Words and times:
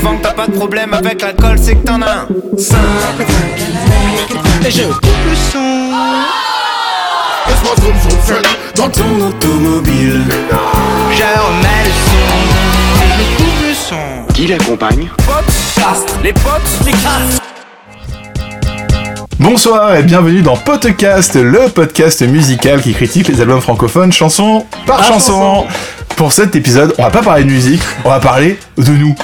prouvant 0.00 0.16
que 0.16 0.22
t'as 0.22 0.32
pas 0.32 0.46
de 0.46 0.52
problème 0.52 0.94
avec 0.94 1.20
l'alcool, 1.20 1.56
c'est 1.60 1.74
que 1.74 1.84
t'en 1.84 2.00
as 2.02 2.10
un. 2.10 2.26
Et 4.66 4.70
je 4.70 4.84
coupe 4.84 5.04
le 5.28 5.36
son. 5.52 5.90
Laisse-moi 7.48 7.74
zoom 7.80 7.94
zoom 8.02 8.20
zoom 8.26 8.42
dans 8.76 8.90
ton 8.90 9.28
automobile. 9.28 10.24
Je 11.12 11.22
remets 11.22 11.84
le 11.84 11.92
son. 12.06 12.24
Et 13.02 13.08
je 13.18 13.36
coupe 13.36 13.60
le 13.68 13.74
son. 13.74 14.32
Qui 14.34 14.46
l'accompagne? 14.46 15.10
Podcast, 15.26 16.16
les 16.22 16.32
potes, 16.32 16.84
les 16.84 16.92
castes. 16.92 17.49
Bonsoir 19.40 19.96
et 19.96 20.02
bienvenue 20.02 20.42
dans 20.42 20.54
Podcast, 20.54 21.34
le 21.34 21.70
podcast 21.70 22.20
musical 22.28 22.82
qui 22.82 22.92
critique 22.92 23.26
les 23.26 23.40
albums 23.40 23.62
francophones 23.62 24.12
chanson 24.12 24.66
par 24.86 25.02
chanson. 25.02 25.64
Pour 26.16 26.30
cet 26.32 26.54
épisode, 26.56 26.94
on 26.98 27.04
va 27.04 27.08
pas 27.10 27.22
parler 27.22 27.44
de 27.44 27.50
musique, 27.50 27.80
on 28.04 28.10
va 28.10 28.20
parler 28.20 28.58
de 28.76 28.92
nous. 28.92 29.14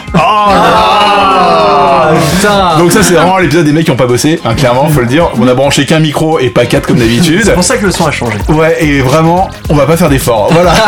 Donc 2.79 2.93
ça 2.93 3.03
c'est 3.03 3.13
vraiment 3.15 3.37
l'épisode 3.37 3.67
des 3.67 3.73
mecs 3.73 3.85
qui 3.85 3.91
ont 3.91 3.97
pas 3.97 4.07
bossé, 4.07 4.41
hein, 4.45 4.55
clairement 4.55 4.89
faut 4.89 5.01
le 5.01 5.07
dire. 5.07 5.29
On 5.39 5.47
a 5.47 5.53
branché 5.55 5.85
qu'un 5.85 5.99
micro 5.99 6.39
et 6.39 6.49
pas 6.49 6.65
quatre 6.65 6.87
comme 6.87 6.97
d'habitude. 6.99 7.43
C'est 7.45 7.53
pour 7.53 7.65
ça 7.65 7.77
que 7.77 7.85
le 7.85 7.93
son 7.93 8.07
a 8.07 8.11
changé. 8.11 8.39
Ouais 8.49 8.83
et 8.83 9.01
vraiment 9.03 9.51
on 9.69 9.75
va 9.75 9.85
pas 9.85 9.99
faire 9.99 10.09
d'efforts. 10.09 10.49
Voilà. 10.53 10.73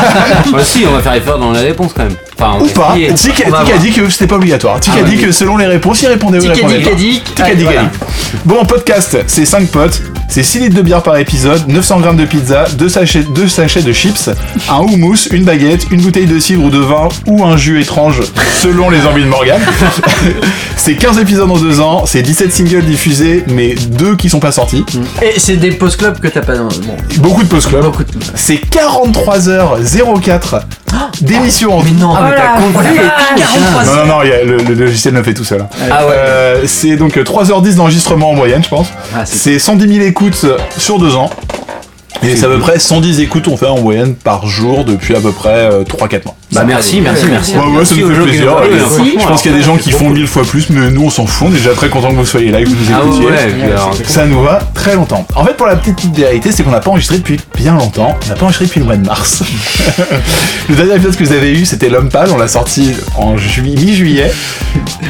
Bah 0.53 0.61
si, 0.65 0.85
on 0.89 0.93
va 0.93 1.03
faire 1.03 1.13
effort 1.15 1.39
dans 1.39 1.51
la 1.51 1.61
réponse 1.61 1.93
quand 1.93 2.05
même. 2.05 2.15
Enfin, 2.39 2.57
on 2.59 2.65
Ou 2.65 2.69
pas. 2.69 2.95
Tic 3.15 3.43
On 3.47 3.51
va 3.51 3.65
Tic 3.65 3.75
a 3.75 3.79
dit 3.79 3.93
que 3.93 4.09
c'était 4.09 4.27
pas 4.27 4.37
obligatoire. 4.37 4.81
Tic 4.81 4.93
Ah 4.97 5.01
a 5.01 5.03
ouais. 5.03 5.11
dit 5.11 5.19
que 5.19 5.33
selon 5.33 5.57
les 5.57 5.67
réponses, 5.67 6.01
il 6.03 6.09
répondait 6.09 6.39
ou 6.39 6.45
il 6.45 6.53
Tic 6.53 6.65
a 6.65 6.69
répondait 6.69 6.95
dit 6.95 7.23
pas. 7.37 7.45
Tic 7.45 7.53
a 7.53 7.55
dit. 7.55 7.67
Bon, 8.45 8.65
podcast, 8.65 9.18
c'est 9.27 9.45
5 9.45 9.69
potes, 9.69 10.03
c'est 10.29 10.43
6 10.43 10.61
litres 10.61 10.77
de 10.77 10.83
bière 10.83 11.03
par 11.03 11.17
épisode, 11.17 11.67
900 11.69 12.01
grammes 12.01 12.17
de 12.17 12.25
pizza, 12.25 12.65
2 12.79 12.89
sachets, 12.89 13.25
deux 13.35 13.49
sachets 13.49 13.83
de 13.83 13.93
chips, 13.93 14.31
un 14.71 14.79
houmous, 14.79 15.29
une 15.33 15.45
baguette, 15.45 15.87
une 15.91 16.01
bouteille 16.01 16.27
de 16.27 16.39
cidre 16.39 16.65
ou 16.65 16.71
de 16.71 16.79
vin 16.79 17.09
ou 17.27 17.45
un 17.45 17.57
jus 17.57 17.81
étrange 17.81 18.21
selon 18.61 18.91
les 18.91 19.07
envies 19.07 19.25
de 19.25 19.29
Morgane. 19.29 19.61
c'est 20.77 20.95
15 20.95 21.19
épisodes 21.19 21.51
en 21.51 21.57
2 21.57 21.81
ans, 21.81 22.05
c'est 22.07 22.23
17 22.23 22.53
singles 22.53 22.85
diffusés, 22.85 23.45
mais 23.49 23.75
2 23.75 24.17
qui 24.17 24.29
sont 24.29 24.41
pas 24.41 24.53
sortis. 24.53 24.85
Et 25.23 25.39
c'est 25.39 25.57
des 25.57 25.71
post-clubs 25.73 26.19
que 26.21 26.29
t'as 26.29 26.43
pas 26.43 26.57
dans. 26.57 26.69
Bon, 26.69 26.97
Beaucoup 27.19 27.43
de 27.43 27.49
beaucoup 27.83 28.05
de. 28.05 28.11
C'est 28.35 28.61
43h04 28.71 30.63
d'émission 31.21 31.79
en 31.79 31.83
Mais 31.83 31.91
non, 31.93 32.15
Ah, 32.17 32.29
mais 32.31 32.37
t'as 32.37 32.61
compris 32.61 32.87
et 32.95 32.99
tout. 33.41 33.87
Non, 33.87 33.97
non, 33.97 34.07
non, 34.07 34.23
il 34.23 34.29
y 34.29 34.33
a- 34.33 34.45
le, 34.45 34.57
le 34.59 34.75
logiciel 34.75 35.15
le 35.15 35.23
fait 35.23 35.35
tout 35.35 35.45
seul. 35.45 35.61
hein. 35.63 35.69
Ah 35.91 36.07
ouais. 36.07 36.13
Euh, 36.17 36.63
c'est 36.67 36.97
donc 36.97 37.17
3h10 37.17 37.75
d'enregistrement 37.77 38.31
en 38.31 38.35
moyenne, 38.35 38.63
je 38.63 38.69
pense. 38.69 38.89
Ah, 39.15 39.25
c'est 39.25 39.39
c'est 39.39 39.59
110 39.59 39.95
000 39.95 40.07
écoutes 40.07 40.47
sur 40.77 40.99
deux 40.99 41.17
ans. 41.17 41.31
Et 42.23 42.35
c'est 42.37 42.47
à 42.47 42.49
peu 42.49 42.59
près 42.59 42.79
110 42.79 43.21
écoutes 43.21 43.47
on 43.49 43.57
fait 43.57 43.67
en 43.67 43.81
moyenne 43.81 44.15
par 44.15 44.47
jour 44.47 44.85
depuis 44.85 45.15
à 45.15 45.21
peu 45.21 45.33
près 45.33 45.69
3-4 45.85 46.25
mois. 46.25 46.35
Bah 46.51 46.65
merci, 46.65 47.01
merci, 47.03 47.27
merci. 47.29 47.53
Ouais, 47.57 47.79
ouais, 47.79 47.85
ça 47.85 47.95
nous 47.95 48.09
fait 48.11 48.23
plaisir. 48.23 48.57
Je 49.21 49.27
pense 49.27 49.43
qu'il 49.43 49.51
y 49.51 49.55
a 49.55 49.59
des 49.59 49.63
gens 49.65 49.77
qui 49.77 49.91
font 49.93 50.09
mille 50.09 50.27
fois 50.27 50.43
plus, 50.45 50.71
mais 50.71 50.91
nous 50.91 51.05
on 51.05 51.11
s'en 51.11 51.27
fout. 51.27 51.49
On 51.49 51.53
est 51.53 51.59
déjà 51.59 51.75
très 51.75 51.89
content 51.91 52.11
que 52.11 52.15
vous 52.17 52.25
soyez 52.27 52.51
là, 52.51 52.63
que 52.63 52.69
vous 52.69 52.75
nous 52.75 52.81
Ah 52.93 53.03
écoutiez. 53.07 54.05
Ça 54.07 54.25
nous 54.27 54.43
va 54.43 54.59
très 54.75 54.95
longtemps. 54.97 55.27
En 55.37 55.45
fait, 55.45 55.55
pour 55.57 55.67
la 55.67 55.77
petite 55.77 56.17
vérité, 56.17 56.51
c'est 56.51 56.63
qu'on 56.63 56.71
n'a 56.71 56.81
pas 56.81 56.91
enregistré 56.91 57.19
depuis 57.19 57.39
bien 57.57 57.75
longtemps. 57.75 58.17
On 58.25 58.29
n'a 58.29 58.35
pas 58.35 58.45
enregistré 58.45 58.65
depuis 58.67 58.81
le 58.81 58.87
mois 58.87 58.97
de 58.97 59.07
mars. 59.07 59.43
le 60.69 60.75
dernier 60.75 60.95
épisode 60.95 61.17
que 61.17 61.25
vous 61.25 61.33
avez 61.33 61.53
eu, 61.53 61.67
c'était 61.67 61.91
L'Homme 61.91 62.09
Pâle. 62.09 62.31
On 62.33 62.39
l'a 62.39 62.49
sorti 62.49 62.95
en 63.17 63.37
jui- 63.37 63.61
mi-juillet. 63.63 64.33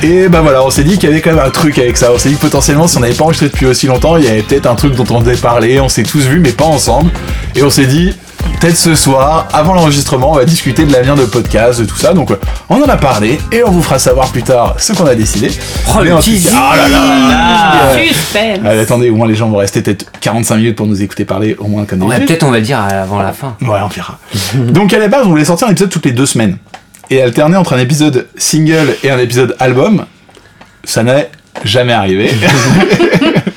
Et 0.03 0.28
bah 0.28 0.41
voilà, 0.43 0.65
on 0.65 0.70
s'est 0.70 0.84
dit 0.84 0.98
qu'il 0.98 1.09
y 1.09 1.12
avait 1.12 1.20
quand 1.20 1.31
même 1.31 1.45
un 1.45 1.50
truc 1.50 1.78
avec 1.78 1.97
ça. 1.97 2.11
On 2.12 2.19
s'est 2.19 2.31
dit 2.31 2.34
que 2.37 2.41
potentiellement, 2.41 2.89
si 2.89 2.97
on 2.97 3.00
n'avait 3.00 3.15
pas 3.15 3.25
enregistré 3.25 3.48
depuis 3.48 3.67
aussi 3.67 3.87
longtemps, 3.87 4.17
il 4.17 4.25
y 4.25 4.28
avait 4.28 4.43
peut-être 4.43 4.67
un 4.67 4.75
truc 4.75 4.95
dont 4.97 5.06
on 5.11 5.20
devait 5.20 5.37
parler. 5.37 5.81
On 5.81 5.89
s'est 5.89 6.03
tous 6.03 6.27
vus, 6.27 6.41
mais 6.41 6.50
pas 6.53 6.65
ensemble. 6.65 6.97
Et 7.54 7.62
on 7.62 7.70
s'est 7.70 7.86
dit. 7.86 8.14
Peut-être 8.60 8.77
ce 8.77 8.94
soir, 8.96 9.46
avant 9.52 9.74
l'enregistrement, 9.74 10.32
on 10.32 10.34
va 10.34 10.44
discuter 10.44 10.84
de 10.84 10.92
l'avenir 10.92 11.14
de 11.14 11.24
podcast, 11.27 11.78
de 11.80 11.84
tout 11.84 11.97
ça. 11.97 12.12
Donc, 12.12 12.32
euh, 12.32 12.36
on 12.69 12.82
en 12.82 12.88
a 12.88 12.97
parlé 12.97 13.38
et 13.53 13.62
on 13.62 13.70
vous 13.70 13.82
fera 13.82 14.00
savoir 14.00 14.28
plus 14.32 14.42
tard 14.42 14.75
ce 14.78 14.92
qu'on 14.94 15.06
a 15.06 15.14
décidé. 15.14 15.48
Oh, 15.97 16.03
le 16.03 16.19
teasing. 16.19 16.50
Ah 16.56 16.75
là 16.76 16.88
là 16.88 17.82
Euh, 17.94 18.03
Suspense. 18.08 18.58
Allez, 18.64 18.81
attendez, 18.81 19.10
au 19.10 19.14
moins 19.16 19.28
les 19.28 19.37
gens 19.37 19.48
vont 19.48 19.58
rester 19.58 19.81
peut-être 19.82 20.06
45 20.20 20.56
minutes 20.56 20.76
pour 20.76 20.87
nous 20.87 21.00
écouter 21.03 21.25
parler, 21.25 21.54
au 21.60 21.69
moins 21.69 21.84
comme 21.84 22.03
Ouais, 22.03 22.19
peut-être 22.19 22.42
on 22.42 22.50
va 22.50 22.56
le 22.58 22.64
dire 22.64 22.81
avant 22.81 23.22
la 23.22 23.32
fin. 23.32 23.54
Ouais, 23.60 23.78
on 23.84 23.88
verra. 23.88 24.19
Donc 24.54 24.92
à 24.92 24.98
la 24.98 25.06
base, 25.06 25.22
on 25.26 25.31
voulait 25.31 25.44
sortir 25.44 25.69
un 25.69 25.72
épisode 25.72 25.91
toutes 25.91 26.06
les 26.06 26.12
deux 26.12 26.26
semaines. 26.26 26.56
Et 27.10 27.22
alterner 27.22 27.56
entre 27.56 27.75
un 27.75 27.78
épisode 27.78 28.26
single 28.37 28.97
et 29.04 29.10
un 29.10 29.19
épisode 29.19 29.54
album, 29.60 30.04
ça 30.84 31.04
n'est 31.04 31.31
jamais 31.64 31.92
arrivé. 31.92 32.32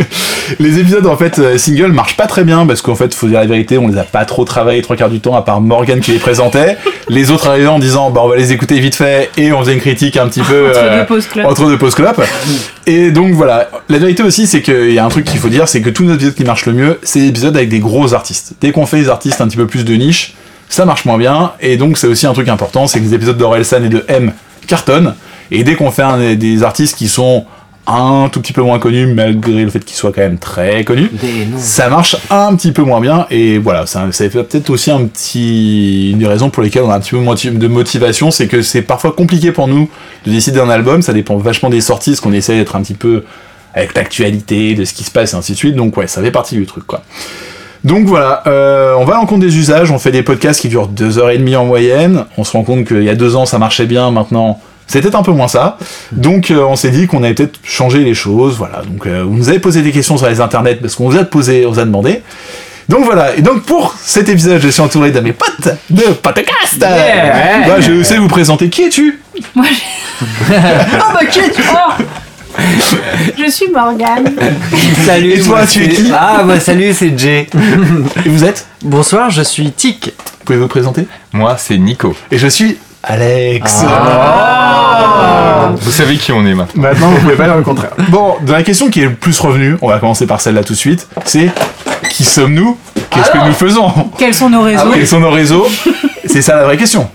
les 0.62 0.80
épisodes 0.80 1.06
en 1.08 1.18
fait 1.18 1.40
euh, 1.40 1.58
single 1.58 1.92
marchent 1.92 2.16
pas 2.18 2.28
très 2.28 2.44
bien 2.44 2.66
parce 2.66 2.82
qu'en 2.82 2.96
fait, 2.96 3.14
faut 3.14 3.28
dire 3.28 3.40
la 3.40 3.46
vérité, 3.48 3.78
on 3.78 3.88
les 3.88 3.98
a 3.98 4.04
pas 4.04 4.26
trop 4.26 4.46
travaillés 4.46 4.82
trois 4.82 4.96
quarts 4.96 5.10
du 5.10 5.20
temps 5.20 5.36
à 5.36 5.42
part 5.42 5.60
Morgan 5.62 6.00
qui 6.00 6.12
les 6.12 6.20
présentait. 6.20 6.78
Les 7.10 7.32
autres 7.32 7.48
arrivaient 7.50 7.68
en 7.68 7.80
disant 7.80 8.10
bah 8.12 8.22
on 8.24 8.28
va 8.30 8.36
les 8.38 8.54
écouter 8.54 8.80
vite 8.80 8.96
fait 8.96 9.30
et 9.38 9.52
on 9.52 9.60
faisait 9.60 9.74
une 9.74 9.80
critique 9.80 10.18
un 10.18 10.28
petit 10.28 10.42
peu 10.42 10.70
Entre 10.70 10.78
euh, 10.80 11.00
deux 11.02 11.06
pauses 11.06 11.28
deux 11.70 11.78
pauses 11.78 11.96
club. 11.96 12.16
Et 12.88 13.12
donc 13.12 13.34
voilà, 13.34 13.70
la 13.90 13.98
vérité 13.98 14.24
aussi 14.24 14.48
c'est 14.48 14.62
qu'il 14.62 14.92
y 14.92 15.00
a 15.00 15.06
un 15.06 15.10
truc 15.10 15.26
qu'il 15.26 15.40
faut 15.40 15.50
dire, 15.50 15.68
c'est 15.68 15.82
que 15.82 15.90
tous 15.90 16.04
nos 16.04 16.14
épisodes 16.14 16.36
qui 16.36 16.44
marchent 16.44 16.66
le 16.66 16.74
mieux, 16.74 17.00
c'est 17.04 17.20
les 17.20 17.28
épisodes 17.28 17.56
avec 17.56 17.70
des 17.70 17.80
gros 17.80 18.14
artistes. 18.14 18.54
Dès 18.62 18.72
qu'on 18.72 18.86
fait 18.86 19.00
des 19.02 19.10
artistes 19.10 19.42
un 19.42 19.48
petit 19.48 19.58
peu 19.58 19.68
plus 19.68 19.84
de 19.86 19.94
niche, 19.96 20.34
ça 20.70 20.86
marche 20.86 21.06
moins 21.06 21.18
bien. 21.18 21.52
Et 21.60 21.78
donc 21.78 21.98
c'est 21.98 22.08
aussi 22.08 22.28
un 22.28 22.34
truc 22.34 22.48
important, 22.48 22.88
c'est 22.88 23.00
que 23.00 23.06
les 23.06 23.14
épisodes 23.14 23.38
d'Orelsan 23.38 23.84
et 23.84 23.90
de 23.90 24.06
M 24.08 24.32
cartonnent. 24.68 25.16
Et 25.52 25.64
dès 25.64 25.76
qu'on 25.76 25.92
fait 25.92 26.02
un- 26.04 26.36
des 26.36 26.64
artistes 26.64 26.98
qui 26.98 27.08
sont 27.10 27.46
un 27.88 28.30
tout 28.32 28.40
petit 28.42 28.54
peu 28.54 28.62
moins 28.62 28.78
connus, 28.80 29.08
malgré 29.08 29.64
le 29.64 29.70
fait 29.70 29.84
qu'ils 29.84 29.98
soient 29.98 30.12
quand 30.14 30.22
même 30.22 30.38
très 30.38 30.84
noms. 30.84 31.58
ça 31.58 31.90
marche 31.90 32.16
un 32.30 32.56
petit 32.56 32.72
peu 32.72 32.84
moins 32.84 33.02
bien 33.02 33.26
et 33.32 33.58
voilà 33.58 33.86
ça, 33.88 34.06
ça 34.12 34.30
fait 34.30 34.44
peut-être 34.44 34.70
aussi 34.70 34.92
un 34.92 35.06
petit 35.06 36.12
une 36.12 36.20
des 36.20 36.28
raisons 36.28 36.50
pour 36.50 36.62
lesquelles 36.64 36.84
on 36.84 36.92
a 36.92 36.96
un 36.96 37.00
petit 37.00 37.12
peu 37.12 37.18
moti- 37.20 37.50
de 37.52 37.68
motivation 37.68 38.30
c'est 38.30 38.48
que 38.48 38.62
c'est 38.62 38.84
parfois 38.84 39.12
compliqué 39.14 39.52
pour 39.52 39.68
nous 39.68 39.90
de 40.26 40.32
décider 40.32 40.58
d'un 40.60 40.70
album 40.70 41.02
ça 41.02 41.12
dépend 41.14 41.38
vachement 41.38 41.70
des 41.70 41.82
sorties 41.82 42.12
parce 42.12 42.22
qu'on 42.22 42.34
essaie 42.34 42.56
d'être 42.56 42.76
un 42.76 42.82
petit 42.82 42.94
peu 42.94 43.24
avec 43.74 43.96
l'actualité 43.96 44.76
de 44.76 44.86
ce 44.86 44.94
qui 44.94 45.04
se 45.04 45.12
passe 45.12 45.34
et 45.34 45.38
ainsi 45.38 45.54
de 45.54 45.58
suite. 45.58 45.76
Donc 45.76 45.98
ouais 45.98 46.08
ça 46.08 46.22
fait 46.22 46.32
partie 46.32 46.56
du 46.56 46.66
truc 46.66 46.86
quoi. 46.86 47.02
Donc 47.84 48.06
voilà, 48.06 48.44
euh, 48.46 48.94
on 49.00 49.06
va 49.06 49.16
à 49.16 49.18
l'encontre 49.18 49.42
des 49.42 49.58
usages, 49.58 49.90
on 49.90 49.98
fait 49.98 50.12
des 50.12 50.22
podcasts 50.22 50.62
qui 50.62 50.70
durent 50.70 50.88
deux 50.88 51.18
heures 51.18 51.32
et 51.32 51.38
demie 51.40 51.56
en 51.56 51.66
moyenne, 51.66 52.26
on 52.38 52.44
se 52.44 52.52
rend 52.52 52.62
compte 52.64 52.86
qu'il 52.86 53.02
y 53.04 53.10
a 53.10 53.16
deux 53.16 53.36
ans 53.36 53.48
ça 53.48 53.58
marchait 53.58 53.88
bien, 53.88 54.12
maintenant 54.12 54.60
peut-être 55.00 55.16
un 55.16 55.24
peu 55.24 55.32
moins 55.32 55.48
ça. 55.48 55.78
Donc 56.12 56.52
euh, 56.52 56.66
on 56.66 56.76
s'est 56.76 56.90
dit 56.90 57.08
qu'on 57.08 57.24
allait 57.24 57.34
peut-être 57.34 57.60
changer 57.64 58.00
les 58.00 58.14
choses, 58.14 58.58
voilà. 58.58 58.82
Donc 58.82 59.06
euh, 59.06 59.24
vous 59.24 59.36
nous 59.36 59.48
avez 59.48 59.60
posé 59.60 59.82
des 59.82 59.92
questions 59.92 60.18
sur 60.18 60.28
les 60.28 60.42
internets 60.42 60.76
parce 60.76 60.96
qu'on 60.96 61.10
vous 61.10 61.18
a 61.18 61.24
posé, 61.24 61.66
on 61.66 61.72
vous 61.72 61.80
a 61.80 61.86
demandé. 61.86 62.22
Donc 62.90 63.06
voilà, 63.06 63.36
et 63.38 63.42
donc 63.42 63.64
pour 63.64 63.96
cet 64.04 64.28
épisode, 64.28 64.60
je 64.62 64.68
suis 64.68 64.82
entouré 64.82 65.12
de 65.12 65.20
mes 65.22 65.32
potes 65.32 65.70
de 65.90 66.04
podcast. 66.12 66.78
Yeah. 66.78 67.68
Bah, 67.68 67.80
je 67.80 68.04
sais 68.04 68.18
vous 68.18 68.28
présenter. 68.28 68.70
Qui 68.70 68.84
es-tu? 68.84 69.22
Moi, 69.56 69.66
je... 69.70 70.26
Oh 70.56 71.14
bah 71.14 71.26
qui 71.30 71.40
es-tu? 71.40 71.62
Oh 71.72 72.04
je 73.38 73.50
suis 73.50 73.70
Morgane. 73.70 74.36
Salut. 75.06 75.32
Et 75.32 75.40
toi, 75.40 75.60
moi, 75.60 75.66
tu 75.66 75.86
es 75.86 75.90
qui? 75.90 76.12
Ah 76.14 76.44
bah 76.44 76.60
salut, 76.60 76.94
c'est 76.94 77.18
Jay. 77.18 77.48
Et 78.26 78.30
vous 78.30 78.44
êtes? 78.44 78.68
Bonsoir, 78.84 79.30
je 79.30 79.42
suis 79.42 79.72
Tic. 79.72 80.14
Vous 80.40 80.46
pouvez 80.46 80.60
vous 80.60 80.68
présenter? 80.68 81.08
Moi, 81.32 81.56
c'est 81.58 81.78
Nico. 81.78 82.16
Et 82.30 82.38
je 82.38 82.48
suis 82.48 82.78
Alex. 83.04 83.84
Vous 85.82 85.92
savez 85.92 86.18
qui 86.18 86.32
on 86.32 86.46
est 86.46 86.54
maintenant. 86.54 86.82
Maintenant, 86.82 87.08
vous 87.10 87.20
pouvez 87.20 87.36
pas 87.36 87.46
dire 87.46 87.58
le 87.58 87.64
contraire. 87.64 87.92
Bon, 88.10 88.36
dans 88.42 88.54
la 88.54 88.64
question 88.64 88.90
qui 88.90 89.02
est 89.02 89.06
le 89.06 89.14
plus 89.16 89.40
revenue, 89.40 89.78
on 89.82 89.88
va 89.90 90.00
commencer 90.00 90.28
par 90.28 90.42
celle-là 90.42 90.64
tout 90.64 90.74
de 90.74 90.78
suite, 90.78 91.08
c'est 91.26 91.50
qui 92.10 92.24
sommes-nous? 92.24 92.78
Qu'est-ce 93.10 93.32
que 93.32 93.46
nous 93.46 93.54
faisons? 93.54 93.92
Quels 94.18 94.34
sont 94.34 94.50
nos 94.50 94.62
réseaux? 94.62 94.92
Quels 94.94 95.08
sont 95.08 95.20
nos 95.20 95.32
réseaux? 95.32 95.68
C'est 96.26 96.42
ça 96.42 96.56
la 96.56 96.64
vraie 96.64 96.78
question. 96.78 97.10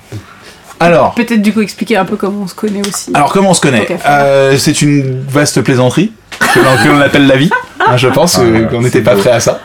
Alors, 0.79 1.15
Peut-être 1.15 1.41
du 1.41 1.53
coup 1.55 1.61
expliquer 1.63 1.97
un 1.97 2.05
peu 2.05 2.17
comment 2.17 2.43
on 2.43 2.47
se 2.49 2.55
connaît 2.55 2.83
aussi. 2.87 3.11
alors 3.15 3.33
comment 3.33 3.51
on 3.51 3.55
se 3.55 3.61
connaît? 3.63 3.87
Euh, 4.07 4.57
C'est 4.59 4.83
une 4.83 5.23
vaste 5.27 5.63
plaisanterie 5.63 6.13
que 6.39 6.89
l'on 6.89 7.01
appelle 7.01 7.27
la 7.27 7.37
vie. 7.37 7.49
hein, 7.87 7.97
je 7.97 8.09
pense 8.09 8.39
euh, 8.39 8.65
Ah, 8.67 8.71
qu'on 8.71 8.79
c'est 8.79 8.85
n'était 8.85 9.01
pas 9.01 9.15
prêt 9.15 9.31
à 9.31 9.41
ça. 9.41 9.61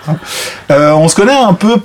Euh, 0.71 0.91
on 0.93 1.09
se 1.09 1.15
connaît 1.15 1.35
un 1.35 1.53
peu 1.53 1.75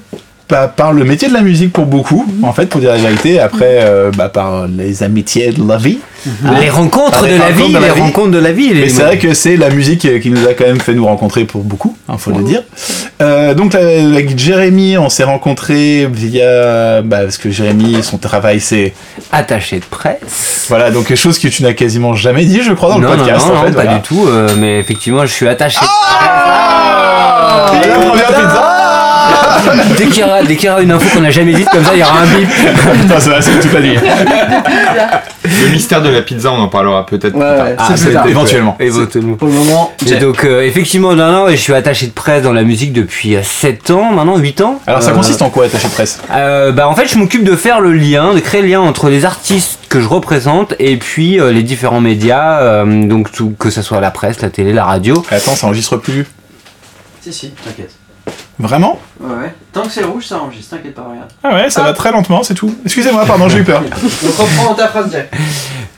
pa- 0.48 0.68
par 0.68 0.92
le 0.92 1.04
métier 1.04 1.28
de 1.28 1.34
la 1.34 1.42
musique 1.42 1.72
pour 1.72 1.86
beaucoup, 1.86 2.24
en 2.42 2.52
fait, 2.52 2.66
pour 2.66 2.80
dire 2.80 2.90
la 2.90 2.96
vérité. 2.98 3.40
Après, 3.40 3.80
euh, 3.82 4.10
bah, 4.16 4.28
par 4.28 4.66
les 4.66 5.02
amitiés 5.02 5.52
de 5.52 5.66
la 5.66 5.76
vie. 5.76 5.98
Les 6.60 6.70
rencontres 6.70 7.22
de 7.22 7.26
les 7.28 7.38
la 7.38 7.50
vie, 7.50 7.70
la 7.72 7.78
les 7.80 7.90
rencontres 7.90 8.32
de 8.32 8.38
la 8.38 8.50
vie. 8.50 8.72
Mais 8.74 8.88
c'est 8.88 9.02
vrai 9.02 9.16
que 9.18 9.32
c'est 9.32 9.56
la 9.56 9.70
musique 9.70 10.04
euh, 10.06 10.18
qui 10.18 10.30
nous 10.30 10.44
a 10.48 10.54
quand 10.54 10.64
même 10.66 10.80
fait 10.80 10.92
nous 10.94 11.06
rencontrer 11.06 11.44
pour 11.44 11.62
beaucoup, 11.62 11.96
hein, 12.08 12.16
faut 12.18 12.32
le 12.32 12.42
dire. 12.42 12.62
Euh, 13.22 13.54
donc 13.54 13.74
avec 13.76 14.36
Jérémy, 14.36 14.98
on 14.98 15.08
s'est 15.08 15.22
rencontrés 15.24 16.08
via 16.12 17.00
bah, 17.02 17.18
parce 17.22 17.38
que 17.38 17.50
Jérémy, 17.50 18.02
son 18.02 18.18
travail, 18.18 18.58
c'est 18.60 18.92
Attaché 19.30 19.78
de 19.78 19.84
presse. 19.84 20.66
voilà 20.68 20.90
donc 20.90 21.06
quelque 21.06 21.16
chose 21.16 21.38
que 21.38 21.46
tu 21.48 21.62
n'as 21.62 21.72
quasiment 21.74 22.14
jamais 22.14 22.44
dit, 22.44 22.60
je 22.62 22.72
crois, 22.72 22.88
dans 22.90 22.98
non, 22.98 23.12
le 23.12 23.16
podcast. 23.18 23.46
non, 23.46 23.54
non, 23.54 23.60
en 23.60 23.64
fait, 23.64 23.70
non, 23.70 23.76
pas 23.76 23.86
du 23.94 24.00
tout. 24.02 24.26
euh, 24.28 24.48
mais 24.58 24.78
effectivement, 24.80 25.22
je 25.26 25.32
suis 25.32 25.46
attaché. 25.48 25.78
Ah 25.80 27.70
la 27.72 27.94
première 28.04 28.26
pizza 28.26 28.72
dès 29.98 30.06
qu'il 30.06 30.18
y, 30.20 30.24
aura- 30.24 30.42
dès 30.42 30.56
qu'il 30.56 30.66
y 30.68 30.70
aura 30.72 30.80
une 30.82 30.90
info 30.92 31.08
qu'on 31.14 31.20
n'a 31.22 31.30
jamais 31.30 31.52
dite, 31.54 31.68
comme 31.70 31.84
ça, 31.84 31.90
il 31.94 32.00
y 32.00 32.02
aura 32.02 32.20
un 32.20 32.26
bip. 32.26 32.48
Putain, 33.02 33.20
ça 33.20 33.30
va, 33.30 33.40
c'est 33.42 33.58
toute 33.60 33.72
la 33.72 33.80
nuit. 33.80 33.96
Le 35.44 35.68
mystère 35.70 36.02
de 36.02 36.08
la 36.08 36.22
pizza, 36.22 36.50
on 36.50 36.58
en 36.60 36.68
parlera 36.68 37.06
peut-être 37.06 37.32
plus 37.32 37.40
tard. 37.40 37.64
ouais, 37.66 37.76
Ah, 37.78 37.92
plus 37.96 38.12
tard. 38.12 38.26
éventuellement. 38.26 38.76
Éventuellement. 38.80 39.36
Pour 39.36 39.46
le 39.48 39.54
moment, 39.54 39.92
Et 40.06 40.16
donc, 40.16 40.44
euh, 40.44 40.62
effectivement, 40.62 41.14
non, 41.14 41.30
non, 41.30 41.48
et 41.48 41.52
je 41.56 41.62
suis 41.62 41.72
attaché 41.72 42.06
de 42.06 42.12
presse 42.12 42.42
dans 42.42 42.52
la 42.52 42.64
musique 42.64 42.92
depuis 42.92 43.36
7 43.42 43.90
ans, 43.90 44.10
maintenant 44.12 44.36
8 44.38 44.60
ans. 44.60 44.80
Alors 44.86 45.02
ça 45.02 45.10
Euh, 45.10 45.14
consiste 45.14 45.42
en 45.42 45.50
quoi 45.50 45.66
attaché 45.66 45.86
de 45.88 45.92
presse? 45.92 46.18
euh, 46.32 46.72
bah, 46.72 46.88
En 46.88 46.94
fait, 46.96 47.06
je 47.06 47.16
m'occupe 47.16 47.44
de 47.44 47.54
faire 47.54 47.80
le 47.80 47.92
lien, 47.92 48.34
de 48.34 48.40
créer 48.40 48.60
le 48.62 48.68
lien 48.68 48.80
entre 48.80 49.08
les 49.08 49.24
artistes 49.24 49.78
que 49.88 49.96
que 49.96 50.02
je 50.02 50.08
représente 50.08 50.74
et 50.80 50.96
puis 50.98 51.40
euh, 51.40 51.52
les 51.52 51.62
différents 51.62 52.00
médias, 52.02 52.58
euh, 52.60 53.06
donc 53.06 53.30
tout, 53.32 53.54
que 53.58 53.70
ce 53.70 53.80
soit 53.82 53.98
la 54.00 54.10
presse, 54.10 54.42
la 54.42 54.50
télé, 54.50 54.72
la 54.74 54.84
radio. 54.84 55.24
Attends, 55.30 55.54
ça 55.54 55.66
enregistre 55.68 55.96
plus. 55.96 56.26
Si, 57.22 57.32
si, 57.32 57.50
t'inquiète. 57.64 57.92
Vraiment? 58.58 58.98
Ouais, 59.20 59.28
ouais. 59.30 59.54
Tant 59.72 59.82
que 59.82 59.90
c'est 59.90 60.04
rouge, 60.04 60.26
ça 60.26 60.38
enregistre, 60.38 60.76
t'inquiète 60.76 60.94
pas, 60.94 61.02
regarde. 61.02 61.28
Ah 61.42 61.54
ouais, 61.54 61.70
ça 61.70 61.82
va 61.82 61.92
très 61.92 62.12
lentement, 62.12 62.42
c'est 62.42 62.54
tout. 62.54 62.74
Excusez-moi, 62.84 63.24
pardon, 63.26 63.48
j'ai 63.48 63.58
eu 63.58 63.64
peur. 63.64 63.80
Donc 64.22 64.36
reprends 64.36 64.74
ta 64.74 64.88
phrase, 64.88 65.10
Jack. 65.12 65.30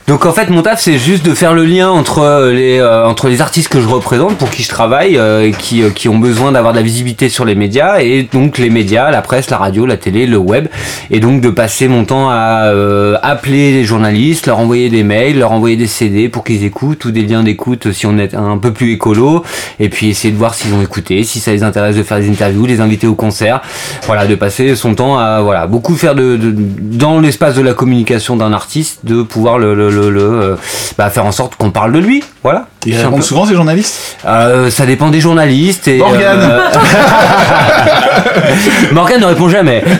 Donc 0.09 0.25
en 0.25 0.33
fait 0.33 0.49
mon 0.49 0.63
taf 0.63 0.81
c'est 0.81 0.99
juste 0.99 1.23
de 1.23 1.35
faire 1.35 1.53
le 1.53 1.67
lien 1.67 1.91
entre 1.91 2.21
euh, 2.21 2.51
les 2.51 2.79
euh, 2.79 3.07
entre 3.07 3.29
les 3.29 3.43
artistes 3.43 3.69
que 3.69 3.79
je 3.79 3.87
représente 3.87 4.39
pour 4.39 4.49
qui 4.49 4.63
je 4.63 4.69
travaille 4.71 5.19
euh, 5.19 5.47
et 5.47 5.51
qui 5.51 5.83
euh, 5.83 5.91
qui 5.91 6.09
ont 6.09 6.17
besoin 6.17 6.51
d'avoir 6.51 6.73
de 6.73 6.79
la 6.79 6.83
visibilité 6.83 7.29
sur 7.29 7.45
les 7.45 7.55
médias 7.55 8.01
et 8.01 8.23
donc 8.23 8.57
les 8.57 8.71
médias, 8.71 9.11
la 9.11 9.21
presse, 9.21 9.51
la 9.51 9.59
radio, 9.59 9.85
la 9.85 9.99
télé, 9.99 10.25
le 10.25 10.39
web 10.39 10.69
et 11.11 11.21
donc 11.21 11.43
de 11.43 11.51
passer 11.51 11.89
mon 11.89 12.07
temps 12.07 12.31
à 12.31 12.69
euh, 12.69 13.19
appeler 13.23 13.71
les 13.73 13.85
journalistes, 13.85 14.47
leur 14.47 14.61
envoyer 14.61 14.89
des 14.89 15.03
mails, 15.03 15.41
leur 15.41 15.53
envoyer 15.53 15.77
des 15.77 15.87
CD 15.87 16.31
pour 16.31 16.43
qu'ils 16.43 16.65
écoutent 16.65 17.05
ou 17.05 17.11
des 17.11 17.25
liens 17.25 17.43
d'écoute 17.43 17.93
si 17.93 18.07
on 18.07 18.17
est 18.17 18.35
un 18.35 18.57
peu 18.57 18.73
plus 18.73 18.93
écolo 18.93 19.45
et 19.79 19.91
puis 19.91 20.09
essayer 20.09 20.33
de 20.33 20.39
voir 20.39 20.55
s'ils 20.55 20.73
ont 20.73 20.81
écouté, 20.81 21.23
si 21.23 21.39
ça 21.39 21.53
les 21.53 21.63
intéresse 21.63 21.97
de 21.97 22.03
faire 22.03 22.19
des 22.19 22.31
interviews, 22.31 22.65
les 22.65 22.81
inviter 22.81 23.08
au 23.09 23.15
concert, 23.15 23.61
voilà 24.07 24.27
de 24.27 24.35
passer 24.35 24.77
son 24.77 24.95
temps 24.95 25.19
à 25.19 25.41
voilà 25.41 25.67
beaucoup 25.67 25.97
faire 25.97 26.15
de, 26.15 26.37
de- 26.37 26.55
dans 26.57 27.21
l'espace 27.21 27.55
de 27.57 27.63
la 27.63 27.75
communication 27.75 28.37
d'un 28.37 28.53
artiste 28.53 29.01
de 29.05 29.23
pouvoir 29.23 29.59
le, 29.59 29.75
le, 29.75 29.91
le, 29.91 30.11
le, 30.11 30.23
euh, 30.23 30.57
bah, 30.97 31.11
faire 31.11 31.27
en 31.27 31.33
sorte 31.33 31.57
qu'on 31.57 31.71
parle 31.71 31.93
de 31.93 31.99
lui. 31.99 32.23
Voilà. 32.43 32.67
Ils 32.87 32.97
répondent 32.97 33.23
souvent 33.23 33.45
ces 33.45 33.55
journalistes? 33.55 34.17
Euh, 34.25 34.71
ça 34.71 34.87
dépend 34.87 35.11
des 35.11 35.21
journalistes 35.21 35.89
et 35.89 35.99
Morgane. 35.99 36.39
euh, 36.41 36.61
Morgane 38.93 39.21
ne 39.21 39.27
répond 39.27 39.49
jamais. 39.49 39.83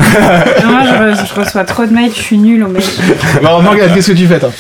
Non, 0.63 0.71
moi, 0.73 0.81
je, 0.85 0.91
re- 1.23 1.27
je 1.35 1.41
reçois 1.41 1.65
trop 1.65 1.85
de 1.85 1.93
mails, 1.93 2.11
je 2.15 2.21
suis 2.21 2.39
nulle 2.39 2.63
au 2.65 2.69
mail. 2.69 2.83
Alors 3.41 3.63
Morgane, 3.63 3.93
qu'est-ce 3.95 4.13
que 4.13 4.17
tu 4.17 4.27
fais 4.27 4.39
toi? 4.39 4.51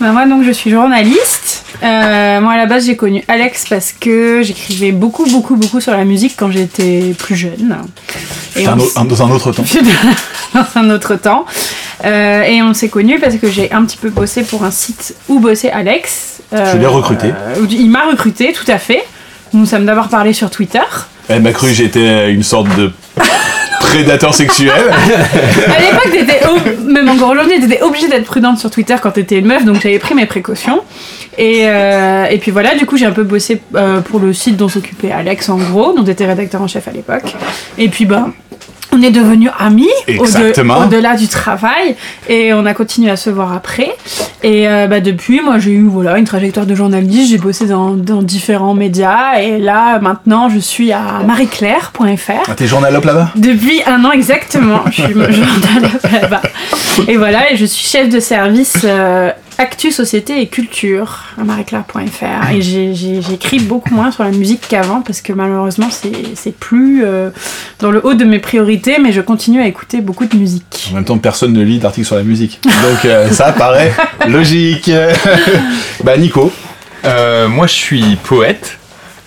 Bah, 0.00 0.10
moi, 0.12 0.26
donc, 0.26 0.44
je 0.44 0.50
suis 0.52 0.70
journaliste. 0.70 1.45
Euh, 1.82 2.40
moi, 2.40 2.52
à 2.54 2.56
la 2.56 2.66
base, 2.66 2.86
j'ai 2.86 2.96
connu 2.96 3.22
Alex 3.28 3.66
parce 3.68 3.92
que 3.92 4.42
j'écrivais 4.42 4.92
beaucoup, 4.92 5.26
beaucoup, 5.26 5.56
beaucoup 5.56 5.80
sur 5.80 5.92
la 5.92 6.04
musique 6.04 6.34
quand 6.36 6.50
j'étais 6.50 7.14
plus 7.18 7.36
jeune. 7.36 7.76
Et 8.56 8.66
Un 8.66 8.76
on 8.96 9.04
Dans 9.04 9.22
un 9.22 9.30
autre 9.30 9.52
temps. 9.52 9.64
dans 10.54 10.66
un 10.74 10.90
autre 10.90 11.16
temps. 11.16 11.44
Euh, 12.04 12.42
et 12.42 12.62
on 12.62 12.74
s'est 12.74 12.88
connus 12.88 13.18
parce 13.18 13.36
que 13.36 13.50
j'ai 13.50 13.72
un 13.72 13.84
petit 13.84 13.96
peu 13.96 14.10
bossé 14.10 14.42
pour 14.42 14.64
un 14.64 14.70
site 14.70 15.14
où 15.28 15.38
bossait 15.38 15.70
Alex. 15.70 16.40
Euh, 16.52 16.72
Je 16.72 16.78
l'ai 16.78 16.86
recruté. 16.86 17.28
euh, 17.28 17.60
où 17.60 17.66
il 17.70 17.90
m'a 17.90 18.06
recruté, 18.06 18.52
tout 18.52 18.70
à 18.70 18.78
fait. 18.78 19.04
Nous 19.52 19.60
nous 19.60 19.66
sommes 19.66 19.86
d'abord 19.86 20.08
parlé 20.08 20.32
sur 20.32 20.50
Twitter. 20.50 20.80
Elle 21.28 21.42
m'a 21.42 21.52
cru 21.52 21.68
que 21.68 21.74
j'étais 21.74 22.30
une 22.32 22.42
sorte 22.42 22.68
de 22.76 22.92
prédateur 23.80 24.34
sexuel. 24.34 24.72
À 25.66 25.80
l'époque, 25.80 26.56
même 26.84 27.08
encore 27.08 27.30
aujourd'hui, 27.30 27.60
t'étais 27.60 27.82
obligée 27.82 28.08
d'être 28.08 28.24
prudente 28.24 28.58
sur 28.58 28.70
Twitter 28.70 28.96
quand 29.02 29.12
t'étais 29.12 29.38
une 29.38 29.46
meuf, 29.46 29.64
donc 29.64 29.80
j'avais 29.80 29.98
pris 29.98 30.14
mes 30.14 30.26
précautions. 30.26 30.82
Et, 31.38 31.62
euh, 31.64 32.26
puis 32.40 32.50
voilà, 32.50 32.74
du 32.74 32.86
coup, 32.86 32.96
j'ai 32.96 33.06
un 33.06 33.12
peu 33.12 33.24
bossé 33.24 33.60
euh, 33.74 34.00
pour 34.00 34.20
le 34.20 34.32
site 34.32 34.56
dont 34.56 34.68
s'occupait 34.68 35.12
Alex, 35.12 35.48
en 35.48 35.58
gros, 35.58 35.92
dont 35.92 36.04
était 36.04 36.26
rédacteur 36.26 36.62
en 36.62 36.66
chef 36.66 36.88
à 36.88 36.92
l'époque. 36.92 37.34
Et 37.78 37.88
puis, 37.88 38.06
bah. 38.06 38.28
On 38.96 39.02
est 39.02 39.10
devenus 39.10 39.50
amis 39.58 39.90
au-delà 40.08 41.16
du 41.16 41.28
travail 41.28 41.96
et 42.30 42.54
on 42.54 42.64
a 42.64 42.72
continué 42.72 43.10
à 43.10 43.16
se 43.16 43.28
voir 43.28 43.52
après. 43.52 43.94
Et 44.42 44.66
euh, 44.66 44.86
bah, 44.86 45.00
depuis, 45.00 45.42
moi 45.42 45.58
j'ai 45.58 45.72
eu 45.72 45.86
voilà, 45.86 46.16
une 46.16 46.24
trajectoire 46.24 46.64
de 46.64 46.74
journaliste, 46.74 47.30
j'ai 47.30 47.36
bossé 47.38 47.66
dans, 47.66 47.90
dans 47.90 48.22
différents 48.22 48.72
médias 48.72 49.38
et 49.38 49.58
là 49.58 49.98
maintenant 49.98 50.48
je 50.48 50.58
suis 50.58 50.92
à 50.92 51.20
marieclaire.fr. 51.26 52.32
Ah, 52.48 52.54
T'es 52.54 52.66
journalope 52.66 53.04
là-bas? 53.04 53.32
Depuis 53.36 53.82
un 53.86 54.02
an 54.04 54.12
exactement, 54.12 54.80
je 54.86 55.02
suis 55.02 55.12
journaliste 55.12 56.08
là-bas. 56.10 56.42
Et 57.06 57.18
voilà, 57.18 57.52
et 57.52 57.56
je 57.56 57.66
suis 57.66 57.86
chef 57.86 58.08
de 58.08 58.18
service 58.20 58.78
euh, 58.84 59.30
Actu, 59.58 59.90
Société 59.90 60.40
et 60.42 60.48
Culture 60.48 61.24
à 61.40 61.44
marieclaire.fr. 61.44 62.50
Et 62.52 62.60
j'écris 62.60 63.58
beaucoup 63.60 63.94
moins 63.94 64.10
sur 64.10 64.22
la 64.24 64.30
musique 64.30 64.60
qu'avant 64.68 65.00
parce 65.00 65.22
que 65.22 65.32
malheureusement 65.32 65.88
c'est 65.90 66.54
plus 66.58 67.04
euh, 67.04 67.30
dans 67.80 67.90
le 67.90 68.04
haut 68.06 68.12
de 68.14 68.24
mes 68.24 68.38
priorités, 68.38 68.98
mais 69.00 69.12
je 69.12 69.20
continue 69.22 69.62
à 69.62 69.66
écouter 69.66 70.02
beaucoup 70.02 70.26
de 70.26 70.36
musique. 70.36 70.88
En 70.92 70.96
même 70.96 71.04
temps, 71.04 71.16
personne 71.18 71.54
ne 71.54 71.62
lit 71.62 71.78
d'articles 71.78 72.06
sur 72.06 72.16
la 72.16 72.22
musique. 72.22 72.60
Donc 72.64 73.04
euh, 73.06 73.30
ça 73.30 73.52
paraît 73.52 73.92
logique. 74.28 74.90
bah 76.04 76.16
Nico, 76.18 76.52
Euh, 77.04 77.48
moi, 77.48 77.66
je 77.66 77.72
suis 77.74 78.16
poète. 78.24 78.78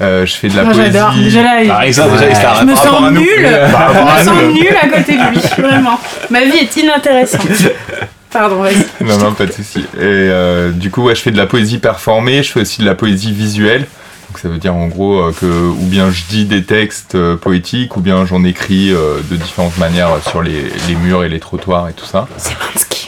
Euh, 0.02 0.26
je 0.26 0.34
fais 0.36 0.48
de 0.50 0.56
la 0.56 0.62
Ah, 0.62 0.66
poésie. 0.66 0.82
J'adore, 0.92 1.14
déjà 1.14 1.42
là, 1.44 1.50
ça, 1.60 1.86
déjà, 1.86 2.08
Ouais. 2.08 2.34
c'était 2.34 2.46
un 2.46 2.60
je 2.62 2.66
me 2.66 2.76
sens 2.76 3.12
nulle, 3.12 3.28
je 3.38 4.22
me 4.22 4.24
sens 4.24 4.54
nulle 4.54 4.76
à 4.82 4.88
côté 4.88 5.14
de 5.18 5.30
lui, 5.32 5.40
vraiment. 5.70 6.00
Ma 6.30 6.42
vie 6.46 6.58
est 6.58 6.76
inintéressante. 6.78 7.42
Pardon, 8.32 8.62
vas-y. 8.62 8.86
Non, 9.06 9.18
non, 9.18 9.34
pas 9.34 9.46
de 9.46 9.52
souci. 9.52 9.80
Et 9.96 10.02
euh, 10.02 10.72
du 10.72 10.92
coup, 10.92 11.04
ouais, 11.04 11.16
je 11.16 11.22
fais 11.22 11.32
de 11.32 11.38
la 11.38 11.48
poésie 11.48 11.80
performée, 11.80 12.44
je 12.44 12.52
fais 12.52 12.62
aussi 12.62 12.82
de 12.82 12.86
la 12.86 12.96
poésie 12.96 13.32
visuelle. 13.32 13.86
Donc 14.28 14.38
ça 14.38 14.48
veut 14.48 14.60
dire 14.60 14.76
en 14.76 14.86
gros 14.88 15.20
euh, 15.20 15.34
que 15.40 15.46
ou 15.48 15.86
bien 15.86 16.12
je 16.12 16.22
dis 16.30 16.46
des 16.46 16.64
textes 16.64 17.16
euh, 17.16 17.36
poétiques, 17.36 17.98
ou 17.98 18.02
bien 18.02 18.28
j'en 18.28 18.44
écris 18.44 18.92
euh, 18.94 19.22
de 19.32 19.36
différentes 19.36 19.78
manières 19.80 20.10
euh, 20.12 20.20
sur 20.30 20.44
les, 20.44 20.72
les 20.88 20.96
murs 20.96 21.24
et 21.24 21.30
les 21.30 21.40
trottoirs 21.40 21.90
et 21.90 21.94
tout 21.94 22.06
ça. 22.06 22.28
C'est 22.38 22.54
Mansky. 22.60 23.08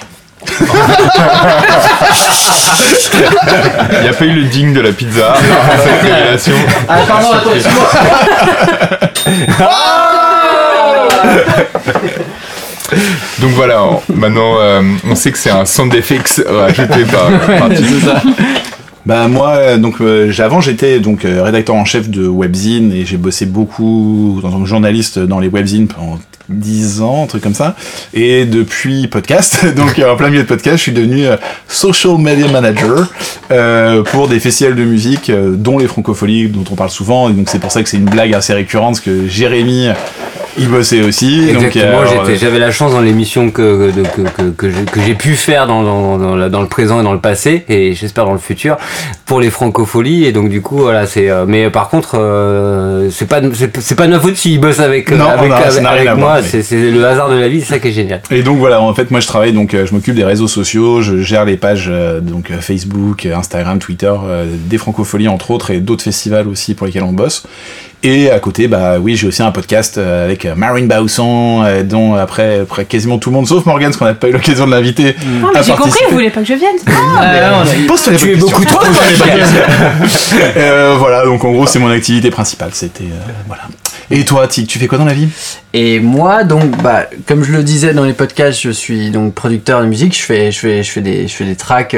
Il 3.93 4.01
n'y 4.01 4.07
a 4.09 4.13
pas 4.13 4.25
eu 4.25 4.31
le 4.33 4.45
ding 4.45 4.73
de 4.73 4.81
la 4.81 4.91
pizza 4.91 5.33
avant 5.33 5.83
cette 5.83 6.01
révélation. 6.01 6.55
Ah, 6.89 6.97
pardon, 7.07 7.31
attends, 7.33 7.53
excuse-moi. 7.53 7.91
Donc 13.41 13.51
voilà, 13.51 13.83
on- 13.83 14.01
maintenant 14.13 14.55
euh, 14.59 14.81
on 15.09 15.15
sait 15.15 15.31
que 15.31 15.37
c'est 15.37 15.49
un 15.51 15.65
sound 15.65 15.93
effects 15.93 16.41
rajouté 16.47 17.03
par, 17.05 17.29
par 17.59 17.69
Tim. 17.69 18.31
Bah 19.03 19.27
moi, 19.27 19.53
euh, 19.55 19.77
donc 19.77 19.95
euh, 19.99 20.31
avant 20.39 20.61
j'étais 20.61 20.99
donc 20.99 21.25
euh, 21.25 21.41
rédacteur 21.41 21.75
en 21.75 21.85
chef 21.85 22.07
de 22.07 22.27
webzine 22.27 22.93
et 22.93 23.03
j'ai 23.03 23.17
bossé 23.17 23.47
beaucoup 23.47 24.39
en 24.43 24.49
tant 24.51 24.59
que 24.59 24.67
journaliste 24.67 25.17
dans 25.17 25.39
les 25.39 25.47
webzines 25.47 25.87
pendant 25.87 26.19
10 26.49 27.01
ans, 27.01 27.23
un 27.23 27.27
truc 27.27 27.41
comme 27.41 27.55
ça. 27.55 27.75
Et 28.13 28.45
depuis 28.45 29.07
podcast, 29.07 29.65
donc 29.75 29.99
en 30.07 30.15
plein 30.17 30.29
milieu 30.29 30.43
de 30.43 30.47
podcast, 30.47 30.77
je 30.77 30.81
suis 30.83 30.91
devenu 30.91 31.25
euh, 31.25 31.35
social 31.67 32.15
media 32.19 32.47
manager 32.49 33.07
euh, 33.49 34.03
pour 34.03 34.27
des 34.27 34.39
festivals 34.39 34.75
de 34.75 34.83
musique, 34.83 35.31
euh, 35.31 35.55
dont 35.55 35.79
les 35.79 35.87
Francopholies 35.87 36.49
dont 36.49 36.65
on 36.71 36.75
parle 36.75 36.91
souvent. 36.91 37.27
Et 37.29 37.33
donc 37.33 37.49
c'est 37.49 37.59
pour 37.59 37.71
ça 37.71 37.81
que 37.81 37.89
c'est 37.89 37.97
une 37.97 38.05
blague 38.05 38.35
assez 38.35 38.53
récurrente 38.53 38.95
parce 38.95 39.05
que 39.05 39.27
Jérémy 39.27 39.87
il 40.57 40.67
bossait 40.69 41.01
aussi. 41.01 41.47
Exactement, 41.49 42.01
euh, 42.01 42.35
j'avais 42.39 42.59
la 42.59 42.71
chance 42.71 42.91
dans 42.91 43.01
l'émission 43.01 43.51
que, 43.51 43.91
que, 43.91 44.21
que, 44.21 44.49
que, 44.49 44.67
que 44.91 45.01
j'ai- 45.05 45.15
pu 45.15 45.35
faire 45.35 45.67
dans, 45.67 45.83
dans, 45.83 46.17
dans, 46.17 46.35
la- 46.35 46.49
dans 46.49 46.61
le 46.61 46.67
présent 46.67 46.99
et 46.99 47.03
dans 47.03 47.13
le 47.13 47.19
passé, 47.19 47.63
et 47.69 47.93
j'espère 47.93 48.25
dans 48.25 48.33
le 48.33 48.39
futur, 48.39 48.77
pour 49.25 49.39
les 49.39 49.49
francopholies. 49.49 50.25
Et 50.25 50.31
donc 50.31 50.49
du 50.49 50.61
coup, 50.61 50.77
voilà, 50.77 51.05
c'est. 51.05 51.29
euh, 51.29 51.45
mais 51.47 51.69
par 51.69 51.89
contre, 51.89 52.17
euh, 52.17 53.09
c'est 53.11 53.27
pas 53.27 53.39
c'est 53.79 53.95
pas 53.95 54.07
de 54.07 54.11
ma 54.11 54.19
faute 54.19 54.35
s'ils 54.35 54.59
bossent 54.59 54.79
avec, 54.79 55.11
Non, 55.11 55.25
avec, 55.27 55.51
avec, 55.51 56.15
moi. 56.17 56.39
mais- 56.41 56.61
C'est 56.61 56.91
le 56.91 57.05
hasard 57.05 57.29
de 57.29 57.35
la 57.35 57.47
vie, 57.47 57.61
c'est 57.61 57.73
ça 57.73 57.79
qui 57.79 57.89
est 57.89 57.91
génial. 57.93 58.21
Et 58.31 58.41
donc 58.43 58.57
voilà, 58.57 58.81
en 58.81 58.93
fait, 58.93 59.11
moi 59.11 59.19
je 59.19 59.27
travaille, 59.27 59.53
donc 59.53 59.73
euh, 59.73 59.85
je 59.85 59.93
m'occupe 59.93 60.15
des 60.15 60.23
réseaux 60.25 60.47
sociaux, 60.47 61.01
je 61.01 61.17
gère 61.21 61.45
les 61.45 61.57
pages 61.57 61.91
donc 62.21 62.51
Facebook, 62.59 63.25
Instagram, 63.25 63.79
Twitter, 63.79 64.13
des 64.65 64.77
Francopholies 64.77 65.27
entre 65.27 65.51
autres 65.51 65.71
et 65.71 65.79
d'autres 65.79 66.03
festivals 66.03 66.47
aussi 66.47 66.73
pour 66.73 66.87
lesquels 66.87 67.03
on 67.03 67.13
bosse. 67.13 67.43
Et 68.03 68.31
à 68.31 68.39
côté, 68.39 68.67
bah 68.67 68.95
oui, 68.99 69.15
j'ai 69.15 69.27
aussi 69.27 69.43
un 69.43 69.51
podcast 69.51 69.97
euh, 69.99 70.25
avec 70.25 70.45
euh, 70.45 70.55
Marine 70.55 70.87
Bausson, 70.87 71.61
euh, 71.63 71.83
dont 71.83 72.15
après, 72.15 72.61
après 72.61 72.85
quasiment 72.85 73.19
tout 73.19 73.29
le 73.29 73.35
monde, 73.35 73.47
sauf 73.47 73.63
Morgan, 73.65 73.89
parce 73.89 73.97
qu'on 73.97 74.05
n'a 74.05 74.15
pas 74.15 74.27
eu 74.27 74.31
l'occasion 74.31 74.65
de 74.65 74.71
l'inviter. 74.71 75.15
Non, 75.39 75.49
mais 75.53 75.59
à 75.59 75.61
j'ai 75.61 75.73
compris, 75.73 75.99
vous 76.09 76.15
voulez 76.15 76.31
pas 76.31 76.39
que 76.41 76.47
je 76.47 76.53
vienne. 76.55 76.75
Ah, 77.19 77.61
on 77.63 77.67
a- 77.67 77.87
Pose-toi 77.87 78.13
les 78.13 78.19
Tu 78.19 78.31
es 78.31 78.35
beaucoup 78.37 78.65
trop. 78.65 78.79
Euh, 80.57 80.95
Voilà, 80.97 81.25
donc 81.25 81.43
en 81.45 81.51
gros, 81.51 81.67
c'est 81.67 81.77
mon 81.79 81.91
activité 81.91 82.31
principale. 82.31 82.71
C'était 82.73 83.03
euh, 83.03 83.31
voilà. 83.47 83.63
Et 84.11 84.25
toi, 84.25 84.47
tu 84.47 84.65
fais 84.65 84.87
quoi 84.87 84.97
dans 84.97 85.05
la 85.05 85.13
vie? 85.13 85.29
Et 85.73 86.01
moi, 86.01 86.43
donc, 86.43 86.81
bah, 86.83 87.07
comme 87.27 87.43
je 87.43 87.53
le 87.53 87.63
disais 87.63 87.93
dans 87.93 88.03
les 88.03 88.11
podcasts, 88.11 88.59
je 88.59 88.69
suis 88.69 89.09
donc 89.09 89.33
producteur 89.33 89.81
de 89.81 89.87
musique. 89.87 90.15
Je 90.17 90.23
fais, 90.23 90.51
je 90.51 90.59
fais, 90.59 90.83
je 90.83 90.91
fais 90.91 91.01
des, 91.01 91.27
je 91.29 91.33
fais 91.33 91.45
des 91.45 91.55
tracks 91.55 91.95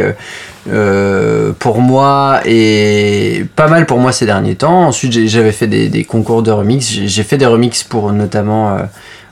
euh, 0.69 1.51
pour 1.57 1.81
moi 1.81 2.39
et 2.45 3.45
pas 3.55 3.67
mal 3.67 3.87
pour 3.87 3.97
moi 3.97 4.11
ces 4.11 4.27
derniers 4.27 4.55
temps. 4.55 4.85
Ensuite, 4.85 5.27
j'avais 5.27 5.51
fait 5.51 5.65
des, 5.67 6.03
concours 6.03 6.43
de 6.43 6.51
remix. 6.51 6.87
J'ai 6.87 7.23
fait 7.23 7.37
des 7.37 7.47
remixes 7.47 7.83
pour 7.83 8.13
notamment 8.13 8.75
euh, 8.75 8.83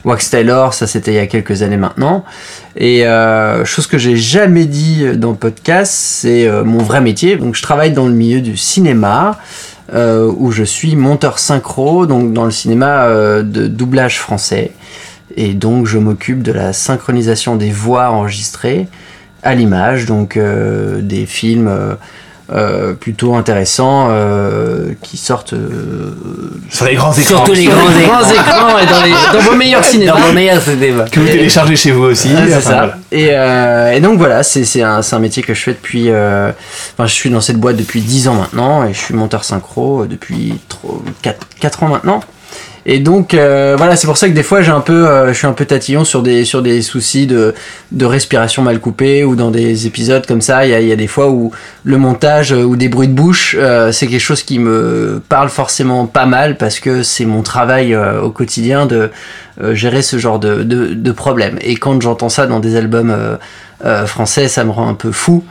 Wax 0.04 0.32
Taylor. 0.32 0.74
Ça, 0.74 0.88
c'était 0.88 1.12
il 1.12 1.18
y 1.18 1.20
a 1.20 1.28
quelques 1.28 1.62
années 1.62 1.78
maintenant. 1.78 2.26
Et 2.76 3.06
euh, 3.06 3.64
chose 3.64 3.86
que 3.86 4.00
j'ai 4.00 4.16
jamais 4.16 4.66
dit 4.66 5.06
dans 5.18 5.30
le 5.30 5.38
podcast, 5.38 5.94
c'est 5.94 6.50
mon 6.66 6.80
vrai 6.80 7.00
métier. 7.00 7.36
Donc, 7.36 7.54
je 7.54 7.62
travaille 7.62 7.92
dans 7.92 8.08
le 8.08 8.14
milieu 8.14 8.42
du 8.42 8.58
cinéma 8.58 9.38
euh, 9.94 10.32
où 10.38 10.52
je 10.52 10.64
suis 10.64 10.96
monteur 10.96 11.38
synchro, 11.38 12.06
donc 12.06 12.34
dans 12.34 12.46
le 12.46 12.52
cinéma 12.52 13.06
euh, 13.06 13.44
de 13.44 13.68
doublage 13.68 14.20
français. 14.20 14.72
Et 15.36 15.54
donc 15.54 15.86
je 15.86 15.98
m'occupe 15.98 16.44
de 16.44 16.52
la 16.52 16.74
synchronisation 16.74 17.56
des 17.56 17.72
voix 17.72 18.10
enregistrées 18.10 18.88
à 19.44 19.54
l'image, 19.54 20.06
donc 20.06 20.38
euh, 20.38 21.02
des 21.02 21.26
films 21.26 21.70
euh, 22.54 22.94
plutôt 22.94 23.36
intéressants 23.36 24.08
euh, 24.12 24.94
qui 25.02 25.16
sortent 25.18 25.54
euh, 25.54 26.14
Sur 26.70 26.86
les 26.86 26.96
grands 26.96 27.14
écrans. 27.14 27.24
Surtout 27.38 27.54
les 27.54 27.66
grands 27.66 27.88
les 27.90 28.02
écrans. 28.04 28.20
grands 28.20 28.30
écrans 28.30 28.78
et 28.80 28.86
dans, 28.86 29.02
les, 29.04 29.12
dans 29.40 29.50
vos 29.52 29.56
meilleurs 29.56 29.86
cinémas. 29.86 30.14
Dans. 30.14 31.06
Que 31.10 31.20
vous 31.20 31.28
téléchargez 31.28 31.76
chez 31.76 31.92
vous 31.92 32.04
aussi. 32.04 32.30
Ah, 32.36 32.42
c'est 32.48 32.56
Enfin, 32.58 32.62
ça. 32.62 32.70
voilà. 32.78 32.98
Et, 33.12 33.30
euh, 33.32 33.92
et 33.94 34.00
donc 34.02 34.18
voilà, 34.18 34.44
c'est 34.44 34.66
c'est 34.66 34.82
un, 34.82 35.00
un 35.10 35.20
métier 35.20 35.44
que 35.44 35.54
je 35.54 35.62
fais 35.62 35.72
depuis. 35.74 36.06
euh, 36.10 36.52
Enfin, 36.94 37.08
je 37.08 37.14
suis 37.14 37.30
dans 37.30 37.42
cette 37.42 37.58
boîte 37.58 37.78
depuis 37.78 38.02
10 38.02 38.28
ans 38.28 38.36
maintenant 38.36 38.86
et 38.86 38.94
je 38.94 39.00
suis 39.00 39.14
monteur 39.14 39.44
synchro 39.44 40.06
depuis 40.06 40.56
4, 41.62 41.84
ans 41.84 41.88
maintenant. 41.88 42.20
Et 42.86 43.00
donc 43.00 43.34
euh, 43.34 43.76
voilà, 43.78 43.96
c'est 43.96 44.08
pour 44.08 44.18
ça 44.18 44.28
que 44.28 44.34
des 44.34 44.42
fois 44.44 44.62
j'ai 44.62 44.72
un 44.72 44.82
peu, 44.82 45.08
euh, 45.08 45.28
je 45.30 45.34
suis 45.34 45.46
un 45.46 45.54
peu 45.54 45.66
tatillon 45.66 46.04
sur 46.04 46.24
des 46.24 46.46
sur 46.46 46.64
des 46.64 46.82
soucis 46.82 47.28
de 47.28 47.54
de 47.92 48.06
respiration 48.06 48.64
mal 48.64 48.80
coupée 48.80 49.24
ou 49.24 49.36
dans 49.36 49.52
des 49.52 49.86
épisodes 49.86 50.26
comme 50.26 50.42
ça. 50.42 50.66
Il 50.66 50.88
y 50.88 50.92
a, 50.92 50.96
des 50.96 51.08
fois 51.08 51.30
où 51.30 51.52
le 51.84 51.98
montage 51.98 52.54
euh, 52.54 52.64
ou 52.64 52.76
des 52.76 52.90
bruits 52.90 53.08
de 53.08 53.14
bouche, 53.14 53.56
c'est 53.92 54.08
quelque 54.08 54.20
chose 54.20 54.42
qui 54.42 54.58
me 54.58 55.22
parle 55.30 55.50
forcément 55.50 56.08
pas 56.08 56.26
mal 56.26 56.58
parce 56.58 56.80
que 56.80 57.04
c'est 57.04 57.26
mon 57.26 57.44
travail 57.44 57.96
au 57.96 58.32
quotidien 58.32 58.86
de 58.86 59.10
gérer 59.74 60.02
ce 60.02 60.18
genre 60.18 60.40
de, 60.40 60.64
de, 60.64 60.94
de 60.94 61.12
problème. 61.12 61.58
Et 61.62 61.76
quand 61.76 62.02
j'entends 62.02 62.30
ça 62.30 62.48
dans 62.48 62.60
des 62.60 62.76
albums 62.76 63.16
euh, 63.86 64.06
français, 64.06 64.48
ça 64.48 64.64
me 64.64 64.72
rend 64.72 64.88
un 64.88 64.94
peu 64.94 65.12
fou 65.12 65.44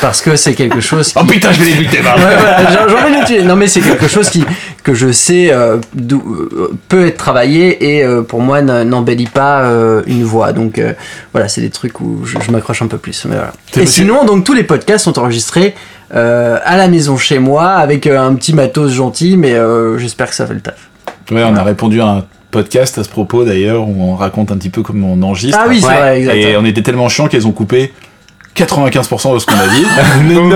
parce 0.00 0.22
que 0.22 0.36
c'est 0.36 0.54
quelque 0.54 0.80
chose 0.80 1.08
qui... 1.12 1.18
Oh 1.20 1.24
putain, 1.24 1.52
je 1.52 1.60
vais 1.60 1.70
les 1.70 1.74
buter, 1.74 2.00
bah. 2.02 2.14
Ouais, 2.16 2.36
voilà, 2.38 2.70
j'ai 2.70 2.88
j'ai 2.88 2.96
envie 2.96 3.14
de 3.14 3.20
le 3.20 3.26
tuer. 3.26 3.42
Non, 3.42 3.56
mais 3.56 3.66
c'est 3.66 3.80
quelque 3.80 4.08
chose 4.08 4.30
qui, 4.30 4.44
que 4.82 4.94
je 4.94 5.10
sais 5.10 5.52
euh, 5.52 5.78
euh, 5.98 6.68
peut 6.88 7.06
être 7.06 7.16
travaillé 7.16 7.96
et 7.96 8.04
euh, 8.04 8.22
pour 8.22 8.40
moi 8.40 8.62
n'embellit 8.62 9.26
pas 9.26 9.64
une 10.06 10.24
voix. 10.24 10.52
Donc 10.52 10.80
voilà, 11.32 11.48
c'est 11.48 11.60
des 11.60 11.70
trucs 11.70 12.00
où 12.00 12.24
je, 12.24 12.38
je 12.40 12.50
m'accroche 12.50 12.82
un 12.82 12.86
peu 12.86 12.98
plus. 12.98 13.24
Mais 13.26 13.34
voilà. 13.34 13.52
Et 13.70 13.80
possible. 13.80 13.88
sinon, 13.88 14.24
donc 14.24 14.44
tous 14.44 14.54
les 14.54 14.62
podcasts 14.62 15.04
sont 15.04 15.18
enregistrés 15.18 15.74
à 16.12 16.76
la 16.76 16.88
maison 16.88 17.16
chez 17.16 17.38
moi 17.38 17.72
avec 17.72 18.06
un 18.06 18.34
petit 18.34 18.52
matos 18.52 18.92
gentil, 18.92 19.36
mais 19.36 19.56
j'espère 19.98 20.28
que 20.28 20.36
ça 20.36 20.46
fait 20.46 20.54
le 20.54 20.60
taf. 20.60 20.88
Ouais, 21.32 21.42
on 21.44 21.56
a 21.56 21.64
répondu 21.64 22.00
à 22.00 22.06
un 22.06 22.24
podcast 22.56 22.96
à 22.96 23.04
ce 23.04 23.08
propos 23.10 23.44
d'ailleurs 23.44 23.86
où 23.86 23.94
on 24.02 24.16
raconte 24.16 24.50
un 24.50 24.56
petit 24.56 24.70
peu 24.70 24.82
comment 24.82 25.12
on 25.12 25.22
enregistre. 25.22 25.58
Ah 25.60 25.66
oui, 25.68 25.82
c'est 25.82 26.20
Et 26.38 26.56
on 26.56 26.64
était 26.64 26.82
tellement 26.82 27.08
chiants 27.10 27.28
qu'ils 27.28 27.46
ont 27.46 27.52
coupé 27.52 27.92
95% 28.56 29.34
de 29.34 29.38
ce 29.38 29.44
qu'on 29.46 29.52
a 29.52 29.68
dit. 29.68 29.84
Donc, 30.34 30.50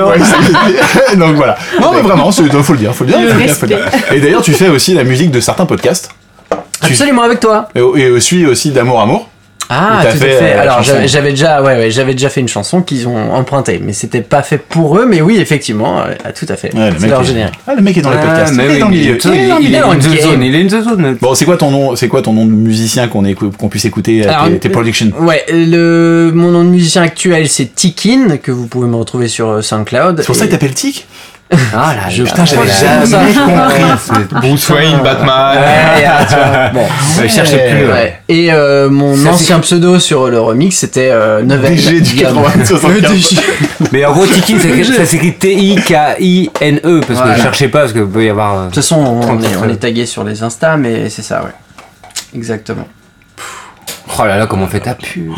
Non. 1.19 1.33
voilà. 1.35 1.59
Non 1.81 1.93
mais 1.93 2.01
vraiment, 2.01 2.33
c'est- 2.33 2.49
faut 2.63 2.73
le 2.73 2.79
dire, 2.79 2.95
faut 2.95 3.05
le 3.05 3.11
dire. 3.11 3.21
Le 3.21 3.29
faut 3.29 3.35
le 3.39 3.45
dire, 3.45 3.55
faut 3.55 3.67
le 3.67 3.75
dire. 3.75 4.13
Et 4.13 4.21
d'ailleurs, 4.21 4.41
tu 4.43 4.53
fais 4.53 4.69
aussi 4.69 4.95
la 4.95 5.05
musique 5.05 5.31
de 5.31 5.41
certains 5.41 5.67
podcasts. 5.67 6.11
Tu- 6.83 6.93
Absolument 6.93 7.23
avec 7.23 7.41
toi. 7.41 7.69
Et, 7.75 7.81
et 7.81 8.21
suis 8.21 8.47
aussi 8.47 8.71
d'Amour 8.71 9.03
Amour. 9.03 9.29
Ah, 9.73 10.01
tout 10.11 10.19
fait, 10.19 10.35
à 10.35 10.39
fait. 10.39 10.57
euh, 10.57 10.61
Alors 10.63 10.83
j'avais 10.83 11.31
déjà, 11.31 11.63
ouais, 11.63 11.77
ouais, 11.77 11.91
j'avais 11.91 12.13
déjà 12.15 12.29
fait 12.29 12.41
une 12.41 12.49
chanson 12.49 12.83
qu'ils 12.83 13.07
ont 13.07 13.33
empruntée, 13.33 13.81
mais 13.83 13.93
c'était 13.93 14.21
pas 14.21 14.43
fait 14.43 14.59
pour 14.59 14.99
eux. 14.99 15.07
Mais 15.09 15.21
oui, 15.23 15.39
effectivement, 15.39 16.01
euh, 16.01 16.07
tout 16.39 16.47
à 16.49 16.57
fait. 16.57 16.75
Ouais, 16.75 16.89
le 16.91 16.97
c'est 16.97 17.03
mec 17.03 17.11
leur 17.11 17.21
est- 17.21 17.25
générique. 17.25 17.55
Ah, 17.67 17.75
le 17.77 17.83
mec 17.83 17.97
est 17.97 18.03
dans 18.03 18.11
les 18.11 18.17
Ah, 18.21 18.27
podcasts. 18.27 18.55
mais 18.55 18.65
il 18.67 18.71
est 18.73 18.79
dans 18.81 18.89
le 18.89 18.95
milieu. 18.95 19.19
il 19.25 19.31
est- 19.31 19.49
Il 19.63 19.75
est 19.75 19.81
dans 19.81 19.93
le 19.93 19.99
game. 19.99 20.19
zone, 20.21 20.43
il 20.43 20.55
est 20.57 20.65
the 20.67 20.83
zone. 20.83 21.17
Bon, 21.21 21.35
c'est 21.35 21.45
quoi 21.45 21.57
ton 21.57 21.71
nom 21.71 21.95
C'est 21.97 22.09
quoi 22.09 22.21
ton 22.21 22.33
nom 22.33 22.45
de 22.47 22.51
musicien 22.51 23.07
qu'on 23.09 23.23
qu'on 23.59 23.69
puisse 23.69 23.85
écouter 23.85 24.27
à 24.27 24.41
Alors, 24.41 24.49
tes, 24.53 24.59
tes 24.59 24.69
productions? 24.71 25.13
Ouais, 25.21 25.45
le 25.51 26.33
mon 26.35 26.51
nom 26.51 26.65
de 26.65 26.69
musicien 26.71 27.03
actuel 27.03 27.49
c'est 27.49 27.75
Tikin 27.75 28.39
que 28.43 28.51
vous 28.51 28.67
pouvez 28.67 28.89
me 28.89 28.97
retrouver 28.97 29.29
sur 29.29 29.49
euh, 29.49 29.63
SoundCloud. 29.63 30.17
C'est 30.19 30.27
pour 30.27 30.35
ça 30.37 30.47
que 30.47 30.51
t'appelles 30.51 30.75
Tic 30.75 31.07
Ah 31.75 31.95
là, 31.97 32.09
Je- 32.09 32.23
là, 32.23 32.31
putain, 32.31 32.45
j'avais 32.45 32.67
là, 32.67 33.05
jamais 33.05 33.33
là, 33.33 33.41
compris. 33.45 33.81
là, 33.83 34.41
Bruce 34.41 34.69
Wayne, 34.71 34.99
Batman. 35.03 35.59
Ouais, 35.59 36.07
ah, 36.07 36.25
tu 36.29 36.35
vois, 36.37 36.69
bon. 36.73 36.87
Je 37.21 37.27
cherchais 37.29 37.69
plus. 37.71 37.87
ouais. 37.87 37.93
Ouais. 37.93 38.21
Et 38.29 38.53
euh, 38.53 38.89
mon 38.89 39.17
Ça, 39.17 39.31
ancien 39.31 39.59
pseudo 39.59 39.99
sur 39.99 40.29
le 40.29 40.41
remix 40.41 40.77
c'était 40.77 41.11
euh, 41.11 41.43
Novel. 41.43 41.75
DG 41.75 42.01
du 42.01 42.15
Guillaume. 42.15 42.39
80-75. 42.65 43.41
Mais 43.91 44.05
en 44.05 44.13
gros, 44.13 44.27
Tiki, 44.27 44.57
c'est- 44.61 44.85
ça 44.85 45.05
s'écrit 45.05 45.33
T-I-K-I-N-E, 45.35 47.01
parce 47.07 47.21
que 47.21 47.37
je 47.37 47.43
cherchais 47.43 47.69
pas, 47.69 47.81
parce 47.81 47.93
que 47.93 48.01
peut 48.01 48.25
y 48.25 48.29
avoir. 48.31 48.55
euh, 48.55 48.61
De 48.63 48.65
toute 48.67 48.77
façon, 48.77 48.97
on, 48.99 49.21
30, 49.21 49.43
est, 49.45 49.47
on 49.65 49.69
est 49.69 49.77
tagué 49.77 50.07
sur 50.07 50.23
les 50.25 50.43
Insta, 50.43 50.77
mais 50.77 51.09
c'est 51.09 51.23
ça, 51.23 51.43
ouais. 51.43 51.51
Exactement. 52.37 52.87
Oh 54.19 54.25
là 54.27 54.37
là, 54.39 54.47
comment 54.47 54.65
on 54.65 54.69
fait 54.69 54.81
ta 54.81 54.95
pub 54.95 55.31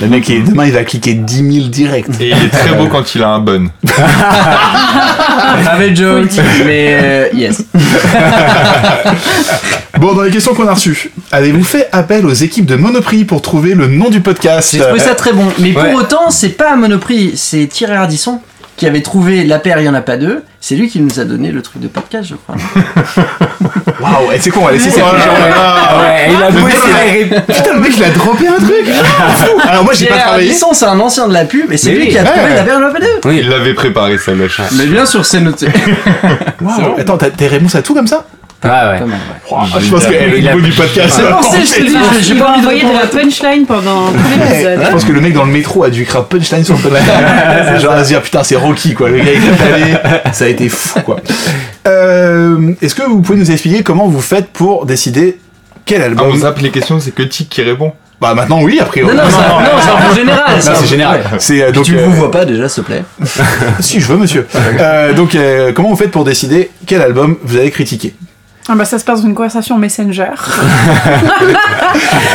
Le 0.00 0.06
mec, 0.08 0.28
il- 0.28 0.44
demain, 0.44 0.66
il 0.66 0.72
va 0.72 0.84
cliquer 0.84 1.14
10 1.14 1.52
000 1.54 1.68
direct. 1.68 2.10
Et 2.20 2.28
il 2.30 2.32
est 2.44 2.48
très 2.50 2.74
beau 2.76 2.86
quand 2.88 3.14
il 3.14 3.22
a 3.22 3.28
un 3.28 3.40
bun. 3.40 3.66
Avec 5.72 5.96
joke, 5.96 6.28
mais 6.64 6.98
euh, 7.02 7.28
yes. 7.34 7.64
Bon, 9.98 10.14
dans 10.14 10.22
les 10.22 10.30
questions 10.30 10.54
qu'on 10.54 10.66
a 10.66 10.72
reçues, 10.74 11.10
avez-vous 11.30 11.62
fait 11.64 11.88
appel 11.92 12.24
aux 12.24 12.32
équipes 12.32 12.64
de 12.64 12.74
Monoprix 12.76 13.24
pour 13.26 13.42
trouver 13.42 13.74
le 13.74 13.86
nom 13.86 14.08
du 14.08 14.20
podcast? 14.20 14.70
J'ai 14.72 14.80
trouvé 14.80 14.98
ça 14.98 15.14
très 15.14 15.32
bon. 15.34 15.46
Mais 15.58 15.74
Ouais. 15.76 15.90
pour 15.90 16.00
autant, 16.00 16.30
c'est 16.30 16.50
pas 16.50 16.72
à 16.72 16.76
Monoprix, 16.76 17.32
c'est 17.36 17.66
Thierry 17.66 17.92
Ardisson 17.94 18.40
qui 18.80 18.86
avait 18.86 19.02
trouvé 19.02 19.44
La 19.44 19.58
paire, 19.58 19.78
il 19.78 19.84
y 19.84 19.88
en 19.90 19.94
a 19.94 20.00
pas 20.00 20.16
deux. 20.16 20.42
C'est 20.58 20.74
lui 20.74 20.88
qui 20.88 21.00
nous 21.00 21.20
a 21.20 21.24
donné 21.24 21.52
le 21.52 21.60
truc 21.60 21.82
de 21.82 21.88
podcast, 21.88 22.30
je 22.30 22.34
crois. 22.34 22.56
Waouh, 24.00 24.32
et 24.32 24.38
c'est 24.40 24.50
quoi 24.50 24.62
On 24.62 24.66
va 24.66 24.72
laisser 24.72 24.88
cette. 24.90 25.02
Ouais, 25.04 26.30
il 26.30 26.42
a 26.42 26.50
bossé 26.50 26.76
ré- 26.92 27.30
Putain, 27.46 27.74
le 27.74 27.80
mec, 27.80 27.92
il 27.96 28.04
a 28.04 28.08
droppé 28.10 28.48
un 28.48 28.54
truc 28.56 28.86
Fou. 29.36 29.60
Alors 29.68 29.84
moi, 29.84 29.92
j'ai 29.92 30.06
pas 30.06 30.16
travaillé. 30.16 30.48
Ardisson, 30.48 30.72
c'est 30.72 30.86
un 30.86 30.98
ancien 30.98 31.28
de 31.28 31.34
la 31.34 31.44
pub, 31.44 31.70
et 31.70 31.76
c'est 31.76 31.92
lui 31.92 32.08
qui 32.08 32.16
a 32.18 32.24
trouvé. 32.24 32.54
La 32.54 32.62
paire, 32.62 32.74
il 32.78 32.80
y 32.80 32.84
en 32.84 32.88
a 32.88 32.90
pas 32.90 33.00
deux. 33.00 33.20
Oui, 33.26 33.38
Il 33.42 33.48
l'avait 33.50 33.74
préparé, 33.74 34.16
ça 34.16 34.32
lâche. 34.34 34.60
Mais 34.78 34.86
bien 34.86 35.04
sûr, 35.04 35.24
c'est 35.26 35.40
noté. 35.40 35.68
Waouh. 36.62 36.98
Attends, 36.98 37.18
t'as 37.18 37.30
tes 37.30 37.48
réponses 37.48 37.74
à 37.74 37.82
tout 37.82 37.92
comme 37.94 38.06
ça? 38.06 38.24
Ouais, 38.64 38.70
ouais. 38.70 39.00
Je 39.80 39.90
pense 39.90 40.06
que 40.06 40.12
eh, 40.12 40.30
le 40.30 40.38
niveau 40.38 40.60
du 40.60 40.72
podcast. 40.72 41.20
C'est 41.64 41.82
je 41.84 41.88
j'ai- 42.22 42.34
pas 42.38 42.50
envie 42.50 42.60
de 42.60 42.66
envoyer 42.66 42.82
de 42.84 42.92
la 42.92 43.06
punchline 43.06 43.66
pendant 43.66 44.08
tout 44.12 44.18
l'épisode. 44.38 44.80
Je 44.84 44.90
pense 44.90 45.04
que 45.04 45.12
le 45.12 45.20
mec 45.20 45.32
dans 45.32 45.44
le 45.44 45.52
métro 45.52 45.84
a 45.84 45.90
dû 45.90 46.02
écrire 46.02 46.24
punchline 46.24 46.64
sur 46.64 46.74
le 46.76 46.80
podcast. 46.82 47.80
Genre 47.80 47.92
à 47.92 48.04
se 48.04 48.08
dire 48.08 48.22
putain 48.22 48.42
c'est 48.42 48.56
Rocky 48.56 48.94
quoi. 48.94 49.08
Le 49.08 49.18
gars 49.18 49.24
il 49.32 49.42
est 49.44 49.74
allé, 49.74 49.94
ça 50.32 50.44
a 50.44 50.48
été 50.48 50.68
fou 50.68 51.00
quoi. 51.00 51.16
Euh, 51.86 52.72
Est-ce 52.82 52.94
que 52.94 53.02
vous 53.02 53.20
pouvez 53.22 53.38
nous 53.38 53.50
expliquer 53.50 53.82
comment 53.82 54.06
vous 54.08 54.20
faites 54.20 54.48
pour 54.50 54.84
décider 54.86 55.38
quel 55.86 56.02
Ah, 56.02 56.06
album 56.06 56.30
on 56.32 56.36
zappe 56.36 56.60
les 56.60 56.70
questions, 56.70 57.00
c'est 57.00 57.12
que 57.14 57.22
Tic 57.22 57.48
qui 57.48 57.62
répond. 57.62 57.92
Bah 58.20 58.34
maintenant 58.34 58.60
oui 58.62 58.78
a 58.78 58.84
priori. 58.84 59.16
Non, 59.16 59.22
non, 59.24 59.30
ça- 59.30 59.38
non, 59.48 60.10
c'est 60.12 60.20
général. 60.20 60.44
Non, 60.56 60.72
c'est 60.74 60.86
général. 60.86 61.20
Ouais. 61.20 61.38
C'est 61.38 61.62
euh, 61.62 61.72
donc 61.72 61.84
tu 61.86 61.92
ne 61.92 62.00
euh, 62.00 62.04
vous 62.04 62.12
vois 62.12 62.30
pas 62.30 62.44
déjà, 62.44 62.68
s'il 62.68 62.82
te 62.84 62.88
plaît. 62.92 63.02
si 63.80 63.98
je 63.98 64.06
veux 64.06 64.18
monsieur. 64.18 64.46
Euh, 64.78 65.14
donc 65.14 65.34
euh, 65.34 65.72
comment 65.72 65.88
vous 65.88 65.96
faites 65.96 66.10
pour 66.10 66.24
décider 66.24 66.70
quel 66.86 67.00
album 67.00 67.38
vous 67.42 67.56
allez 67.56 67.70
critiquer? 67.70 68.12
Ah 68.68 68.74
bah 68.76 68.84
ça 68.84 68.98
se 68.98 69.04
passe 69.04 69.22
dans 69.22 69.26
une 69.28 69.34
conversation 69.34 69.78
Messenger. 69.78 70.26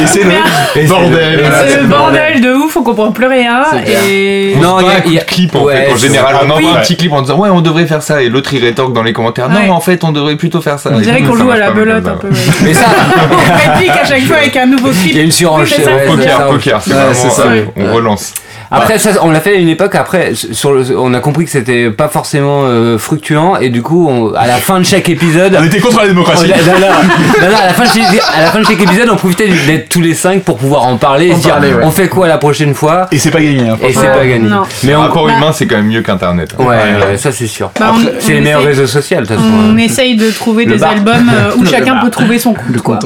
Et 0.01 0.05
c'est 0.07 0.23
le 0.23 0.87
bordel. 0.87 1.45
C'est 1.69 1.81
le 1.81 1.87
bordel 1.87 2.41
de 2.41 2.51
ouf, 2.53 2.75
on 2.75 2.83
comprend 2.83 3.11
plus 3.11 3.27
rien. 3.27 3.63
Et 4.07 4.55
Non, 4.61 4.77
Non, 4.79 4.81
il 4.81 4.87
y 4.87 4.89
a 4.89 4.93
un 4.95 5.11
y 5.13 5.19
a- 5.19 5.23
clip 5.23 5.55
en 5.55 5.63
ouais, 5.63 5.75
fait. 5.85 5.91
En 5.93 5.95
c'est 5.97 6.07
général, 6.07 6.35
on 6.41 6.45
envoie 6.49 6.57
Oui. 6.57 6.67
un 6.75 6.81
petit 6.81 6.97
clip 6.97 7.13
en 7.13 7.21
disant 7.21 7.37
ouais, 7.37 7.49
on 7.49 7.61
devrait 7.61 7.85
faire 7.85 8.01
ça, 8.03 8.21
et 8.21 8.27
l'autre 8.29 8.53
il 8.53 8.63
rétorque 8.63 8.91
dans 8.91 9.03
les 9.03 9.13
commentaires. 9.13 9.47
Ouais. 9.49 9.67
Non, 9.67 9.73
en 9.75 9.79
fait, 9.79 10.03
on 10.03 10.11
devrait 10.11 10.35
plutôt 10.35 10.61
faire 10.61 10.79
ça. 10.79 10.89
on 10.93 10.99
dirait 10.99 11.21
qu'on 11.21 11.35
joue 11.35 11.51
à 11.51 11.57
la 11.57 11.71
belote 11.71 12.05
un 12.07 12.15
peu. 12.17 12.27
ouais. 12.27 12.33
Mais 12.63 12.73
ça, 12.73 12.87
on 13.31 13.71
réplique 13.71 13.91
à 13.91 14.05
chaque 14.05 14.23
fois 14.23 14.37
avec 14.37 14.57
un 14.57 14.65
nouveau 14.65 14.89
clip. 14.89 15.11
il 15.11 15.17
y 15.17 15.19
a 15.19 15.23
une 15.23 15.31
surenchère. 15.31 16.05
Poker, 16.07 16.47
poker, 16.47 16.81
c'est 16.81 17.29
ça. 17.29 17.43
euh. 17.43 17.65
On 17.77 17.93
relance. 17.93 18.33
Après, 18.71 18.97
ça, 18.99 19.11
on 19.21 19.31
l'a 19.31 19.39
fait 19.41 19.51
à 19.55 19.59
une 19.59 19.69
époque. 19.69 19.95
Après, 19.95 20.33
sur 20.35 20.73
le- 20.73 20.97
on 20.97 21.13
a 21.13 21.19
compris 21.19 21.45
que 21.45 21.51
c'était 21.51 21.89
pas 21.91 22.07
forcément 22.07 22.61
euh, 22.63 22.97
fructueux, 22.97 23.35
et 23.61 23.69
du 23.69 23.81
coup, 23.81 24.07
on- 24.09 24.33
à 24.33 24.47
la 24.47 24.55
fin 24.55 24.79
de 24.79 24.85
chaque 24.85 25.09
épisode, 25.09 25.57
On 25.59 25.63
était 25.65 25.79
contre 25.79 25.97
la 25.97 26.05
on- 26.05 26.07
démocratie. 26.07 26.47
non, 26.47 26.73
non, 26.73 26.79
non, 26.79 27.49
non, 27.49 27.57
à, 27.57 27.67
la 27.67 27.73
fin 27.73 27.83
de 27.83 27.89
chaque, 27.89 28.21
à 28.35 28.41
la 28.41 28.47
fin 28.51 28.59
de 28.59 28.65
chaque 28.65 28.81
épisode, 28.81 29.09
on 29.11 29.15
profitait 29.15 29.47
d'être 29.67 29.89
tous 29.89 30.01
les 30.01 30.13
cinq 30.13 30.41
pour 30.43 30.57
pouvoir 30.57 30.83
en 30.85 30.97
parler 30.97 31.27
et 31.27 31.35
se 31.35 31.39
dire 31.41 31.57
ouais. 31.61 31.73
on 31.83 31.91
fait 31.91 32.07
quoi 32.07 32.27
la 32.27 32.37
prochaine 32.37 32.73
fois? 32.73 33.07
Et 33.11 33.19
c'est 33.19 33.31
pas 33.31 33.41
gagné. 33.41 33.67
Hein, 33.69 33.77
et 33.81 33.93
c'est 33.93 34.07
pas 34.07 34.25
gagné. 34.25 34.47
non. 34.49 34.63
Mais 34.83 34.95
on, 34.95 35.01
rapport 35.01 35.25
bah- 35.25 35.33
humain, 35.37 35.51
c'est 35.53 35.65
quand 35.67 35.77
même 35.77 35.87
mieux 35.87 36.01
qu'Internet. 36.01 36.55
ouais, 36.59 36.65
ouais, 36.65 37.17
ça 37.17 37.31
c'est 37.31 37.47
sûr. 37.47 37.71
Bah, 37.79 37.91
on- 37.93 37.99
Après, 37.99 38.13
c'est 38.19 38.31
on 38.33 38.35
les 38.35 38.41
meilleurs 38.41 38.63
réseaux 38.63 38.87
sociaux 38.87 39.17
de 39.17 39.25
toute 39.25 39.35
façon. 39.35 39.43
On 39.47 39.73
hein. 39.73 39.77
essaye 39.77 40.15
de 40.15 40.29
trouver 40.31 40.65
Le 40.65 40.73
des 40.73 40.79
bar. 40.79 40.91
albums 40.91 41.31
euh, 41.33 41.51
où 41.57 41.65
chacun 41.69 41.93
bar. 41.95 42.03
peut 42.05 42.09
trouver 42.11 42.39
son 42.39 42.53
compte. 42.53 43.05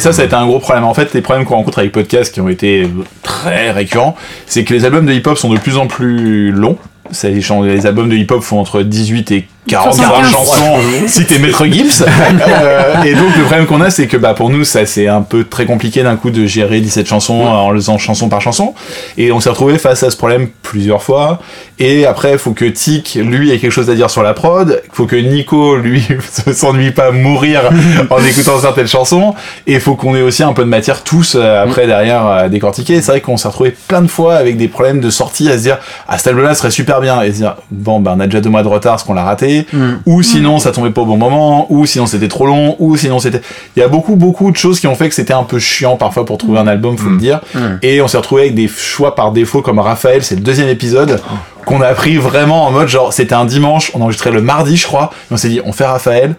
Ça, 0.00 0.12
ça 0.12 0.22
a 0.22 0.24
été 0.24 0.34
un 0.34 0.46
gros 0.46 0.58
problème. 0.58 0.84
En 0.84 0.94
fait, 0.94 1.12
les 1.14 1.20
problèmes 1.20 1.44
qu'on 1.46 1.54
rencontre 1.56 1.78
avec 1.78 1.92
podcasts 1.92 2.32
qui 2.34 2.40
ont 2.40 2.48
été 2.48 2.88
très 3.22 3.70
récurrents, 3.70 4.16
c'est 4.46 4.64
que 4.64 4.73
les 4.74 4.84
albums 4.84 5.06
de 5.06 5.12
hip-hop 5.12 5.38
sont 5.38 5.52
de 5.52 5.58
plus 5.58 5.76
en 5.76 5.86
plus 5.86 6.50
longs. 6.50 6.78
Les 7.22 7.86
albums 7.86 8.08
de 8.08 8.16
hip-hop 8.16 8.42
font 8.42 8.58
entre 8.58 8.82
18 8.82 9.30
et 9.30 9.46
45 9.66 10.04
75. 10.04 10.30
chansons 10.30 10.78
si 11.06 11.24
t'es 11.24 11.38
Maître 11.38 11.64
Gibbs. 11.66 12.04
Euh, 12.04 13.02
et 13.02 13.14
donc, 13.14 13.36
le 13.36 13.44
problème 13.44 13.66
qu'on 13.66 13.80
a, 13.80 13.90
c'est 13.90 14.06
que 14.06 14.16
bah, 14.16 14.34
pour 14.34 14.50
nous, 14.50 14.64
ça 14.64 14.84
c'est 14.86 15.08
un 15.08 15.22
peu 15.22 15.44
très 15.44 15.64
compliqué 15.64 16.02
d'un 16.02 16.16
coup 16.16 16.30
de 16.30 16.46
gérer 16.46 16.80
17 16.80 17.06
chansons 17.06 17.42
en 17.42 17.70
le 17.70 17.80
faisant 17.80 17.98
chanson 17.98 18.28
par 18.28 18.40
chanson. 18.40 18.74
Et 19.16 19.32
on 19.32 19.40
s'est 19.40 19.50
retrouvé 19.50 19.78
face 19.78 20.02
à 20.02 20.10
ce 20.10 20.16
problème 20.16 20.48
plusieurs 20.62 21.02
fois. 21.02 21.40
Et 21.78 22.06
après, 22.06 22.32
il 22.32 22.38
faut 22.38 22.52
que 22.52 22.64
Tic, 22.64 23.18
lui, 23.20 23.50
ait 23.50 23.58
quelque 23.58 23.72
chose 23.72 23.90
à 23.90 23.94
dire 23.94 24.10
sur 24.10 24.22
la 24.22 24.34
prod. 24.34 24.82
Il 24.84 24.94
faut 24.94 25.06
que 25.06 25.16
Nico, 25.16 25.76
lui, 25.76 26.06
se 26.46 26.52
s'ennuie 26.52 26.92
pas 26.92 27.06
à 27.06 27.10
mourir 27.10 27.62
en 28.10 28.18
écoutant 28.24 28.60
certaines 28.60 28.86
chansons. 28.86 29.34
Et 29.66 29.74
il 29.74 29.80
faut 29.80 29.94
qu'on 29.94 30.14
ait 30.14 30.22
aussi 30.22 30.42
un 30.42 30.52
peu 30.52 30.62
de 30.62 30.68
matière 30.68 31.02
tous 31.02 31.36
euh, 31.36 31.62
après 31.62 31.86
derrière 31.86 32.26
à 32.26 32.48
décortiquer. 32.48 33.00
C'est 33.00 33.12
vrai 33.12 33.20
qu'on 33.20 33.36
s'est 33.36 33.48
retrouvé 33.48 33.74
plein 33.88 34.02
de 34.02 34.08
fois 34.08 34.34
avec 34.34 34.56
des 34.56 34.68
problèmes 34.68 35.00
de 35.00 35.10
sortie 35.10 35.50
à 35.50 35.56
se 35.56 35.62
dire 35.62 35.78
ah 36.08 36.18
cet 36.18 36.28
album-là 36.28 36.54
serait 36.54 36.70
super 36.70 37.00
bien 37.00 37.22
et 37.22 37.32
se 37.32 37.38
dire 37.38 37.56
bon 37.70 38.00
ben 38.00 38.14
on 38.16 38.20
a 38.20 38.26
déjà 38.26 38.40
deux 38.40 38.50
mois 38.50 38.62
de 38.62 38.68
retard 38.68 38.92
parce 38.92 39.04
qu'on 39.04 39.14
l'a 39.14 39.24
raté 39.24 39.53
Mm. 39.72 39.94
ou 40.06 40.22
sinon 40.22 40.58
ça 40.58 40.72
tombait 40.72 40.90
pas 40.90 41.02
au 41.02 41.06
bon 41.06 41.16
moment, 41.16 41.66
ou 41.70 41.86
sinon 41.86 42.06
c'était 42.06 42.28
trop 42.28 42.46
long, 42.46 42.76
ou 42.78 42.96
sinon 42.96 43.18
c'était. 43.18 43.40
Il 43.76 43.80
y 43.80 43.82
a 43.82 43.88
beaucoup, 43.88 44.16
beaucoup 44.16 44.50
de 44.50 44.56
choses 44.56 44.80
qui 44.80 44.86
ont 44.86 44.94
fait 44.94 45.08
que 45.08 45.14
c'était 45.14 45.32
un 45.32 45.44
peu 45.44 45.58
chiant 45.58 45.96
parfois 45.96 46.24
pour 46.24 46.38
trouver 46.38 46.58
un 46.58 46.66
album, 46.66 46.96
faut 46.98 47.10
le 47.10 47.18
dire. 47.18 47.40
Mm. 47.54 47.58
Et 47.82 48.00
on 48.00 48.08
s'est 48.08 48.18
retrouvé 48.18 48.42
avec 48.42 48.54
des 48.54 48.68
choix 48.68 49.14
par 49.14 49.32
défaut 49.32 49.62
comme 49.62 49.78
Raphaël, 49.78 50.22
c'est 50.22 50.36
le 50.36 50.42
deuxième 50.42 50.68
épisode, 50.68 51.20
qu'on 51.66 51.80
a 51.80 51.92
pris 51.94 52.16
vraiment 52.16 52.66
en 52.66 52.70
mode 52.70 52.88
genre, 52.88 53.12
c'était 53.12 53.34
un 53.34 53.44
dimanche, 53.44 53.90
on 53.94 54.00
enregistrait 54.00 54.30
le 54.30 54.42
mardi, 54.42 54.76
je 54.76 54.86
crois, 54.86 55.10
et 55.30 55.34
on 55.34 55.36
s'est 55.36 55.48
dit, 55.48 55.60
on 55.64 55.72
fait 55.72 55.86
Raphaël. 55.86 56.34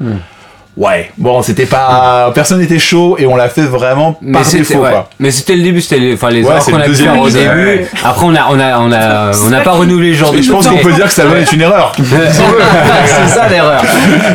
Ouais, 0.77 1.10
bon, 1.17 1.41
c'était 1.41 1.65
pas. 1.65 2.32
Personne 2.36 2.60
n'était 2.60 2.79
chaud 2.79 3.15
et 3.17 3.25
on 3.25 3.36
l'a 3.38 3.48
fait 3.48 3.62
vraiment 3.62 4.17
Mais 4.22 4.34
par 4.34 4.51
défaut, 4.51 4.74
ouais. 4.79 4.89
quoi. 4.89 5.10
Mais 5.20 5.32
c'était 5.32 5.55
le 5.55 5.63
début, 5.63 5.79
c'était 5.79 6.00
les, 6.00 6.13
enfin 6.15 6.29
les 6.29 6.44
Ouais, 6.44 6.55
qu'on 6.65 6.75
a 6.77 6.82
pu 6.84 6.96
faire 6.96 7.20
au 7.20 7.29
début. 7.29 7.48
ouais. 7.48 7.88
Après 8.03 8.25
on 8.25 8.36
a 8.36 8.48
on 8.50 8.60
a 8.60 8.79
on 8.79 8.91
a 8.91 9.32
on 9.46 9.50
n'a 9.50 9.62
pas 9.62 9.72
renouvelé 9.72 10.10
le 10.10 10.15
genre 10.15 10.34
de 10.34 10.39
Et 10.39 10.44
je 10.44 10.51
pense 10.51 10.67
qu'on 10.67 10.77
peut 10.77 10.91
dire 10.91 11.05
que 11.05 11.13
ça 11.13 11.25
va 11.25 11.39
être 11.39 11.53
une 11.53 11.62
erreur. 11.62 11.94
c'est 12.03 13.27
ça 13.29 13.48
l'erreur. 13.50 13.82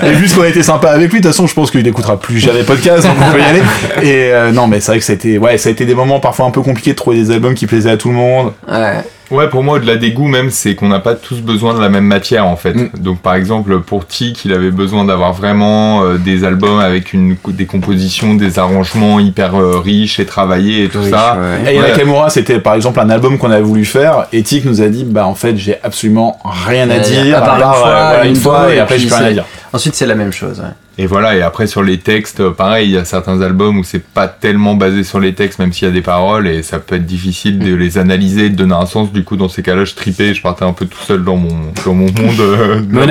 Et 0.02 0.12
vu 0.12 0.34
qu'on 0.34 0.42
a 0.42 0.48
été 0.48 0.62
sympa 0.62 0.90
avec 0.90 1.12
lui, 1.12 1.20
de 1.20 1.24
toute 1.26 1.32
façon, 1.32 1.46
je 1.46 1.54
pense 1.54 1.70
qu'il 1.70 1.82
n'écoutera 1.82 2.18
plus 2.18 2.38
jamais 2.38 2.62
podcast, 2.62 3.06
donc 3.06 3.16
on 3.20 3.32
peut 3.32 3.40
y 3.40 3.42
aller. 3.44 3.62
Et 4.02 4.32
euh, 4.32 4.50
non, 4.50 4.66
mais 4.66 4.80
c'est 4.80 4.92
vrai 4.92 4.98
que 4.98 5.04
ça 5.04 5.12
a 5.12 5.16
été, 5.16 5.36
ouais, 5.38 5.58
ça 5.58 5.68
a 5.68 5.72
été 5.72 5.84
des 5.84 5.94
moments 5.94 6.20
parfois 6.20 6.46
un 6.46 6.50
peu 6.50 6.62
compliqués 6.62 6.92
de 6.92 6.96
trouver 6.96 7.18
des 7.18 7.30
albums 7.30 7.54
qui 7.54 7.66
plaisaient 7.66 7.90
à 7.90 7.96
tout 7.98 8.08
le 8.08 8.14
monde. 8.14 8.52
Ouais. 8.66 8.94
Ouais, 9.30 9.48
pour 9.48 9.62
moi, 9.62 9.76
au-delà 9.76 9.96
des 9.96 10.10
goûts, 10.12 10.26
même, 10.26 10.50
c'est 10.50 10.74
qu'on 10.74 10.88
n'a 10.88 10.98
pas 10.98 11.14
tous 11.14 11.40
besoin 11.40 11.74
de 11.74 11.80
la 11.80 11.88
même 11.88 12.04
matière, 12.04 12.46
en 12.46 12.56
fait. 12.56 12.74
Mm. 12.74 12.90
Donc, 12.98 13.20
par 13.20 13.34
exemple, 13.34 13.80
pour 13.80 14.06
Tic, 14.06 14.44
il 14.44 14.52
avait 14.52 14.70
besoin 14.72 15.04
d'avoir 15.04 15.32
vraiment 15.32 16.02
euh, 16.02 16.18
des 16.18 16.44
albums 16.44 16.80
avec 16.80 17.12
une, 17.12 17.36
des 17.48 17.66
compositions, 17.66 18.34
des 18.34 18.58
arrangements 18.58 19.20
hyper 19.20 19.54
euh, 19.54 19.78
riches 19.78 20.18
et 20.18 20.26
travaillés 20.26 20.84
et 20.84 20.88
tout 20.88 21.00
Riche, 21.00 21.10
ça. 21.10 21.38
ouais. 21.64 21.74
Et 21.74 21.80
Ouais. 21.80 21.88
Nakamura, 21.90 22.28
c'était 22.30 22.58
par 22.58 22.74
exemple 22.74 22.98
un 23.00 23.08
album 23.10 23.38
qu'on 23.38 23.50
avait 23.50 23.62
voulu 23.62 23.84
faire. 23.84 24.26
Et 24.32 24.42
Tic 24.42 24.64
nous 24.64 24.82
a 24.82 24.88
dit, 24.88 25.04
bah 25.04 25.26
en 25.26 25.34
fait, 25.34 25.56
j'ai 25.56 25.76
absolument 25.82 26.38
rien 26.44 26.90
à 26.90 26.98
dire, 26.98 27.38
à 27.38 27.40
part 27.40 27.56
une 27.56 27.62
fois, 27.62 27.88
euh, 27.88 28.08
voilà, 28.08 28.24
une 28.24 28.30
une 28.30 28.36
fois, 28.36 28.58
fois, 28.60 28.72
et 28.72 28.76
et 28.76 28.80
après, 28.80 28.98
j'ai 28.98 29.06
plus 29.06 29.14
rien 29.16 29.26
à 29.26 29.32
dire. 29.32 29.44
Ensuite, 29.72 29.94
c'est 29.94 30.06
la 30.06 30.14
même 30.14 30.32
chose. 30.32 30.60
ouais. 30.60 30.72
Et 30.98 31.06
voilà, 31.06 31.34
et 31.34 31.40
après 31.40 31.66
sur 31.66 31.82
les 31.82 31.96
textes, 31.96 32.46
pareil, 32.50 32.88
il 32.88 32.92
y 32.92 32.98
a 32.98 33.06
certains 33.06 33.40
albums 33.40 33.78
où 33.78 33.84
c'est 33.84 34.04
pas 34.04 34.28
tellement 34.28 34.74
basé 34.74 35.02
sur 35.02 35.18
les 35.18 35.32
textes, 35.32 35.58
même 35.58 35.72
s'il 35.72 35.88
y 35.88 35.90
a 35.90 35.94
des 35.94 36.02
paroles, 36.02 36.46
et 36.46 36.62
ça 36.62 36.78
peut 36.78 36.96
être 36.96 37.06
difficile 37.06 37.58
de 37.58 37.74
les 37.74 37.96
analyser, 37.96 38.50
de 38.50 38.56
donner 38.56 38.74
un 38.74 38.84
sens. 38.84 39.10
Du 39.10 39.24
coup, 39.24 39.36
dans 39.36 39.48
ces 39.48 39.62
cas-là, 39.62 39.86
je 39.86 39.94
tripais, 39.94 40.34
je 40.34 40.42
partais 40.42 40.64
un 40.64 40.74
peu 40.74 40.84
tout 40.84 40.98
seul 40.98 41.24
dans 41.24 41.36
mon, 41.36 41.72
dans 41.86 41.94
mon 41.94 42.04
monde 42.06 42.40
euh, 42.40 42.80
de 42.80 42.86
Mais. 42.90 43.06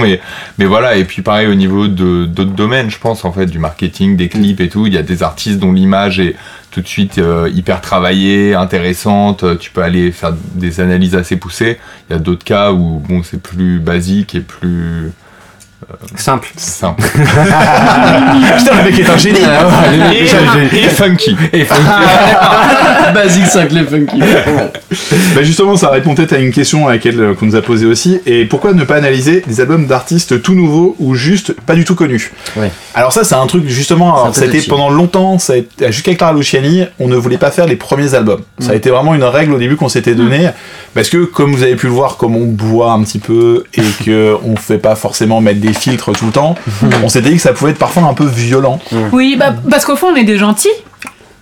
Mais, 0.00 0.20
mais 0.58 0.64
voilà, 0.66 0.94
et 0.96 1.04
puis 1.04 1.22
pareil 1.22 1.48
au 1.48 1.56
niveau 1.56 1.88
de 1.88 2.26
d'autres 2.26 2.52
domaines, 2.52 2.88
je 2.88 2.98
pense, 2.98 3.24
en 3.24 3.32
fait, 3.32 3.46
du 3.46 3.58
marketing, 3.58 4.16
des 4.16 4.28
clips 4.28 4.60
et 4.60 4.68
tout, 4.68 4.86
il 4.86 4.94
y 4.94 4.98
a 4.98 5.02
des 5.02 5.24
artistes 5.24 5.58
dont 5.58 5.72
l'image 5.72 6.20
est 6.20 6.36
tout 6.70 6.82
de 6.82 6.86
suite 6.86 7.18
euh, 7.18 7.50
hyper 7.52 7.80
travaillée, 7.80 8.54
intéressante, 8.54 9.42
euh, 9.42 9.56
tu 9.56 9.72
peux 9.72 9.82
aller 9.82 10.12
faire 10.12 10.34
des 10.54 10.80
analyses 10.80 11.16
assez 11.16 11.36
poussées. 11.36 11.78
Il 12.08 12.12
y 12.12 12.16
a 12.16 12.20
d'autres 12.20 12.44
cas 12.44 12.70
où, 12.70 13.02
bon, 13.08 13.24
c'est 13.24 13.42
plus 13.42 13.80
basique 13.80 14.36
et 14.36 14.40
plus 14.40 15.10
simple. 16.16 16.48
simple. 16.56 17.02
Putain, 17.12 18.76
le 18.76 18.84
mec 18.84 18.98
est 18.98 19.10
un 19.10 19.16
génie! 19.16 19.38
et, 20.12 20.76
et 20.76 20.88
funky. 20.88 21.36
Et 21.52 21.64
Basique 23.14 23.46
5 23.46 23.72
les 23.72 23.84
funky. 23.84 24.20
Bah 25.34 25.42
justement, 25.42 25.76
ça 25.76 25.90
répond 25.90 26.14
peut-être 26.14 26.34
à 26.34 26.38
une 26.38 26.52
question 26.52 26.88
à 26.88 26.92
laquelle 26.92 27.20
euh, 27.20 27.34
qu'on 27.34 27.46
nous 27.46 27.56
a 27.56 27.62
posé 27.62 27.86
aussi. 27.86 28.20
Et 28.26 28.44
pourquoi 28.44 28.72
ne 28.72 28.84
pas 28.84 28.96
analyser 28.96 29.42
des 29.46 29.60
albums 29.60 29.86
d'artistes 29.86 30.42
tout 30.42 30.54
nouveaux 30.54 30.94
ou 30.98 31.14
juste 31.14 31.52
pas 31.52 31.74
du 31.74 31.84
tout 31.84 31.94
connus? 31.94 32.32
Ouais. 32.56 32.70
Alors 32.94 33.12
ça, 33.12 33.24
c'est 33.24 33.34
un 33.34 33.46
truc 33.46 33.66
justement. 33.66 34.22
alors, 34.22 34.34
ça 34.34 34.42
a 34.42 34.46
été 34.46 34.60
pendant 34.62 34.90
longtemps, 34.90 35.38
jusqu'à 35.88 36.14
Clara 36.14 36.32
Luciani, 36.32 36.84
on 36.98 37.08
ne 37.08 37.16
voulait 37.16 37.38
pas 37.38 37.50
faire 37.50 37.66
les 37.66 37.76
premiers 37.76 38.14
albums. 38.14 38.42
Ça 38.58 38.72
a 38.72 38.74
été 38.74 38.90
vraiment 38.90 39.14
une 39.14 39.24
règle 39.24 39.54
au 39.54 39.58
début 39.58 39.76
qu'on 39.76 39.88
s'était 39.88 40.14
donnée, 40.14 40.50
parce 40.94 41.08
que 41.08 41.24
comme 41.24 41.54
vous 41.54 41.62
avez 41.62 41.76
pu 41.76 41.86
le 41.86 41.92
voir, 41.92 42.16
comme 42.16 42.36
on 42.36 42.46
boit 42.46 42.92
un 42.92 43.02
petit 43.02 43.18
peu 43.18 43.64
et 43.74 44.04
que 44.04 44.36
on 44.44 44.56
fait 44.56 44.78
pas 44.78 44.94
forcément 44.94 45.40
mettre 45.40 45.60
des 45.60 45.72
filtres 45.78 46.12
tout 46.12 46.26
le 46.26 46.32
temps, 46.32 46.54
on 47.04 47.08
s'était 47.08 47.30
dit 47.30 47.36
que 47.36 47.42
ça 47.42 47.52
pouvait 47.52 47.70
être 47.72 47.78
parfois 47.78 48.02
un 48.04 48.14
peu 48.14 48.26
violent. 48.26 48.78
Oui, 49.12 49.36
bah, 49.38 49.54
parce 49.70 49.84
qu'au 49.84 49.96
fond, 49.96 50.08
on 50.12 50.16
est 50.16 50.24
des 50.24 50.38
gentils. 50.38 50.68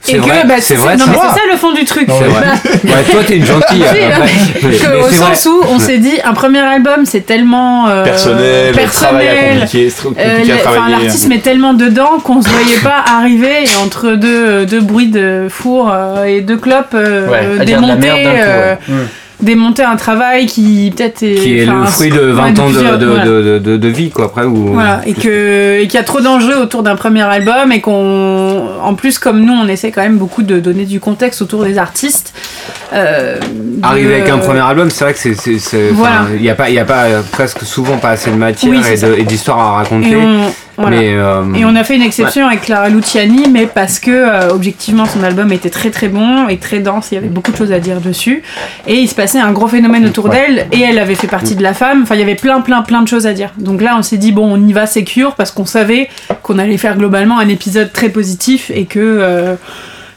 C'est 0.02 0.12
Et 0.12 0.18
vrai, 0.18 0.42
que, 0.42 0.46
bah, 0.46 0.54
c'est 0.60 0.76
vrai, 0.76 0.96
non, 0.96 1.06
mais 1.08 1.14
c'est 1.20 1.40
ça 1.40 1.40
le 1.50 1.56
fond 1.58 1.72
du 1.72 1.84
truc. 1.84 2.06
Non. 2.06 2.14
Bah, 2.20 2.70
Ouais, 2.84 3.02
toi 3.10 3.22
t'es 3.26 3.38
une 3.38 3.44
gentille. 3.46 3.82
Euh, 3.92 4.70
que 4.70 5.04
au 5.04 5.08
c'est 5.08 5.16
vrai. 5.16 5.34
sens 5.34 5.46
où 5.46 5.60
on 5.68 5.78
s'est 5.80 5.98
dit 5.98 6.14
un 6.24 6.32
premier 6.32 6.60
album 6.60 7.04
c'est 7.06 7.20
tellement 7.26 7.88
euh, 7.88 8.04
Personnel, 8.04 8.72
personnel 8.72 9.62
euh, 9.64 9.90
compliqué 10.02 10.22
à 10.28 10.38
le- 10.44 10.54
enfin, 10.54 10.62
travailler. 10.72 11.04
l'artiste 11.04 11.28
met 11.28 11.38
tellement 11.38 11.74
dedans 11.74 12.18
qu'on 12.22 12.40
se 12.40 12.48
voyait 12.48 12.78
pas 12.78 13.04
arriver 13.18 13.64
et 13.64 13.84
entre 13.84 14.12
deux, 14.12 14.64
deux 14.66 14.80
bruits 14.80 15.08
de 15.08 15.48
four 15.50 15.90
euh, 15.92 16.24
et 16.24 16.40
deux 16.40 16.56
clopes 16.56 16.94
euh, 16.94 17.28
Ouais, 17.58 17.64
démonter, 17.64 18.10
démonter 19.40 19.82
un 19.82 19.96
travail 19.96 20.46
qui 20.46 20.92
peut-être 20.96 21.22
est, 21.22 21.34
Qui 21.34 21.58
est 21.58 21.66
le 21.66 21.84
fruit 21.84 22.10
de 22.10 22.18
ouais, 22.18 22.32
20 22.32 22.58
ans 22.58 22.70
de, 22.70 22.96
de, 22.96 23.06
voilà. 23.06 23.24
de, 23.78 23.88
vie, 23.88 24.10
quoi, 24.10 24.26
après. 24.26 24.44
Ou... 24.44 24.72
Voilà, 24.72 25.02
et 25.06 25.12
que 25.14 25.80
et 25.80 25.86
qu'il 25.86 25.94
y 25.94 26.00
a 26.00 26.04
trop 26.04 26.20
d'enjeux 26.20 26.58
autour 26.58 26.82
d'un 26.82 26.96
premier 26.96 27.22
album 27.22 27.70
et 27.72 27.80
qu'on, 27.80 28.66
en 28.82 28.94
plus 28.94 29.18
comme 29.18 29.44
nous, 29.44 29.52
on 29.52 29.68
essaie 29.68 29.90
quand 29.90 30.02
même 30.02 30.16
beaucoup 30.16 30.42
de 30.42 30.58
donner 30.58 30.84
du 30.84 31.00
contexte 31.00 31.42
autour 31.42 31.64
des 31.64 31.76
artistes. 31.78 32.32
euh, 32.92 33.38
Arriver 33.82 34.14
avec 34.14 34.30
un 34.30 34.38
premier 34.38 34.60
album, 34.60 34.90
c'est 34.90 35.04
vrai 35.04 35.12
que 35.14 35.18
c'est, 35.18 35.90
Voilà. 35.92 36.26
il 36.34 36.42
y 36.42 36.50
a 36.50 36.54
pas, 36.54 36.70
il 36.70 36.74
y 36.74 36.78
a 36.78 36.84
pas 36.84 37.04
euh, 37.04 37.20
presque 37.30 37.62
souvent 37.62 37.98
pas 37.98 38.10
assez 38.10 38.30
de 38.30 38.36
matière 38.36 38.72
Oui, 38.72 38.80
et, 39.18 39.24
d'histoire 39.24 39.58
à 39.58 39.72
raconter. 39.76 40.10
Et 40.12 40.16
on, 40.16 40.50
voilà. 40.76 40.96
Mais 40.96 41.14
euh, 41.14 41.54
Et 41.54 41.64
on 41.64 41.74
a 41.74 41.84
fait 41.84 41.96
une 41.96 42.02
exception 42.02 42.46
avec 42.46 42.62
Clara 42.62 42.88
Luciani, 42.88 43.48
mais 43.50 43.66
parce 43.66 43.98
que 43.98 44.10
euh, 44.10 44.50
objectivement 44.50 45.06
son 45.06 45.22
album 45.22 45.52
était 45.52 45.70
très 45.70 45.90
très 45.90 46.08
bon 46.08 46.48
et 46.48 46.58
très 46.58 46.80
dense, 46.80 47.08
il 47.10 47.14
y 47.14 47.18
avait 47.18 47.28
beaucoup 47.28 47.52
de 47.52 47.56
choses 47.56 47.72
à 47.72 47.78
dire 47.78 48.00
dessus. 48.00 48.42
Et 48.86 48.96
il 48.96 49.08
se 49.08 49.14
passait 49.14 49.38
un 49.38 49.52
gros 49.52 49.68
phénomène 49.68 50.04
autour 50.06 50.28
d'elle, 50.28 50.66
et 50.72 50.80
elle 50.80 50.98
avait 50.98 51.14
fait 51.14 51.28
partie 51.28 51.54
de 51.54 51.62
la 51.62 51.74
femme. 51.74 52.02
Enfin, 52.02 52.14
il 52.14 52.20
y 52.20 52.24
avait 52.24 52.34
plein 52.34 52.60
plein 52.60 52.82
plein 52.82 53.02
de 53.02 53.08
choses 53.08 53.26
à 53.26 53.32
dire. 53.32 53.50
Donc 53.58 53.80
là, 53.80 53.96
on 53.98 54.02
s'est 54.02 54.18
dit 54.18 54.32
bon, 54.32 54.52
on 54.52 54.66
y 54.66 54.72
va 54.72 54.86
sécure 54.86 55.34
parce 55.34 55.50
qu'on 55.50 55.66
savait 55.66 56.08
qu'on 56.42 56.58
allait 56.58 56.78
faire 56.78 56.96
globalement 56.96 57.38
un 57.38 57.48
épisode 57.48 57.92
très 57.92 58.08
positif 58.08 58.70
et 58.74 58.84
que 58.84 59.00
euh, 59.00 59.54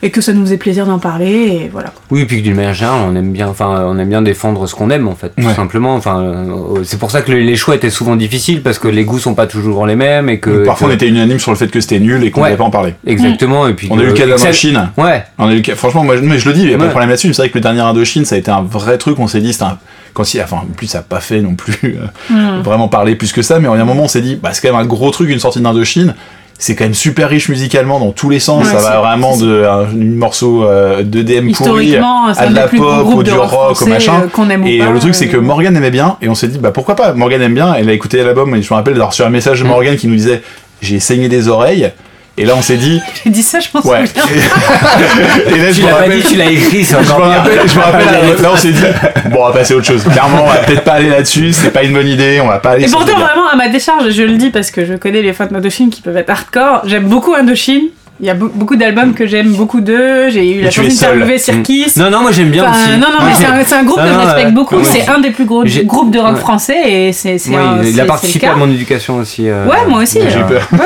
et 0.01 0.11
que 0.11 0.21
ça 0.21 0.31
nous 0.33 0.41
faisait 0.45 0.57
plaisir 0.57 0.85
d'en 0.85 0.97
parler. 0.99 1.27
Et 1.63 1.69
voilà. 1.71 1.91
oui, 2.09 2.25
puis 2.25 2.37
que 2.37 2.43
d'une 2.43 2.55
manière 2.55 2.73
générale, 2.73 3.01
on 3.09 3.15
aime 3.15 3.31
bien, 3.33 3.47
enfin, 3.49 3.83
on 3.85 3.97
aime 3.99 4.07
bien 4.09 4.21
défendre 4.21 4.65
ce 4.67 4.73
qu'on 4.75 4.89
aime 4.89 5.07
en 5.07 5.15
fait, 5.15 5.33
tout 5.37 5.45
Ouais. 5.45 5.53
simplement. 5.53 5.95
Enfin, 5.95 6.21
euh, 6.21 6.83
c'est 6.83 6.97
pour 6.99 7.11
ça 7.11 7.21
que 7.21 7.31
les 7.31 7.55
choix 7.57 7.75
étaient 7.75 7.89
souvent 7.89 8.15
difficiles 8.15 8.61
parce 8.61 8.79
que 8.79 8.87
les 8.87 9.03
goûts 9.03 9.19
sont 9.19 9.35
pas 9.35 9.45
toujours 9.47 9.85
les 9.85 9.95
mêmes 9.97 10.29
et 10.29 10.39
que 10.39 10.63
Parfois, 10.65 10.87
que- 10.87 10.93
on 10.93 10.95
était 10.95 11.07
unanime 11.07 11.39
sur 11.39 11.51
le 11.51 11.57
fait 11.57 11.67
que 11.67 11.81
c'était 11.81 11.99
nul 11.99 12.23
et 12.23 12.31
qu'on 12.31 12.41
Ouais. 12.41 12.47
n'allait 12.47 12.57
pas 12.57 12.63
en 12.63 12.69
parler. 12.71 12.93
exactement. 13.05 13.67
Et 13.67 13.73
puis 13.73 13.87
On 13.91 13.99
a 13.99 14.03
eu 14.03 14.07
le 14.07 14.13
cas 14.13 14.25
et 14.25 14.29
que 14.29 14.37
ça- 14.37 14.45
d'Indochine. 14.45 14.89
Ouais. 14.97 15.23
On 15.37 15.47
a 15.47 15.51
eu 15.51 15.55
le 15.57 15.61
cas- 15.61 15.75
Franchement, 15.75 16.03
moi, 16.03 16.15
je- 16.17 16.21
mais 16.21 16.39
je 16.39 16.47
le 16.47 16.53
dis, 16.55 16.61
il 16.61 16.67
n'y 16.67 16.73
a 16.73 16.77
pas 16.77 16.83
de 16.83 16.87
Ouais. 16.87 16.89
problème 16.91 17.09
là-dessus. 17.09 17.27
mais 17.27 17.33
C'est 17.33 17.41
vrai 17.41 17.49
que 17.49 17.57
le 17.57 17.61
dernier 17.61 17.81
Indochine, 17.81 18.23
ça 18.25 18.35
a 18.35 18.37
été 18.37 18.51
un 18.51 18.61
vrai 18.61 18.97
truc. 18.97 19.19
On 19.19 19.27
s'est 19.27 19.41
dit, 19.41 19.51
c'était 19.53 19.65
un. 19.65 19.77
Quand 20.13 20.33
il, 20.33 20.41
enfin, 20.41 20.57
en 20.57 20.73
plus, 20.75 20.87
ça 20.87 20.99
n'a 20.99 21.03
pas 21.03 21.19
fait 21.19 21.39
non 21.41 21.53
plus 21.55 21.97
euh, 21.97 22.07
Hmm. 22.33 22.61
vraiment 22.63 22.87
parler 22.87 23.15
plus 23.15 23.31
que 23.31 23.41
ça, 23.43 23.59
mais 23.59 23.67
il 23.67 23.75
y 23.75 23.77
a 23.77 23.81
un 23.81 23.85
moment, 23.85 24.03
on 24.03 24.07
s'est 24.07 24.21
dit, 24.21 24.35
bah, 24.41 24.49
c'est 24.53 24.61
quand 24.67 24.73
même 24.73 24.81
un 24.83 24.87
gros 24.87 25.11
truc, 25.11 25.29
une 25.29 25.39
sortie 25.39 25.61
d'Indochine. 25.61 26.15
C'est 26.61 26.75
quand 26.75 26.83
même 26.83 26.93
super 26.93 27.29
riche 27.29 27.47
musicalement 27.47 27.99
dans 28.01 28.11
tous 28.11 28.29
les 28.29 28.39
sens. 28.39 28.65
Ouais, 28.65 28.71
ça 28.71 28.79
va 28.81 28.99
vraiment 28.99 29.37
de 29.37 29.63
un 29.63 29.85
morceau 29.95 30.65
euh, 30.65 31.03
de 31.03 31.21
DM 31.21 31.51
pourri 31.53 31.95
à 31.95 32.47
de 32.47 32.53
la 32.53 32.67
pop 32.67 32.79
ou 32.79 33.03
groupes 33.05 33.23
du 33.23 33.31
rock 33.31 33.81
au 33.81 33.85
machin. 33.85 34.23
euh, 34.25 34.49
aime 34.49 34.67
Et 34.67 34.79
pas, 34.79 34.91
le 34.91 34.99
truc, 34.99 35.15
c'est 35.15 35.29
que 35.29 35.37
euh, 35.37 35.41
Morgan 35.41 35.75
aimait 35.77 35.89
bien, 35.89 36.17
et 36.21 36.27
on 36.27 36.35
s'est 36.35 36.49
dit, 36.49 36.57
bah 36.57 36.71
pourquoi 36.71 36.97
pas 36.97 37.13
Morgan 37.13 37.41
aime 37.41 37.53
bien, 37.53 37.73
elle 37.75 37.89
a 37.89 37.93
écouté 37.93 38.21
l'album, 38.21 38.53
et 38.55 38.61
je 38.61 38.73
me 38.73 38.75
rappelle 38.75 38.93
d'avoir 38.93 39.11
reçu 39.11 39.23
un 39.23 39.29
message 39.29 39.59
de 39.59 39.63
Mm. 39.63 39.69
Morgan 39.69 39.95
qui 39.95 40.07
nous 40.07 40.15
disait, 40.15 40.41
j'ai 40.81 40.99
saigné 40.99 41.29
des 41.29 41.47
oreilles. 41.47 41.91
Et 42.37 42.45
là, 42.45 42.53
on 42.55 42.61
s'est 42.61 42.77
dit, 42.77 43.01
J'ai 43.25 43.29
dit 43.31 43.43
ça, 43.43 43.59
je 43.59 43.67
pense. 43.69 43.83
ouais. 43.85 44.03
et 45.47 45.57
là, 45.57 45.71
je 45.71 45.75
Tu 45.75 45.81
me 45.81 45.87
l'as 45.87 45.91
pas 45.93 45.99
rappelle, 46.01 46.21
dit, 46.21 46.27
tu 46.27 46.35
l'as 46.35 46.51
écrit, 46.51 46.85
c'est 46.85 46.95
je 46.99 46.99
me 46.99 47.11
encore 47.11 47.25
rappelle, 47.27 47.59
je 47.67 47.75
me 47.75 47.81
rappelle, 47.83 48.41
là 48.41 48.49
on 48.53 48.55
s'est 48.55 48.71
dit, 48.71 48.81
bon, 49.25 49.39
on 49.41 49.47
va 49.47 49.53
passer 49.53 49.73
à 49.73 49.77
autre 49.77 49.87
chose. 49.87 50.03
Clairement, 50.03 50.45
on 50.45 50.49
va 50.49 50.57
peut-être 50.59 50.83
pas 50.83 50.93
aller 50.93 51.09
là-dessus, 51.09 51.51
c'est 51.53 51.71
pas 51.71 51.83
une 51.83 51.93
bonne 51.93 52.07
idée, 52.07 52.39
on 52.41 52.47
va 52.47 52.59
pas 52.59 52.71
aller 52.71 52.85
Et 52.85 52.87
sur 52.87 52.97
pourtant, 52.99 53.19
vraiment, 53.19 53.49
à 53.51 53.55
ma 53.55 53.67
décharge, 53.67 54.09
je 54.11 54.23
le 54.23 54.37
dis 54.37 54.51
parce 54.51 54.71
que 54.71 54.85
je 54.85 54.93
connais 54.93 55.21
les 55.21 55.33
fans 55.33 55.47
d'Indochine 55.47 55.89
qui 55.89 56.01
peuvent 56.01 56.15
être 56.17 56.29
hardcore. 56.29 56.81
J'aime 56.85 57.07
beaucoup 57.07 57.33
Indochine. 57.35 57.89
Il 58.21 58.25
y 58.25 58.29
a 58.29 58.33
be- 58.33 58.49
beaucoup 58.53 58.75
d'albums 58.75 59.13
que 59.13 59.25
j'aime 59.25 59.53
beaucoup 59.53 59.79
d'eux. 59.79 60.29
J'ai 60.29 60.57
eu 60.57 60.61
la 60.61 60.69
chance 60.71 60.87
d'interviewer 60.87 61.37
Cirkis. 61.37 61.93
Non, 61.95 62.09
non, 62.09 62.19
moi 62.21 62.31
j'aime 62.33 62.49
bien 62.49 62.65
Enfin, 62.69 62.77
aussi. 62.91 62.99
non, 62.99 63.07
non, 63.17 63.25
mais 63.25 63.31
c'est 63.65 63.75
un, 63.75 63.83
groupe 63.85 63.97
que 64.01 64.07
je 64.07 64.13
respecte 64.13 64.45
ouais. 64.47 64.51
beaucoup. 64.51 64.75
Ouais. 64.75 64.83
C'est 64.83 65.07
un 65.07 65.19
des 65.19 65.31
plus 65.31 65.45
gros 65.45 65.63
groupes 65.85 66.11
de 66.11 66.19
rock 66.19 66.33
ouais. 66.33 66.39
français 66.41 66.77
et 66.91 67.13
c'est 67.13 67.37
c'est 67.37 67.51
Ouais, 67.51 67.55
un- 67.55 67.81
il 67.81 67.99
a 67.99 68.03
participé 68.05 68.47
à 68.47 68.55
mon 68.55 68.69
éducation 68.69 69.15
aussi. 69.17 69.47
euh, 69.47 69.65
Ouais, 69.67 69.85
moi 69.87 70.01
aussi. 70.01 70.19
J'ai 70.21 70.37
eu 70.37 70.41
euh. 70.41 70.47
peur. 70.47 70.67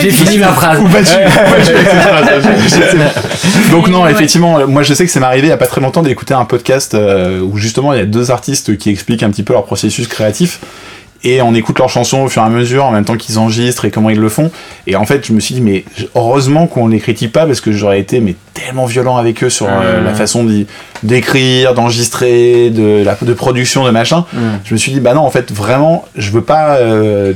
J'ai 0.00 0.10
fini 0.10 0.38
ma 0.38 0.48
phrase. 0.48 0.80
Ou 0.80 0.88
pas. 0.88 0.98
Donc 3.70 3.88
non, 3.88 4.06
effectivement, 4.08 4.66
moi 4.66 4.82
je 4.82 4.94
sais 4.94 5.04
que 5.06 5.10
ça 5.12 5.20
m'est 5.20 5.26
arrivé 5.26 5.46
il 5.46 5.50
y 5.50 5.52
a 5.52 5.56
pas 5.56 5.66
très 5.66 5.80
longtemps 5.80 6.02
d'écouter 6.02 6.34
un 6.34 6.44
podcast 6.44 6.94
euh, 6.94 7.40
où 7.40 7.56
justement 7.56 7.92
il 7.92 7.98
y 7.98 8.02
a 8.02 8.06
deux 8.06 8.30
artistes 8.30 8.76
qui 8.78 8.90
expliquent 8.90 9.22
un 9.22 9.30
petit 9.30 9.42
peu 9.42 9.52
leur 9.52 9.64
processus 9.64 10.08
créatif 10.08 10.58
et 11.24 11.40
on 11.42 11.54
écoute 11.54 11.78
leurs 11.78 11.88
chansons 11.88 12.22
au 12.22 12.28
fur 12.28 12.42
et 12.42 12.46
à 12.46 12.48
mesure 12.48 12.84
en 12.84 12.90
même 12.90 13.04
temps 13.04 13.16
qu'ils 13.16 13.38
enregistrent 13.38 13.84
et 13.84 13.90
comment 13.90 14.10
ils 14.10 14.18
le 14.18 14.28
font 14.28 14.50
et 14.86 14.96
en 14.96 15.04
fait 15.06 15.26
je 15.26 15.32
me 15.32 15.40
suis 15.40 15.54
dit 15.54 15.60
mais 15.60 15.84
heureusement 16.14 16.66
qu'on 16.66 16.88
les 16.88 16.98
critique 16.98 17.32
pas 17.32 17.46
parce 17.46 17.60
que 17.60 17.70
j'aurais 17.72 18.00
été 18.00 18.20
mais 18.20 18.34
tellement 18.54 18.86
violent 18.86 19.16
avec 19.16 19.42
eux 19.44 19.50
sur 19.50 19.66
euh, 19.68 20.02
la 20.02 20.14
façon 20.14 20.44
d'écrire, 21.02 21.74
d'enregistrer, 21.74 22.70
de 22.70 23.02
la 23.04 23.16
de 23.20 23.32
production, 23.34 23.84
de 23.84 23.90
machin. 23.90 24.24
Mmh. 24.32 24.38
Je 24.64 24.74
me 24.74 24.78
suis 24.78 24.92
dit 24.92 25.00
bah 25.00 25.14
non 25.14 25.22
en 25.22 25.30
fait 25.30 25.52
vraiment 25.52 26.04
je 26.16 26.30
veux 26.30 26.42
pas 26.42 26.76
euh, 26.76 27.32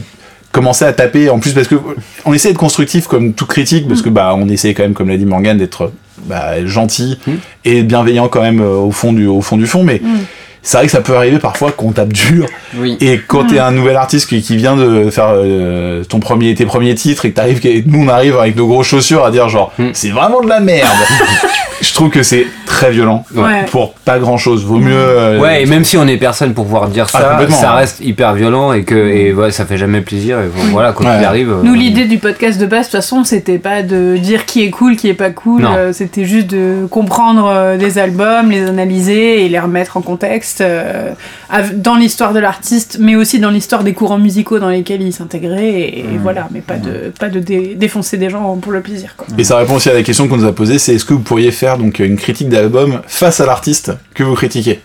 commencer 0.53 0.85
à 0.85 0.93
taper 0.93 1.29
en 1.31 1.39
plus 1.39 1.53
parce 1.53 1.69
que 1.69 1.77
on 2.25 2.33
essaie 2.33 2.49
d'être 2.49 2.59
constructif 2.59 3.07
comme 3.07 3.35
toute 3.35 3.49
critique 3.49 3.87
parce 3.89 4.03
que 4.03 4.09
bah 4.09 4.35
on 4.37 4.49
essaie 4.49 4.75
quand 4.75 4.83
même 4.83 4.95
comme 4.95 5.09
l'a 5.09 5.17
dit 5.17 5.27
Morgan 5.27 5.57
d'être 5.59 5.93
bah, 6.25 6.65
gentil 6.67 7.19
Mm. 7.27 7.33
et 7.67 7.83
bienveillant 7.83 8.29
quand 8.29 8.41
même 8.43 8.61
euh, 8.61 8.77
au 8.77 8.91
fond 8.91 9.13
du 9.13 9.27
au 9.27 9.43
fond 9.43 9.57
du 9.57 9.67
fond 9.67 9.85
mais 9.85 10.01
Mm. 10.03 10.17
C'est 10.69 10.79
vrai 10.79 10.87
que 10.87 10.93
ça 10.93 11.01
peut 11.01 11.15
arriver 11.17 11.39
parfois 11.39 11.71
qu'on 11.71 11.93
tape 11.93 12.13
dur 12.13 12.47
Oui. 12.77 12.97
et 13.01 13.21
quand 13.27 13.45
t'es 13.47 13.61
un 13.61 13.71
nouvel 13.71 13.95
artiste 13.97 14.29
qui, 14.29 14.43
qui 14.43 14.57
vient 14.57 14.77
de 14.77 15.11
faire 15.11 15.29
euh, 15.31 16.03
ton 16.05 16.19
premier 16.19 16.55
tes 16.57 16.67
premiers 16.67 16.95
titres 16.97 17.25
et 17.25 17.31
que 17.31 17.37
t'arrives 17.37 17.61
nous 17.87 18.05
on 18.05 18.09
arrive 18.09 18.37
avec 18.37 18.57
nos 18.57 18.67
grosses 18.67 18.89
chaussures 18.89 19.25
à 19.25 19.31
dire 19.31 19.49
genre 19.49 19.73
Mm. 19.79 19.91
c'est 19.93 20.11
vraiment 20.11 20.41
de 20.41 20.49
la 20.49 20.59
merde 20.61 20.89
je 21.81 21.93
trouve 21.95 22.11
que 22.11 22.23
c'est 22.23 22.47
très 22.65 22.91
violent 22.91 23.25
Ouais. 23.35 23.65
pour 23.71 23.93
pas 23.95 24.19
grand 24.19 24.37
chose 24.39 24.65
vaut 24.65 24.79
mieux 24.79 24.93
euh, 24.95 25.39
Ouais, 25.39 25.63
et 25.63 25.67
même 25.67 25.85
si 25.85 25.97
on 25.97 26.07
est 26.07 26.17
personne 26.17 26.53
pour 26.55 26.65
pouvoir 26.65 26.89
dire 26.89 27.07
Ah, 27.15 27.19
ça, 27.19 27.49
ça 27.51 27.73
ouais. 27.73 27.79
reste 27.81 28.01
hyper 28.01 28.35
violent 28.35 28.73
et 28.73 28.83
que 28.85 28.95
et 28.95 29.33
ouais, 29.33 29.51
ça 29.51 29.65
fait 29.67 29.77
jamais 29.79 30.01
plaisir. 30.01 30.41
Et 30.41 30.49
voilà, 30.73 30.93
quoi 30.93 31.07
Ouais. 31.07 31.17
qu'il 31.17 31.25
arrive. 31.25 31.51
euh, 31.51 31.63
Nous, 31.63 31.75
l'idée 31.75 32.05
du 32.07 32.19
podcast 32.19 32.59
de 32.61 32.67
base, 32.67 32.81
de 32.87 32.93
toute 32.93 33.01
façon, 33.01 33.25
c'était 33.25 33.59
pas 33.59 33.83
de 33.83 34.17
dire 34.17 34.45
qui 34.47 34.63
est 34.65 34.71
cool, 34.71 34.97
qui 34.97 35.09
est 35.09 35.15
pas 35.15 35.31
cool. 35.31 35.63
Non. 35.63 35.71
euh, 35.77 35.93
c'était 35.93 36.25
juste 36.25 36.49
de 36.49 36.87
comprendre 36.91 37.47
euh, 37.51 37.77
des 37.77 37.99
albums, 37.99 38.51
les 38.51 38.67
analyser 38.69 39.45
et 39.45 39.49
les 39.49 39.59
remettre 39.61 39.97
en 39.97 40.03
contexte 40.03 40.56
euh, 40.61 41.13
dans 41.75 41.95
l'histoire 41.97 42.33
de 42.33 42.39
l'artiste, 42.39 42.99
mais 43.01 43.17
aussi 43.17 43.39
dans 43.39 43.51
l'histoire 43.51 43.85
des 43.85 43.93
courants 43.95 44.19
musicaux 44.19 44.59
dans 44.59 44.69
lesquels 44.69 45.03
il 45.03 45.13
s'intégrait. 45.13 45.71
Et, 45.71 45.99
et 46.01 46.19
voilà, 46.23 46.49
mais 46.53 46.61
pas 46.61 46.77
de, 46.77 47.13
pas 47.19 47.29
de 47.29 47.41
dé- 47.41 47.75
défoncer 47.75 48.17
des 48.19 48.31
gens 48.31 48.57
pour 48.57 48.73
le 48.73 48.81
plaisir. 48.81 49.15
Quoi. 49.17 49.27
et 49.39 49.45
ça 49.45 49.57
répond 49.57 49.75
aussi 49.75 49.91
à 49.91 49.95
la 49.95 50.03
question 50.03 50.29
qu'on 50.29 50.37
nous 50.39 50.45
a 50.47 50.53
posée 50.55 50.79
c'est 50.79 50.95
est-ce 50.95 51.05
que 51.05 51.15
vous 51.15 51.21
pourriez 51.21 51.51
faire 51.51 51.79
donc 51.79 51.99
une 51.99 52.17
critique 52.17 52.49
d'album 52.49 53.01
face 53.07 53.41
à 53.41 53.47
l'artiste 53.47 53.93
que 54.15 54.23
vous 54.23 54.35
critiquez? 54.35 54.81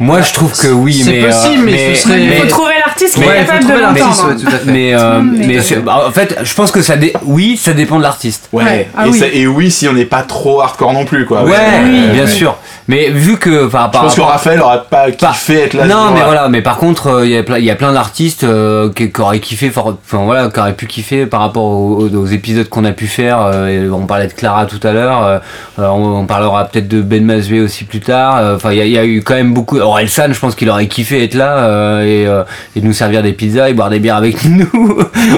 Moi, 0.00 0.22
je 0.22 0.32
trouve 0.32 0.52
que 0.58 0.66
oui, 0.68 0.94
C'est 1.04 1.10
mais. 1.10 1.22
euh, 1.24 1.26
possible, 1.28 1.62
mais 1.64 1.94
ce 1.94 2.02
serait- 2.08 2.20
Il 2.22 2.28
Mais- 2.30 2.36
faut 2.36 2.46
trouver 2.48 2.72
l'artiste 2.84 3.14
qui 3.14 3.20
Ouais, 3.20 3.40
est 3.42 3.44
capable 3.46 3.66
de 3.66 3.80
l'entendre. 3.80 4.28
ouais, 4.28 4.36
tout 4.36 4.46
à 4.48 4.50
fait. 4.50 4.70
Mais, 4.70 4.94
euh, 4.94 5.20
mais 5.22 5.60
c'est- 5.60 5.74
fait. 5.76 5.80
bah, 5.80 6.04
en 6.08 6.10
fait, 6.10 6.36
je 6.42 6.54
pense 6.54 6.70
que 6.72 6.82
ça 6.82 6.96
dé... 6.96 7.12
oui, 7.24 7.56
ça 7.56 7.72
dépend 7.74 7.98
de 7.98 8.02
l'artiste. 8.02 8.48
Ouais. 8.52 8.88
Ah 8.96 9.06
et, 9.06 9.10
oui. 9.10 9.18
ça- 9.18 9.26
et 9.32 9.46
oui 9.46 9.70
si 9.70 9.86
on 9.88 9.92
n'est 9.92 10.04
pas 10.04 10.22
trop 10.22 10.60
hardcore 10.60 10.92
non 10.92 11.04
plus 11.04 11.26
quoi 11.26 11.44
Ouais, 11.44 11.52
Oui. 11.84 12.08
bien 12.12 12.26
sûr. 12.26 12.56
Mais 12.86 13.08
vu 13.08 13.38
que 13.38 13.66
par, 13.66 13.86
je 13.86 13.92
par 13.92 14.02
pense 14.02 14.14
que 14.14 14.20
rapport- 14.20 14.32
Raphaël 14.34 14.60
aurait 14.60 14.82
pas 14.90 15.06
Par- 15.18 15.32
kiffé 15.32 15.62
être 15.62 15.74
là 15.74 15.86
non, 15.86 16.10
mais 16.14 16.20
voilà, 16.22 16.48
mais 16.50 16.60
par 16.60 16.76
contre, 16.76 17.06
euh, 17.06 17.24
il 17.26 17.32
y 17.32 17.38
a 17.38 17.42
plein, 17.42 17.56
il 17.58 17.64
y 17.64 17.70
a 17.70 17.76
plein 17.76 17.92
d'artistes 17.94 18.44
euh, 18.44 18.90
qui, 18.92 19.10
qui 19.10 19.20
auraient 19.22 19.38
kiffé, 19.40 19.70
for- 19.70 19.96
enfin 20.04 20.22
voilà, 20.24 20.48
qui 20.50 20.60
auraient 20.60 20.74
pu 20.74 20.86
kiffer 20.86 21.24
par 21.24 21.40
rapport 21.40 21.62
aux, 21.64 22.08
aux 22.14 22.26
épisodes 22.26 22.68
qu'on 22.68 22.84
a 22.84 22.92
pu 22.92 23.06
faire. 23.06 23.38
euh, 23.40 23.88
on 23.90 24.04
parlait 24.06 24.26
de 24.26 24.32
Clara 24.34 24.66
tout 24.66 24.80
à 24.86 24.92
l'heure, 24.92 25.40
on, 25.78 25.82
on 25.84 26.26
parlera 26.26 26.64
peut-être 26.66 26.88
de 26.88 27.00
Ben 27.00 27.24
Masvé 27.24 27.60
aussi 27.60 27.84
plus 27.84 28.00
tard. 28.00 28.36
euh, 28.38 28.56
Enfin, 28.56 28.72
il 28.72 28.78
y, 28.78 28.80
a- 28.82 28.84
il 28.84 28.92
y 28.92 28.98
a 28.98 29.04
eu 29.06 29.22
quand 29.22 29.34
même 29.34 29.54
beaucoup. 29.54 29.78
Aurel 29.84 30.08
San, 30.08 30.32
je 30.34 30.38
pense 30.40 30.54
qu'il 30.54 30.68
aurait 30.70 30.86
kiffé 30.88 31.22
être 31.24 31.34
là 31.34 31.58
euh, 31.58 32.02
et, 32.02 32.26
euh, 32.26 32.42
et 32.74 32.80
nous 32.80 32.92
servir 32.92 33.22
des 33.22 33.32
pizzas 33.32 33.68
et 33.68 33.74
boire 33.74 33.90
des 33.90 34.00
bières 34.00 34.16
avec 34.16 34.44
nous 34.48 34.68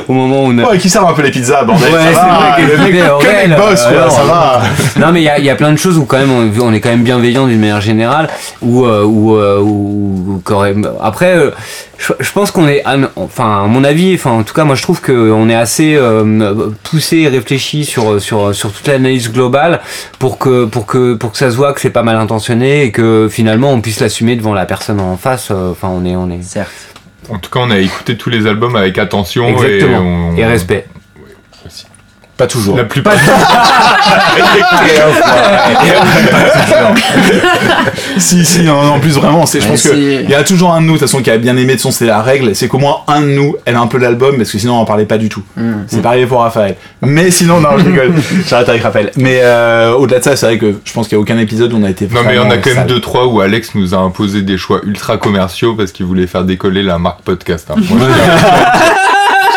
au 0.09 0.13
moment 0.13 0.45
où 0.45 0.47
on 0.53 0.59
a. 0.59 0.71
Ouais, 0.71 0.79
qui 0.79 0.89
servent 0.89 1.11
un 1.11 1.15
peu 1.15 1.23
les 1.23 1.31
pizzas, 1.31 1.65
bordel. 1.65 1.93
Ouais, 1.93 1.99
c'est 2.13 2.77
vrai 2.77 2.93
que 2.93 3.11
Aurel, 3.11 3.57
boss, 3.57 3.83
quoi, 3.83 3.91
alors, 3.91 4.11
ça 4.13 4.25
va. 4.25 4.63
non 4.99 5.13
mais 5.13 5.21
il 5.21 5.25
y 5.25 5.29
a, 5.29 5.39
il 5.39 5.45
y 5.45 5.51
a 5.51 5.55
plein 5.57 5.73
de 5.73 5.77
choses 5.77 5.99
où 5.99 6.05
quand 6.05 6.19
même 6.19 6.31
on, 6.31 6.51
on 6.63 6.73
est 6.73 6.81
quand 6.81 6.91
même 6.91 7.03
bienveillant 7.03 7.47
d'une 7.47 7.61
manière 7.61 7.81
générale 7.81 8.29
où 8.63 8.85
euh, 8.87 9.05
où, 9.05 9.37
euh, 9.37 9.59
où- 9.61 10.25
où 10.37 10.41
qu'aurait- 10.45 10.75
après 11.03 11.37
euh, 11.37 11.51
je, 11.99 12.13
je 12.21 12.33
pense 12.33 12.51
qu'on 12.51 12.69
est 12.69 12.83
enfin 13.17 13.65
à 13.65 13.67
mon 13.67 13.83
avis 13.83 14.15
enfin 14.15 14.31
en 14.33 14.43
tout 14.43 14.53
cas 14.55 14.65
moi 14.65 14.75
je 14.75 14.83
trouve 14.83 15.01
que 15.01 15.13
on 15.33 15.49
est 15.49 15.55
assez 15.55 15.97
euh, 15.97 16.69
poussé 16.83 17.19
et 17.19 17.29
réfléchi 17.29 17.85
sur 17.85 18.21
sur 18.21 18.55
sur 18.55 18.71
toute 18.73 18.87
l'analyse 18.87 19.33
globale 19.33 19.81
pour 20.19 20.39
que 20.39 20.67
pour 20.67 20.85
que 20.87 21.15
pour 21.15 21.33
que 21.33 21.39
ça 21.39 21.51
se 21.51 21.57
voit 21.57 21.73
que 21.73 21.81
c'est 21.81 21.91
pas 21.91 22.03
mal 22.03 22.17
intentionné 22.17 22.83
et 22.85 22.93
que 22.93 23.29
finalement 23.31 23.73
on 23.73 23.81
puisse 23.81 24.01
l'assumer 24.01 24.37
devant 24.37 24.53
la 24.55 24.67
personne 24.67 25.01
en 25.01 25.17
face. 25.17 25.49
Euh, 25.51 25.71
enfin 25.71 25.89
on 25.89 26.05
est 26.05 26.17
on 26.17 26.31
est. 26.31 26.43
Certes. 26.43 26.71
En 27.29 27.39
tout 27.39 27.51
cas, 27.51 27.59
on 27.61 27.71
a 27.73 27.79
écouté 27.79 28.17
tous 28.17 28.31
les 28.31 28.47
albums 28.47 28.77
avec 28.77 28.99
attention 28.99 29.49
exactement. 29.49 29.97
et, 30.01 30.35
on- 30.35 30.37
et 30.37 30.45
respect 30.47 30.87
Pas 32.37 32.47
toujours. 32.47 32.77
La 32.77 32.85
plupart. 32.85 33.15
si, 38.19 38.45
si, 38.45 38.63
non, 38.63 38.83
non, 38.83 38.93
en 38.93 39.01
plus 39.01 39.17
vraiment, 39.17 39.47
c'est, 39.47 39.61
je 39.61 39.69
pense 39.69 39.83
qu'il 39.83 40.29
y 40.29 40.35
a 40.35 40.45
toujours 40.45 40.73
un 40.73 40.81
de 40.83 40.87
nous, 40.87 40.95
de 40.95 40.99
toute 40.99 41.09
façon, 41.09 41.23
qui 41.23 41.31
a 41.31 41.39
bien 41.39 41.57
aimé, 41.57 41.77
de 41.77 41.81
son, 41.81 41.91
c'est 41.91 42.07
la 42.07 42.21
règle, 42.21 42.55
c'est 42.55 42.69
qu'au 42.69 42.79
moins 42.79 42.99
un 43.09 43.23
de 43.23 43.27
nous, 43.29 43.57
elle 43.65 43.77
a 43.77 43.81
un 43.81 43.87
peu 43.87 43.99
l'album, 43.99 44.37
parce 44.37 44.51
que 44.51 44.59
sinon 44.59 44.75
on 44.75 44.81
en 44.81 44.85
parlait 44.85 45.07
pas 45.07 45.19
du 45.19 45.29
tout. 45.29 45.43
Hmm. 45.57 45.85
C'est 45.87 46.03
pareil 46.03 46.27
pour 46.27 46.43
Raphaël. 46.43 46.77
Mais 47.01 47.31
sinon, 47.31 47.61
non, 47.61 47.79
je 47.79 47.85
rigole, 47.85 48.13
j'arrête 48.49 48.69
avec 48.69 48.83
Raphaël. 48.83 49.11
Mais 49.17 49.41
euh, 49.43 49.93
au-delà 49.95 50.19
de 50.19 50.25
ça, 50.25 50.37
c'est 50.37 50.47
vrai 50.47 50.59
que 50.59 50.75
je 50.85 50.93
pense 50.93 51.09
qu'il 51.09 51.17
n'y 51.17 51.21
a 51.21 51.23
aucun 51.23 51.39
épisode 51.39 51.73
où 51.73 51.77
on 51.79 51.85
a 51.85 51.91
été 51.91 52.09
Non 52.13 52.23
mais 52.25 52.35
il 52.35 52.37
y 52.37 52.39
en 52.39 52.51
a 52.51 52.59
quand 52.59 52.71
même 52.71 52.77
sale. 52.77 52.87
deux 52.87 53.01
trois 53.01 53.27
où 53.27 53.41
Alex 53.41 53.75
nous 53.75 53.95
a 53.95 53.99
imposé 53.99 54.43
des 54.43 54.59
choix 54.59 54.81
ultra 54.85 55.17
commerciaux 55.17 55.75
parce 55.75 55.93
qu'il 55.93 56.07
voulait 56.07 56.27
faire 56.27 56.45
décoller 56.45 56.83
la 56.83 56.99
marque 56.99 57.23
podcast. 57.23 57.71
hein. 57.71 57.77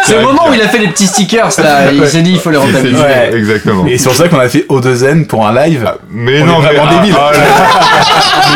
C'est 0.10 0.16
le 0.18 0.24
moment 0.24 0.50
où 0.50 0.54
il 0.54 0.62
a 0.62 0.68
fait 0.68 0.80
les 0.80 0.88
petits 0.88 1.08
stickers 1.08 1.50
là, 1.60 1.92
il 1.94 2.08
s'est 2.08 2.22
dit 2.22 2.32
il 2.32 2.40
faut 2.40 2.50
les 2.50 2.58
rentabiliser. 2.58 3.02
Ouais. 3.02 3.32
Exactement. 3.34 3.86
Et 3.86 3.98
c'est 3.98 4.06
pour 4.10 4.16
ça 4.16 4.28
qu'on 4.28 4.40
a 4.40 4.50
fait 4.50 4.66
O2N 4.70 5.26
pour 5.28 5.46
un 5.48 5.54
live. 5.54 5.84
Ah, 5.88 5.96
mais 6.10 6.42
On 6.42 6.46
non, 6.46 6.60
est 6.64 6.66
vraiment 6.66 6.86
ah, 6.90 6.96
débile. 6.96 7.16
ah. 7.18 7.32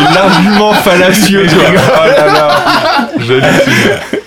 Mais 0.09 0.15
l'argument 0.15 0.73
fallacieux, 0.73 1.45
toi. 1.49 1.63
Oh 1.69 2.07
là 2.07 2.25
là. 2.33 2.49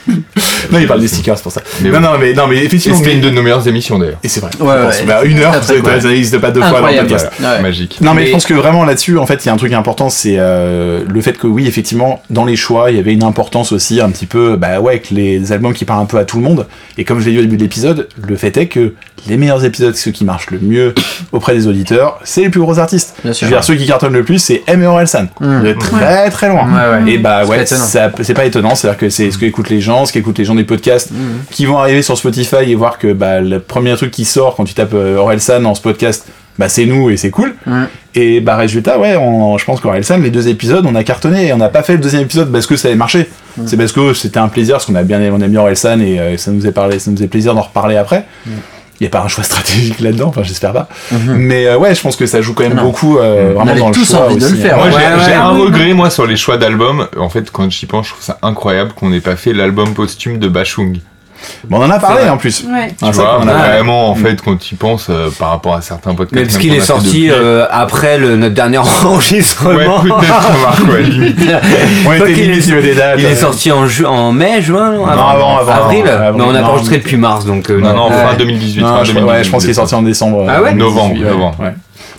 Non, 0.71 0.79
il 0.81 0.87
parle 0.89 1.01
des 1.01 1.09
stickers, 1.09 1.37
c'est 1.37 1.43
pour 1.43 1.53
ça. 1.53 1.63
Mais 1.81 1.91
non, 1.91 2.01
non, 2.01 2.11
mais, 2.21 2.33
non, 2.33 2.47
mais 2.49 2.57
effectivement. 2.65 2.97
c'était 2.97 3.11
mais- 3.11 3.15
une 3.17 3.21
de 3.21 3.31
nos 3.31 3.43
meilleures 3.43 3.67
émissions 3.69 3.99
d'ailleurs. 3.99 4.19
Et 4.25 4.29
c'est 4.29 4.41
vrai. 4.41 4.51
Ouais, 4.61 4.75
Je 4.93 5.01
ouais. 5.01 5.05
Bah, 5.07 5.25
une 5.25 5.39
heure, 5.39 5.63
ça 5.63 5.75
n'existe 5.75 6.39
pas 6.39 6.51
deux 6.51 6.61
fois 6.61 6.81
dans 6.81 6.89
le 6.89 6.97
podcast. 6.99 7.31
Ouais. 7.41 7.63
Magique. 7.63 7.99
Non 8.01 8.15
mais, 8.15 8.23
Mais- 8.23 8.27
je 8.29 8.33
pense 8.33 8.47
que 8.47 8.55
vraiment 8.55 8.85
là-dessus, 8.85 9.17
en 9.19 9.27
fait, 9.27 9.45
il 9.45 9.47
y 9.47 9.51
a 9.51 9.55
un 9.55 9.57
truc 9.57 9.73
important, 9.73 10.09
c'est 10.11 10.37
euh, 10.39 11.03
le 11.09 11.21
fait 11.21 11.39
que 11.39 11.47
oui, 11.47 11.67
effectivement, 11.69 12.21
dans 12.31 12.45
les 12.45 12.57
choix, 12.57 12.91
il 12.91 12.97
y 12.97 13.01
avait 13.01 13.13
une 13.13 13.23
importance 13.23 13.73
aussi 13.73 14.01
un 14.01 14.11
petit 14.11 14.27
peu, 14.27 14.57
bah 14.57 14.81
ouais, 14.81 14.99
que 14.99 15.15
les 15.15 15.53
albums 15.53 15.73
qui 15.73 15.85
parlent 15.85 16.03
un 16.03 16.07
peu 16.07 16.19
à 16.19 16.25
tout 16.25 16.37
le 16.39 16.43
monde. 16.43 16.67
Et 16.99 17.05
comme 17.05 17.21
je 17.21 17.27
l'ai 17.27 17.33
dit 17.33 17.39
au 17.39 17.43
début 17.43 17.57
de 17.57 17.63
l'épisode, 17.63 18.09
le 18.27 18.37
fait 18.37 18.57
est 18.57 18.67
que 18.67 18.95
les 19.29 19.37
meilleurs 19.37 19.65
épisodes, 19.65 19.95
ceux 19.97 20.11
qui 20.11 20.25
marchent 20.25 20.51
le 20.51 20.59
mieux 20.61 20.95
auprès 21.33 21.55
des 21.55 21.67
auditeurs, 21.69 22.19
c'est 22.25 22.43
les 22.43 22.49
plus 22.51 22.61
gros 22.61 22.79
artistes. 22.79 23.15
Bien 23.23 23.33
Je 23.33 23.39
sûr. 23.39 23.47
veux 23.49 23.53
dire, 23.55 23.65
ceux 23.65 23.75
qui 23.77 23.87
cartonnent 23.87 24.13
le 24.13 24.25
plus, 24.25 24.39
c'est 24.39 24.63
M 24.67 24.83
et 24.83 24.87
Orelsan. 24.87 25.27
Mm. 25.41 25.63
De 25.63 25.73
très 25.75 26.29
très 26.31 26.49
loin. 26.49 26.67
Ouais, 26.67 27.05
ouais. 27.05 27.13
Et 27.13 27.19
bah 27.19 27.45
ouais, 27.47 27.65
c'est 27.67 28.35
pas 28.35 28.45
étonnant, 28.45 28.75
c'est-à-dire 28.87 28.99
que 29.01 29.11
c'est 29.11 29.31
ce 29.31 29.39
que 29.39 29.45
écoutent 29.47 29.71
les 29.71 29.81
gens, 29.81 30.07
ce 30.07 30.13
qu'écoutent 30.13 30.39
les 30.39 30.45
gens 30.45 30.55
des 30.55 30.65
podcasts 30.65 31.11
Mm. 31.11 31.17
qui 31.51 31.67
vont 31.67 31.79
arriver 31.79 32.03
sur 32.03 32.17
Spotify 32.17 32.57
et 32.71 32.75
voir 32.75 32.99
que 32.99 33.13
bah, 33.13 33.41
le 33.41 33.59
premier 33.61 33.95
truc 33.97 34.11
qui 34.13 34.25
sort 34.25 34.55
quand 34.57 34.65
tu 34.65 34.75
tapes 34.75 34.95
euh, 34.95 35.17
Orelsan 35.17 35.61
dans 35.61 35.75
ce 35.75 35.81
podcast, 35.83 36.27
bah 36.59 36.69
c'est 36.71 36.87
nous 36.87 37.11
et 37.11 37.17
c'est 37.17 37.31
cool. 37.31 37.55
Mm. 37.67 37.85
Et 38.15 38.41
bah 38.41 38.57
résultat, 38.57 38.99
ouais, 38.99 39.17
on- 39.17 39.59
je 39.59 39.65
pense 39.65 39.81
qu'Orelsan, 39.81 40.19
les 40.19 40.31
deux 40.31 40.49
épisodes, 40.49 40.85
on 40.87 40.95
a 40.95 41.05
cartonné 41.05 41.49
et 41.49 41.53
on 41.53 41.59
n'a 41.59 41.69
pas 41.69 41.83
fait 41.83 41.95
le 41.95 41.99
deuxième 41.99 42.23
épisode 42.23 42.51
parce 42.53 42.67
que 42.67 42.77
ça 42.77 42.89
avait 42.89 42.97
marché. 42.97 43.29
Mm. 43.59 43.67
C'est 43.67 43.77
parce 43.77 43.93
que 43.93 44.15
c'était 44.15 44.39
un 44.39 44.49
plaisir, 44.49 44.75
parce 44.77 44.87
qu'on 44.87 44.95
a 44.95 45.03
bien 45.03 45.21
on 45.33 45.41
a 45.41 45.49
mis 45.49 45.57
Orelsan 45.57 46.01
et 46.01 46.19
euh, 46.21 46.37
ça 46.37 46.51
nous 46.51 46.61
faisait 46.61 46.73
parlé, 46.73 46.99
ça 46.99 47.11
nous 47.11 47.17
faisait 47.17 47.29
plaisir 47.29 47.55
d'en 47.55 47.63
reparler 47.63 47.97
après. 47.97 48.25
Il 48.99 49.05
n'y 49.05 49.07
a 49.09 49.11
pas 49.11 49.21
un 49.23 49.29
choix 49.29 49.45
stratégique 49.45 50.01
là-dedans, 50.01 50.29
enfin 50.29 50.43
j'espère 50.43 50.73
pas. 50.73 50.89
Mais 51.13 51.67
euh, 51.67 51.77
ouais, 51.77 51.95
je 51.95 52.01
pense 52.01 52.17
que 52.17 52.25
ça 52.27 52.41
joue 52.41 52.55
quand 52.55 52.63
même 52.63 52.75
Non. 52.75 52.85
beaucoup 52.85 53.19
euh, 53.19 53.51
On 53.51 53.55
vraiment 53.57 53.71
avait 53.73 53.81
dans 53.81 53.89
le 53.89 53.95
tous 53.95 54.11
choix 54.11 54.25
envie 54.27 54.37
de 54.37 54.47
le 54.49 54.55
faire. 54.57 54.75
hein. 54.77 54.89
Moi, 54.89 54.91
j'ai 54.91 54.97
Ouais, 54.97 55.03
j'ai 55.25 55.31
ouais. 55.33 55.37
un 55.37 55.55
oui, 55.55 55.63
regret, 55.63 55.93
moi, 55.93 56.09
sur 56.11 56.27
les 56.27 56.37
choix 56.37 56.57
d'albums. 56.57 57.07
En 57.19 57.29
fait, 57.29 57.51
quand 57.51 57.71
j'y 57.71 57.85
pense, 57.87 58.07
je 58.07 58.13
trouve 58.13 58.25
ça 58.25 58.39
incroyable 58.43 58.93
qu'on 58.95 59.11
n'ait 59.11 59.21
pas 59.21 59.37
fait 59.37 59.53
l'album 59.53 59.93
posthume 59.93 60.39
de 60.39 60.49
Bachung. 60.49 60.99
Bon, 61.69 61.79
on 61.81 61.85
en 61.85 61.91
a 61.91 61.99
parlé 61.99 62.29
en 62.29 62.37
plus. 62.37 62.65
Ouais. 62.65 62.89
Ah, 63.03 63.07
Tu 63.07 63.13
vois, 63.13 63.39
on 63.43 63.49
a 63.49 63.53
vraiment, 63.53 64.11
en 64.11 64.15
fait, 64.15 64.41
quand 64.43 64.57
tu 64.57 64.75
y 64.75 64.77
penses 64.77 65.07
euh, 65.11 65.29
par 65.39 65.51
rapport 65.51 65.75
à 65.75 65.81
certains 65.83 66.15
podcasts. 66.15 66.35
mais 66.35 66.43
parce 66.43 66.55
même 66.55 66.63
qu'il 66.63 66.75
est 66.75 66.81
a 66.81 66.85
sorti 66.85 67.07
depuis. 67.29 67.31
euh, 67.31 67.67
après 67.71 68.19
le, 68.19 68.37
notre 68.37 68.55
dernier 68.55 68.79
Ouais, 68.79 68.85
enregistrement 69.05 70.01
peut-être, 70.01 70.93
ouais, 70.93 71.03
limite. 71.03 71.39
On 72.07 72.13
était 72.15 72.27
limite 72.33 72.63
sur 72.65 72.81
des 72.83 72.95
dates. 72.95 73.17
Il 73.19 73.25
est 73.25 73.29
euh, 73.33 73.35
sorti 73.37 73.71
en, 73.73 73.87
ju- 73.87 74.05
en 74.07 74.33
mai, 74.33 74.63
juin, 74.63 74.93
non 74.93 75.07
avant, 75.07 75.57
avant, 75.59 75.73
avril. 75.73 76.07
avant, 76.09 76.39
mais 76.39 76.45
on 76.45 76.53
n'a 76.53 76.61
non, 76.61 76.67
pas 76.67 76.73
enregistré 76.73 76.97
mais- 76.97 77.03
depuis 77.03 77.17
mars, 77.17 77.45
donc 77.45 77.71
euh, 77.71 77.81
Non, 77.81 77.95
non, 77.95 78.11
fin 78.11 78.35
2018. 78.39 78.81
Non, 78.83 78.89
fin 78.99 79.05
je, 79.05 79.13
2018, 79.13 79.31
ouais, 79.39 79.45
je 79.45 79.51
pense 79.51 79.63
qu'il 79.63 79.71
est 79.71 79.75
sorti 79.75 79.95
en 79.95 80.03
décembre. 80.03 80.47
Ah 80.49 80.63
ouais? 80.63 80.75
Novembre, 80.75 81.15
2018, 81.15 81.25
ouais. 81.25 81.31
novembre. 81.33 81.57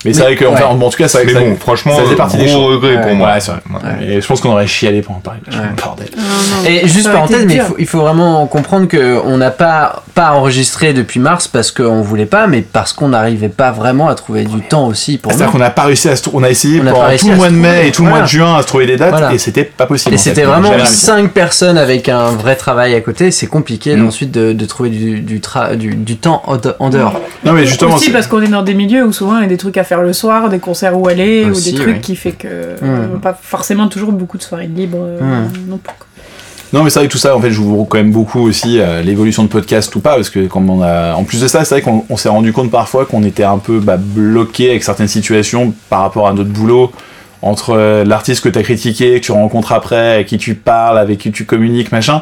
Mais 0.05 0.13
c'est 0.13 0.21
vrai 0.21 0.35
que, 0.35 0.45
ouais. 0.45 0.51
enfin, 0.53 0.73
bon, 0.75 0.87
en 0.87 0.89
tout 0.89 0.97
cas, 0.97 1.07
c'est 1.07 1.17
vrai 1.19 1.25
Mais 1.27 1.33
que 1.33 1.39
ça- 1.39 1.45
bon, 1.45 1.55
franchement, 1.57 1.95
ça 1.97 2.03
faisait 2.03 2.15
partie 2.15 2.37
des 2.37 2.45
gros 2.45 2.53
choses. 2.53 2.75
regret 2.75 2.97
pour 3.01 3.07
Ouais, 3.11 3.15
moi. 3.15 3.33
Ouais, 3.33 3.39
c'est 3.39 3.51
vrai. 3.51 3.61
Ouais. 3.73 4.05
Et 4.15 4.21
je 4.21 4.27
pense 4.27 4.41
qu'on 4.41 4.51
aurait 4.51 4.67
chialé 4.67 5.01
pour 5.01 5.15
en 5.15 5.19
parler. 5.19 5.39
Bordel. 5.83 6.07
Et 6.67 6.87
juste 6.87 7.11
parenthèse, 7.11 7.45
mais 7.45 7.55
il 7.55 7.61
faut, 7.61 7.75
il 7.79 7.87
faut 7.87 7.99
vraiment 7.99 8.45
comprendre 8.47 8.87
qu'on 8.87 9.37
n'a 9.37 9.51
pas, 9.51 10.03
pas 10.15 10.31
enregistré 10.31 10.93
depuis 10.93 11.19
mars 11.19 11.47
parce 11.47 11.71
qu'on 11.71 12.01
voulait 12.01 12.25
pas, 12.25 12.47
mais 12.47 12.61
parce 12.61 12.93
qu'on 12.93 13.09
n'arrivait 13.09 13.49
pas 13.49 13.71
vraiment 13.71 14.07
à 14.09 14.15
trouver 14.15 14.43
du 14.45 14.61
temps 14.61 14.87
aussi 14.87 15.17
pour 15.17 15.31
C'est-à-dire 15.31 15.51
qu'on 15.51 15.57
n'a 15.57 15.69
pas 15.69 15.83
réussi 15.83 16.09
à 16.09 16.15
se 16.15 16.29
On 16.33 16.43
a 16.43 16.49
essayé 16.49 16.79
pendant 16.79 16.93
tout 17.17 17.29
le 17.29 17.35
mois 17.35 17.49
de 17.49 17.55
mai 17.55 17.87
et 17.87 17.91
tout 17.91 18.03
le 18.03 18.09
mois 18.09 18.21
de 18.21 18.27
juin 18.27 18.55
à 18.55 18.61
se 18.61 18.67
trouver 18.67 18.85
des 18.85 18.97
dates 18.97 19.33
et 19.33 19.37
c'était 19.37 19.63
pas 19.63 19.85
possible. 19.85 20.13
Et 20.15 20.17
c'était 20.17 20.43
vraiment 20.43 20.69
J'avais 20.69 20.83
réussi. 20.83 20.95
5 20.97 21.31
personnes 21.31 21.77
avec 21.77 22.09
un 22.09 22.31
vrai 22.31 22.55
travail 22.55 22.93
à 22.95 23.01
côté, 23.01 23.31
c'est 23.31 23.47
compliqué 23.47 23.95
Mm. 23.95 24.07
ensuite 24.07 24.31
de, 24.31 24.65
trouver 24.65 24.89
du, 24.89 25.37
temps 26.17 26.41
en 26.45 26.57
de- 26.57 26.75
en 26.79 26.89
dehors. 26.89 27.19
Non, 27.43 27.53
mais 27.53 27.65
justement. 27.65 27.95
aussi 27.95 28.09
parce 28.11 28.27
qu'on 28.27 28.41
est 28.41 28.47
dans 28.47 28.63
des 28.63 28.73
milieux 28.73 29.05
où 29.05 29.11
souvent 29.13 29.37
il 29.37 29.43
y 29.43 29.45
a 29.45 29.47
des 29.47 29.57
trucs 29.57 29.77
à 29.77 29.83
faire 29.87 30.01
le 30.01 30.13
soir, 30.13 30.49
des 30.49 30.59
concerts 30.59 30.99
où 30.99 31.07
aller, 31.07 31.45
Aussi, 31.45 31.69
ou 31.69 31.71
des 31.71 31.77
trucs 31.77 31.95
ouais. 31.95 32.01
qui 32.01 32.15
fait 32.15 32.33
que 32.33 32.75
pas 33.21 33.37
forcément 33.39 33.87
toujours 33.87 34.11
beaucoup 34.11 34.37
de 34.37 34.43
soirées 34.43 34.67
libres 34.67 34.99
euh, 35.01 35.45
non 35.67 35.77
plus. 35.77 35.93
quoi. 35.97 36.07
Non, 36.73 36.83
mais 36.83 36.89
c'est 36.89 36.99
vrai 36.99 37.07
que 37.07 37.13
tout 37.13 37.17
ça, 37.17 37.35
en 37.35 37.39
fait, 37.39 37.49
j'ouvre 37.49 37.85
quand 37.85 37.97
même 37.97 38.11
beaucoup 38.11 38.41
aussi 38.41 38.79
euh, 38.79 39.01
l'évolution 39.01 39.43
de 39.43 39.47
podcast 39.47 39.95
ou 39.95 40.01
pas, 40.01 40.15
parce 40.15 40.29
que 40.29 40.47
comme 40.47 40.69
on 40.69 40.81
a, 40.81 41.13
en 41.13 41.23
plus 41.23 41.41
de 41.41 41.47
ça, 41.47 41.63
c'est 41.63 41.75
vrai 41.75 41.81
qu'on 41.81 42.03
on 42.09 42.17
s'est 42.17 42.27
rendu 42.27 42.51
compte 42.51 42.69
parfois 42.69 43.05
qu'on 43.05 43.23
était 43.23 43.45
un 43.45 43.57
peu 43.57 43.79
bah, 43.79 43.95
bloqué 43.97 44.69
avec 44.71 44.83
certaines 44.83 45.07
situations 45.07 45.73
par 45.89 46.01
rapport 46.01 46.27
à 46.27 46.33
notre 46.33 46.49
boulot 46.49 46.91
entre 47.41 47.75
euh, 47.77 48.03
l'artiste 48.03 48.43
que 48.43 48.49
tu 48.49 48.59
as 48.59 48.63
critiqué, 48.63 49.21
que 49.21 49.25
tu 49.25 49.31
rencontres 49.31 49.71
après, 49.71 50.15
avec 50.15 50.27
qui 50.27 50.37
tu 50.37 50.55
parles, 50.55 50.97
avec 50.97 51.19
qui 51.19 51.31
tu 51.31 51.45
communiques, 51.45 51.91
machin. 51.93 52.21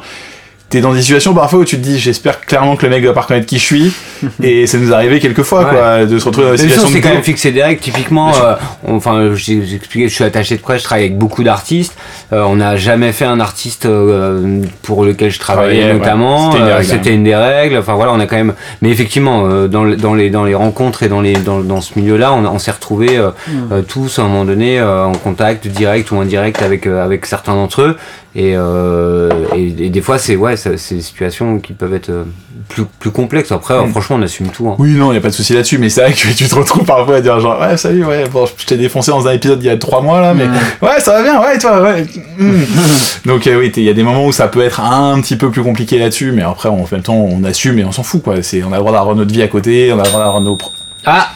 T'es 0.70 0.82
dans 0.82 0.94
des 0.94 1.02
situations 1.02 1.34
parfois 1.34 1.60
où 1.60 1.66
tu 1.66 1.78
te 1.78 1.82
dis 1.82 2.00
j'espère 2.00 2.42
clairement 2.42 2.76
que 2.76 2.84
le 2.86 2.90
mec 2.90 3.04
va 3.06 3.14
pas 3.14 3.22
reconnaître 3.22 3.46
qui 3.46 3.60
je 3.60 3.64
suis 3.64 3.94
et 4.44 4.66
ça 4.68 4.78
nous 4.78 4.92
est 4.92 4.94
arrivé 4.94 5.20
quelques 5.20 5.44
fois 5.44 5.64
Ouais. 5.66 5.70
quoi 5.72 6.06
de 6.06 6.18
se 6.20 6.26
retrouver 6.26 6.48
dans 6.48 6.52
des 6.54 6.58
situations 6.58 6.88
on 6.90 6.92
s'est 6.92 7.02
quand 7.02 7.10
même 7.14 7.24
fixé 7.24 7.52
des 7.52 7.62
règles. 7.64 7.80
Typiquement, 7.80 8.32
euh, 8.36 8.56
on- 8.88 8.96
enfin, 8.96 9.32
expliqué, 9.34 10.10
je 10.10 10.14
suis 10.14 10.24
attaché 10.24 10.56
de 10.58 10.62
presse, 10.62 10.80
je 10.82 10.86
travaille 10.86 11.06
avec 11.06 11.18
beaucoup 11.18 11.44
d'artistes. 11.44 11.96
Euh, 12.34 12.42
on 12.44 12.56
n'a 12.56 12.76
jamais 12.78 13.12
fait 13.12 13.26
un 13.26 13.40
artiste 13.40 13.86
euh, 13.86 14.62
pour 14.82 15.06
lequel 15.06 15.30
je 15.32 15.40
travaillais 15.40 15.86
ouais. 15.86 15.94
notamment. 15.94 16.52
C'était 16.52 16.60
une 16.60 16.64
des 16.66 16.72
Euh, 16.72 16.76
règles, 16.78 16.88
C'était 16.90 17.14
une 17.14 17.24
des 17.24 17.36
règles. 17.36 17.78
Enfin 17.78 17.94
voilà, 17.94 18.12
on 18.14 18.20
a 18.20 18.26
quand 18.26 18.36
même. 18.38 18.54
Mais 18.82 18.90
effectivement, 18.90 19.46
euh, 19.46 19.68
dans, 19.68 19.86
dans 19.86 20.14
les 20.16 20.30
dans 20.30 20.44
les 20.46 20.56
rencontres 20.56 21.04
et 21.04 21.10
dans 21.10 21.22
les 21.22 21.34
dans, 21.34 21.60
dans 21.60 21.82
ce 21.82 21.98
milieu-là, 22.00 22.34
on, 22.34 22.44
a- 22.46 22.50
on 22.50 22.60
s'est 22.60 22.72
retrouvés 22.72 23.18
euh, 23.18 23.30
euh, 23.72 23.82
tous 23.82 24.20
à 24.20 24.24
un 24.24 24.26
moment 24.28 24.46
donné 24.46 24.80
euh, 24.80 25.06
en 25.06 25.12
contact 25.14 25.68
direct 25.68 26.12
ou 26.12 26.20
indirect 26.20 26.62
avec 26.62 26.88
euh, 26.88 27.04
avec 27.06 27.26
certains 27.26 27.54
d'entre 27.54 27.82
eux. 27.82 27.98
Et, 28.38 28.54
euh, 28.58 29.30
et, 29.56 29.86
et 29.86 29.90
des 29.90 30.02
fois, 30.02 30.18
c'est 30.18 30.36
ouais, 30.36 30.58
c'est 30.58 30.72
des 30.72 31.02
situations 31.02 31.60
qui 31.60 31.72
peuvent 31.72 31.94
être 31.94 32.10
euh, 32.10 32.24
plus 32.68 32.84
plus 33.00 33.12
complexes. 33.12 33.54
Après, 33.54 33.76
euh, 33.76 33.84
Mm. 33.84 33.92
franchement, 33.92 34.18
on 34.20 34.22
assume 34.24 34.48
tout. 34.50 34.68
hein. 34.68 34.76
Oui, 34.78 34.90
non, 34.96 35.14
y 35.14 35.18
a 35.18 35.22
pas 35.22 35.30
de 35.30 35.34
souci 35.34 35.54
là-dessus, 35.54 35.78
mais 35.78 35.88
c'est 35.90 36.02
vrai 36.02 36.12
que 36.12 36.34
tu 36.36 36.46
te 36.46 36.54
retrouves 36.56 36.84
parfois 36.84 37.16
à 37.16 37.22
dire 37.22 37.40
genre, 37.40 37.58
ouais, 37.62 37.78
salut, 37.78 38.04
ouais, 38.04 38.26
bon, 38.28 38.46
je 38.58 38.66
t'ai 38.66 38.76
défoncé 38.76 39.12
dans 39.12 39.26
un 39.26 39.32
épisode 39.32 39.64
il 39.64 39.68
y 39.68 39.70
a 39.70 39.78
trois 39.78 40.02
mois 40.02 40.20
là, 40.20 40.34
mais 40.34 40.44
ouais, 40.82 41.00
ça 41.00 41.14
va 41.14 41.24
bien, 41.24 41.40
ouais, 41.42 41.58
toi, 41.58 41.82
ouais. 41.82 42.06
mm. 42.38 42.62
Donc, 43.26 43.48
euh, 43.48 43.58
oui, 43.58 43.72
il 43.78 43.84
y 43.84 43.90
a 43.90 43.94
des 43.94 44.04
moments 44.04 44.26
où 44.26 44.34
ça 44.34 44.50
peut 44.50 44.62
être 44.62 44.82
un 44.82 45.22
petit 45.22 45.38
peu 45.38 45.50
plus 45.50 45.64
compliqué 45.64 45.98
là-dessus, 45.98 46.34
mais 46.34 46.42
après, 46.42 46.68
en 46.68 46.86
le 46.92 47.02
temps, 47.02 47.16
on 47.16 47.42
assume 47.46 47.80
et 47.80 47.86
on 47.86 47.94
s'en 47.94 48.04
fout, 48.04 48.22
quoi. 48.22 48.42
C'est, 48.44 48.64
on 48.64 48.72
a 48.74 48.76
le 48.76 48.80
droit 48.80 48.92
d'avoir 48.92 49.16
notre 49.16 49.32
vie 49.32 49.44
à 49.44 49.48
côté, 49.48 49.94
on 49.94 50.00
a 50.00 50.04
le 50.04 50.10
droit 50.10 50.20
d'avoir 50.20 50.42
nos. 50.42 50.58
Ah. 51.06 51.30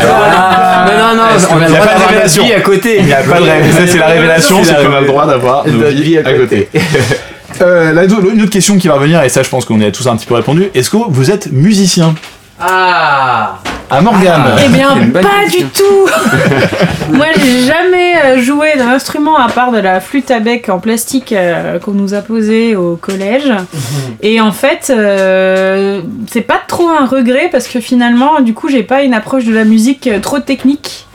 Ah, 0.00 0.86
non, 0.86 1.08
non, 1.08 1.16
non, 1.16 1.22
on 1.50 1.56
a 1.56 1.68
le 1.68 1.74
droit 1.74 1.86
d'avoir 1.86 2.12
notre 2.12 2.42
vie 2.42 2.52
à 2.52 2.60
côté. 2.60 2.96
Il 2.98 3.06
n'y 3.06 3.12
a 3.12 3.22
pas 3.22 3.40
de 3.40 3.44
révélation, 3.44 3.86
ça 3.86 3.86
c'est 3.86 3.98
la 3.98 4.06
révélation, 4.06 4.64
C'est 4.64 4.74
qu'on 4.74 4.92
a 4.94 5.00
le 5.00 5.06
droit 5.06 5.26
d'avoir 5.26 5.66
Notre 5.66 5.88
vie 5.88 6.18
à 6.18 6.32
côté. 6.32 6.68
Euh, 7.60 7.92
là, 7.92 8.04
une 8.04 8.42
autre 8.42 8.50
question 8.50 8.76
qui 8.78 8.88
va 8.88 8.94
revenir, 8.94 9.22
et 9.22 9.28
ça 9.28 9.44
je 9.44 9.48
pense 9.48 9.64
qu'on 9.64 9.80
y 9.80 9.84
a 9.84 9.92
tous 9.92 10.08
un 10.08 10.16
petit 10.16 10.26
peu 10.26 10.34
répondu, 10.34 10.70
est-ce 10.74 10.90
que 10.90 10.96
vous 11.08 11.30
êtes 11.30 11.52
musicien? 11.52 12.14
Ah 12.60 13.58
À 13.90 14.00
Morgane 14.00 14.44
Eh 14.64 14.68
bien, 14.68 14.88
pas 15.12 15.20
question. 15.42 15.66
du 15.66 15.72
tout 15.72 16.08
Moi, 17.12 17.26
j'ai 17.36 17.66
jamais 17.66 18.14
euh, 18.24 18.38
joué 18.40 18.76
d'un 18.76 18.88
instrument 18.88 19.36
à 19.36 19.48
part 19.48 19.72
de 19.72 19.78
la 19.78 20.00
flûte 20.00 20.30
à 20.30 20.40
bec 20.40 20.68
en 20.68 20.78
plastique 20.78 21.32
euh, 21.32 21.78
qu'on 21.78 21.92
nous 21.92 22.14
a 22.14 22.22
posé 22.22 22.76
au 22.76 22.96
collège. 22.96 23.52
Et 24.22 24.40
en 24.40 24.52
fait, 24.52 24.90
euh, 24.90 26.00
c'est 26.30 26.40
pas 26.42 26.60
trop 26.66 26.88
un 26.88 27.06
regret 27.06 27.48
parce 27.50 27.66
que 27.68 27.80
finalement, 27.80 28.40
du 28.40 28.54
coup, 28.54 28.68
j'ai 28.68 28.82
pas 28.82 29.02
une 29.02 29.14
approche 29.14 29.44
de 29.44 29.54
la 29.54 29.64
musique 29.64 30.08
trop 30.22 30.38
technique. 30.40 31.06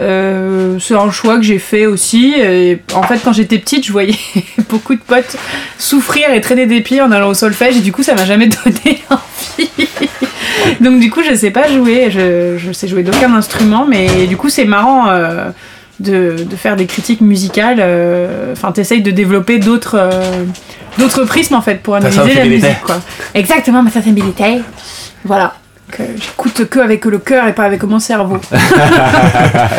Euh, 0.00 0.78
c'est 0.80 0.94
un 0.94 1.10
choix 1.10 1.36
que 1.36 1.42
j'ai 1.42 1.58
fait 1.58 1.86
aussi. 1.86 2.34
Et 2.38 2.80
en 2.94 3.02
fait, 3.02 3.20
quand 3.24 3.32
j'étais 3.32 3.58
petite, 3.58 3.86
je 3.86 3.92
voyais 3.92 4.14
beaucoup 4.68 4.94
de 4.94 5.00
potes 5.00 5.36
souffrir 5.78 6.32
et 6.32 6.40
traîner 6.40 6.66
des 6.66 6.80
pieds 6.80 7.00
en 7.02 7.12
allant 7.12 7.28
au 7.28 7.34
solfège, 7.34 7.76
et 7.76 7.80
du 7.80 7.92
coup, 7.92 8.02
ça 8.02 8.14
m'a 8.14 8.24
jamais 8.24 8.48
donné 8.64 9.02
envie. 9.10 9.70
Donc, 10.80 11.00
du 11.00 11.10
coup, 11.10 11.20
je 11.28 11.34
sais 11.34 11.50
pas 11.50 11.68
jouer. 11.68 12.10
Je, 12.10 12.56
je 12.58 12.72
sais 12.72 12.88
jouer 12.88 13.02
d'aucun 13.02 13.34
instrument, 13.34 13.84
mais 13.86 14.26
du 14.26 14.36
coup, 14.36 14.48
c'est 14.48 14.64
marrant. 14.64 15.08
euh, 15.08 15.50
de, 16.00 16.44
de 16.44 16.56
faire 16.56 16.74
des 16.74 16.86
critiques 16.86 17.20
musicales, 17.20 17.76
euh, 17.78 18.52
enfin 18.52 18.72
t'essayes 18.72 19.02
de 19.02 19.12
développer 19.12 19.58
d'autres 19.60 19.96
euh, 19.96 20.44
d'autres 20.98 21.24
prismes 21.24 21.54
en 21.54 21.62
fait 21.62 21.76
pour 21.80 21.94
analyser 21.94 22.34
la 22.34 22.44
musique 22.44 22.80
quoi. 22.84 23.00
Exactement 23.34 23.82
ma 23.84 23.90
sensibilité. 23.90 24.62
Voilà. 25.24 25.54
Que 25.92 26.04
j'écoute 26.16 26.68
que 26.70 26.78
avec 26.78 27.04
le 27.04 27.18
cœur 27.18 27.46
et 27.46 27.52
pas 27.52 27.64
avec 27.64 27.82
mon 27.82 27.98
cerveau. 27.98 28.40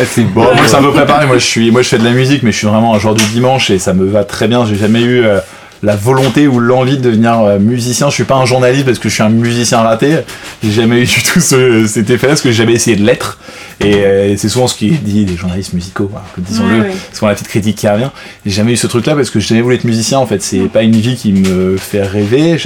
c'est 0.06 0.22
Bon, 0.26 0.44
moi 0.44 0.68
c'est 0.68 0.76
un 0.76 0.82
peu 0.84 0.92
préparé. 0.92 1.26
Moi 1.26 1.40
je 1.40 1.46
suis, 1.46 1.72
moi 1.72 1.82
je 1.82 1.90
fais 1.90 1.98
de 1.98 2.04
la 2.06 2.12
musique, 2.12 2.44
mais 2.44 2.52
je 2.52 2.58
suis 2.58 2.68
vraiment 2.68 2.94
un 2.94 3.00
joueur 3.00 3.16
du 3.16 3.26
dimanche 3.26 3.72
et 3.72 3.80
ça 3.80 3.94
me 3.94 4.06
va 4.06 4.24
très 4.24 4.48
bien. 4.48 4.64
J'ai 4.64 4.76
jamais 4.76 5.02
eu 5.02 5.26
euh, 5.26 5.40
la 5.82 5.96
volonté 5.96 6.48
ou 6.48 6.60
l'envie 6.60 6.98
de 6.98 7.02
devenir 7.02 7.40
euh, 7.40 7.58
musicien. 7.58 8.10
Je 8.10 8.14
suis 8.14 8.26
pas 8.26 8.36
un 8.36 8.46
journaliste 8.46 8.86
parce 8.86 9.00
que 9.00 9.10
je 9.10 9.14
suis 9.16 9.24
un 9.24 9.30
musicien 9.30 9.80
raté. 9.80 10.20
J'ai 10.64 10.70
jamais 10.70 11.02
eu 11.02 11.06
du 11.06 11.24
tout 11.24 11.40
ce, 11.40 11.88
cet 11.88 12.12
effet-là 12.12 12.34
parce 12.34 12.42
que 12.42 12.52
j'ai 12.52 12.58
jamais 12.58 12.74
essayé 12.74 12.96
de 12.96 13.04
l'être. 13.04 13.40
Et 13.80 13.96
euh, 13.96 14.38
c'est 14.38 14.50
souvent 14.50 14.68
ce 14.68 14.76
qui 14.76 14.90
est 14.90 15.04
dit 15.04 15.26
des 15.26 15.36
journalistes 15.36 15.74
musicaux. 15.74 16.10
Voilà, 16.12 16.28
disons-le. 16.38 16.76
Ouais, 16.76 16.82
ouais. 16.82 16.96
Parce 17.10 17.20
qu'on 17.20 17.26
a 17.26 17.30
la 17.30 17.36
petite 17.36 17.50
critique 17.50 17.78
qui 17.78 17.90
revient. 17.90 18.12
J'ai 18.46 18.52
jamais 18.52 18.74
eu 18.74 18.78
ce 18.78 18.86
truc-là 18.86 19.16
parce 19.16 19.32
que 19.32 19.40
j'ai 19.40 19.48
jamais 19.48 19.62
voulu 19.62 19.74
être 19.74 19.84
musicien. 19.84 20.20
En 20.20 20.28
fait, 20.28 20.44
c'est 20.44 20.70
pas 20.70 20.84
une 20.84 20.96
vie 20.96 21.16
qui 21.16 21.34
me 21.34 21.76
fait 21.78 22.04
rêver. 22.04 22.62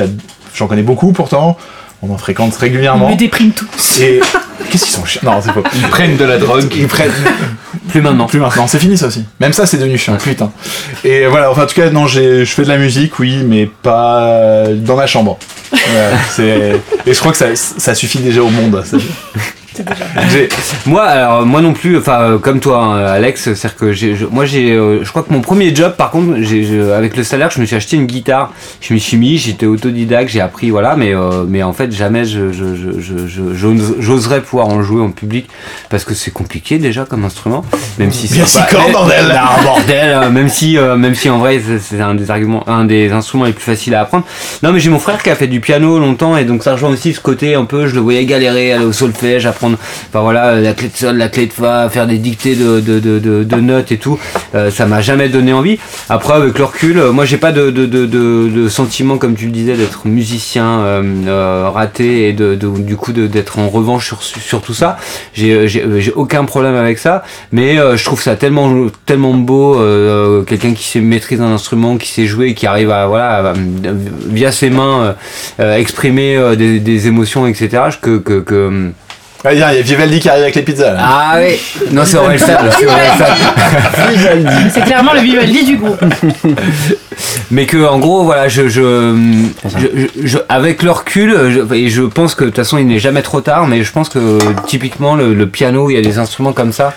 J'en 0.54 0.68
connais 0.68 0.84
beaucoup 0.84 1.14
pourtant. 1.14 1.58
On 2.04 2.14
en 2.14 2.18
fréquente 2.18 2.54
On 2.56 2.60
régulièrement. 2.62 3.10
me 3.10 3.16
déprime 3.16 3.52
tous. 3.52 4.00
Et 4.02 4.20
qu'est-ce 4.70 4.86
qu'ils 4.86 4.94
sont 4.94 5.06
chiants 5.06 5.22
Non, 5.24 5.42
c'est 5.42 5.52
faux. 5.52 5.64
Ils 5.76 5.82
prennent 5.88 6.16
de 6.18 6.26
la 6.26 6.38
drogue. 6.38 6.72
Ils 6.76 6.88
prennent. 6.88 7.12
Plus 7.90 8.02
maintenant. 8.02 8.28
Plus 8.28 8.40
maintenant, 8.40 8.68
c'est 8.68 8.80
fini 8.80 8.98
ça 8.98 9.08
aussi. 9.08 9.26
Même 9.40 9.54
ça, 9.54 9.66
c'est 9.66 9.78
devenu 9.78 9.98
chiant, 9.98 10.16
putain. 10.18 10.52
Et 11.04 11.26
voilà, 11.26 11.50
enfin, 11.50 11.64
en 11.64 11.66
tout 11.66 11.76
cas, 11.76 11.90
non, 11.90 12.06
j'ai, 12.06 12.46
je 12.46 12.52
fais 12.52 12.64
de 12.64 12.68
la 12.68 12.78
musique, 12.78 13.18
oui, 13.20 13.38
mais 13.46 13.66
pas 13.66 14.66
dans 14.76 14.96
ma 14.96 15.08
chambre. 15.08 15.38
Voilà. 15.72 16.18
Et 17.06 17.14
je 17.14 17.20
crois 17.20 17.32
que 17.32 17.38
ça, 17.38 17.48
ça 17.56 17.96
suffit 17.96 18.20
déjà 18.20 18.42
au 18.42 18.50
monde. 18.50 18.84
ça. 18.86 18.98
Moi, 20.86 21.04
alors 21.04 21.46
moi 21.46 21.62
non 21.62 21.74
plus, 21.74 21.98
enfin 21.98 22.20
euh, 22.22 22.38
comme 22.38 22.60
toi, 22.60 22.80
hein, 22.84 23.06
Alex, 23.06 23.44
c'est-à-dire 23.54 23.76
que 23.76 23.94
j'ai, 23.94 24.16
je- 24.16 24.26
moi 24.26 24.46
j'ai, 24.46 24.72
euh, 24.72 25.04
je 25.04 25.10
crois 25.10 25.24
que 25.24 25.32
mon 25.34 25.42
premier 25.42 25.74
job, 25.76 25.94
par 25.98 26.12
contre, 26.12 26.38
j'ai, 26.42 26.64
je- 26.64 26.92
avec 26.92 27.16
le 27.18 27.24
salaire, 27.24 27.50
je 27.52 27.60
me 27.60 27.66
suis 27.66 27.76
acheté 27.76 27.98
une 27.98 28.06
guitare. 28.06 28.52
Je 28.82 28.94
me 28.94 29.00
suis 29.00 29.18
mis, 29.18 29.38
j'étais 29.38 29.66
autodidacte, 29.66 30.30
j'ai 30.30 30.42
appris, 30.42 30.70
voilà, 30.70 30.96
mais 30.96 31.14
euh, 31.14 31.44
mais 31.48 31.64
en 31.64 31.74
fait 31.74 31.92
jamais 31.92 32.26
je, 32.26 32.52
je, 32.52 32.76
je, 32.76 33.00
je- 33.00 33.28
je- 33.28 33.54
j'ose- 33.54 33.96
j'oserais 34.00 34.42
pouvoir 34.42 34.68
en 34.68 34.82
jouer 34.84 35.02
en 35.02 35.12
public 35.12 35.48
parce 35.90 36.04
que 36.06 36.14
c'est 36.14 36.32
compliqué 36.32 36.78
déjà 36.78 37.06
comme 37.06 37.26
instrument, 37.26 37.64
même 38.00 38.12
si 38.12 38.28
c'est 38.28 38.40
pas- 38.60 38.92
bordel. 38.92 39.26
Non, 39.38 39.64
bordel, 39.64 40.30
même 40.32 40.50
si 40.50 40.78
euh, 40.78 40.96
même 40.96 41.16
si 41.16 41.30
en 41.30 41.40
vrai 41.40 41.60
c'est, 41.66 41.80
c'est 41.80 42.02
un 42.02 42.16
des 42.16 42.32
arguments, 42.32 42.68
un 42.70 42.86
des 42.86 43.12
instruments 43.12 43.46
les 43.46 43.54
plus 43.54 43.64
faciles 43.64 43.96
à 43.96 44.02
apprendre. 44.02 44.26
Non, 44.64 44.72
mais 44.72 44.80
j'ai 44.80 44.90
mon 44.90 45.00
frère 45.00 45.22
qui 45.22 45.30
a 45.30 45.36
fait 45.36 45.48
du 45.48 45.60
piano 45.60 46.00
longtemps 46.00 46.38
et 46.38 46.46
donc 46.46 46.64
ça 46.64 46.74
rejoint 46.74 46.90
aussi 46.92 47.14
ce 47.14 47.20
côté 47.20 47.56
un 47.56 47.66
peu, 47.66 47.88
je 47.88 47.96
le 47.96 48.02
voyais 48.02 48.26
galérer, 48.26 48.72
aller 48.74 48.86
au 48.86 48.94
solfège, 48.94 49.46
apprendre, 49.46 49.67
enfin 49.76 50.22
voilà, 50.22 50.60
la 50.60 50.74
clé 50.74 50.90
de 50.90 50.98
sol, 50.98 51.18
la 51.18 51.30
clé 51.30 51.48
de 51.48 51.54
fa, 51.54 51.90
faire 51.90 52.08
des 52.08 52.18
dictées 52.18 52.56
de, 52.56 52.80
de, 52.80 53.00
de, 53.00 53.56
notes 53.58 53.92
et 53.92 53.98
tout. 53.98 54.20
Euh, 54.56 54.72
ça 54.72 54.86
m'a 54.86 55.02
jamais 55.02 55.30
donné 55.30 55.54
envie. 55.54 55.80
Après, 56.10 56.34
avec 56.34 56.58
le 56.58 56.64
recul, 56.64 56.98
euh, 56.98 57.12
moi 57.12 57.26
j'ai 57.26 57.38
pas 57.38 57.52
de, 57.52 57.70
de, 57.70 58.70
sentiment, 58.70 59.18
comme 59.18 59.36
tu 59.36 59.46
le 59.46 59.52
disais, 59.52 59.76
d'être 59.76 60.08
musicien 60.08 60.80
euh, 60.80 61.04
euh, 61.28 61.70
raté 61.70 62.30
et 62.30 62.34
de, 62.34 62.56
du 62.56 62.96
coup 62.96 63.12
d'être 63.12 63.60
en 63.60 63.70
revanche 63.70 64.08
sur, 64.08 64.22
sur 64.24 64.62
tout 64.62 64.74
ça. 64.74 64.98
J'ai 65.34 66.14
aucun 66.16 66.46
problème 66.46 66.76
avec 66.76 66.98
ça, 67.00 67.24
mais 67.52 67.76
je 67.76 68.04
trouve 68.04 68.22
ça 68.22 68.36
tellement, 68.36 68.88
tellement 69.06 69.34
beau, 69.34 69.80
quelqu'un 70.46 70.74
qui 70.74 70.84
sait 70.84 71.02
maîtriser 71.02 71.44
un 71.44 71.52
instrument, 71.52 71.98
qui 71.98 72.10
sait 72.10 72.26
jouer, 72.26 72.54
qui 72.54 72.68
arrive 72.68 72.92
à, 72.92 73.08
voilà, 73.08 73.54
via 74.28 74.52
ses 74.52 74.70
mains, 74.70 75.16
exprimer 75.60 76.56
des, 76.56 77.08
émotions, 77.08 77.48
etc. 77.48 77.84
Que, 78.02 78.18
que, 78.18 78.92
Ah, 79.46 79.54
il 79.54 79.60
y 79.60 79.64
a 79.64 79.72
Vivaldi 79.82 80.20
qui 80.20 80.30
arrive 80.30 80.44
avec 80.44 80.56
les 80.56 80.64
pizzas. 80.64 80.94
Là. 80.94 81.00
ah 81.02 81.36
oui, 81.40 81.58
non 81.92 82.04
c'est 82.06 82.18
Aurel 82.18 82.40
Sable, 82.40 82.70
c'est 84.72 84.82
clairement 84.84 85.14
le 85.14 85.20
Vivaldi 85.22 85.64
du 85.64 85.78
groupe. 85.78 86.00
Mais 87.52 87.66
que 87.66 87.78
en 87.86 87.98
gros 88.00 88.24
voilà, 88.24 88.48
je, 88.48 88.68
je, 88.68 89.16
je- 89.66 89.88
je- 90.22 90.28
je- 90.28 90.38
avec 90.50 90.84
le 90.84 90.92
recul, 90.92 91.36
je, 91.50 91.74
et 91.74 91.90
je 91.90 92.04
pense 92.04 92.36
que 92.36 92.44
de 92.44 92.50
toute 92.50 92.58
façon 92.58 92.78
il 92.78 92.88
n'est 92.88 93.00
jamais 93.00 93.22
trop 93.22 93.42
tard, 93.42 93.68
mais 93.68 93.84
je 93.84 93.92
pense 93.92 94.10
que 94.10 94.38
typiquement 94.68 95.16
le, 95.16 95.34
le 95.34 95.48
piano, 95.48 95.90
il 95.90 95.96
y 95.96 95.98
a 95.98 96.02
des 96.02 96.20
instruments 96.20 96.54
comme 96.54 96.72
ça 96.72 96.94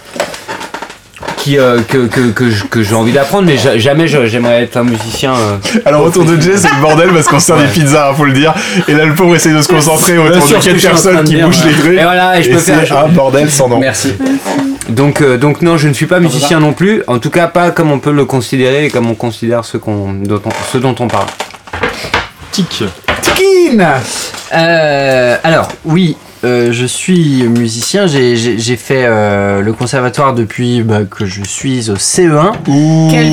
qui 1.42 1.58
euh, 1.58 1.80
que, 1.86 2.06
que, 2.06 2.30
que, 2.70 2.82
j'ai 2.82 2.94
envie 2.94 3.12
d'apprendre, 3.12 3.44
mais 3.46 3.56
ja- 3.56 3.78
jamais 3.78 4.06
je- 4.08 4.26
j'aimerais 4.26 4.62
être 4.62 4.76
un 4.76 4.84
musicien. 4.84 5.32
euh. 5.34 5.56
Alors 5.84 6.04
autour 6.04 6.24
de 6.24 6.40
Jay, 6.40 6.52
c'est 6.56 6.68
le 6.74 6.80
bordel 6.80 7.10
parce 7.10 7.26
qu'on 7.26 7.40
sert 7.40 7.56
des 7.56 7.66
pizzas, 7.66 8.10
hein, 8.10 8.14
faut 8.16 8.24
le 8.24 8.32
dire. 8.32 8.54
Et 8.88 8.92
là, 8.94 9.04
le 9.06 9.14
pauvre 9.14 9.34
essaie 9.34 9.52
de 9.52 9.62
se 9.62 9.68
concentrer 9.68 10.18
autour 10.18 10.46
sûr 10.46 10.58
de 10.58 10.62
ce 10.62 10.68
que 10.68 10.72
quatre 10.72 10.74
je 10.74 10.78
suis 10.78 10.88
en 10.88 10.90
train 10.90 11.02
personnes 11.02 11.16
de 11.24 11.28
qui 11.28 11.34
dire, 11.36 11.46
bougent 11.46 11.60
ouais. 11.64 11.70
les 11.72 11.78
trucs. 11.78 11.98
Et 11.98 12.02
voilà, 12.02 12.38
et 12.38 12.42
je 12.42 12.50
peux 12.50 12.58
c'est 12.58 12.72
faire. 12.86 13.04
un 13.04 13.08
bordel 13.08 13.50
sans 13.50 13.68
nom. 13.68 13.78
Merci. 13.78 14.12
Donc, 14.88 15.20
euh, 15.22 15.36
donc 15.38 15.62
non, 15.62 15.76
je 15.76 15.88
ne 15.88 15.92
suis 15.94 16.06
pas 16.06 16.18
musicien 16.20 16.60
non 16.60 16.72
plus. 16.72 17.02
En 17.06 17.18
tout 17.18 17.30
cas, 17.30 17.46
pas 17.46 17.70
comme 17.70 17.90
on 17.92 17.98
peut 18.00 18.12
le 18.12 18.24
considérer 18.24 18.86
et 18.86 18.90
comme 18.90 19.08
on 19.08 19.14
considère 19.14 19.64
ceux, 19.64 19.78
qu'on, 19.78 20.12
dont, 20.12 20.42
on, 20.44 20.50
ceux 20.72 20.80
dont 20.80 20.94
on 20.98 21.06
parle. 21.08 21.26
Tic. 22.52 22.82
Tikin 23.22 23.84
Euh, 24.52 25.36
alors, 25.44 25.68
oui, 25.84 26.16
euh, 26.44 26.72
je 26.72 26.86
suis 26.86 27.42
musicien. 27.48 28.06
J'ai- 28.06 28.36
fait 28.76 29.04
euh, 29.04 29.60
le 29.60 29.72
conservatoire 29.72 30.32
depuis 30.34 30.82
bah, 30.82 31.00
que 31.10 31.26
je 31.26 31.42
suis 31.42 31.90
au 31.90 31.96
CE1. 31.96 32.52
Quel 33.10 33.26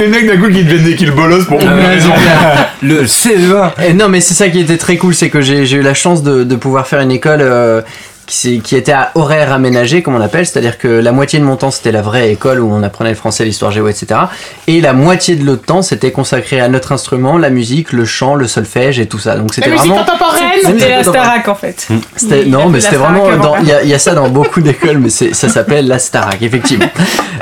Les 0.00 0.08
mecs 0.08 0.26
d'un 0.26 0.36
coup 0.36 0.50
qui 0.52 0.64
deviennent 0.64 0.84
des 0.84 0.96
kills 0.96 1.10
bolos 1.10 1.44
pour 1.46 1.60
une 1.60 1.68
raison. 1.68 2.10
Le 2.82 3.04
CE1 3.04 3.70
Et 3.86 3.92
non, 3.92 4.08
mais 4.08 4.20
c'est 4.20 4.34
ça 4.34 4.48
qui 4.48 4.60
était 4.60 4.76
très 4.78 4.96
cool, 4.96 5.14
c'est 5.14 5.30
que 5.30 5.40
j'ai 5.40 5.66
j'ai 5.66 5.78
eu 5.78 5.82
la 5.82 5.94
chance 5.94 6.22
de, 6.22 6.44
de 6.44 6.56
pouvoir 6.56 6.86
faire 6.86 7.00
une 7.00 7.10
école 7.10 7.40
euh, 7.42 7.80
qui, 8.28 8.76
était 8.76 8.92
à 8.92 9.10
horaire 9.14 9.52
aménagé, 9.52 10.02
comme 10.02 10.14
on 10.14 10.20
appelle, 10.20 10.46
c'est-à-dire 10.46 10.76
que 10.78 10.86
la 10.86 11.12
moitié 11.12 11.38
de 11.38 11.44
mon 11.44 11.56
temps 11.56 11.70
c'était 11.70 11.92
la 11.92 12.02
vraie 12.02 12.30
école 12.30 12.60
où 12.60 12.70
on 12.70 12.82
apprenait 12.82 13.10
le 13.10 13.16
français, 13.16 13.44
l'histoire 13.44 13.70
géo, 13.72 13.88
etc. 13.88 14.20
Et 14.66 14.80
la 14.82 14.92
moitié 14.92 15.34
de 15.34 15.44
l'autre 15.44 15.64
temps 15.64 15.80
c'était 15.82 16.12
consacré 16.12 16.60
à 16.60 16.68
notre 16.68 16.92
instrument, 16.92 17.38
la 17.38 17.48
musique, 17.50 17.92
le 17.92 18.04
chant, 18.04 18.34
le 18.34 18.46
solfège 18.46 19.00
et 19.00 19.06
tout 19.06 19.18
ça. 19.18 19.36
Donc 19.36 19.54
c'était 19.54 19.70
La 19.70 19.76
musique 19.76 19.90
vraiment. 19.90 20.04
contemporaine, 20.04 20.42
C'était 20.60 20.72
c'était 20.78 20.88
la 20.90 20.96
contemporain. 20.98 21.24
Starac 21.24 21.48
en 21.48 21.54
fait. 21.54 21.88
Il 22.30 22.32
a 22.34 22.44
non, 22.46 22.68
mais 22.68 22.80
c'était 22.80 22.96
vraiment. 22.96 23.56
Il 23.62 23.68
y, 23.68 23.72
a- 23.72 23.82
il 23.82 23.88
y 23.88 23.94
a 23.94 23.98
ça 23.98 24.14
dans 24.14 24.28
beaucoup 24.28 24.60
d'écoles, 24.60 24.98
mais 24.98 25.08
ça 25.10 25.48
s'appelle 25.48 25.86
la 25.88 25.98
Starac, 25.98 26.42
effectivement. 26.42 26.86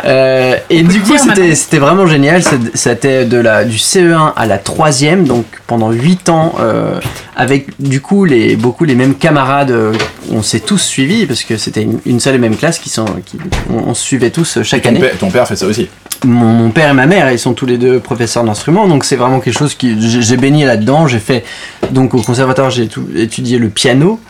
Euh, 0.04 0.54
et 0.70 0.82
du 0.82 1.00
coup, 1.00 1.14
c'était 1.18 1.78
vraiment 1.78 2.06
génial. 2.06 2.40
C'était 2.74 3.24
de 3.24 3.38
la, 3.38 3.64
du 3.64 3.76
CE1 3.78 4.34
à 4.36 4.46
la 4.46 4.58
3ème, 4.58 5.24
donc 5.24 5.46
pendant 5.66 5.90
8 5.90 6.28
ans, 6.28 6.54
euh, 6.60 7.00
avec 7.34 7.68
du 7.80 8.00
coup 8.00 8.24
les, 8.24 8.54
beaucoup 8.56 8.84
les 8.84 8.94
mêmes 8.94 9.14
camarades. 9.14 9.70
euh, 9.72 9.92
on 10.30 10.42
s'est 10.42 10.60
tous 10.60 10.78
suivis, 10.78 11.26
parce 11.26 11.42
que 11.44 11.56
c'était 11.56 11.82
une, 11.82 12.00
une 12.06 12.20
seule 12.20 12.34
et 12.34 12.38
même 12.38 12.56
classe 12.56 12.78
qui 12.78 12.90
sont. 12.90 13.04
Qui, 13.24 13.38
on, 13.70 13.90
on 13.90 13.94
se 13.94 14.02
suivait 14.02 14.30
tous 14.30 14.58
euh, 14.58 14.62
chaque 14.62 14.82
Ton 14.82 14.90
année 14.90 15.00
père, 15.00 15.18
ton 15.18 15.30
père 15.30 15.46
fait 15.46 15.56
ça 15.56 15.66
aussi. 15.66 15.88
mon, 16.24 16.46
mon 16.46 16.70
père 16.70 16.90
et 16.90 16.94
ma 16.94 17.06
mère, 17.06 17.30
ils 17.30 17.38
sont 17.38 17.54
tous 17.54 17.66
les 17.66 17.78
deux 17.78 18.00
professeurs 18.00 18.44
d'instruments, 18.44 18.88
donc 18.88 19.04
c'est 19.04 19.16
vraiment 19.16 19.40
quelque 19.40 19.58
chose 19.58 19.74
qui 19.74 19.96
j'ai 20.22 20.36
baigné 20.36 20.64
là-dedans. 20.64 21.06
J'ai 21.06 21.18
fait 21.20 21.44
donc 21.90 22.14
au 22.14 22.22
conservatoire, 22.22 22.70
j'ai 22.70 22.88
étudié 23.16 23.58
le 23.58 23.68
piano 23.68 24.20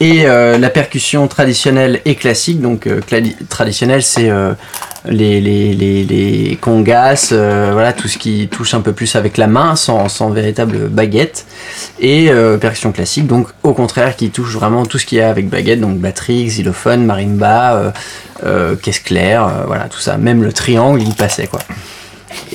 et 0.00 0.26
euh, 0.26 0.58
la 0.58 0.70
percussion 0.70 1.26
traditionnelle 1.28 2.00
et 2.04 2.14
classique. 2.14 2.60
Donc 2.60 2.86
euh, 2.86 3.00
traditionnelle, 3.48 4.02
c'est 4.02 4.30
euh, 4.30 4.52
les, 5.08 5.40
les, 5.40 5.74
les, 5.74 6.04
les 6.04 6.56
congas, 6.56 7.28
voilà 7.30 7.92
tout 7.92 8.08
ce 8.08 8.18
qui 8.18 8.48
touche 8.48 8.74
un 8.74 8.80
peu 8.80 8.92
plus 8.92 9.14
avec 9.14 9.36
la 9.36 9.46
main, 9.46 9.76
sans, 9.76 10.08
sans 10.08 10.30
véritable 10.30 10.88
baguette. 10.88 11.46
Et 12.00 12.28
percussion 12.60 12.90
classique, 12.90 13.28
donc 13.28 13.48
au 13.62 13.72
contraire, 13.72 14.16
qui 14.16 14.30
touche 14.30 14.52
vraiment 14.54 14.84
tout 14.84 14.98
ce 14.98 15.06
qu'il 15.06 15.18
y 15.18 15.20
a 15.20 15.30
avec 15.30 15.48
baguette, 15.48 15.80
donc 15.80 15.98
batterie, 15.98 16.46
xylophone, 16.46 17.04
marimba, 17.04 17.92
caisse 18.82 18.98
claire, 18.98 19.48
voilà 19.68 19.84
tout 19.84 20.00
ça. 20.00 20.16
Même 20.16 20.42
le 20.42 20.52
triangle, 20.52 21.00
il 21.00 21.14
passait 21.14 21.46
quoi. 21.46 21.60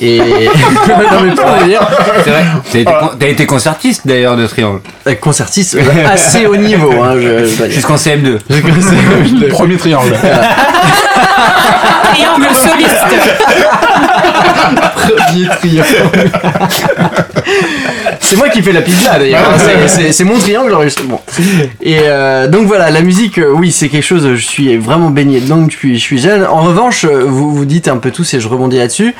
Et 0.00 0.18
non 0.18 1.20
mais 1.24 1.34
pour 1.34 1.50
le 1.60 1.66
dire, 1.66 1.80
C'est 2.24 2.30
vrai. 2.30 2.44
T'as 2.72 2.78
été, 2.78 2.84
con- 2.84 3.10
été 3.28 3.46
concertiste 3.46 4.06
d'ailleurs 4.06 4.36
de 4.36 4.46
Triangle. 4.46 4.80
euh, 5.06 5.14
concertiste 5.14 5.74
euh, 5.76 6.08
assez 6.08 6.46
haut 6.46 6.56
niveau. 6.56 6.90
Hein, 7.02 7.14
dois 7.56 7.66
dire. 7.66 7.74
Jusqu'en 7.74 7.96
CM2. 7.96 9.48
Premier 9.50 9.76
triangle. 9.76 10.14
Triangle 12.12 12.46
soliste. 12.54 13.06
Premier 14.94 15.48
triangle. 15.48 16.30
c'est 18.20 18.36
moi 18.36 18.48
qui 18.48 18.62
fais 18.62 18.72
la 18.72 18.82
pizza 18.82 19.18
d'ailleurs. 19.18 19.42
c'est- 19.86 20.24
mon 20.24 20.38
triangle 20.38 20.70
l'enregistrement. 20.70 21.22
Et 21.82 21.98
euh, 22.02 22.46
donc 22.48 22.66
voilà, 22.66 22.90
la 22.90 23.00
musique, 23.02 23.38
euh, 23.38 23.50
oui, 23.52 23.72
c'est 23.72 23.88
quelque 23.88 24.04
chose. 24.04 24.34
Je 24.34 24.46
suis 24.46 24.76
vraiment 24.76 25.10
baigné 25.10 25.40
dedans 25.40 25.58
depuis 25.62 25.96
je 25.96 26.00
suis 26.00 26.18
jeune. 26.18 26.44
En 26.46 26.62
revanche, 26.62 27.04
euh, 27.04 27.24
vous 27.26 27.54
vous 27.54 27.64
dites 27.64 27.88
un 27.88 27.96
peu 27.98 28.10
tous 28.10 28.32
et 28.34 28.40
je 28.40 28.48
rebondis 28.48 28.78
là-dessus 28.78 29.14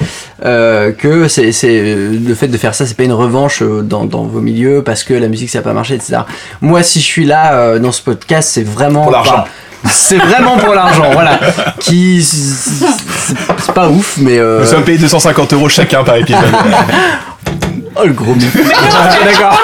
euh, 0.44 0.92
que 0.92 1.28
c'est 1.28 1.52
c'est, 1.52 1.96
le 1.96 2.34
fait 2.34 2.48
de 2.48 2.56
faire 2.56 2.74
ça, 2.74 2.86
c'est 2.86 2.96
pas 2.96 3.02
une 3.04 3.12
revanche 3.12 3.62
dans, 3.62 4.04
dans 4.04 4.22
vos 4.22 4.40
milieux 4.40 4.82
parce 4.84 5.02
que 5.04 5.14
la 5.14 5.28
musique 5.28 5.50
ça 5.50 5.58
a 5.58 5.62
pas 5.62 5.72
marché, 5.72 5.94
etc. 5.94 6.18
Moi, 6.60 6.82
si 6.82 7.00
je 7.00 7.04
suis 7.06 7.24
là 7.24 7.54
euh, 7.54 7.78
dans 7.78 7.92
ce 7.92 8.02
podcast, 8.02 8.50
c'est 8.52 8.66
vraiment 8.66 9.02
Pour 9.02 9.12
l'argent. 9.12 9.44
C'est 9.90 10.18
vraiment 10.18 10.56
pour 10.58 10.74
l'argent, 10.74 11.10
voilà. 11.12 11.38
Qui 11.80 12.22
c'est 12.22 13.72
pas 13.74 13.88
ouf, 13.88 14.14
mais 14.18 14.38
euh, 14.38 14.60
Nous 14.60 14.66
sommes 14.66 14.84
payés 14.84 14.98
250 14.98 15.52
euros 15.54 15.68
chacun 15.68 16.04
par 16.04 16.16
épisode. 16.16 16.40
oh 17.96 18.04
le 18.04 18.12
gros 18.12 18.34
mytho. 18.34 18.58
D'accord. 19.24 19.58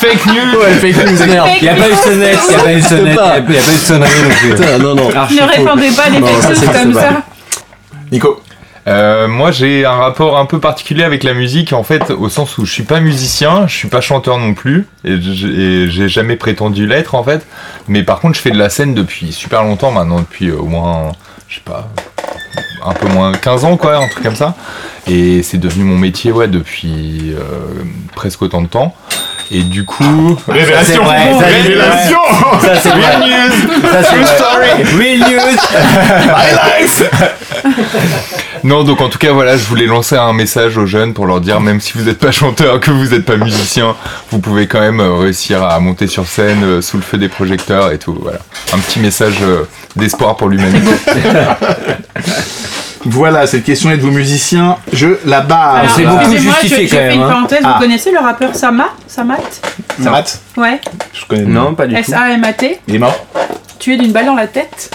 Fake 0.00 0.26
news 0.26 0.58
Ouais, 0.60 0.74
fake 0.74 1.06
news, 1.06 1.26
merde. 1.26 1.48
Il 1.60 1.62
n'y 1.64 1.68
a 1.68 1.74
pas 1.74 1.88
eu 1.88 1.92
de 1.92 1.96
sonnette, 1.96 2.38
il 2.48 2.54
n'y 2.54 2.60
a 2.60 2.62
pas 2.64 2.72
eu 2.72 2.76
de 2.80 2.82
sonnette, 2.82 3.02
il 3.02 3.10
n'y 3.10 3.16
pas. 3.16 3.24
a, 3.24 3.38
il 3.38 3.54
y 3.54 3.58
a 3.58 3.62
pas 3.62 3.72
eu 3.72 3.74
de 3.74 3.80
sonnerie 3.80 4.22
non 4.22 4.30
plus. 4.40 4.50
Putain, 4.54 4.78
non, 4.78 4.94
non. 4.94 5.10
Archi 5.14 5.34
Ne 5.36 5.42
répandez 5.42 5.90
pas 5.90 6.08
les 6.08 6.20
fake 6.20 6.60
news 6.60 6.72
comme 6.72 6.94
ça. 6.94 7.10
Nico. 8.10 8.40
Euh, 8.88 9.28
moi, 9.28 9.52
j'ai 9.52 9.84
un 9.84 9.92
rapport 9.94 10.38
un 10.38 10.46
peu 10.46 10.58
particulier 10.58 11.04
avec 11.04 11.22
la 11.22 11.34
musique, 11.34 11.72
en 11.72 11.84
fait, 11.84 12.10
au 12.10 12.28
sens 12.28 12.58
où 12.58 12.64
je 12.64 12.72
suis 12.72 12.82
pas 12.82 13.00
musicien, 13.00 13.66
je 13.68 13.74
suis 13.76 13.88
pas 13.88 14.00
chanteur 14.00 14.38
non 14.38 14.54
plus, 14.54 14.86
et 15.04 15.18
j'ai 15.20 16.08
jamais 16.08 16.36
prétendu 16.36 16.86
l'être, 16.86 17.14
en 17.14 17.22
fait. 17.22 17.46
Mais 17.88 18.02
par 18.02 18.20
contre, 18.20 18.36
je 18.36 18.40
fais 18.40 18.50
de 18.50 18.58
la 18.58 18.70
scène 18.70 18.94
depuis 18.94 19.32
super 19.32 19.62
longtemps 19.62 19.92
maintenant, 19.92 20.20
depuis 20.20 20.48
euh, 20.48 20.56
au 20.56 20.66
moins, 20.66 21.12
je 21.48 21.56
sais 21.56 21.62
pas, 21.64 21.88
un 22.84 22.92
peu 22.92 23.06
moins 23.08 23.32
15 23.32 23.64
ans, 23.64 23.76
quoi, 23.76 23.96
un 23.96 24.08
truc 24.08 24.24
comme 24.24 24.36
ça. 24.36 24.56
Et 25.06 25.42
c'est 25.42 25.58
devenu 25.58 25.84
mon 25.84 25.96
métier, 25.96 26.32
ouais, 26.32 26.48
depuis 26.48 27.34
euh, 27.34 27.84
presque 28.14 28.42
autant 28.42 28.62
de 28.62 28.68
temps. 28.68 28.96
Et 29.54 29.64
du 29.64 29.84
coup, 29.84 30.38
Révélation 30.48 31.04
vrai, 31.04 31.18
ça, 31.18 31.38
c'est 31.40 31.62
Révélation 31.62 32.18
Ça 32.62 32.74
c'est 32.80 32.88
vrai. 32.88 33.02
Ça 33.92 34.02
c'est 34.02 34.16
vrai. 34.56 34.82
Real 34.98 35.18
news. 35.30 35.58
Non, 38.64 38.84
donc 38.84 39.00
en 39.00 39.08
tout 39.08 39.18
cas, 39.18 39.32
voilà, 39.32 39.56
je 39.56 39.64
voulais 39.64 39.86
lancer 39.86 40.16
un 40.16 40.32
message 40.32 40.78
aux 40.78 40.86
jeunes 40.86 41.14
pour 41.14 41.26
leur 41.26 41.40
dire, 41.40 41.60
même 41.60 41.80
si 41.80 41.94
vous 41.98 42.04
n'êtes 42.04 42.20
pas 42.20 42.30
chanteur, 42.30 42.78
que 42.78 42.92
vous 42.92 43.06
n'êtes 43.08 43.24
pas 43.24 43.36
musicien, 43.36 43.96
vous 44.30 44.38
pouvez 44.38 44.68
quand 44.68 44.78
même 44.78 45.00
euh, 45.00 45.16
réussir 45.16 45.64
à 45.64 45.80
monter 45.80 46.06
sur 46.06 46.28
scène 46.28 46.62
euh, 46.62 46.80
sous 46.80 46.96
le 46.96 47.02
feu 47.02 47.18
des 47.18 47.28
projecteurs 47.28 47.90
et 47.90 47.98
tout. 47.98 48.16
Voilà, 48.22 48.38
un 48.72 48.78
petit 48.78 49.00
message 49.00 49.38
euh, 49.42 49.64
d'espoir 49.96 50.36
pour 50.36 50.48
l'humanité. 50.48 50.92
Voilà, 53.04 53.46
cette 53.46 53.64
question 53.64 53.90
est 53.90 53.96
de 53.96 54.02
vos 54.02 54.10
musiciens. 54.10 54.76
Je 54.92 55.08
la 55.26 55.40
barre. 55.40 55.76
Alors, 55.76 55.90
c'est 55.96 56.02
beaucoup 56.04 56.20
excusez-moi, 56.20 56.54
justifié 56.60 56.86
je, 56.86 56.90
je 56.90 56.94
quand 56.94 57.00
fais 57.02 57.08
même, 57.08 57.16
une 57.18 57.22
hein. 57.22 57.28
parenthèse. 57.28 57.60
Ah. 57.64 57.72
Vous 57.74 57.80
connaissez 57.84 58.10
le 58.12 58.18
rappeur 58.18 58.54
Sama? 58.54 58.84
Samat? 59.06 59.36
Ça 60.02 60.10
mate 60.10 60.40
Ouais. 60.56 60.80
Je 61.12 61.24
connais. 61.26 61.42
Non, 61.44 61.74
pas 61.74 61.86
du 61.86 61.94
tout. 61.94 62.00
S-A-M-A-T. 62.00 62.80
Il 62.88 62.94
est 62.94 62.98
mort 62.98 63.16
Tué 63.78 63.96
d'une 63.96 64.12
balle 64.12 64.26
dans 64.26 64.34
la 64.36 64.46
tête 64.46 64.90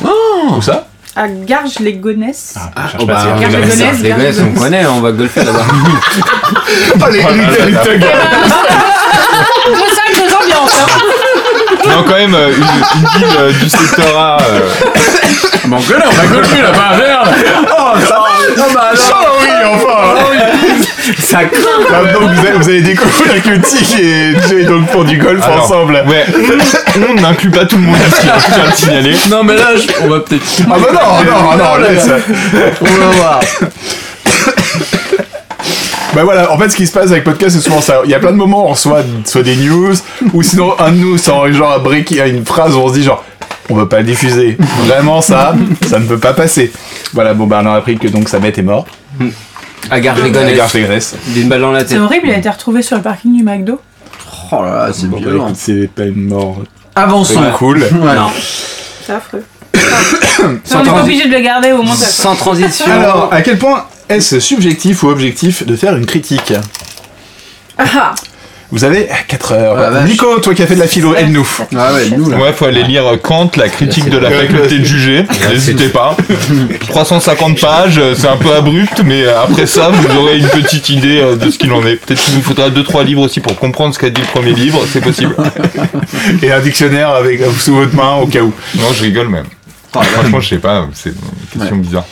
Où 0.49 0.61
ça? 0.61 0.87
À 1.15 1.27
Garges-les-Gonesse. 1.27 2.55
Ah, 2.75 2.83
je 2.85 2.91
cherche 2.91 2.95
Oh 3.03 3.05
pas, 3.07 3.13
bah, 3.13 3.19
c'est- 3.23 3.41
Garde 3.41 3.53
les 3.53 3.57
le 3.59 3.63
Gonesse, 3.63 3.79
Gonesse, 3.79 4.01
les 4.01 4.09
garde 4.09 4.21
le 4.21 4.25
Gonesse, 4.27 4.39
on 4.39 4.43
Gonesse. 4.45 4.59
connaît, 4.63 4.85
on 4.85 5.01
va 5.01 5.11
golfer 5.11 5.43
là-bas. 5.43 5.65
Oh, 7.01 7.05
les, 7.11 7.17
les, 7.17 7.71
les 7.71 7.77
thugs. 7.77 7.99
Deux 7.99 9.95
salles, 9.95 10.15
deux 10.15 10.35
ambiances. 10.35 10.79
hein. 10.81 10.87
Non, 11.89 12.03
quand 12.07 12.15
même, 12.15 12.35
euh, 12.35 12.49
une, 12.49 12.63
une 12.63 13.07
ville 13.27 13.37
euh, 13.39 13.51
du 13.51 13.69
secteur 13.69 14.17
A. 14.17 14.37
euh, 14.41 14.59
Bon, 15.65 15.77
que 15.81 15.93
là, 15.93 16.05
on 16.09 16.13
va 16.13 16.25
golfer 16.27 16.61
là-bas, 16.61 16.97
merde 16.97 17.35
Oh, 17.77 17.93
ça 18.07 18.23
Oh, 18.59 18.61
bah 18.73 18.91
alors 18.93 19.37
oui, 19.41 19.49
enfin 19.73 21.13
Ça 21.19 21.43
craint. 21.45 21.61
Ah, 21.93 22.13
Donc, 22.13 22.31
vous 22.31 22.39
allez, 22.47 22.57
vous 22.57 22.69
allez 22.69 22.81
découvrir 22.81 23.43
que 23.43 23.55
Tic 23.57 23.99
et 23.99 24.35
Jay 24.47 24.63
donc 24.63 24.89
font 24.89 25.03
du 25.03 25.17
golf 25.17 25.43
alors, 25.45 25.63
ensemble. 25.65 26.01
Ouais, 26.07 26.25
on 27.09 27.13
n'inclut 27.21 27.49
pas 27.51 27.65
tout 27.65 27.75
le 27.75 27.81
monde 27.83 27.97
ici, 28.07 28.27
hein, 28.27 28.37
je 28.39 28.53
tiens 28.53 28.63
à 28.63 28.67
le 28.67 28.71
signaler. 28.73 29.15
Non, 29.29 29.43
mais 29.43 29.55
là, 29.55 29.75
je- 29.75 30.03
on 30.05 30.07
va 30.09 30.19
peut-être. 30.21 30.43
Ah 30.71 30.75
bah 30.79 30.87
non, 30.93 31.31
non, 31.57 31.57
non, 31.57 31.75
laisse 31.77 32.07
On 32.81 32.85
va 32.85 33.05
voir. 33.17 33.39
Bah 36.15 36.23
voilà, 36.23 36.51
en 36.51 36.57
fait, 36.57 36.69
ce 36.69 36.75
qui 36.75 36.87
se 36.87 36.93
passe 36.93 37.11
avec 37.11 37.23
podcast, 37.23 37.55
c'est 37.55 37.61
souvent 37.63 37.81
ça. 37.81 38.01
Il 38.05 38.09
y 38.09 38.13
a 38.15 38.19
plein 38.19 38.31
de 38.31 38.37
moments 38.37 38.63
où 38.65 38.67
on 38.69 38.71
reçoit 38.71 39.03
soit 39.25 39.43
des 39.43 39.55
news, 39.55 39.93
ou 40.33 40.41
sinon 40.41 40.73
un 40.79 40.91
de 40.91 40.97
nous 40.97 41.17
sort 41.17 41.51
genre 41.51 41.73
un 41.73 41.79
break, 41.79 42.11
une 42.11 42.45
phrase 42.45 42.75
où 42.75 42.79
on 42.79 42.87
se 42.89 42.93
dit 42.93 43.03
genre, 43.03 43.23
on 43.69 43.75
veut 43.75 43.87
pas 43.87 43.97
le 43.99 44.05
diffuser. 44.05 44.57
Vraiment, 44.85 45.21
ça, 45.21 45.53
ça 45.87 45.99
ne 45.99 46.05
peut 46.07 46.17
pas 46.17 46.33
passer. 46.33 46.71
Voilà, 47.13 47.33
bon 47.33 47.45
bah 47.45 47.59
on 47.63 47.67
a 47.67 47.75
appris 47.75 47.97
que 47.97 48.07
donc 48.07 48.29
Samet 48.29 48.49
est 48.57 48.61
mort. 48.61 48.85
À 49.91 49.99
Gonesse. 49.99 50.31
gare 50.55 50.69
Gonesse. 50.73 51.15
D'une 51.27 51.49
balle 51.49 51.61
dans 51.61 51.71
la 51.71 51.81
C'est 51.81 51.85
tête. 51.87 51.99
horrible, 51.99 52.27
il 52.27 52.33
a 52.33 52.37
été 52.37 52.49
retrouvé 52.49 52.81
sur 52.81 52.95
le 52.95 53.03
parking 53.03 53.35
du 53.35 53.43
McDo. 53.43 53.79
Oh 54.51 54.63
là 54.63 54.87
là, 54.87 54.89
c'est 54.93 55.07
Bon, 55.07 55.17
bah, 55.17 55.29
violent. 55.29 55.51
c'est 55.53 55.89
pas 55.93 56.03
une 56.05 56.27
mort. 56.27 56.57
Avançons. 56.95 57.41
C'est 57.43 57.57
cool. 57.57 57.79
Ouais. 57.79 58.15
Non. 58.15 58.29
C'est 59.05 59.13
affreux. 59.13 59.43
On 60.73 60.83
est 60.85 61.01
obligé 61.01 61.27
de 61.27 61.33
le 61.33 61.41
garder 61.41 61.71
au 61.73 61.83
montage. 61.83 62.09
Sans 62.09 62.35
transition. 62.35 62.85
Alors, 62.91 63.29
à 63.31 63.41
quel 63.41 63.57
point 63.57 63.85
est-ce 64.09 64.39
subjectif 64.39 65.03
ou 65.03 65.09
objectif 65.09 65.65
de 65.65 65.75
faire 65.75 65.95
une 65.95 66.05
critique 66.05 66.53
Ah, 67.77 68.15
Vous 68.71 68.83
avez 68.83 69.07
4 69.27 69.51
heures. 69.53 69.75
Vache. 69.91 70.09
Nico, 70.09 70.39
toi 70.39 70.53
qui 70.53 70.61
as 70.63 70.67
fait 70.67 70.75
de 70.75 70.79
la 70.79 70.87
philo, 70.87 71.15
aide-nous. 71.15 71.47
Ah 71.75 71.93
ouais, 71.93 72.09
nous 72.09 72.29
là. 72.29 72.37
Ouais, 72.37 72.53
faut 72.53 72.65
aller 72.65 72.83
lire 72.83 73.03
Kant, 73.21 73.49
la 73.55 73.69
critique 73.69 74.09
de 74.09 74.17
la 74.17 74.29
faculté 74.31 74.79
de 74.79 74.83
juger. 74.85 75.23
N'hésitez 75.49 75.89
pas. 75.89 76.15
350 76.87 77.59
pages, 77.61 77.97
euh, 77.97 78.13
c'est 78.15 78.27
un 78.27 78.37
peu 78.37 78.53
abrupt, 78.53 79.01
mais 79.05 79.23
euh, 79.23 79.41
après 79.41 79.65
ça, 79.67 79.89
vous 79.89 80.17
aurez 80.17 80.37
une 80.39 80.47
petite 80.49 80.89
idée 80.89 81.19
euh, 81.21 81.35
de 81.35 81.49
ce 81.49 81.57
qu'il 81.57 81.71
en 81.71 81.85
est. 81.85 81.95
Peut-être 81.95 82.21
qu'il 82.21 82.33
vous 82.33 82.41
faudra 82.41 82.69
2-3 82.69 83.05
livres 83.05 83.21
aussi 83.21 83.39
pour 83.39 83.55
comprendre 83.57 83.93
ce 83.93 83.99
qu'a 83.99 84.09
dit 84.09 84.21
le 84.21 84.27
premier 84.27 84.53
livre, 84.53 84.81
c'est 84.91 85.01
possible. 85.01 85.35
Et 86.43 86.51
un 86.51 86.59
dictionnaire 86.59 87.09
avec 87.11 87.41
sous 87.59 87.75
votre 87.75 87.95
main 87.95 88.15
au 88.15 88.27
cas 88.27 88.41
où. 88.41 88.53
Non, 88.75 88.91
je 88.93 89.03
rigole 89.03 89.29
même. 89.29 89.45
Franchement, 90.03 90.39
je 90.39 90.49
sais 90.49 90.57
pas, 90.59 90.87
c'est 90.93 91.09
une 91.09 91.59
question 91.59 91.75
bizarre. 91.77 92.05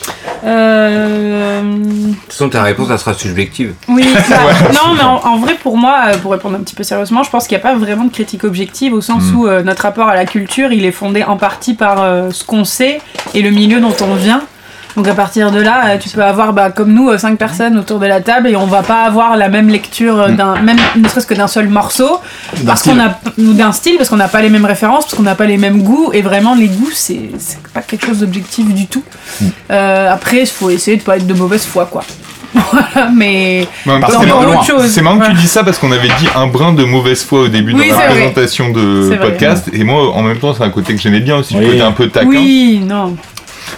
euh... 0.44 1.62
De 1.62 2.12
toute 2.14 2.32
façon, 2.32 2.48
ta 2.48 2.62
réponse, 2.62 2.88
elle 2.90 2.98
sera 2.98 3.14
subjective. 3.14 3.74
Oui, 3.88 4.06
bah, 4.28 4.36
non, 4.72 4.94
mais 4.94 5.02
en, 5.02 5.16
en 5.24 5.38
vrai, 5.38 5.54
pour 5.60 5.76
moi, 5.76 5.96
euh, 6.08 6.18
pour 6.18 6.32
répondre 6.32 6.56
un 6.56 6.60
petit 6.60 6.74
peu 6.74 6.82
sérieusement, 6.82 7.22
je 7.22 7.30
pense 7.30 7.46
qu'il 7.46 7.56
n'y 7.56 7.62
a 7.62 7.66
pas 7.68 7.76
vraiment 7.76 8.04
de 8.04 8.10
critique 8.12 8.44
objective 8.44 8.92
au 8.92 9.00
sens 9.00 9.24
Mm. 9.24 9.36
où 9.36 9.46
euh, 9.48 9.62
notre 9.62 9.82
rapport 9.82 10.08
à 10.08 10.14
la 10.14 10.24
culture, 10.24 10.72
il 10.72 10.84
est 10.84 10.92
fondé 10.92 11.22
en 11.24 11.36
partie 11.36 11.74
par 11.74 12.02
euh, 12.02 12.30
ce 12.30 12.44
qu'on 12.44 12.64
sait 12.64 13.00
et 13.34 13.42
le 13.42 13.50
milieu 13.50 13.80
dont 13.80 13.94
on 14.02 14.14
vient. 14.14 14.42
Donc 14.96 15.06
à 15.08 15.14
partir 15.14 15.50
de 15.50 15.60
là, 15.60 15.82
euh, 15.88 15.98
tu 15.98 16.08
peux 16.08 16.22
avoir, 16.24 16.52
bah, 16.54 16.70
comme 16.70 16.92
nous, 16.92 17.10
euh, 17.10 17.18
cinq 17.18 17.36
personnes 17.38 17.76
autour 17.78 17.98
de 17.98 18.06
la 18.06 18.20
table 18.22 18.48
et 18.48 18.56
on 18.56 18.66
va 18.66 18.82
pas 18.82 19.02
avoir 19.04 19.36
la 19.36 19.48
même 19.48 19.68
lecture 19.68 20.18
euh, 20.20 20.28
d'un, 20.30 20.56
même 20.62 20.78
ne 20.96 21.06
serait-ce 21.06 21.26
que 21.26 21.34
d'un 21.34 21.48
seul 21.48 21.68
morceau, 21.68 22.18
parce 22.66 22.82
qu'on 22.82 22.98
a 22.98 23.18
ou 23.38 23.52
d'un 23.52 23.72
style, 23.72 23.96
parce 23.98 24.08
qu'on 24.08 24.16
n'a 24.16 24.28
pas 24.28 24.40
les 24.40 24.48
mêmes 24.48 24.64
références, 24.64 25.04
parce 25.04 25.14
qu'on 25.14 25.22
n'a 25.22 25.34
pas 25.34 25.44
les 25.46 25.58
mêmes 25.58 25.82
goûts. 25.82 26.10
Et 26.14 26.22
vraiment, 26.22 26.54
les 26.54 26.68
goûts, 26.68 26.90
c'est 26.94 27.20
c'est 27.38 27.58
pas 27.74 27.82
quelque 27.82 28.06
chose 28.06 28.20
d'objectif 28.20 28.66
du 28.72 28.86
tout. 28.86 29.02
Euh, 29.70 30.10
après, 30.12 30.40
il 30.40 30.46
faut 30.46 30.70
essayer 30.70 30.96
de 30.96 31.02
pas 31.02 31.16
être 31.18 31.26
de 31.26 31.34
mauvaise 31.34 31.64
foi, 31.66 31.86
quoi. 31.86 32.02
Voilà, 32.54 33.10
mais 33.14 33.68
c'est 33.84 33.98
marrant- 34.26 34.42
l'autre 34.44 34.64
chose, 34.64 34.86
C'est 34.86 35.02
marrant 35.02 35.18
que 35.18 35.26
tu 35.26 35.34
dis 35.34 35.46
ça 35.48 35.62
parce 35.62 35.76
qu'on 35.78 35.92
avait 35.92 36.08
dit 36.08 36.26
un 36.34 36.46
brin 36.46 36.72
de 36.72 36.84
mauvaise 36.84 37.22
foi 37.22 37.40
au 37.42 37.48
début 37.48 37.74
Oui, 37.74 37.84
de 37.84 37.90
la 37.90 37.94
vrai. 37.96 38.06
présentation 38.08 38.70
de 38.70 38.80
vrai. 39.08 39.20
podcast. 39.20 39.68
Et 39.74 39.84
moi, 39.84 40.10
en 40.14 40.22
même 40.22 40.38
temps, 40.38 40.54
c'est 40.54 40.62
un 40.62 40.70
côté 40.70 40.94
que 40.94 41.00
j'aimais 41.02 41.20
bien 41.20 41.36
aussi, 41.36 41.52
le 41.54 41.60
Oui. 41.60 41.66
côté 41.72 41.82
un 41.82 41.92
peu 41.92 42.08
taquin. 42.08 42.28
oui, 42.28 42.80
non. 42.82 43.14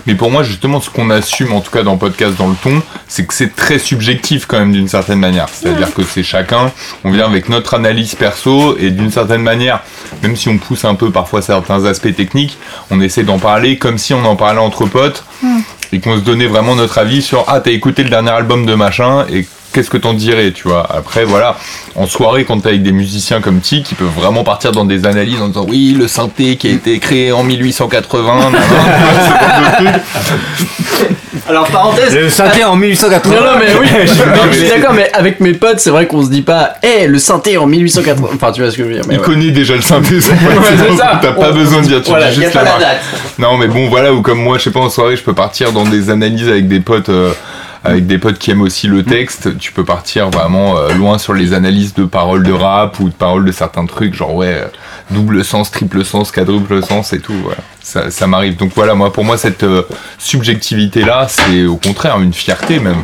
Mais 0.07 0.15
pour 0.15 0.31
moi, 0.31 0.43
justement, 0.43 0.81
ce 0.81 0.91
qu'on 0.91 1.11
assume, 1.11 1.53
en 1.53 1.61
tout 1.61 1.71
cas 1.71 1.83
dans 1.83 1.93
le 1.93 1.99
podcast, 1.99 2.37
dans 2.37 2.49
le 2.49 2.55
ton, 2.55 2.83
c'est 3.07 3.27
que 3.27 3.35
c'est 3.35 3.55
très 3.55 3.79
subjectif 3.79 4.47
quand 4.47 4.59
même 4.59 4.73
d'une 4.73 4.89
certaine 4.89 5.19
manière. 5.19 5.49
C'est-à-dire 5.51 5.93
que 5.93 6.03
c'est 6.03 6.23
chacun, 6.23 6.73
on 7.05 7.11
vient 7.11 7.27
avec 7.27 7.49
notre 7.49 7.75
analyse 7.75 8.15
perso 8.15 8.77
et 8.79 8.91
d'une 8.91 9.11
certaine 9.11 9.43
manière, 9.43 9.83
même 10.23 10.37
si 10.37 10.49
on 10.49 10.59
pousse 10.59 10.85
un 10.85 10.95
peu 10.95 11.11
parfois 11.11 11.43
certains 11.43 11.85
aspects 11.85 12.15
techniques, 12.15 12.59
on 12.91 13.01
essaie 13.01 13.25
d'en 13.25 13.39
parler 13.39 13.79
comme 13.79 13.99
si 13.99 14.15
on 14.15 14.25
en 14.25 14.37
parlait 14.37 14.61
entre 14.61 14.87
potes 14.87 15.25
et 15.93 16.01
qu'on 16.01 16.17
se 16.17 16.23
donnait 16.23 16.47
vraiment 16.47 16.75
notre 16.75 16.99
avis 16.99 17.23
sur 17.23 17.45
ah 17.49 17.61
t'as 17.61 17.71
écouté 17.71 18.03
le 18.03 18.11
dernier 18.11 18.31
album 18.31 18.67
de 18.67 18.75
machin 18.75 19.27
et 19.33 19.47
qu'est-ce 19.73 19.91
que 19.91 19.97
t'en 19.97 20.15
dirais, 20.15 20.53
tu 20.53 20.67
vois? 20.69 20.87
Après, 20.91 21.25
voilà, 21.25 21.57
en 21.95 22.07
soirée, 22.07 22.45
quand 22.45 22.61
t'es 22.61 22.69
avec 22.71 22.83
des 22.83 22.93
musiciens 22.93 23.41
comme 23.41 23.61
Ti, 23.61 23.83
qui 23.83 23.95
peuvent 23.95 24.09
vraiment 24.17 24.45
partir 24.45 24.73
dans 24.73 24.85
des 24.85 25.07
analyses 25.07 25.41
en 25.41 25.49
disant 25.49 25.67
oui, 25.69 25.95
le 25.99 26.09
synthé 26.09 26.57
qui 26.57 26.69
a 26.69 26.71
été 26.71 26.99
créé 26.99 27.33
en 27.33 27.43
1880, 27.45 28.51
nanana, 28.51 28.59
ce 28.61 29.29
genre 29.29 29.87
de 29.89 29.91
trucs. 29.91 30.03
Alors, 31.49 31.67
parenthèse. 31.69 32.15
Le 32.15 32.29
synthé 32.29 32.65
en 32.65 32.77
1880. 32.77 33.35
Non, 33.35 33.41
non, 33.43 33.59
mais 33.59 33.67
oui, 33.81 33.87
je, 34.05 34.13
Non, 34.23 34.43
je 34.45 34.49
mais 34.49 34.57
suis 34.57 34.69
d'accord, 34.69 34.93
mais 34.95 35.11
avec 35.15 35.41
mes 35.41 35.55
potes, 35.55 35.81
c'est 35.81 35.91
vrai 35.91 36.07
qu'on 36.07 36.23
se 36.25 36.31
dit 36.31 36.43
pas, 36.43 36.75
hé, 36.83 37.07
le 37.07 37.19
synthé 37.19 37.57
en 37.57 37.67
1880. 37.67 38.29
Enfin, 38.35 38.53
tu 38.53 38.61
vois 38.61 38.71
ce 38.71 38.77
que 38.77 38.83
je 38.85 38.89
veux 38.89 38.95
dire. 38.95 39.05
Mais 39.09 39.15
Il 39.15 39.21
ouais. 39.21 39.25
connaît 39.27 39.51
déjà 39.51 39.75
le 39.75 39.81
synthé, 39.81 40.21
son 40.21 40.31
pote, 40.37 40.53
c'est 40.69 40.77
donc 40.89 40.99
ça. 40.99 41.19
t'as 41.23 41.33
pas 41.33 41.51
On- 41.51 41.55
besoin 41.55 41.81
de 41.83 41.87
dire, 41.87 42.03
tu 42.03 42.11
Voilà, 42.11 42.31
dis 42.31 42.41
y 42.41 42.43
a 42.43 42.47
juste 42.47 42.53
pas 42.55 42.65
la 42.65 42.65
la 42.65 42.71
marque. 42.79 42.83
date. 42.83 43.01
Non, 43.39 43.57
mais 43.57 43.69
bon, 43.69 43.89
voilà, 43.89 44.13
ou 44.13 44.21
comme 44.21 44.43
moi, 44.43 44.59
je 44.59 44.65
sais 44.65 44.71
pas, 44.71 44.81
en 44.81 44.91
soirée, 44.91 45.17
je 45.17 45.23
peux 45.23 45.33
partir 45.33 45.73
dans 45.73 45.85
des 45.85 46.11
analyses 46.11 46.49
avec 46.49 46.69
des 46.69 46.81
potes, 46.81 47.09
euh, 47.09 47.33
avec 47.89 48.07
des 48.07 48.19
potes 48.19 48.39
qui 48.39 48.51
aiment 48.51 48.63
aussi 48.63 48.87
le 48.87 49.03
texte. 49.03 49.59
Tu 49.59 49.73
peux 49.73 49.85
partir 49.85 50.31
vraiment 50.31 50.79
euh, 50.79 50.93
loin 50.93 51.19
sur 51.19 51.35
les 51.35 51.53
analyses 51.53 51.95
de 51.95 52.05
paroles 52.05 52.43
de 52.43 52.53
rap 52.53 53.01
ou 53.01 53.09
de 53.09 53.15
paroles 53.15 53.45
de 53.45 53.53
certains 53.53 53.87
trucs, 53.87 54.15
genre 54.15 54.35
ouais, 54.35 54.55
euh, 54.55 54.67
double 55.11 55.45
sens, 55.45 55.71
triple 55.71 56.05
sens, 56.05 56.31
quadruple 56.31 56.83
sens 56.83 57.13
et 57.13 57.21
tout. 57.21 57.35
Voilà. 57.43 57.59
Ça, 57.83 58.11
ça 58.11 58.27
m'arrive. 58.27 58.57
Donc 58.57 58.73
voilà, 58.75 58.95
moi, 58.95 59.13
pour 59.13 59.25
moi, 59.25 59.39
cette 59.39 59.63
euh, 59.63 59.83
subjectivité-là, 60.19 61.27
c'est 61.29 61.65
au 61.65 61.77
contraire 61.77 62.21
une 62.21 62.33
fierté 62.35 62.79
même. 62.79 63.03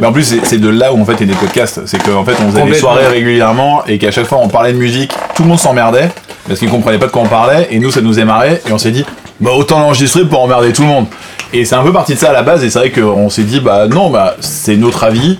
Mais 0.00 0.06
en 0.06 0.12
plus, 0.12 0.40
c'est 0.42 0.58
de 0.58 0.68
là 0.68 0.92
où 0.92 1.00
en 1.00 1.04
fait 1.04 1.14
il 1.20 1.28
y 1.28 1.30
a 1.30 1.34
des 1.34 1.38
podcasts. 1.38 1.86
C'est 1.86 2.02
qu'en 2.02 2.24
fait, 2.24 2.36
on 2.40 2.50
faisait 2.50 2.64
des 2.64 2.74
soirées 2.74 3.06
régulièrement 3.06 3.84
et 3.86 3.98
qu'à 3.98 4.10
chaque 4.10 4.26
fois 4.26 4.38
on 4.42 4.48
parlait 4.48 4.72
de 4.72 4.78
musique, 4.78 5.12
tout 5.36 5.42
le 5.42 5.50
monde 5.50 5.60
s'emmerdait 5.60 6.10
parce 6.48 6.58
qu'ils 6.58 6.70
comprenaient 6.70 6.98
pas 6.98 7.06
de 7.06 7.12
quoi 7.12 7.22
on 7.22 7.28
parlait 7.28 7.68
et 7.70 7.78
nous 7.78 7.90
ça 7.90 8.00
nous 8.00 8.18
émarrait 8.18 8.60
et 8.68 8.72
on 8.72 8.78
s'est 8.78 8.90
dit 8.90 9.04
bah 9.40 9.50
autant 9.52 9.80
l'enregistrer 9.80 10.24
pour 10.24 10.40
emmerder 10.40 10.72
tout 10.72 10.82
le 10.82 10.88
monde. 10.88 11.06
Et 11.54 11.64
c'est 11.66 11.74
un 11.74 11.82
peu 11.82 11.92
parti 11.92 12.14
de 12.14 12.18
ça 12.18 12.30
à 12.30 12.32
la 12.32 12.42
base 12.42 12.64
et 12.64 12.70
c'est 12.70 12.78
vrai 12.78 12.90
qu'on 12.90 13.28
s'est 13.28 13.44
dit 13.44 13.60
bah 13.60 13.86
non, 13.86 14.10
bah 14.10 14.36
c'est 14.40 14.76
notre 14.76 15.04
avis. 15.04 15.38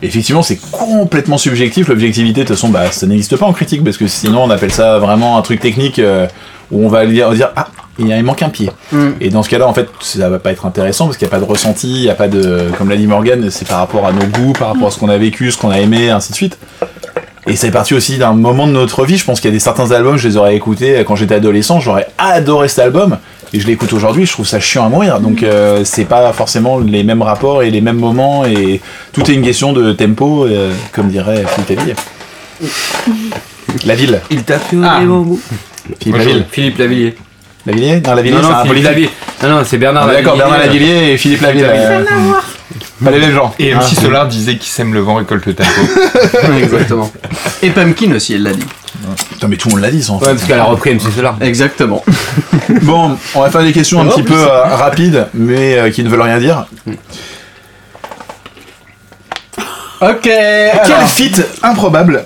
Effectivement, 0.00 0.42
c'est 0.42 0.60
complètement 0.70 1.38
subjectif. 1.38 1.88
L'objectivité, 1.88 2.42
de 2.42 2.46
toute 2.46 2.54
façon, 2.54 2.68
bah, 2.68 2.92
ça 2.92 3.06
n'existe 3.06 3.36
pas 3.36 3.46
en 3.46 3.52
critique 3.52 3.82
parce 3.82 3.96
que 3.96 4.06
sinon 4.06 4.44
on 4.44 4.50
appelle 4.50 4.70
ça 4.70 5.00
vraiment 5.00 5.36
un 5.36 5.42
truc 5.42 5.58
technique 5.58 5.98
euh, 5.98 6.28
où 6.70 6.86
on 6.86 6.88
va 6.88 7.04
dire, 7.04 7.30
dire 7.32 7.50
ah 7.56 7.66
il, 7.98 8.22
manque 8.22 8.42
un 8.42 8.48
pied. 8.48 8.70
Et 9.20 9.30
dans 9.30 9.42
ce 9.42 9.48
cas-là, 9.48 9.66
en 9.66 9.74
fait, 9.74 9.88
ça 9.98 10.28
va 10.28 10.38
pas 10.38 10.52
être 10.52 10.66
intéressant 10.66 11.06
parce 11.06 11.16
qu'il 11.16 11.26
n'y 11.26 11.32
a 11.32 11.36
pas 11.36 11.44
de 11.44 11.50
ressenti, 11.50 11.88
il 11.88 12.02
n'y 12.02 12.10
a 12.10 12.14
pas 12.14 12.28
de, 12.28 12.70
comme 12.78 12.88
l'a 12.88 12.96
dit 12.96 13.08
Morgan, 13.08 13.50
c'est 13.50 13.66
par 13.66 13.78
rapport 13.78 14.06
à 14.06 14.12
nos 14.12 14.26
goûts, 14.26 14.52
par 14.52 14.68
rapport 14.68 14.86
à 14.86 14.90
ce 14.92 14.98
qu'on 14.98 15.08
a 15.08 15.18
vécu, 15.18 15.50
ce 15.50 15.58
qu'on 15.58 15.70
a 15.70 15.80
aimé, 15.80 16.10
ainsi 16.10 16.30
de 16.30 16.36
suite. 16.36 16.58
Et 17.48 17.56
c'est 17.56 17.72
parti 17.72 17.94
aussi 17.94 18.18
d'un 18.18 18.34
moment 18.34 18.68
de 18.68 18.72
notre 18.72 19.04
vie. 19.04 19.16
Je 19.16 19.24
pense 19.24 19.40
qu'il 19.40 19.50
y 19.50 19.52
a 19.52 19.56
des 19.56 19.60
certains 19.60 19.90
albums, 19.90 20.16
je 20.16 20.28
les 20.28 20.36
aurais 20.36 20.54
écoutés 20.54 21.02
quand 21.04 21.16
j'étais 21.16 21.34
adolescent, 21.34 21.80
j'aurais 21.80 22.06
adoré 22.18 22.68
cet 22.68 22.78
album. 22.78 23.18
Et 23.52 23.60
je 23.60 23.66
l'écoute 23.66 23.92
aujourd'hui, 23.92 24.26
je 24.26 24.32
trouve 24.32 24.46
ça 24.46 24.60
chiant 24.60 24.84
à 24.84 24.88
mourir. 24.88 25.20
Donc 25.20 25.42
euh, 25.42 25.82
c'est 25.84 26.04
pas 26.04 26.32
forcément 26.32 26.78
les 26.78 27.02
mêmes 27.02 27.22
rapports 27.22 27.62
et 27.62 27.70
les 27.70 27.80
mêmes 27.80 27.98
moments. 27.98 28.44
Et 28.44 28.80
tout 29.12 29.22
est 29.30 29.34
une 29.34 29.42
question 29.42 29.72
de 29.72 29.92
tempo, 29.92 30.44
euh, 30.44 30.72
comme 30.92 31.08
dirait 31.08 31.44
Philippe 31.46 31.78
Laville. 31.78 31.94
La 33.86 33.94
ville. 33.94 34.20
Il 34.30 34.42
tape 34.44 34.62
Ah. 34.82 35.00
Philippe 36.00 36.16
Laville. 36.18 36.44
Philippe 36.50 36.78
Lavillier. 36.78 37.14
Lavillier 37.66 38.00
Non, 38.00 38.14
Lavillier, 38.14 38.36
Non, 38.36 38.42
c'est 38.42 38.48
non, 38.48 38.54
un 38.56 38.64
Philippe. 38.64 38.84
Lavillier. 38.84 39.10
Non, 39.42 39.48
non, 39.50 39.62
c'est 39.64 39.78
Bernard 39.78 40.06
Ah, 40.08 40.12
D'accord, 40.14 40.36
Bernard 40.36 40.58
Lavillier. 40.58 40.86
Lavillier 40.88 41.12
et 41.12 41.16
Philippe. 41.16 41.44
Philippe 41.44 41.66
euh. 41.68 42.04
Pas 43.04 43.10
les 43.12 43.18
mêmes 43.20 43.34
gens. 43.34 43.54
Et 43.58 43.72
MC 43.74 43.94
Solar 43.94 44.26
disait 44.26 44.56
qui 44.56 44.68
sème 44.68 44.92
le 44.92 45.00
vent 45.00 45.14
récolte 45.14 45.46
le 45.46 45.54
tempo. 45.54 45.70
Exactement. 46.58 47.10
Et 47.62 47.70
Pumpkin 47.70 48.12
aussi, 48.12 48.34
elle 48.34 48.42
l'a 48.42 48.52
dit. 48.52 48.64
Putain, 49.30 49.48
mais 49.48 49.56
tout 49.56 49.68
le 49.68 49.74
monde 49.74 49.82
l'a 49.82 49.90
dit, 49.90 50.02
ça 50.02 50.12
en 50.12 50.18
fait. 50.18 50.26
Ouais, 50.26 50.32
parce 50.34 50.44
qu'elle 50.46 50.58
a 50.60 50.64
repris 50.64 50.94
MC 50.94 51.10
Solar. 51.14 51.36
Exactement. 51.40 52.04
Bon, 52.82 53.16
on 53.34 53.40
va 53.40 53.50
faire 53.50 53.62
des 53.62 53.72
questions 53.72 54.00
un 54.00 54.06
Oh, 54.06 54.10
petit 54.10 54.22
peu 54.22 54.34
euh, 54.38 54.62
rapides, 54.76 55.26
mais 55.32 55.78
euh, 55.78 55.90
qui 55.90 56.04
ne 56.04 56.08
veulent 56.10 56.20
rien 56.20 56.38
dire. 56.38 56.66
Ok. 60.00 60.20
Quel 60.22 60.70
alors, 60.84 61.08
feat 61.08 61.42
improbable 61.62 62.24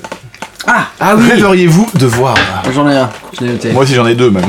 Ah, 0.66 0.86
ah 1.00 1.14
oui. 1.16 1.30
rêveriez-vous 1.30 1.88
de 1.94 2.06
voir 2.06 2.34
J'en 2.74 2.88
ai 2.88 2.96
un. 2.96 3.08
Je 3.38 3.44
l'ai 3.46 3.52
noté. 3.52 3.72
Moi 3.72 3.84
aussi 3.84 3.94
j'en 3.94 4.06
ai 4.06 4.14
deux 4.14 4.30
même. 4.30 4.44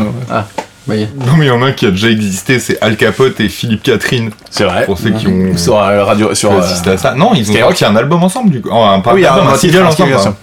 Voyez. 0.86 1.08
non, 1.26 1.38
mais 1.38 1.46
il 1.46 1.48
y 1.48 1.52
en 1.52 1.62
a 1.62 1.68
un 1.68 1.72
qui 1.72 1.86
a 1.86 1.92
déjà 1.92 2.10
existé, 2.10 2.60
c'est 2.60 2.78
Al 2.82 2.98
Capote 2.98 3.40
et 3.40 3.48
Philippe 3.48 3.84
Catherine. 3.84 4.32
C'est 4.50 4.66
vrai. 4.66 4.84
Pour 4.86 4.98
ceux 4.98 5.12
qui 5.12 5.28
ont 5.28 5.56
Sur 5.56 5.78
euh, 5.78 6.04
radio, 6.04 6.36
sur. 6.36 6.52
euh, 6.52 6.60
assisté 6.60 6.90
à 6.90 6.98
ça. 6.98 7.14
Non, 7.16 7.32
ils 7.34 7.44
ont 7.50 7.54
Skyrock. 7.54 7.70
sorti 7.78 7.86
un 7.86 7.96
album 7.96 8.22
ensemble, 8.22 8.50
du 8.50 8.60
coup. 8.62 8.68
Oh, 8.70 8.84
un, 8.84 9.00
pas 9.00 9.12
Ah 9.12 9.14
oui, 9.14 9.26
un 9.26 9.30
un, 9.30 9.34
album, 9.36 9.48
un 9.48 9.54
un 9.54 9.58
titre, 9.58 9.74
single 9.74 9.86
un 9.86 9.88
ensemble. 9.90 10.12
single, 10.20 10.28
hein. 10.28 10.36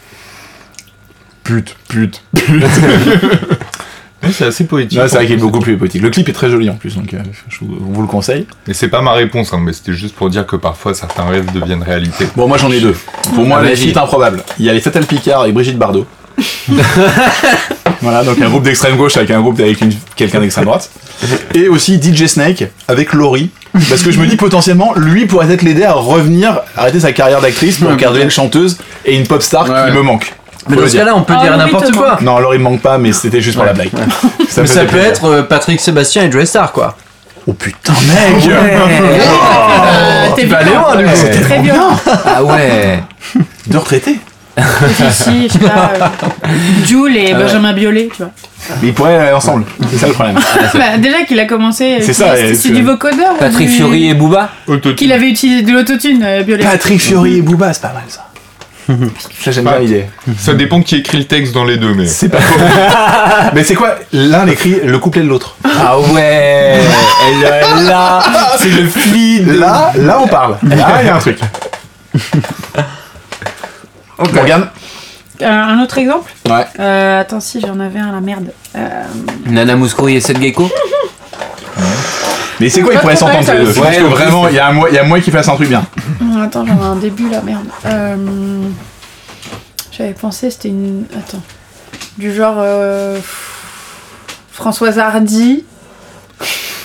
Pute, 1.50 1.74
pute. 1.88 2.22
Ouais, 4.22 4.28
c'est 4.32 4.44
assez 4.44 4.64
poétique. 4.64 5.00
C'est 5.08 5.14
vrai 5.16 5.26
qu'il 5.26 5.34
est 5.36 5.38
beaucoup 5.38 5.60
plus 5.60 5.76
poétique. 5.78 6.02
Le 6.02 6.10
clip 6.10 6.28
est 6.28 6.32
très 6.34 6.50
joli 6.50 6.68
en 6.68 6.74
plus, 6.74 6.94
donc 6.94 7.12
euh, 7.14 7.18
je 7.48 7.56
vous, 7.62 7.78
on 7.88 7.92
vous 7.92 8.02
le 8.02 8.06
conseille. 8.06 8.46
Et 8.68 8.74
c'est 8.74 8.88
pas 8.88 9.00
ma 9.00 9.12
réponse, 9.12 9.52
hein, 9.54 9.60
mais 9.64 9.72
c'était 9.72 9.94
juste 9.94 10.14
pour 10.14 10.28
dire 10.28 10.46
que 10.46 10.56
parfois 10.56 10.92
certains 10.94 11.24
rêves 11.24 11.50
deviennent 11.52 11.82
réalité. 11.82 12.26
Bon, 12.36 12.46
moi 12.46 12.58
j'en 12.58 12.70
ai 12.70 12.80
deux. 12.80 12.94
Pour 13.34 13.46
moi, 13.46 13.62
les 13.62 13.70
vas-y. 13.74 13.92
feats 13.92 14.00
improbables. 14.02 14.42
Il 14.58 14.66
y 14.66 14.70
a 14.70 14.74
les 14.74 14.80
Fatal 14.80 15.06
Picard 15.06 15.46
et 15.46 15.52
Brigitte 15.52 15.78
Bardot. 15.78 16.06
voilà, 18.02 18.22
donc 18.24 18.40
un 18.40 18.48
groupe 18.48 18.62
d'extrême 18.62 18.96
gauche 18.96 19.16
avec 19.16 19.30
un 19.30 19.40
groupe 19.40 19.58
avec 19.58 19.78
quelqu'un 20.16 20.40
d'extrême 20.40 20.66
droite. 20.66 20.90
Et 21.54 21.68
aussi 21.68 22.00
DJ 22.00 22.26
Snake 22.26 22.64
avec 22.88 23.12
Laurie. 23.12 23.50
Parce 23.88 24.02
que 24.02 24.10
je 24.10 24.18
me 24.20 24.26
dis 24.26 24.36
potentiellement, 24.36 24.92
lui 24.96 25.26
pourrait 25.26 25.46
peut-être 25.46 25.62
l'aider 25.62 25.84
à 25.84 25.92
revenir, 25.92 26.60
arrêter 26.76 27.00
sa 27.00 27.12
carrière 27.12 27.40
d'actrice 27.40 27.78
pour 27.78 27.94
garder 27.96 28.22
une 28.22 28.30
chanteuse 28.30 28.78
et 29.04 29.16
une 29.16 29.26
pop 29.26 29.42
star 29.42 29.68
Ouais. 29.68 29.90
qui 29.90 29.96
me 29.96 30.02
manque. 30.02 30.34
Mais 30.68 30.76
dans 30.76 30.86
ce 30.88 30.96
cas-là, 30.96 31.12
on 31.16 31.22
peut 31.22 31.34
Ah, 31.38 31.42
dire 31.42 31.56
n'importe 31.56 31.86
te 31.92 31.96
quoi. 31.96 32.18
Non, 32.20 32.38
Laurie 32.38 32.58
me 32.58 32.64
manque 32.64 32.80
pas, 32.82 32.98
mais 32.98 33.12
c'était 33.12 33.40
juste 33.40 33.56
pour 33.56 33.64
la 33.64 33.72
blague. 33.72 33.90
Mais 34.56 34.66
ça 34.66 34.84
peut 34.84 34.98
être 34.98 35.24
euh, 35.24 35.42
Patrick 35.42 35.80
Sébastien 35.80 36.24
et 36.24 36.30
Joe 36.32 36.44
Star, 36.44 36.72
quoi. 36.72 36.96
Oh 37.46 37.52
putain, 37.54 37.94
mec 38.06 38.44
Euh, 38.46 40.28
T'es 40.36 40.42
tu 40.42 40.48
vas 40.48 40.58
aller 40.58 40.70
violent. 40.70 40.82
loin, 40.92 40.96
lui. 40.96 41.08
Ouais, 41.08 41.16
C'était 41.16 41.40
Très 41.40 41.62
violent. 41.62 41.98
Ah 42.26 42.44
ouais. 42.44 43.02
De 43.66 43.76
retraité 43.78 44.18
Si, 45.10 45.48
je 45.48 45.52
sais 45.54 45.58
pas. 45.60 45.92
euh, 45.98 46.28
Jules 46.86 47.16
et 47.16 47.32
Benjamin 47.32 47.72
Biolay, 47.72 48.08
tu 48.14 48.18
vois. 48.22 48.30
Mais 48.82 48.88
ils 48.88 48.94
pourraient 48.94 49.16
aller 49.16 49.32
ensemble, 49.32 49.64
c'est 49.90 49.96
ça 49.98 50.06
le 50.08 50.12
problème. 50.12 50.38
Bah, 50.74 50.98
déjà 50.98 51.22
qu'il 51.22 51.40
a 51.40 51.46
commencé. 51.46 51.96
C'est 52.02 52.10
euh, 52.22 52.34
ça, 52.52 52.54
C'est 52.54 52.70
du 52.70 52.82
vocodeur. 52.82 53.32
ou 53.36 53.38
Patrick 53.38 53.68
du- 53.68 53.74
Fiori 53.74 54.10
et 54.10 54.14
Booba. 54.14 54.50
Qu'il 54.96 55.12
avait 55.12 55.28
utilisé 55.30 55.62
de 55.62 55.72
l'autotune, 55.72 56.22
euh, 56.22 56.42
Biolay. 56.42 56.62
Patrick 56.64 57.00
Fiori 57.00 57.38
et 57.38 57.42
Booba, 57.42 57.72
c'est 57.72 57.80
pas 57.82 57.92
mal 57.94 58.02
ça. 58.08 58.26
Ça 59.42 59.50
j'aime 59.50 59.64
bien 59.64 59.78
l'idée. 59.78 60.06
Ça 60.38 60.54
dépend 60.54 60.82
qui 60.82 60.96
écrit 60.96 61.18
le 61.18 61.24
texte 61.24 61.52
dans 61.54 61.64
les 61.64 61.76
deux, 61.76 61.94
mais. 61.94 62.06
C'est 62.06 62.28
pas 62.28 62.40
faux. 62.40 62.60
Mais 63.54 63.64
c'est 63.64 63.74
quoi 63.74 63.96
L'un 64.12 64.46
écrit 64.46 64.80
le 64.84 64.98
couplet 64.98 65.22
de 65.22 65.28
l'autre. 65.28 65.56
Ah 65.64 65.98
ouais. 65.98 66.78
Elle 67.26 67.44
est 67.44 67.84
là. 67.88 68.22
C'est 68.58 68.68
le 68.70 68.86
feed. 68.86 69.48
Là, 69.48 69.92
là 69.96 70.18
on 70.22 70.28
parle. 70.28 70.56
Là 70.62 70.98
il 71.00 71.06
y 71.06 71.10
a 71.10 71.16
un 71.16 71.18
truc. 71.18 71.38
Morgane 74.34 74.68
Euh, 75.42 75.46
un 75.46 75.82
autre 75.82 75.96
exemple 75.98 76.30
Ouais. 76.48 76.66
Euh, 76.78 77.20
Attends, 77.20 77.40
si 77.40 77.60
j'en 77.60 77.80
avais 77.80 77.98
un, 77.98 78.12
la 78.12 78.20
merde. 78.20 78.52
Euh, 78.76 79.04
Nana 79.46 79.76
Mouskouri 79.76 80.16
et 80.16 80.20
Seth 80.20 80.40
Gecko. 80.40 80.70
Mais 82.60 82.68
c'est 82.68 82.82
quoi, 82.82 82.92
ils 82.94 83.00
pourraient 83.00 83.16
s'entendre 83.16 83.52
les 83.52 83.64
deux. 83.64 83.72
Je 83.72 83.80
pense 83.80 83.96
que 83.96 84.02
vraiment, 84.02 84.48
il 84.48 84.54
y 84.54 84.58
a 84.58 84.68
un 84.68 84.72
mois- 84.72 84.88
il 84.90 84.94
y 84.94 84.98
a 84.98 85.02
moyen 85.04 85.22
qu'ils 85.24 85.32
fassent 85.32 85.48
un 85.48 85.54
truc 85.54 85.68
bien. 85.68 85.84
hum, 86.20 86.42
attends, 86.42 86.66
j'en 86.66 86.76
ai 86.78 86.84
un 86.84 86.96
début, 86.96 87.28
la 87.30 87.40
merde. 87.40 87.64
Euh, 87.86 88.16
J'avais 89.92 90.12
pensé, 90.14 90.50
c'était 90.50 90.68
une. 90.68 91.04
Attends. 91.18 91.42
Du 92.18 92.34
genre. 92.34 92.56
euh, 92.58 93.18
Françoise 94.52 94.98
Hardy. 94.98 95.64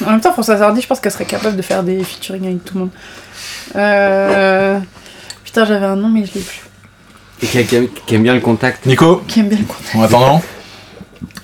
En 0.06 0.12
même 0.12 0.22
temps, 0.22 0.32
Françoise 0.34 0.62
Hardy, 0.62 0.82
je 0.82 0.88
pense 0.88 1.00
qu'elle 1.00 1.12
serait 1.12 1.26
capable 1.26 1.56
de 1.58 1.62
faire 1.62 1.84
des 1.84 2.04
featuring 2.04 2.46
avec 2.46 2.64
tout 2.66 2.74
le 2.76 2.80
monde. 2.82 2.90
Euh... 3.76 4.80
Putain, 5.44 5.66
j'avais 5.66 5.86
un 5.86 5.96
nom, 5.96 6.10
mais 6.10 6.26
je 6.26 6.34
l'ai 6.36 6.42
plus. 6.42 6.62
Et 7.42 7.48
qui, 7.48 7.64
qui 7.66 7.76
aime- 7.76 7.88
qui 8.06 8.16
aime 8.16 8.24
bien 8.24 8.34
le 8.34 8.40
contact. 8.42 8.86
Nico, 8.86 9.24
Qui 9.28 9.40
aime 9.42 9.50
bien 9.50 9.58
le 9.58 9.66
contact. 9.66 9.96
en 9.96 10.04
attendant 10.04 10.42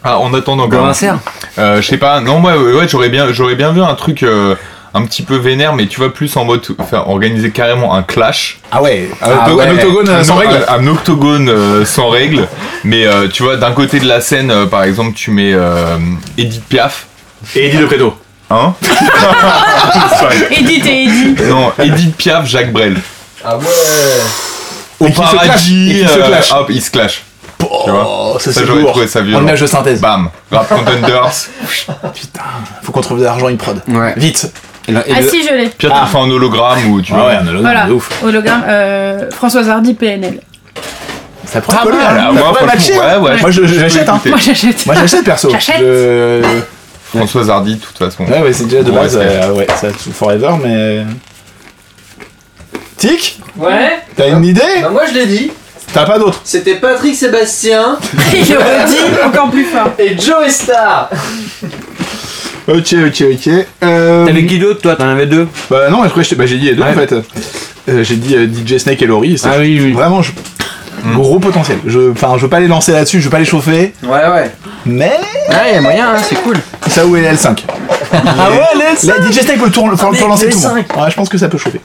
Ah, 0.03 0.17
en 0.19 0.33
attendant, 0.33 0.67
Comme 0.67 0.79
quand 0.79 0.85
un 0.87 0.93
cerf. 0.93 1.17
Euh, 1.57 1.81
je 1.81 1.87
sais 1.87 1.97
pas, 1.97 2.21
non, 2.21 2.39
moi, 2.39 2.57
ouais, 2.57 2.73
ouais, 2.73 2.87
j'aurais 2.87 3.09
bien, 3.09 3.31
j'aurais 3.31 3.55
bien 3.55 3.71
vu 3.71 3.81
un 3.83 3.93
truc, 3.95 4.23
euh, 4.23 4.55
un 4.93 5.05
petit 5.05 5.21
peu 5.21 5.35
vénère, 5.37 5.73
mais 5.73 5.85
tu 5.87 5.99
vois, 5.99 6.11
plus 6.13 6.35
en 6.37 6.43
mode 6.45 6.65
faire 6.89 7.07
organiser 7.07 7.51
carrément 7.51 7.93
un 7.95 8.03
clash. 8.03 8.59
Ah 8.71 8.81
ouais, 8.81 9.09
un, 9.21 9.25
Ah 9.29 9.47
octo- 9.49 9.55
ouais. 9.55 9.67
un 9.67 9.71
octogone 9.73 10.09
euh, 10.09 10.23
sans 10.23 10.35
Un- 10.35 10.39
règle. 10.39 10.65
Un, 10.67 10.87
octogone 10.87 11.49
euh, 11.49 11.85
sans 11.85 12.09
règle. 12.09 12.47
Mais 12.83 13.05
euh, 13.05 13.27
tu 13.27 13.43
vois, 13.43 13.57
d'un 13.57 13.71
côté 13.71 13.99
de 13.99 14.07
la 14.07 14.21
scène, 14.21 14.49
euh, 14.51 14.65
par 14.65 14.83
exemple, 14.83 15.13
tu 15.15 15.31
mets 15.31 15.53
euh, 15.53 15.97
Edith 16.37 16.63
Piaf. 16.67 17.05
Et 17.55 17.67
Eddie 17.67 17.77
de 17.77 17.85
Préto. 17.85 18.15
Hein 18.49 18.73
Edith 20.51 20.85
et 20.85 21.03
Edith. 21.03 21.41
Non, 21.47 21.71
Edith 21.79 22.15
Piaf, 22.17 22.45
Jacques 22.47 22.71
Brel. 22.73 22.97
Ah 23.45 23.57
ouais. 23.57 23.65
Au 24.99 25.05
Et 25.07 25.11
qui 25.11 25.15
se 25.15 25.21
clash, 25.31 25.33
paradis, 25.47 26.03
se 26.07 26.19
euh, 26.19 26.27
clash. 26.27 26.51
hop, 26.51 26.67
ils 26.69 26.81
se 26.81 26.91
clashent. 26.91 27.23
Tu 27.85 27.89
vois 27.91 28.05
Oh, 28.07 28.37
ça 28.39 28.51
Ça, 28.51 28.59
c'est 28.61 28.65
j'aurais 28.67 28.81
lourd. 28.81 28.91
trouvé 28.91 29.07
ça 29.07 29.19
En 29.19 29.23
violent. 29.23 29.41
image 29.43 29.61
de 29.61 29.67
synthèse. 29.67 30.01
Bam. 30.01 30.29
Rap 30.51 30.67
Contenders. 30.75 31.31
Putain, 32.13 32.41
faut 32.83 32.91
qu'on 32.91 33.01
trouve 33.01 33.19
de 33.19 33.23
l'argent, 33.23 33.49
une 33.49 33.57
prod. 33.57 33.81
Ouais. 33.87 34.13
Vite. 34.17 34.51
Et 34.87 34.91
et 34.93 34.95
Ah 35.15 35.21
le- 35.21 35.27
si, 35.29 35.43
je 35.47 35.53
l'ai. 35.53 35.65
Pire, 35.69 35.91
tu 35.93 35.99
le 36.01 36.05
fais 36.07 36.17
en 36.17 36.29
hologramme 36.29 36.91
ou 36.91 37.01
tu 37.01 37.13
Ah 37.13 37.17
vois. 37.17 37.27
ouais, 37.27 37.35
un 37.35 37.47
hologramme 37.47 37.61
Voilà. 37.73 37.85
de 37.87 37.93
ouf. 37.93 38.09
Hologramme. 38.23 38.63
euh, 38.67 39.29
Françoise 39.31 39.69
Hardy, 39.69 39.93
PNL. 39.93 40.41
Ça 41.45 41.61
pourrait 41.61 41.77
Ah, 41.79 41.83
coller, 41.83 41.97
ouais, 41.97 42.03
là. 42.03 42.13
là, 42.13 42.21
Ça 42.25 42.31
moi, 42.31 42.53
hein. 42.59 43.19
ouais, 43.19 43.29
ouais, 43.29 43.41
Moi, 43.41 43.51
je- 43.51 43.61
je- 43.63 43.67
je 43.67 43.79
j'achète, 43.79 44.07
hein. 44.09 44.19
Moi 44.25 44.37
j'achète. 44.37 44.85
Moi, 44.85 44.95
j'achète 44.95 45.23
perso. 45.25 45.49
J'achète. 45.51 45.79
Je... 45.79 46.41
Françoise 47.15 47.49
Hardy, 47.49 47.75
de 47.75 47.81
toute 47.81 47.97
façon. 47.97 48.23
Ouais, 48.25 48.39
ouais, 48.41 48.53
c'est 48.53 48.63
déjà 48.65 48.83
de 48.83 48.91
Ouais, 48.91 48.99
base. 49.01 49.19
euh, 49.21 49.51
ouais, 49.53 49.67
ça 49.75 49.89
forever, 50.13 50.51
mais. 50.63 51.03
Tic 52.97 53.39
Ouais. 53.57 53.99
T'as 54.15 54.29
une 54.29 54.45
idée 54.45 54.61
Bah 54.81 54.89
moi 54.89 55.01
je 55.09 55.13
l'ai 55.13 55.25
dit. 55.25 55.51
T'as 55.93 56.05
pas 56.05 56.17
d'autre 56.19 56.39
C'était 56.43 56.75
Patrick 56.75 57.15
Sébastien 57.15 57.97
Il 58.33 58.39
le 58.49 58.57
redit 58.57 59.25
encore 59.25 59.49
plus 59.51 59.65
fort. 59.65 59.89
et 59.99 60.17
Joe 60.17 60.47
Star. 60.49 61.09
Ok, 62.67 62.93
ok, 63.07 63.23
ok. 63.33 63.49
Euh... 63.83 64.25
T'avais 64.25 64.45
qui 64.45 64.59
d'autre 64.59 64.81
toi? 64.81 64.95
T'en 64.95 65.09
avais 65.09 65.25
deux? 65.25 65.47
Bah 65.69 65.89
non, 65.89 66.03
après 66.03 66.23
j'ai 66.23 66.35
bah, 66.35 66.45
j'ai 66.45 66.57
dit 66.57 66.65
les 66.67 66.75
deux 66.75 66.83
Ouais. 66.83 66.89
en 66.89 66.93
fait. 66.93 67.13
Euh, 67.89 68.03
j'ai 68.03 68.15
dit 68.15 68.35
euh, 68.35 68.47
DJ 68.47 68.77
Snake 68.77 69.01
et 69.01 69.07
Laurie. 69.07 69.37
c'est- 69.37 69.47
Ah 69.51 69.57
oui, 69.59 69.79
oui. 69.81 69.91
Vraiment, 69.91 70.21
je- 70.21 70.31
gros 71.13 71.39
potentiel. 71.39 71.79
Je, 71.87 72.11
enfin, 72.11 72.33
je 72.37 72.43
veux 72.43 72.49
pas 72.49 72.59
les 72.59 72.67
lancer 72.67 72.91
là-dessus, 72.91 73.19
je 73.19 73.25
veux 73.25 73.31
pas 73.31 73.39
les 73.39 73.45
chauffer, 73.45 73.93
Ouais 74.03 74.09
ouais. 74.09 74.51
Mais 74.85 75.19
Ouais, 75.49 75.73
y 75.73 75.77
a 75.77 75.81
moyen, 75.81 76.09
hein, 76.15 76.17
c'est 76.27 76.41
cool. 76.41 76.57
ça 76.87 77.05
où 77.05 77.15
est 77.15 77.21
L5 77.33 77.59
Ah 78.13 78.49
ouais, 78.51 78.79
laisse 78.79 79.03
La 79.03 79.15
DJ 79.21 79.39
Snake 79.41 79.59
peut, 79.59 79.69
tourner, 79.69 79.95
faut, 79.97 80.09
mais 80.11 80.17
faut 80.17 80.27
lancer 80.27 80.49
tout 80.49 80.59
le 80.59 80.67
monde. 80.67 80.77
Ouais, 80.97 81.09
je 81.09 81.15
pense 81.15 81.29
que 81.29 81.37
ça 81.37 81.47
peut 81.47 81.57
chauffer. 81.57 81.79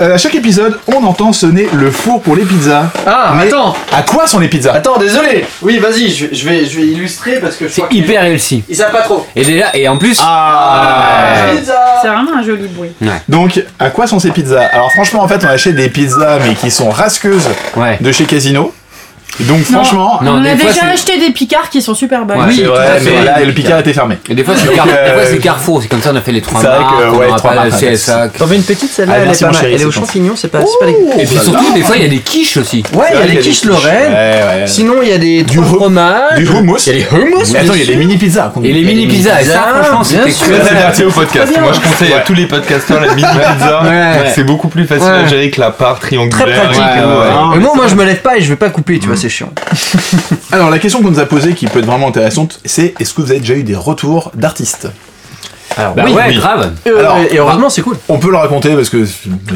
Euh, 0.00 0.14
à 0.14 0.18
chaque 0.18 0.34
épisode, 0.34 0.78
on 0.88 1.04
entend 1.04 1.32
sonner 1.32 1.68
le 1.72 1.90
four 1.90 2.20
pour 2.22 2.34
les 2.36 2.44
pizzas. 2.44 2.86
Ah, 3.06 3.34
Mais 3.36 3.46
attends. 3.46 3.76
À 3.92 4.02
quoi 4.02 4.26
sont 4.26 4.38
les 4.40 4.48
pizzas? 4.48 4.72
Attends, 4.72 4.98
désolé. 4.98 5.44
Oui, 5.62 5.78
vas-y, 5.78 6.10
je, 6.10 6.26
je 6.32 6.44
vais, 6.48 6.64
je 6.66 6.76
vais 6.80 6.86
illustrer 6.86 7.38
parce 7.40 7.56
que 7.56 7.68
je 7.68 7.72
C'est 7.72 7.80
crois 7.82 7.88
qu'ils- 7.88 8.04
hyper 8.04 8.24
healthy. 8.24 8.64
Ils 8.68 8.76
savent 8.76 8.90
pas 8.92 9.02
trop. 9.02 9.26
Et 9.36 9.44
déjà, 9.44 9.66
et 9.74 9.86
en 9.88 9.96
plus, 9.96 10.18
Ah 10.22 11.52
Pizza. 11.56 11.74
C'est 12.02 12.08
vraiment 12.08 12.36
un 12.38 12.42
joli 12.42 12.66
bruit. 12.68 12.90
Donc, 13.28 13.62
à 13.78 13.90
quoi 13.90 14.06
sont 14.06 14.18
ces 14.18 14.30
pizzas? 14.30 14.66
Alors 14.72 14.90
franchement, 14.92 15.22
en 15.22 15.28
fait, 15.28 15.44
on 15.44 15.48
achète 15.48 15.76
des 15.76 15.88
pizzas, 15.88 16.38
mais 16.46 16.54
qui 16.54 16.70
sont 16.70 16.90
rasqueuses 16.90 17.48
ouais. 17.76 17.98
de 18.00 18.10
chez 18.12 18.24
Casino. 18.24 18.72
Donc 19.40 19.62
franchement, 19.62 20.18
Non, 20.22 20.32
on 20.34 20.40
des 20.42 20.50
a 20.50 20.54
déjà 20.54 20.86
acheté 20.92 21.18
des 21.18 21.30
picards 21.30 21.70
qui 21.70 21.80
sont 21.80 21.94
super 21.94 22.24
bonnes. 22.24 22.38
Ouais, 22.38 22.62
vrai, 22.64 23.00
fait. 23.00 23.10
mais 23.10 23.24
là, 23.24 23.40
le 23.44 23.52
Picard 23.52 23.78
était 23.78 23.92
fermé. 23.92 24.16
Et 24.28 24.34
des 24.34 24.44
fois, 24.44 24.54
c'est 24.56 24.72
Car- 24.74 24.84
des 24.86 24.92
euh, 24.92 25.38
Carrefour, 25.38 25.80
c'est 25.82 25.88
comme 25.88 26.02
ça, 26.02 26.10
on 26.12 26.16
a 26.16 26.20
fait 26.20 26.32
les 26.32 26.40
trois 26.42 26.60
c'est 26.60 26.66
vrai 26.66 26.78
marques, 26.80 26.98
que, 26.98 27.04
on 27.08 27.18
ouais, 27.18 27.26
aura 27.28 27.36
trois 27.38 27.50
pas 27.50 27.64
la 27.64 27.70
marques, 27.70 27.80
CSA. 27.92 28.28
T'en 28.36 28.46
veux 28.46 28.56
une 28.56 28.62
petite 28.62 28.90
celle-là 28.90 29.14
Ah, 29.16 29.20
Elle 29.24 29.30
est 29.30 29.40
pas 29.40 29.46
mal. 29.50 29.56
Elle 29.64 29.80
est 29.80 29.84
au 29.84 29.90
c'est 29.90 30.00
champignon, 30.00 30.32
c'est 30.36 30.48
pas, 30.48 30.58
pas. 30.58 30.66
Et 31.18 31.24
puis 31.26 31.36
surtout, 31.38 31.72
des 31.74 31.82
fois, 31.82 31.96
il 31.96 32.02
y 32.02 32.06
a 32.06 32.08
des 32.08 32.18
quiches 32.18 32.56
aussi. 32.58 32.82
Ouais, 32.92 33.06
il 33.14 33.18
y 33.18 33.22
a 33.22 33.26
les 33.26 33.38
quiches 33.38 33.64
Lorraine. 33.64 34.66
Sinon, 34.66 34.96
il 35.02 35.08
y 35.08 35.12
a 35.12 35.18
des 35.18 35.42
Du 35.42 35.58
fromages. 35.58 36.36
du 36.36 36.46
hummus. 36.46 36.86
Il 36.86 36.92
y 36.92 36.96
a 36.96 36.98
les 36.98 37.06
hummus. 37.16 37.54
Attends, 37.56 37.74
il 37.74 37.80
y 37.80 37.82
a 37.82 37.86
des 37.86 37.96
mini 37.96 38.16
pizzas. 38.18 38.52
Et 38.62 38.72
les 38.72 38.82
mini 38.84 39.06
pizzas, 39.06 39.40
et 39.40 39.44
ça, 39.44 39.52
pizzas, 39.58 39.82
franchement, 39.82 40.04
c'était. 40.04 40.30
Très 40.30 40.70
adapté 40.76 41.04
au 41.04 41.10
podcast. 41.10 41.52
Moi, 41.60 41.72
je 41.72 41.80
conseille 41.80 42.12
à 42.12 42.20
tous 42.20 42.34
les 42.34 42.46
podcasteurs 42.46 43.00
la 43.00 43.14
mini 43.14 43.22
pizza. 43.22 43.82
C'est 44.34 44.44
beaucoup 44.44 44.68
plus 44.68 44.84
facile 44.86 45.08
à 45.08 45.26
gérer 45.26 45.50
que 45.50 45.60
la 45.60 45.70
part 45.70 45.98
triangulaire. 45.98 46.46
Très 46.46 46.54
pratique. 46.66 46.82
Mais 47.54 47.58
moi, 47.60 47.86
je 47.88 47.94
me 47.94 48.04
lève 48.04 48.20
pas 48.20 48.36
et 48.36 48.40
je 48.42 48.48
vais 48.48 48.56
pas 48.56 48.70
couper, 48.70 48.98
tu 48.98 49.06
vois, 49.08 49.16
c'est 49.20 49.28
chiant. 49.28 49.50
Alors 50.52 50.70
la 50.70 50.78
question 50.78 51.02
qu'on 51.02 51.10
nous 51.10 51.20
a 51.20 51.26
posée, 51.26 51.54
qui 51.54 51.66
peut 51.66 51.78
être 51.80 51.86
vraiment 51.86 52.08
intéressante, 52.08 52.60
c'est 52.64 52.94
est-ce 53.00 53.14
que 53.14 53.22
vous 53.22 53.30
avez 53.30 53.40
déjà 53.40 53.54
eu 53.54 53.62
des 53.62 53.76
retours 53.76 54.32
d'artistes 54.34 54.88
Alors, 55.76 55.94
Bah 55.94 56.02
oui. 56.06 56.12
ouais, 56.12 56.22
oui. 56.28 56.36
grave. 56.36 56.72
Euh, 56.86 56.98
Alors, 56.98 57.18
et 57.30 57.36
heureusement, 57.38 57.70
c'est 57.70 57.82
cool. 57.82 57.96
On 58.08 58.18
peut 58.18 58.30
le 58.30 58.36
raconter 58.36 58.74
parce 58.74 58.88
que 58.90 59.04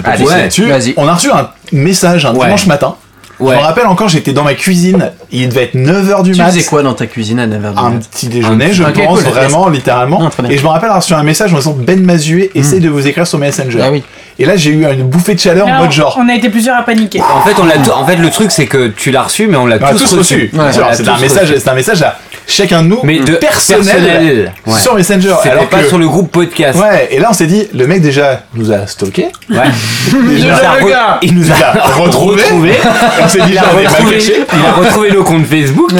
pas 0.02 0.16
ouais, 0.16 0.24
là-dessus. 0.42 0.66
vas-y. 0.66 0.94
On 0.96 1.08
a 1.08 1.14
reçu 1.14 1.30
un 1.30 1.48
message 1.72 2.24
un 2.26 2.34
Ouais. 2.34 2.44
dimanche 2.46 2.66
matin. 2.66 2.94
Ouais. 3.40 3.54
Je 3.56 3.58
me 3.60 3.64
rappelle 3.64 3.86
encore, 3.88 4.08
j'étais 4.08 4.32
dans 4.32 4.44
ma 4.44 4.54
cuisine, 4.54 5.10
il 5.32 5.48
devait 5.48 5.64
être 5.64 5.74
9h 5.74 6.22
du 6.22 6.30
Tu 6.32 6.38
mat. 6.38 6.50
faisais 6.52 6.62
quoi 6.62 6.84
dans 6.84 6.94
ta 6.94 7.06
cuisine 7.08 7.40
à 7.40 7.48
9h 7.48 7.76
un 7.76 7.96
petit 7.96 8.28
déjeuner, 8.28 8.72
je 8.72 8.84
pense, 8.84 9.22
cool. 9.22 9.32
vraiment, 9.32 9.68
littéralement. 9.68 10.20
Non, 10.20 10.30
et 10.48 10.56
je 10.56 10.62
me 10.62 10.68
rappelle 10.68 10.84
avoir 10.84 11.02
reçu 11.02 11.14
un 11.14 11.22
message 11.24 11.52
en 11.52 11.56
disant 11.56 11.76
Ben 11.76 12.00
Mazué, 12.00 12.52
essaye 12.54 12.78
de 12.78 12.88
vous 12.88 13.04
écrire 13.08 13.26
sur 13.26 13.40
Messenger. 13.40 13.80
Ah 13.82 13.90
oui. 13.90 14.04
Et 14.39 14.45
là, 14.45 14.57
j'ai 14.57 14.70
eu 14.70 14.85
une 14.85 15.05
bouffée 15.05 15.35
de 15.35 15.41
chaleur 15.41 15.66
en 15.68 15.78
mode 15.78 15.93
genre. 15.93 16.16
On 16.20 16.28
a 16.28 16.35
été 16.35 16.49
plusieurs 16.49 16.76
à 16.76 16.82
paniquer. 16.82 17.20
En 17.20 17.41
fait, 17.47 17.55
on 17.61 17.66
l'a 17.66 17.76
tout- 17.78 17.91
en 17.93 18.05
fait, 18.05 18.16
le 18.16 18.30
truc, 18.30 18.51
c'est 18.51 18.66
que 18.66 18.89
tu 18.89 19.11
l'as 19.12 19.22
reçu, 19.22 19.47
mais 19.47 19.57
on 19.57 19.66
l'a 19.66 19.78
tous, 19.78 19.99
tous 20.05 20.14
reçu. 20.18 20.51
Ouais, 20.53 20.64
C'est 20.72 21.09
un 21.09 21.18
message, 21.18 21.51
reçu. 21.51 21.61
c'est 21.61 21.68
un 21.70 21.74
message 21.74 22.03
à 22.03 22.18
chacun 22.47 22.82
de 22.82 22.89
nous, 22.89 23.01
Mais 23.05 23.20
de 23.20 23.37
personnel, 23.37 23.85
personnel, 23.85 24.53
ouais. 24.66 24.80
sur 24.80 24.95
Messenger. 24.97 25.35
C'était 25.39 25.51
Alors 25.51 25.68
pas 25.68 25.78
que- 25.80 25.89
sur 25.89 25.99
le 25.99 26.09
groupe 26.09 26.30
podcast. 26.32 26.78
Ouais, 26.78 27.09
et 27.12 27.18
là 27.20 27.28
on 27.30 27.32
s'est 27.32 27.47
dit, 27.47 27.68
le 27.72 27.87
mec 27.87 28.03
déjà 28.03 28.43
nous 28.55 28.70
a 28.72 28.87
stalké, 28.87 29.28
Ouais. 29.51 29.57
il 30.12 30.39
Il 30.39 30.45
nous 30.47 30.53
a, 30.53 31.18
il 31.22 31.35
nous 31.35 31.51
a 31.53 31.93
retrouvé, 31.97 32.43
on 33.22 33.28
s'est 33.28 33.39
dit, 33.41 33.53
Il 33.53 33.59
a 33.59 33.62
retrouvé, 33.62 34.18
il 34.18 34.66
a 34.66 34.72
retrouvé 34.72 35.12
nos 35.12 35.22
comptes 35.24 35.47
Facebook 35.47 35.91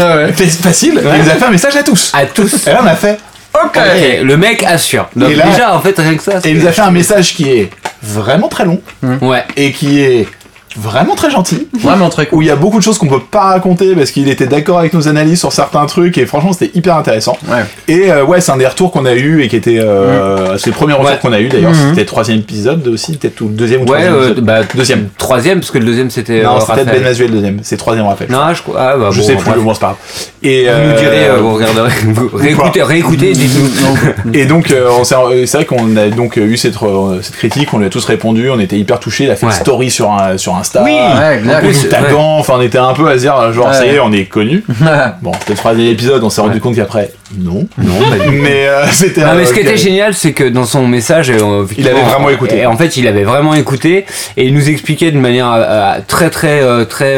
facile, 0.61 1.01
il 1.03 1.23
nous 1.23 1.31
a 1.31 1.35
fait 1.35 1.45
un 1.45 1.51
message 1.51 1.77
à 1.77 1.83
tous. 1.83 2.13
à 2.15 2.27
tous. 2.27 2.67
Et 2.67 2.71
là 2.71 2.81
on 2.83 2.87
a 2.87 2.95
fait, 2.97 3.19
Ok. 3.55 3.77
Ok, 3.77 4.21
le 4.25 4.37
mec 4.37 4.65
assure. 4.65 5.07
Donc 5.15 5.31
Et 5.31 5.37
là- 5.37 5.47
déjà, 5.47 5.77
en 5.77 5.81
fait, 5.81 5.95
rien 5.97 6.17
que 6.17 6.23
ça. 6.25 6.41
et 6.45 6.51
il 6.51 6.59
nous 6.59 6.67
a 6.67 6.73
fait 6.73 6.81
un 6.83 6.91
message 6.91 7.35
qui 7.37 7.49
est 7.49 7.71
vraiment 8.05 8.49
très 8.49 8.65
long, 8.65 8.81
Ouais. 9.23 9.45
et 9.57 9.73
qui 9.73 10.01
est 10.01 10.29
vraiment 10.77 11.15
très 11.15 11.31
gentil, 11.31 11.69
Vraiment 11.79 12.09
très 12.09 12.27
cool. 12.27 12.39
où 12.39 12.43
il 12.43 12.49
y 12.49 12.51
a 12.51 12.57
beaucoup 12.57 12.79
de 12.79 12.83
choses 12.83 12.99
qu'on 12.99 13.07
peut 13.07 13.21
pas 13.21 13.45
raconter 13.45 13.95
parce 13.95 14.11
qu'il 14.11 14.29
était 14.29 14.47
d'accord 14.47 14.79
avec 14.79 14.93
nos 14.95 15.09
analyses 15.09 15.39
sur 15.41 15.53
certains 15.53 15.87
trucs, 15.87 16.19
et 16.19 16.27
franchement 16.27 16.53
c'était 16.53 16.71
hyper 16.77 16.97
intéressant. 16.97 17.37
Ouais. 17.49 17.65
Et 17.89 18.11
euh, 18.11 18.25
ouais, 18.25 18.41
c'est 18.41 18.53
un 18.53 18.57
des 18.57 18.67
retours 18.67 18.91
qu'on 18.91 19.05
a 19.07 19.15
eu 19.15 19.43
et 19.43 19.49
qui 19.49 19.57
était, 19.57 19.79
euh, 19.79 20.59
c'est 20.59 20.71
le 20.71 20.73
premier 20.77 20.93
retour 20.95 21.11
Ouais. 21.11 21.19
qu'on 21.21 21.33
a 21.33 21.41
eu 21.41 21.49
d'ailleurs, 21.49 21.73
Mhm. 21.73 21.89
c'était 21.91 22.01
le 22.01 22.07
troisième 22.07 22.39
épisode 22.39 22.87
aussi, 22.89 23.17
peut-être 23.17 23.41
ou 23.41 23.49
le 23.49 23.55
deuxième 23.55 23.83
ou 23.83 23.85
le 23.87 23.91
Ouais, 23.93 24.07
troisième 24.07 24.39
euh, 24.39 24.41
bah, 24.41 24.61
Deuxième. 24.75 25.09
Troisième, 25.19 25.61
parce 25.61 25.71
que 25.71 25.79
le 25.79 25.85
deuxième 25.85 26.11
c'était. 26.11 26.43
Non, 26.43 26.59
c'était. 26.61 26.85
Ben 26.85 27.03
Mazuel 27.03 27.29
le 27.31 27.35
deuxième, 27.37 27.59
c'est 27.63 27.77
le 27.77 27.81
troisième 27.81 28.07
Raphaël. 28.07 28.31
Non, 28.31 28.53
je 28.55 28.63
crois. 28.63 28.75
Ah, 28.81 28.97
bah, 28.97 29.09
je 29.13 29.21
bon, 29.21 29.27
sais 29.27 29.35
plus, 29.37 29.45
bref. 29.51 29.63
bon, 29.63 29.75
c'est 29.75 29.81
pas 29.81 29.87
grave. 29.87 29.97
Et, 30.43 30.65
Vous 30.67 30.89
nous 30.91 30.97
direz, 30.99 31.29
vous 31.41 31.55
regarderez, 31.55 31.91
vous 32.07 32.31
réécoutez, 32.35 32.83
réécoutez, 32.83 33.33
dites-nous. 33.35 34.33
et 34.35 34.45
donc, 34.47 34.73
c'est 35.05 35.15
vrai 35.15 35.65
qu'on 35.65 35.97
a 35.97 36.09
donc 36.09 36.37
eu 36.37 36.57
cette, 36.57 36.75
cette 37.23 37.37
critique, 37.37 37.73
on 37.73 37.79
lui 37.79 37.87
a 37.87 37.91
tous 37.91 38.05
répondu, 38.05 38.51
on 38.51 38.59
était 38.61 38.77
hyper 38.79 38.99
touchés, 39.01 39.25
il 39.25 39.31
a 39.31 39.37
fait 39.37 39.47
une 39.47 39.53
story 39.53 39.91
sur, 39.91 40.11
un, 40.13 40.37
sur 40.39 40.55
Insta. 40.65 40.83
Oui. 40.83 40.93
Ouais, 40.93 41.55
en 41.55 41.59
plus, 41.61 41.89
enfin 42.17 42.55
on 42.57 42.61
était 42.63 42.79
un 42.79 42.95
peu 42.95 43.09
à 43.09 43.15
se 43.15 43.19
dire 43.21 43.53
genre 43.53 43.73
ça 43.75 43.85
y 43.85 43.91
est 43.91 43.93
Ouais. 43.93 44.01
on 44.03 44.13
est 44.13 44.25
connus. 44.25 44.65
Bon 45.23 45.33
c'était 45.41 45.53
le 45.53 45.59
troisième 45.59 45.89
épisode, 45.89 46.25
on 46.25 46.31
s'est 46.31 46.41
rendu 46.41 46.59
compte 46.61 46.75
qu'après 46.77 47.11
non. 47.39 47.67
Non, 47.79 47.95
Mais 48.31 48.67
euh, 48.69 48.87
c'était 48.93 49.23
Non, 49.23 49.29
un- 49.29 49.35
mais 49.35 49.45
ce 49.47 49.53
qui 49.53 49.61
était 49.61 49.77
génial, 49.77 50.15
c'est 50.15 50.33
que 50.33 50.45
dans 50.45 50.65
son 50.65 50.87
message, 50.87 51.31
euh, 51.31 51.65
Il 51.77 51.89
avait 51.89 52.03
vraiment 52.03 52.31
écouté. 52.31 52.59
Et 52.59 52.67
en 52.67 52.77
fait, 52.77 52.97
il 52.97 53.07
avait 53.09 53.25
vraiment 53.25 53.55
écouté 53.55 54.05
et 54.37 54.47
il 54.47 54.55
nous 54.55 54.69
expliquait 54.69 55.11
de 55.11 55.19
manière 55.19 55.51
euh, 55.53 55.99
très 56.07 56.31
très 56.31 56.61
très 56.87 57.17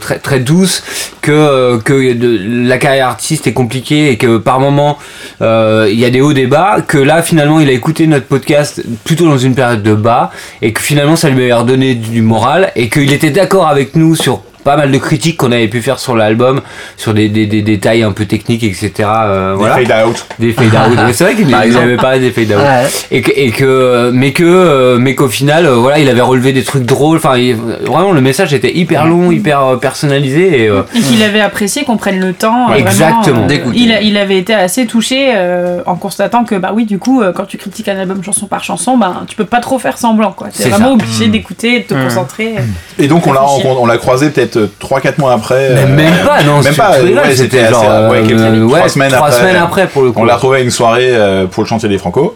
très 0.00 0.18
très 0.18 0.40
douce 0.40 0.82
que 1.20 1.78
que 1.78 2.12
de- 2.12 2.66
la 2.68 2.78
carrière 2.78 3.08
artiste 3.08 3.46
est 3.46 3.52
compliquée 3.52 4.10
et 4.10 4.16
que 4.16 4.38
par 4.38 4.60
moment 4.60 4.98
il 5.40 5.98
y 5.98 6.04
a 6.04 6.10
des 6.10 6.20
hauts 6.20 6.32
des 6.32 6.46
bas. 6.46 6.76
Que 6.86 6.98
là, 6.98 7.22
finalement, 7.22 7.60
il 7.60 7.68
a 7.68 7.72
écouté 7.72 8.06
notre 8.06 8.26
podcast 8.26 8.82
plutôt 9.04 9.26
dans 9.26 9.38
une 9.38 9.54
période 9.54 9.82
de 9.82 9.94
bas 9.94 10.30
et 10.62 10.72
que 10.72 10.80
finalement, 10.80 11.16
ça 11.16 11.28
lui 11.30 11.42
avait 11.44 11.52
redonné 11.52 11.94
du 11.94 12.22
moral 12.22 12.70
et 12.76 12.88
qu'il 12.88 13.12
était 13.12 13.30
d'accord 13.30 13.68
avec 13.68 13.96
nous 13.96 14.14
sur 14.16 14.42
pas 14.64 14.76
mal 14.76 14.90
de 14.90 14.98
critiques 14.98 15.36
qu'on 15.36 15.52
avait 15.52 15.68
pu 15.68 15.82
faire 15.82 15.98
sur 15.98 16.16
l'album, 16.16 16.62
sur 16.96 17.14
des, 17.14 17.28
des, 17.28 17.46
des 17.46 17.62
détails 17.62 18.02
un 18.02 18.12
peu 18.12 18.24
techniques, 18.24 18.62
etc. 18.64 18.90
euh, 19.08 19.52
Des 19.52 19.58
voilà. 19.58 19.74
fade 19.76 20.06
out. 20.08 20.26
Des 20.38 20.52
fade 20.52 20.66
out. 20.68 20.98
Mais 21.06 21.12
c'est 21.12 21.24
vrai 21.24 21.34
qu'il 21.34 21.48
Par 21.50 21.64
il 21.64 21.68
exemple. 21.68 21.84
avait 21.86 21.96
parlé 21.96 22.18
des 22.20 22.30
fade 22.30 22.50
out. 22.52 22.64
Ouais. 22.64 22.86
Et 23.10 23.22
que, 23.22 23.30
et 23.36 23.50
que, 23.50 24.10
mais 24.12 24.32
que, 24.32 24.42
euh, 24.44 24.98
mais 24.98 25.14
qu'au 25.14 25.28
final, 25.28 25.66
euh, 25.66 25.74
voilà, 25.76 25.98
il 25.98 26.08
avait 26.08 26.20
relevé 26.22 26.52
des 26.52 26.62
trucs 26.64 26.84
drôles. 26.84 27.18
Enfin, 27.18 27.36
il- 27.36 27.54
vraiment, 27.56 28.12
le 28.12 28.20
message 28.20 28.54
était 28.54 28.74
hyper 28.74 29.06
long, 29.06 29.30
hyper 29.30 29.78
personnalisé 29.80 30.62
et. 30.64 30.68
euh, 30.68 30.82
Et 30.94 31.00
qu'il 31.00 31.22
avait 31.22 31.40
apprécié 31.40 31.84
qu'on 31.84 31.96
prenne 31.96 32.20
le 32.20 32.32
temps. 32.32 32.70
euh, 32.70 32.74
Exactement. 32.74 33.46
vraiment, 33.46 33.70
euh, 33.70 33.98
il, 34.02 34.16
avait 34.16 34.38
été 34.38 34.54
assez 34.54 34.86
touché 34.86 35.32
euh, 35.34 35.80
en 35.86 35.96
constatant 35.96 36.44
que, 36.44 36.54
bah 36.54 36.70
oui, 36.74 36.84
du 36.86 36.98
coup, 36.98 37.22
quand 37.34 37.44
tu 37.44 37.58
critiques 37.58 37.88
un 37.88 37.98
album 37.98 38.22
chanson 38.24 38.46
par 38.46 38.64
chanson, 38.64 38.96
bah, 38.96 39.22
tu 39.28 39.36
peux 39.36 39.44
pas 39.44 39.60
trop 39.60 39.78
faire 39.78 39.98
semblant, 39.98 40.32
quoi. 40.32 40.48
T'es 40.48 40.62
C'est 40.64 40.68
vraiment 40.70 40.86
ça. 40.88 40.92
obligé 40.94 41.26
d'écouter, 41.28 41.80
de 41.80 41.84
te 41.84 41.94
concentrer. 41.94 42.54
Et 42.98 43.06
donc 43.08 43.26
on 43.26 43.32
l'a 43.32 43.42
on 43.44 43.86
l'a 43.86 43.98
croisé 43.98 44.30
peut-être 44.30 44.53
3-4 44.80 45.18
mois 45.18 45.32
après. 45.32 45.70
mais 45.70 45.82
euh, 45.82 45.86
même 45.86 46.26
pas, 46.26 46.42
non, 46.42 46.60
même 46.62 46.74
pas, 46.74 47.00
ouais, 47.00 47.34
c'était 47.34 47.68
genre 47.68 47.82
assez- 47.82 48.10
ouais, 48.10 48.18
euh, 48.18 48.26
quelques- 48.26 48.40
euh, 48.40 48.88
semaines 48.88 49.14
après. 49.14 49.32
semaines 49.32 49.56
après 49.56 49.86
pour 49.88 50.02
le 50.02 50.12
coup. 50.12 50.20
On 50.20 50.24
l'a 50.24 50.34
retrouvé 50.34 50.58
à 50.58 50.60
une 50.60 50.70
soirée 50.70 51.10
euh, 51.10 51.46
pour 51.46 51.62
le 51.62 51.68
chantier 51.68 51.88
des 51.88 51.98
Franco. 51.98 52.34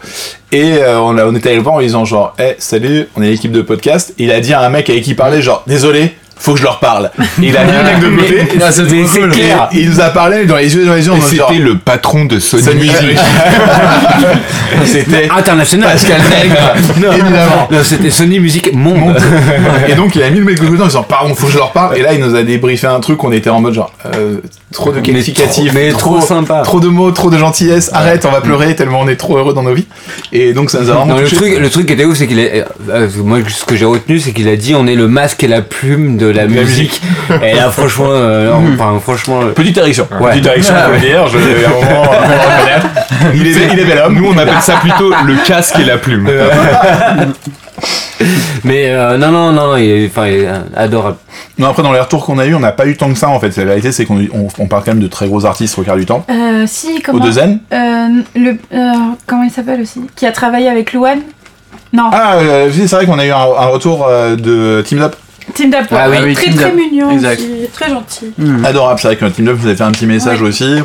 Et 0.53 0.79
euh, 0.79 0.99
on, 1.01 1.35
était 1.35 1.49
allé 1.49 1.57
le 1.57 1.63
voir 1.63 1.75
en 1.75 1.79
lui 1.79 1.87
disant 1.87 2.05
genre, 2.05 2.35
hey, 2.39 2.55
salut, 2.59 3.09
on 3.17 3.23
est 3.23 3.27
l'équipe 3.29 3.53
de 3.53 3.63
podcast. 3.63 4.15
Et 4.19 4.25
il 4.25 4.33
a 4.33 4.41
dit 4.41 4.55
à 4.55 4.61
un 4.61 4.69
mec 4.71 4.89
avec 4.89 5.03
qui 5.03 5.11
il 5.11 5.17
parlait 5.17 5.43
genre, 5.43 5.63
désolé, 5.67 6.15
faut 6.39 6.53
que 6.53 6.59
je 6.59 6.65
leur 6.65 6.79
parle. 6.81 7.11
Il 7.43 7.57
a 7.57 7.65
mis 7.65 7.73
le 7.73 7.83
mec 7.85 8.01
de 8.01 8.17
côté. 8.17 8.49
C'est 8.73 9.21
cool. 9.21 9.31
clair. 9.31 9.69
Il 9.73 9.91
nous 9.91 10.01
a 10.01 10.09
parlé 10.11 10.47
dans 10.47 10.57
les 10.57 10.75
yeux, 10.75 10.85
dans 10.87 10.95
les 10.95 11.07
yeux, 11.07 11.13
genre- 11.15 11.49
C'était 11.49 11.59
le 11.63 11.77
patron 11.79 12.25
de 12.25 12.39
Sony 12.39 12.63
Sony 12.63 12.81
Music. 12.81 13.19
C'était 14.85 15.29
International. 15.37 15.91
Pascal 15.93 16.21
Nègre, 16.31 17.13
évidemment. 17.13 17.69
C'était 17.83 18.11
Sony 18.11 18.41
Music 18.41 18.73
Monde. 18.75 19.17
Et 19.89 19.95
donc 19.95 20.15
il 20.15 20.23
a 20.23 20.31
mis 20.31 20.39
le 20.39 20.45
mec 20.45 20.61
de 20.61 20.67
côté 20.67 20.83
en 20.83 20.87
disant 20.87 21.03
pardon 21.03 21.35
faut 21.35 21.47
que 21.47 21.53
je 21.53 21.59
leur 21.59 21.73
parle 21.73 21.97
et 21.97 22.03
là 22.03 22.13
il 22.15 22.21
nous 22.21 22.35
a 22.35 22.43
débriefé 22.43 22.87
un 22.87 23.01
truc 23.01 23.23
on 23.25 23.33
était 23.33 23.51
en 23.51 23.61
mode 23.61 23.75
genre 23.75 23.93
euh, 24.15 24.37
trop 24.73 24.91
de 24.91 24.97
Mais 24.97 25.03
qualificatifs 25.03 25.71
trop- 25.71 25.75
mais 25.79 25.93
trop 25.93 26.21
sympa. 26.21 26.61
trop 26.63 26.81
de 26.81 26.89
mots 26.89 27.11
trop 27.11 27.31
de 27.31 27.39
gentillesse 27.39 27.91
arrête 27.93 28.25
on 28.27 28.31
va 28.31 28.41
pleurer 28.41 28.75
tellement 28.77 29.01
on 29.01 29.09
est 29.09 29.17
trop 29.17 29.37
heureux 29.39 29.55
dans 29.55 29.63
nos 29.63 29.75
vies 29.75 29.87
et 30.33 30.53
donc 30.53 30.71
ça 30.71 30.81
nous 30.81 30.91
a 30.91 30.95
vraiment 30.95 31.15
Non, 31.15 31.21
le 31.21 31.27
truc, 31.29 31.59
le 31.59 31.71
truc 31.71 31.87
qui 31.87 31.93
était 31.95 32.05
ouf, 32.05 32.17
c'est 32.19 32.27
qu'il 32.27 32.39
est. 32.39 32.65
euh, 32.91 33.09
moi, 33.25 33.39
ce 33.49 33.65
que 33.65 33.77
j'ai 33.77 33.85
retenu, 33.85 34.19
c'est 34.19 34.33
qu'il 34.33 34.49
a 34.49 34.57
dit 34.57 34.75
on 34.75 34.87
est 34.87 34.95
le 34.95 35.09
masque 35.09 35.43
et 35.45 35.49
la 35.49 35.63
plume 35.63 36.17
de 36.17 36.27
la 36.31 36.47
musique. 36.47 37.01
Et 37.43 37.55
là, 37.55 37.71
franchement, 37.71 38.07
euh, 38.11 38.51
non, 38.51 38.63
enfin, 38.75 38.99
franchement. 39.01 39.41
euh, 39.43 39.53
Petite 39.53 39.77
érection. 39.79 40.07
Ouais. 40.21 40.31
Petite 40.33 40.47
érection, 40.47 40.75
faut 40.87 40.93
le 40.93 40.99
dire. 40.99 41.27
Je, 41.29 41.39
à 41.39 41.69
un 41.69 41.71
moment, 41.73 42.11
on 42.11 43.35
il, 43.35 43.47
est, 43.47 43.73
il 43.73 43.79
est 43.81 43.85
bel 43.85 43.99
homme. 43.99 44.15
Nous, 44.15 44.27
on 44.35 44.39
appelle 44.39 44.61
ça 44.61 44.75
plutôt 44.77 45.11
le 45.27 45.35
casque 45.47 45.79
et 45.79 45.85
la 45.85 45.99
plume. 45.99 46.29
Mais 48.65 48.87
euh, 48.89 49.17
non, 49.17 49.31
non, 49.31 49.53
non, 49.53 49.77
il 49.77 49.85
est, 49.89 50.07
enfin, 50.07 50.27
il 50.27 50.35
est 50.41 50.47
euh, 50.49 50.59
adorable. 50.77 51.17
Non, 51.59 51.69
après, 51.69 51.83
dans 51.85 51.93
les 51.93 52.01
retours 52.01 52.25
qu'on 52.27 52.39
a 52.39 52.47
eu, 52.47 52.55
on 52.55 52.59
n'a 52.61 52.73
pas 52.73 52.87
eu 52.87 52.97
tant 52.97 53.09
que 53.13 53.19
ça 53.19 53.29
en 53.29 53.39
fait. 53.39 53.57
La 53.57 53.65
vérité, 53.65 53.93
c'est 53.93 54.05
qu'on 54.05 54.19
on, 54.35 54.49
on 54.59 54.67
parle 54.67 54.83
quand 54.85 54.91
même 54.93 55.03
de 55.03 55.07
très 55.07 55.29
gros 55.29 55.45
artistes 55.47 55.79
au 55.79 55.83
quart 55.83 55.95
du 55.97 56.05
temps. 56.05 56.25
Euh, 56.29 56.65
si, 56.67 56.97
Au 56.99 57.01
comment 57.05 57.25
deux 57.25 57.33
Zen. 57.33 57.61
euh, 57.73 58.09
le, 58.35 58.59
euh, 58.75 58.93
Comment 59.27 59.45
il 59.45 59.51
s'appelle 59.51 59.81
aussi? 59.83 60.01
Qui 60.17 60.27
a 60.27 60.33
travaillé 60.33 60.69
avec 60.69 60.93
Louane? 60.93 61.21
Non, 61.93 62.11
Ah, 62.13 62.35
euh, 62.37 62.69
c'est 62.75 62.91
vrai 62.97 63.07
qu'on 63.07 63.19
a 63.21 63.25
eu 63.25 63.31
un, 63.31 63.37
un 63.37 63.67
retour 63.67 64.05
euh, 64.09 64.35
de 64.35 64.83
Team 64.85 65.01
Up. 65.01 65.15
Team 65.55 65.71
Dap. 65.71 65.87
Ah 65.91 66.07
oui, 66.11 66.35
très 66.35 66.45
Team 66.45 66.55
très 66.55 66.65
Dap. 66.65 66.75
mignon 66.75 67.11
Exact. 67.11 67.41
aussi, 67.41 67.69
très 67.73 67.89
gentil. 67.91 68.33
Mhm. 68.39 68.65
Adorable, 68.65 69.01
c'est 69.01 69.09
vrai 69.09 69.17
que 69.17 69.25
notre 69.25 69.37
Team 69.37 69.49
Up 69.49 69.57
vous 69.59 69.69
a 69.69 69.75
fait 69.75 69.83
un 69.85 69.93
petit 69.93 70.07
message 70.07 70.41
Ouais. 70.43 70.49
aussi. 70.49 70.77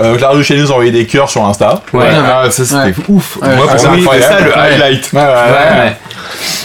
Euh, 0.00 0.16
Clara 0.16 0.34
Duchesne 0.36 0.60
nous 0.60 0.70
a 0.70 0.72
envoyé 0.72 0.90
des 0.90 1.06
cœurs 1.06 1.30
sur 1.30 1.44
Insta. 1.46 1.82
Ouais. 1.92 2.06
Ah, 2.26 2.44
ça, 2.50 2.64
c'était 2.64 2.76
Ouais. 2.80 2.94
ouf. 3.08 3.36
Ouais, 3.40 3.54
Moi, 3.56 3.66
pour 3.66 3.78
c'est 3.78 3.86
moi, 3.88 3.96
c'était 3.96 4.22
ça 4.22 4.34
incroyable. 4.36 4.44
le 4.44 4.50
Ouais. 4.50 4.58
highlight. 4.84 5.12
Ouais, 5.12 5.20
ouais, 5.20 5.26
ouais. 5.26 5.32
Ouais, 5.32 5.80
ouais. 5.86 5.96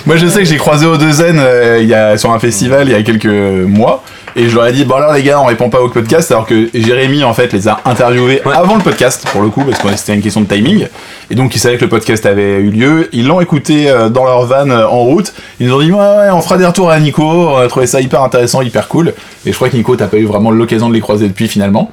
Moi, 0.06 0.18
je 0.18 0.28
sais 0.28 0.39
que 0.39 0.45
j'ai 0.45 0.58
croisé 0.58 0.86
au 0.86 0.97
Zen 0.99 1.38
euh, 1.39 1.80
il 1.82 1.88
y 1.88 1.93
a, 1.93 2.18
sur 2.18 2.32
un 2.32 2.39
festival 2.39 2.88
il 2.88 2.91
y 2.91 2.95
a 2.95 3.04
quelques 3.04 3.26
mois. 3.26 4.04
Et 4.36 4.49
je 4.49 4.55
leur 4.55 4.65
ai 4.65 4.73
dit, 4.73 4.84
bon 4.84 4.95
alors 4.95 5.13
les 5.13 5.21
gars, 5.21 5.39
on 5.39 5.45
répond 5.45 5.69
pas 5.69 5.79
au 5.81 5.89
podcast, 5.89 6.31
alors 6.31 6.47
que 6.47 6.69
Jérémy 6.73 7.23
en 7.23 7.34
fait 7.36 7.53
les 7.53 7.67
a 7.67 7.79
interviewés 7.86 8.41
Ouais. 8.45 8.53
avant 8.55 8.75
le 8.75 8.81
podcast, 8.81 9.27
pour 9.31 9.41
le 9.43 9.49
coup, 9.49 9.63
parce 9.63 9.79
que 9.79 9.95
c'était 9.95 10.15
une 10.15 10.21
question 10.23 10.41
de 10.41 10.47
timing. 10.47 10.88
Et 11.29 11.36
donc 11.36 11.55
ils 11.55 11.59
savaient 11.59 11.77
que 11.77 11.84
le 11.86 11.89
podcast 11.89 12.25
avait 12.25 12.55
eu 12.59 12.69
lieu. 12.71 13.09
Ils 13.13 13.27
l'ont 13.27 13.41
écouté 13.41 13.89
euh, 13.89 14.09
dans 14.09 14.23
leur 14.25 14.45
van 14.45 14.69
euh, 14.69 14.86
en 14.88 15.03
route. 15.03 15.34
Ils 15.59 15.67
nous 15.67 15.75
ont 15.75 15.81
dit, 15.81 15.91
ouais, 15.91 15.99
ouais, 15.99 16.29
on 16.31 16.41
fera 16.41 16.57
des 16.57 16.65
retours 16.65 16.89
à 16.89 16.99
Nico. 16.99 17.23
On 17.23 17.57
a 17.57 17.67
trouvé 17.67 17.86
ça 17.86 18.01
hyper 18.01 18.23
intéressant, 18.23 18.61
hyper 18.61 18.88
cool. 18.88 19.13
Et 19.45 19.51
je 19.51 19.55
crois 19.55 19.69
que 19.69 19.77
Nico, 19.77 19.95
t'as 19.95 20.07
pas 20.07 20.17
eu 20.17 20.25
vraiment 20.25 20.49
l'occasion 20.51 20.89
de 20.89 20.93
les 20.95 21.01
croiser 21.01 21.27
depuis 21.27 21.47
finalement. 21.47 21.91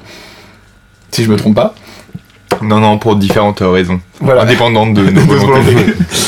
Si 1.11 1.23
je 1.23 1.29
me 1.29 1.35
trompe 1.35 1.55
pas. 1.55 1.75
Non, 2.61 2.79
non, 2.79 2.97
pour 2.97 3.15
différentes 3.15 3.61
raisons. 3.61 3.99
Voilà. 4.19 4.41
Indépendantes 4.43 4.93
de 4.93 5.01
nos 5.09 5.21
volontés. 5.21 5.75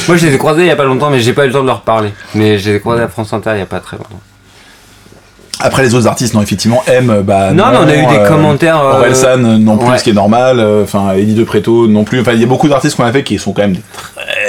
Moi, 0.07 0.17
je 0.17 0.25
les 0.27 0.35
ai 0.35 0.37
croisés 0.37 0.61
il 0.61 0.67
y 0.67 0.71
a 0.71 0.75
pas 0.75 0.83
longtemps, 0.85 1.09
mais 1.09 1.19
j'ai 1.19 1.33
pas 1.33 1.43
eu 1.43 1.47
le 1.47 1.53
temps 1.53 1.61
de 1.61 1.67
leur 1.67 1.81
parler. 1.81 2.09
Mais 2.35 2.57
je 2.59 2.69
les 2.69 2.75
ai 2.77 2.79
croisés 2.79 3.03
à 3.03 3.07
France 3.07 3.33
Inter 3.33 3.51
il 3.55 3.59
y 3.59 3.61
a 3.61 3.65
pas 3.65 3.79
très 3.79 3.97
longtemps. 3.97 4.19
Après 5.65 5.81
les 5.81 5.95
autres 5.95 6.07
artistes, 6.07 6.33
non, 6.33 6.41
effectivement, 6.41 6.83
M, 6.87 7.23
bah. 7.25 7.51
Non, 7.53 7.63
mais 7.71 7.77
on 7.77 7.87
a 7.87 7.95
eu 7.95 8.05
des 8.05 8.19
euh, 8.21 8.27
commentaires. 8.27 8.79
euh, 8.79 8.97
Orelsan 8.99 9.37
non 9.37 9.77
plus, 9.77 9.87
ouais. 9.89 9.97
ce 9.97 10.03
qui 10.03 10.09
est 10.09 10.13
normal. 10.13 10.59
euh, 10.59 10.83
Enfin, 10.83 11.13
Eddie 11.13 11.35
De 11.35 11.43
Preto 11.45 11.87
non 11.87 12.03
plus. 12.03 12.19
Enfin, 12.19 12.33
il 12.33 12.41
y 12.41 12.43
a 12.43 12.47
beaucoup 12.47 12.67
d'artistes 12.67 12.97
qu'on 12.97 13.05
a 13.05 13.11
fait 13.13 13.23
qui 13.23 13.39
sont 13.39 13.53
quand 13.53 13.61
même 13.61 13.73
des 13.73 13.81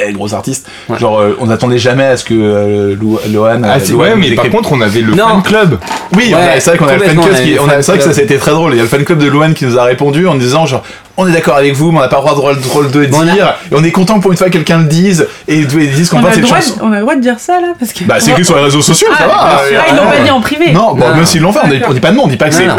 très 0.02 0.12
gros 0.12 0.34
artistes. 0.34 0.66
Ouais. 0.88 0.98
Genre, 0.98 1.18
euh, 1.20 1.36
on 1.40 1.46
n'attendait 1.46 1.78
jamais 1.78 2.04
à 2.04 2.16
ce 2.16 2.24
que 2.24 2.34
euh, 2.34 2.96
Lou- 2.98 3.18
Lohan. 3.32 3.60
Ah, 3.64 3.74
euh, 3.74 3.78
c'est 3.82 3.92
Lohan 3.92 4.00
ouais, 4.02 4.14
mais 4.16 4.30
par 4.34 4.44
écrive- 4.46 4.52
contre, 4.58 4.72
on 4.72 4.80
avait 4.80 5.00
le 5.00 5.14
Non. 5.14 5.26
fan 5.28 5.42
club. 5.42 5.78
oui, 6.16 6.32
on 6.32 6.36
a- 6.36 6.40
Ouais, 6.40 6.60
c'est 6.60 6.70
vrai 6.70 6.78
qu'on 6.78 6.86
a 6.88 6.92
le 6.94 6.98
fan 7.00 7.16
complètement, 7.16 7.22
club. 7.22 7.34
on 7.34 7.38
a 7.38 7.42
qui- 7.42 7.54
le 7.54 7.60
on 7.60 7.64
a- 7.64 7.70
fan 7.70 7.82
C'est 7.82 7.92
vrai 7.92 7.98
que 7.98 8.04
ça 8.04 8.10
club. 8.10 8.20
c'était 8.28 8.38
très 8.38 8.50
drôle. 8.52 8.72
Il 8.72 8.76
y 8.76 8.80
a 8.80 8.82
le 8.82 8.88
fan 8.88 9.04
club 9.04 9.18
de 9.18 9.26
Lohan 9.28 9.52
qui 9.52 9.64
nous 9.64 9.78
a 9.78 9.84
répondu 9.84 10.26
en 10.26 10.34
disant 10.34 10.66
genre. 10.66 10.82
On 11.16 11.28
est 11.28 11.32
d'accord 11.32 11.54
avec 11.56 11.74
vous, 11.76 11.92
mais 11.92 11.98
on 11.98 12.00
n'a 12.00 12.08
pas 12.08 12.16
le 12.16 12.22
droit 12.34 12.34
de, 12.34 12.60
drôle- 12.60 12.90
drôle 12.90 12.90
de 12.90 13.06
Bon, 13.06 13.18
on 13.18 13.28
a- 13.28 13.30
dire. 13.30 13.54
Et 13.70 13.74
on 13.76 13.84
est 13.84 13.92
content 13.92 14.18
pour 14.18 14.32
une 14.32 14.36
fois 14.36 14.48
que 14.48 14.52
quelqu'un 14.54 14.78
le 14.78 14.86
dise. 14.86 15.28
Et 15.46 15.58
ils 15.58 15.66
disent 15.68 16.10
qu'on 16.10 16.16
On 16.16 16.18
a, 16.18 16.22
parle 16.22 16.34
le 16.34 16.40
cette 16.40 16.44
droit 16.46 16.56
chanson. 16.60 16.76
de, 16.78 16.82
on 16.82 16.90
a 16.92 16.96
le 16.96 17.00
droit 17.02 17.14
de 17.14 17.20
dire 17.20 17.38
ça 17.38 17.60
là 17.60 17.68
parce 17.78 17.92
que. 17.92 18.02
Bah, 18.02 18.16
c'est 18.18 18.32
que 18.32 18.42
sur 18.42 18.56
les 18.56 18.62
réseaux 18.64 18.82
sociaux, 18.82 19.06
ça 19.16 19.24
va. 19.28 19.32
Ah, 19.36 19.60
euh, 19.64 19.78
ah, 19.78 19.84
ils 19.90 19.96
l'ont 19.96 20.10
pas 20.10 20.18
dit 20.24 20.30
en 20.32 20.40
privé. 20.40 20.72
Non, 20.72 20.92
bon, 20.94 21.08
Non. 21.08 21.14
même 21.14 21.24
s'ils 21.24 21.40
l'ont 21.40 21.52
fait, 21.52 21.60
on 21.62 21.68
dit, 21.68 21.80
on 21.88 21.92
dit 21.92 22.00
pas 22.00 22.10
de 22.10 22.16
nom, 22.16 22.24
on 22.24 22.26
dit 22.26 22.36
pas 22.36 22.48
que 22.48 22.54
c'est 22.54 22.66
non. 22.66 22.74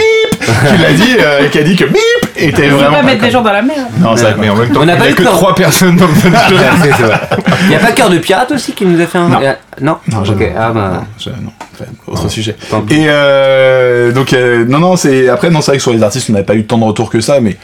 qui 0.75 0.81
l'a 0.81 0.93
dit, 0.93 1.15
euh, 1.19 1.49
qui 1.49 1.59
a 1.59 1.63
dit 1.63 1.75
que 1.75 1.85
bip 1.85 1.95
était 2.37 2.65
On 2.67 2.69
peut 2.69 2.75
vraiment. 2.75 2.97
pas 2.97 3.03
mettre 3.03 3.19
con. 3.19 3.25
des 3.25 3.31
gens 3.31 3.41
dans 3.41 3.51
la 3.51 3.61
merde. 3.61 3.79
Non, 3.99 4.15
Mais 4.39 4.49
en 4.49 4.55
même 4.55 4.69
temps, 4.71 4.81
On 4.81 4.85
n'a 4.85 4.93
n'y 4.93 4.99
pas 4.99 5.11
que 5.13 5.23
trois 5.23 5.55
personnes 5.55 5.95
dans 5.97 6.07
le 6.07 6.13
vrai. 6.13 7.19
Il 7.65 7.71
y 7.71 7.75
a 7.75 7.79
pas 7.79 7.91
Cœur 7.91 8.09
de 8.09 8.17
Pirate 8.17 8.51
aussi 8.51 8.73
qui 8.73 8.85
nous 8.85 8.99
a 9.01 9.05
fait 9.07 9.17
un. 9.17 9.29
Non. 9.29 9.39
Non, 9.81 9.97
Non, 10.11 10.19
Ok, 10.19 10.51
ah 10.57 10.71
bah. 10.71 11.03
Je- 11.19 11.29
non, 11.29 11.51
enfin, 11.73 11.85
autre 12.07 12.29
sujet. 12.29 12.55
Et 12.89 13.05
euh, 13.07 14.11
donc, 14.11 14.33
euh, 14.33 14.65
non, 14.67 14.79
non, 14.79 14.95
c'est. 14.95 15.29
Après, 15.29 15.49
non, 15.49 15.61
c'est 15.61 15.71
vrai 15.71 15.77
que 15.77 15.83
sur 15.83 15.93
les 15.93 16.03
artistes, 16.03 16.29
on 16.29 16.33
n'avait 16.33 16.45
pas 16.45 16.55
eu 16.55 16.65
tant 16.65 16.77
de 16.77 16.83
retours 16.83 17.09
que 17.09 17.19
ça, 17.21 17.39
mais 17.39 17.57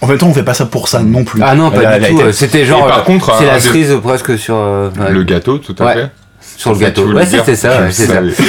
en 0.00 0.06
même 0.06 0.18
temps, 0.18 0.28
on 0.28 0.34
fait 0.34 0.42
pas 0.42 0.54
ça 0.54 0.66
pour 0.66 0.88
ça 0.88 1.00
non 1.00 1.24
plus. 1.24 1.42
Ah 1.44 1.54
non, 1.54 1.70
pas 1.70 1.82
la 1.82 1.98
du 1.98 2.06
tout. 2.14 2.32
C'était 2.32 2.64
genre. 2.64 2.86
Et 2.86 2.88
par 2.90 3.04
contre, 3.04 3.34
c'est 3.38 3.46
la 3.46 3.58
cerise 3.60 3.96
presque 4.02 4.38
sur. 4.38 4.54
euh, 4.56 4.90
Le 5.10 5.22
gâteau, 5.24 5.58
tout 5.58 5.74
à 5.80 5.84
Ouais. 5.84 5.94
fait. 5.94 6.10
Sur 6.58 6.72
le 6.74 6.78
gâteau. 6.78 7.06
Ouais, 7.12 7.24
c'était 7.24 7.56
ça, 7.56 7.78
Je 7.78 7.82
ouais, 7.84 7.92
c'est 7.92 8.06
ça. 8.06 8.14
savais. 8.14 8.32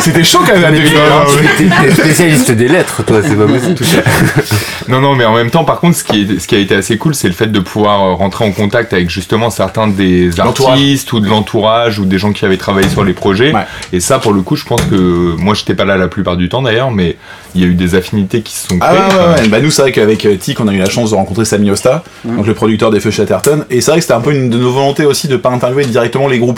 C'était 0.00 0.24
chaud 0.24 0.40
quand 0.46 0.58
même 0.58 0.74
t'es- 1.56 1.90
spécialiste 1.90 2.50
des 2.50 2.68
lettres, 2.68 3.02
toi, 3.02 3.20
c'est 3.22 3.34
pas 3.34 3.46
possible. 3.46 3.76
Non, 4.88 5.00
non, 5.00 5.14
mais 5.14 5.24
en 5.24 5.34
même 5.34 5.50
temps, 5.50 5.64
par 5.64 5.80
contre, 5.80 5.96
ce 5.96 6.04
qui, 6.04 6.22
est, 6.22 6.38
ce 6.40 6.46
qui 6.46 6.54
a 6.54 6.58
été 6.58 6.74
assez 6.74 6.98
cool, 6.98 7.14
c'est 7.14 7.28
le 7.28 7.34
fait 7.34 7.46
de 7.46 7.60
pouvoir 7.60 8.02
euh, 8.02 8.12
rentrer 8.14 8.44
en 8.44 8.52
contact 8.52 8.92
avec 8.92 9.08
justement 9.08 9.48
certains 9.48 9.88
des 9.88 10.38
artistes 10.38 11.12
ou 11.14 11.20
de 11.20 11.28
l'entourage 11.28 11.98
ou 11.98 12.04
des 12.04 12.18
gens 12.18 12.32
qui 12.32 12.44
avaient 12.44 12.56
travaillé 12.58 12.88
sur 12.90 13.04
les 13.04 13.12
projets. 13.14 13.52
Ouais. 13.54 13.64
Et 13.92 14.00
ça, 14.00 14.18
pour 14.18 14.32
le 14.34 14.42
coup, 14.42 14.56
je 14.56 14.64
pense 14.64 14.82
que 14.82 15.34
moi, 15.38 15.54
j'étais 15.54 15.74
pas 15.74 15.84
là 15.86 15.96
la 15.96 16.08
plupart 16.08 16.36
du 16.36 16.48
temps 16.50 16.60
d'ailleurs, 16.62 16.90
mais 16.90 17.16
il 17.54 17.60
y 17.62 17.64
a 17.64 17.68
eu 17.68 17.74
des 17.74 17.94
affinités 17.94 18.42
qui 18.42 18.54
se 18.54 18.68
sont 18.68 18.78
Ah 18.80 18.88
créées. 18.88 18.98
ouais, 18.98 19.06
Enfin, 19.06 19.32
ouais, 19.34 19.40
ouais. 19.42 19.48
Bah 19.48 19.60
nous 19.60 19.70
c'est 19.70 19.82
vrai 19.82 19.92
qu'avec 19.92 20.24
euh, 20.26 20.36
Tic 20.36 20.58
on 20.60 20.68
a 20.68 20.72
eu 20.72 20.78
la 20.78 20.88
chance 20.90 21.10
de 21.10 21.16
rencontrer 21.16 21.44
Sami 21.44 21.70
Osta, 21.70 22.02
donc 22.24 22.46
le 22.46 22.54
producteur 22.54 22.90
des 22.90 23.00
Feux 23.00 23.10
Chatterton, 23.10 23.64
et 23.70 23.80
c'est 23.80 23.90
vrai 23.90 23.98
que 24.00 24.02
c'était 24.02 24.14
un 24.14 24.20
peu 24.20 24.32
une 24.34 24.48
de 24.50 24.58
nos 24.58 24.72
volontés 24.72 25.04
aussi 25.04 25.28
de 25.28 25.36
pas 25.36 25.50
interviewer 25.50 25.84
directement 25.84 26.28
les 26.28 26.38
groupes. 26.38 26.51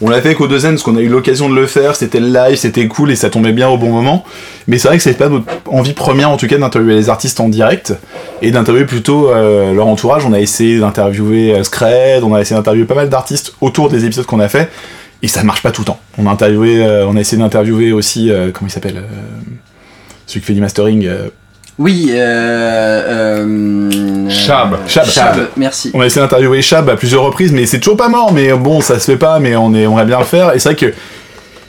On 0.00 0.10
l'a 0.10 0.20
fait 0.20 0.34
qu'au 0.34 0.48
deuxième 0.48 0.72
parce 0.72 0.82
qu'on 0.82 0.96
a 0.96 1.00
eu 1.00 1.08
l'occasion 1.08 1.48
de 1.48 1.54
le 1.54 1.66
faire, 1.66 1.94
c'était 1.94 2.20
live, 2.20 2.56
c'était 2.56 2.86
cool 2.88 3.10
et 3.10 3.16
ça 3.16 3.30
tombait 3.30 3.52
bien 3.52 3.68
au 3.68 3.78
bon 3.78 3.90
moment. 3.90 4.24
Mais 4.66 4.78
c'est 4.78 4.88
vrai 4.88 4.96
que 4.96 5.02
c'est 5.02 5.14
pas 5.14 5.28
notre 5.28 5.46
envie 5.66 5.92
première 5.92 6.30
en 6.30 6.36
tout 6.36 6.46
cas 6.46 6.58
d'interviewer 6.58 6.94
les 6.94 7.08
artistes 7.08 7.38
en 7.40 7.48
direct 7.48 7.94
et 8.42 8.50
d'interviewer 8.50 8.86
plutôt 8.86 9.30
euh, 9.30 9.72
leur 9.72 9.86
entourage. 9.86 10.24
On 10.26 10.32
a 10.32 10.40
essayé 10.40 10.80
d'interviewer 10.80 11.54
euh, 11.54 11.62
Scred, 11.62 12.24
on 12.24 12.34
a 12.34 12.40
essayé 12.40 12.56
d'interviewer 12.56 12.86
pas 12.86 12.96
mal 12.96 13.08
d'artistes 13.08 13.54
autour 13.60 13.88
des 13.88 14.04
épisodes 14.04 14.26
qu'on 14.26 14.40
a 14.40 14.48
fait 14.48 14.68
et 15.22 15.28
ça 15.28 15.44
marche 15.44 15.62
pas 15.62 15.70
tout 15.70 15.82
le 15.82 15.86
temps. 15.86 16.00
On 16.18 16.26
a 16.26 16.36
euh, 16.42 17.14
essayé 17.14 17.40
d'interviewer 17.40 17.92
aussi 17.92 18.30
comment 18.52 18.68
il 18.68 18.72
s'appelle, 18.72 19.04
celui 20.26 20.40
qui 20.40 20.46
fait 20.46 20.54
du 20.54 20.60
mastering. 20.60 21.08
Oui, 21.78 22.06
euh, 22.10 23.42
euh, 23.44 24.30
Chab. 24.30 24.78
Chab. 24.86 25.06
Chab, 25.06 25.48
merci. 25.56 25.90
On 25.92 26.00
a 26.00 26.06
essayé 26.06 26.22
d'interviewer 26.22 26.62
Chab 26.62 26.88
à 26.88 26.96
plusieurs 26.96 27.22
reprises, 27.24 27.52
mais 27.52 27.66
c'est 27.66 27.80
toujours 27.80 27.96
pas 27.96 28.08
mort. 28.08 28.32
Mais 28.32 28.52
bon, 28.52 28.80
ça 28.80 29.00
se 29.00 29.10
fait 29.10 29.16
pas, 29.16 29.40
mais 29.40 29.56
on, 29.56 29.74
est, 29.74 29.86
on 29.86 29.92
aimerait 29.92 30.04
bien 30.04 30.18
le 30.20 30.24
faire. 30.24 30.54
Et 30.54 30.60
c'est 30.60 30.68
vrai 30.68 30.76
que 30.76 30.94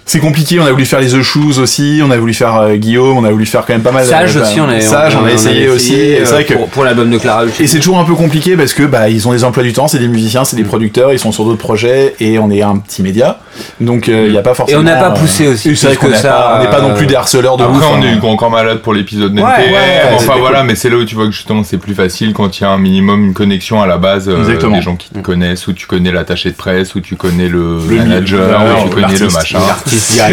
c'est 0.06 0.20
compliqué. 0.20 0.60
On 0.60 0.66
a 0.66 0.72
voulu 0.72 0.86
faire 0.86 1.00
les 1.00 1.10
The 1.10 1.22
Shoes 1.22 1.60
aussi, 1.60 2.02
on 2.04 2.12
a 2.12 2.18
voulu 2.18 2.34
faire 2.34 2.56
euh, 2.56 2.76
Guillaume, 2.76 3.18
on 3.18 3.24
a 3.24 3.32
voulu 3.32 3.46
faire 3.46 3.66
quand 3.66 3.74
même 3.74 3.82
pas 3.82 3.92
mal. 3.92 4.06
Sage 4.06 4.38
euh, 4.38 4.42
aussi, 4.44 4.62
on 4.62 4.70
a, 4.70 4.80
Sage, 4.82 5.16
on, 5.20 5.26
a 5.26 5.32
essayé 5.32 5.68
aussi. 5.70 5.96
Euh, 5.96 6.20
c'est 6.26 6.32
vrai 6.34 6.46
que. 6.46 6.54
pour, 6.54 6.68
pour 6.70 6.84
l'album 6.84 7.10
de 7.10 7.18
Clara. 7.18 7.44
Et 7.60 7.68
c'est 7.68 7.80
toujours 7.80 7.98
un 8.00 8.04
peu 8.06 8.14
compliqué 8.16 8.56
parce 8.56 8.74
que 8.74 8.84
bah 8.84 9.10
ils 9.10 9.28
ont 9.28 9.32
des 9.32 9.44
emplois 9.44 9.64
du 9.64 9.74
temps, 9.74 9.88
c'est 9.88 10.00
des 10.00 10.08
musiciens, 10.08 10.46
c'est 10.46 10.56
des 10.56 10.64
Mm. 10.64 10.68
producteurs, 10.68 11.14
ils 11.14 11.20
sont 11.20 11.32
sur 11.32 11.46
d'autres 11.46 11.58
projets 11.58 12.16
et 12.20 12.38
on 12.40 12.50
est 12.52 12.62
un 12.62 12.78
petit 12.78 13.02
média, 13.04 13.40
donc 13.82 14.08
il 14.08 14.32
y 14.32 14.38
a 14.38 14.42
pas 14.42 14.54
forcément. 14.54 14.80
Et 14.80 14.82
on 14.82 14.86
n'a 14.86 14.96
pas 14.96 15.10
euh, 15.12 15.20
poussé 15.20 15.48
aussi 15.48 15.76
C'est 15.76 15.88
vrai 15.88 15.96
qu'on 15.96 16.08
que 16.08 16.12
n'a 16.12 16.18
ça, 16.18 16.30
pas- 16.30 16.56
on 16.60 16.64
n'est 16.64 16.70
pas 16.70 16.82
non 16.82 16.92
euh, 16.92 16.96
plus 16.96 17.06
des 17.08 17.16
harceleurs 17.16 17.58
de 17.58 17.64
Après, 17.64 17.76
ouf, 17.78 17.84
on 17.92 17.96
hein. 18.02 18.02
a 18.04 18.12
eu 18.14 18.20
Grand 18.20 18.36
Corps 18.36 18.52
Malade 18.52 18.80
pour 18.80 18.94
l'épisode 18.94 19.32
NTM. 19.32 19.46
Ouais, 19.46 19.72
ouais, 19.72 20.02
enfin 20.16 20.34
voilà, 20.40 20.60
cool. 20.60 20.68
mais 20.68 20.76
c'est 20.76 20.90
là 20.90 20.98
où 20.98 21.06
tu 21.06 21.16
vois 21.16 21.26
que 21.26 21.32
justement 21.32 21.64
c'est 21.64 21.78
plus 21.78 21.94
facile 21.96 22.34
quand 22.34 22.60
il 22.60 22.64
y 22.64 22.66
a 22.66 22.70
un 22.70 22.78
minimum 22.78 23.26
une 23.26 23.34
connexion 23.34 23.82
à 23.82 23.88
la 23.88 23.98
base, 23.98 24.28
euh, 24.30 24.38
Exactement. 24.40 24.76
des 24.78 24.82
gens 24.84 24.96
qui 24.96 25.10
te 25.10 25.20
connaissent, 25.20 25.68
ou 25.68 25.74
tu 25.74 25.88
connais 25.88 26.12
l'attaché 26.12 26.50
de 26.52 26.56
presse, 26.56 26.96
ou 26.96 27.00
tu 27.02 27.16
connais 27.16 27.48
le, 27.48 27.78
manager, 27.90 28.62
ou 28.86 28.90
tu 28.90 28.96
connais 28.96 29.18
le 29.18 29.30
machin. 29.30 29.60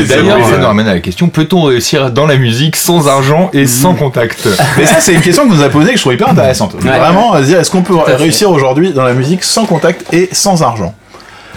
D'ailleurs, 0.08 0.48
ça 0.48 0.58
nous 0.58 0.66
ramène 0.66 0.88
à 0.88 0.94
la 0.94 1.00
question 1.00 1.28
peut-on 1.28 1.62
réussir 1.62 2.10
dans 2.10 2.26
la 2.26 2.36
musique 2.36 2.76
sans 2.76 3.08
argent 3.08 3.50
et 3.52 3.66
sans 3.66 3.94
contact? 3.94 4.48
Mais 4.78 4.86
ça, 4.86 5.00
c'est 5.00 5.14
une 5.14 5.20
question 5.20 5.48
que 5.48 5.54
vous 5.54 5.62
a 5.62 5.68
posée 5.68 5.90
que 5.90 5.96
je 5.96 6.02
trouve 6.02 6.14
hyper 6.14 6.28
intéressante. 6.28 6.74
Vraiment, 6.78 7.32
à 7.32 7.40
se 7.40 7.46
dire, 7.46 7.60
est-ce 7.60 7.70
qu'on 7.70 7.82
peut 7.82 7.96
réussir 7.96 8.50
aujourd'hui 8.50 8.92
dans 8.92 9.04
la 9.04 9.14
musique 9.14 9.44
sans 9.44 9.64
contact 9.64 10.12
et 10.12 10.28
sans 10.32 10.62
argent? 10.62 10.94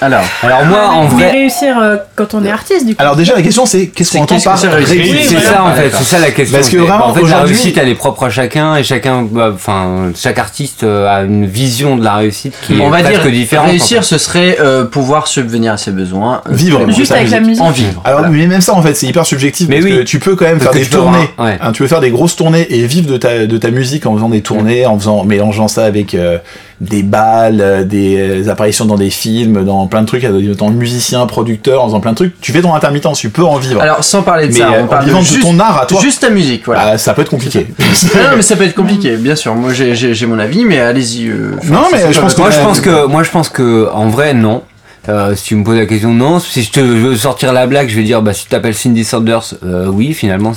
Alors, 0.05 0.23
Alors 0.43 0.65
moi, 0.65 0.89
en 0.89 1.03
Mais 1.03 1.09
vrai, 1.09 1.31
réussir 1.31 1.77
euh, 1.79 1.97
quand 2.15 2.33
on 2.33 2.43
est 2.45 2.51
artiste, 2.51 2.85
du 2.85 2.95
coup. 2.95 3.01
Alors 3.01 3.15
déjà, 3.15 3.35
la 3.35 3.41
question 3.41 3.65
c'est 3.65 3.87
qu'est-ce 3.87 4.11
C'est 4.11 4.17
qu'on 4.17 4.23
entend 4.25 4.39
par 4.39 4.57
c'est 4.57 4.67
réussir 4.67 5.15
c'est 5.29 5.39
ça 5.39 5.63
en 5.63 5.67
Ah, 5.69 5.73
fait, 5.73 5.89
c'est 5.97 6.03
ça 6.03 6.19
la 6.19 6.31
question. 6.31 6.57
Parce 6.57 6.69
que 6.69 6.77
C'est- 6.77 6.83
vraiment, 6.85 7.07
en 7.07 7.13
fait, 7.13 7.27
la 7.27 7.41
réussite 7.41 7.77
elle 7.77 7.89
est 7.89 7.95
propre 7.95 8.23
à 8.25 8.29
chacun 8.29 8.75
et 8.75 8.83
chacun, 8.83 9.23
bah, 9.29 9.51
enfin, 9.53 10.11
chaque 10.15 10.37
artiste 10.39 10.83
euh, 10.83 11.07
a 11.07 11.23
une 11.23 11.45
vision 11.45 11.95
de 11.97 12.03
la 12.03 12.15
réussite 12.15 12.53
qui 12.67 12.73
on 12.81 12.87
est 12.87 12.89
va 12.91 13.01
dire 13.01 13.19
presque 13.19 13.31
différente. 13.31 13.67
réussir, 13.69 13.99
en 13.99 14.01
fait. 14.01 14.07
ce 14.07 14.17
serait 14.17 14.57
euh, 14.59 14.85
pouvoir 14.85 15.27
subvenir 15.27 15.73
à 15.73 15.77
ses 15.77 15.91
besoins. 15.91 16.41
Vivre. 16.49 16.81
Juste 16.91 17.07
ça, 17.07 17.15
avec 17.15 17.31
la 17.31 17.39
musique. 17.39 17.63
En 17.63 17.71
vivre. 17.71 18.01
Alors, 18.05 18.19
Voilà. 18.19 18.35
mais 18.35 18.45
même 18.47 18.61
ça, 18.61 18.73
en 18.75 18.81
fait, 18.81 18.93
c'est 18.95 19.07
hyper 19.07 19.25
subjectif. 19.25 19.67
Mais 19.69 19.77
parce 19.79 19.85
oui. 19.91 19.97
que 19.97 20.03
tu 20.03 20.19
peux 20.19 20.35
quand 20.35 20.45
même 20.45 20.59
Parce 20.59 20.75
faire 20.75 20.81
des 20.87 20.95
avoir 20.95 21.13
tournées. 21.13 21.29
ouais. 21.39 21.57
Hein, 21.61 21.71
tu 21.71 21.81
peux 21.81 21.87
faire 21.87 22.01
des 22.01 22.11
grosses 22.11 22.35
tournées 22.35 22.67
et 22.69 22.85
vivre 22.85 23.09
de 23.11 23.17
ta, 23.17 23.45
de 23.47 23.57
ta 23.57 23.71
musique 23.71 24.05
en 24.05 24.13
faisant 24.15 24.29
des 24.29 24.41
tournées, 24.41 24.85
en 24.85 24.97
faisant, 24.99 25.23
mélangeant 25.23 25.67
ça 25.67 25.85
avec 25.85 26.13
euh, 26.13 26.37
des 26.81 27.03
balles, 27.03 27.61
euh, 27.61 27.83
des 27.83 28.49
apparitions 28.49 28.85
dans 28.85 28.97
des 28.97 29.09
films, 29.09 29.63
dans 29.63 29.87
plein 29.87 30.01
de 30.01 30.07
trucs, 30.07 30.25
en 30.25 30.55
tant 30.57 30.67
que 30.67 30.73
musicien, 30.73 31.25
producteur, 31.25 31.81
en 31.83 31.87
faisant 31.87 31.99
plein 32.01 32.11
de 32.11 32.17
trucs, 32.17 32.41
tu 32.41 32.51
fais 32.51 32.61
ton 32.61 32.73
intermittence, 32.73 33.19
tu 33.19 33.29
peux 33.29 33.43
en 33.43 33.57
vivre. 33.57 33.81
Alors, 33.81 34.03
sans 34.03 34.23
parler 34.23 34.47
de 34.47 34.53
mais 34.53 34.59
ça, 34.59 34.67
euh, 34.69 34.81
on 34.81 34.83
en 34.83 34.87
parle 34.87 35.05
vivant 35.05 35.19
de 35.21 35.25
juste, 35.25 35.41
ton 35.41 35.57
art 35.59 35.81
à 35.81 35.85
toi, 35.85 36.01
juste 36.01 36.21
ta 36.21 36.29
musique, 36.29 36.63
voilà. 36.65 36.81
ah, 36.93 36.97
ça 36.97 37.13
peut 37.13 37.21
être 37.21 37.29
compliqué. 37.29 37.67
non, 37.79 38.35
mais 38.35 38.41
ça 38.41 38.55
peut 38.55 38.65
être 38.65 38.75
compliqué, 38.75 39.15
bien 39.17 39.35
sûr. 39.35 39.55
Moi, 39.55 39.71
j'ai- 39.73 40.25
mon 40.25 40.39
avis, 40.39 40.65
mais 40.65 40.79
allez-y. 40.79 41.27
euh, 41.29 41.51
Non, 41.69 41.83
mais 41.91 42.11
je 42.11 42.19
pense 42.19 42.35
votre- 42.35 42.39
Moi 42.39 42.49
je 42.51 42.59
pense 42.59 42.79
que 42.81 43.05
moi 43.05 43.23
je 43.23 43.29
pense 43.29 43.49
que 43.49 43.89
en 43.93 44.07
vrai 44.09 44.33
non. 44.33 44.63
Euh, 45.07 45.35
si 45.35 45.43
tu 45.43 45.55
me 45.55 45.63
poses 45.63 45.77
la 45.77 45.85
question, 45.85 46.11
non. 46.15 46.39
Si 46.39 46.63
je 46.63 46.71
te 46.71 46.79
veux 46.79 47.15
sortir 47.15 47.53
la 47.53 47.67
blague, 47.67 47.87
je 47.89 47.95
vais 47.95 48.01
dire, 48.01 48.23
bah, 48.23 48.33
si 48.33 48.45
tu 48.45 48.49
t'appelles 48.49 48.73
Cindy 48.73 49.03
Sanders, 49.03 49.53
euh, 49.63 49.85
oui, 49.85 50.13
finalement, 50.13 50.51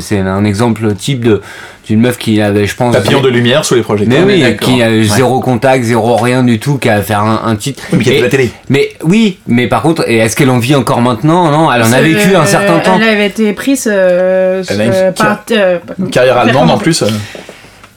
c'est 0.00 0.18
un 0.18 0.44
exemple 0.44 0.94
type 0.94 1.22
de 1.26 1.42
d'une 1.86 2.00
meuf 2.00 2.18
qui 2.18 2.40
avait, 2.40 2.66
je 2.66 2.74
pense, 2.74 2.94
Papillon 2.96 3.20
de 3.20 3.28
lumière 3.28 3.64
sous 3.64 3.74
les 3.76 3.82
projecteurs. 3.82 4.26
mais 4.26 4.34
oui, 4.34 4.40
d'accord. 4.42 4.68
qui 4.68 4.82
a 4.82 4.88
Ouais. 4.88 5.04
zéro 5.04 5.40
contact, 5.40 5.84
zéro 5.84 6.16
rien 6.16 6.42
du 6.42 6.58
tout, 6.58 6.78
qui 6.78 6.88
a 6.88 7.00
fait 7.00 7.14
un, 7.14 7.40
un 7.44 7.54
titre. 7.56 7.82
Oui, 7.92 7.98
mais 7.98 8.04
qui 8.04 8.10
a 8.10 8.14
Et- 8.14 8.20
la 8.22 8.28
télé. 8.28 8.50
mais 8.68 8.88
oui, 9.04 9.38
mais 9.46 9.68
par 9.68 9.82
contre, 9.82 10.08
est-ce 10.08 10.34
qu'elle 10.34 10.50
en 10.50 10.58
vit 10.58 10.74
encore 10.74 11.00
maintenant 11.00 11.50
Non, 11.50 11.72
elle 11.72 11.82
en 11.82 11.92
a 11.92 12.00
vécu 12.00 12.34
un 12.34 12.44
certain 12.44 12.78
temps. 12.80 12.98
Elle 13.00 13.08
avait 13.08 13.26
été 13.26 13.52
prise 13.52 13.88
euh, 13.90 14.62
Elle 14.68 14.80
a 14.80 14.84
une 14.84 14.92
euh, 14.92 15.12
par 15.12 15.38
euh, 15.52 15.78
Une 15.98 16.10
carrière 16.10 16.38
allemande 16.38 16.70
en 16.70 16.78
plus. 16.78 17.02
euh. 17.02 17.08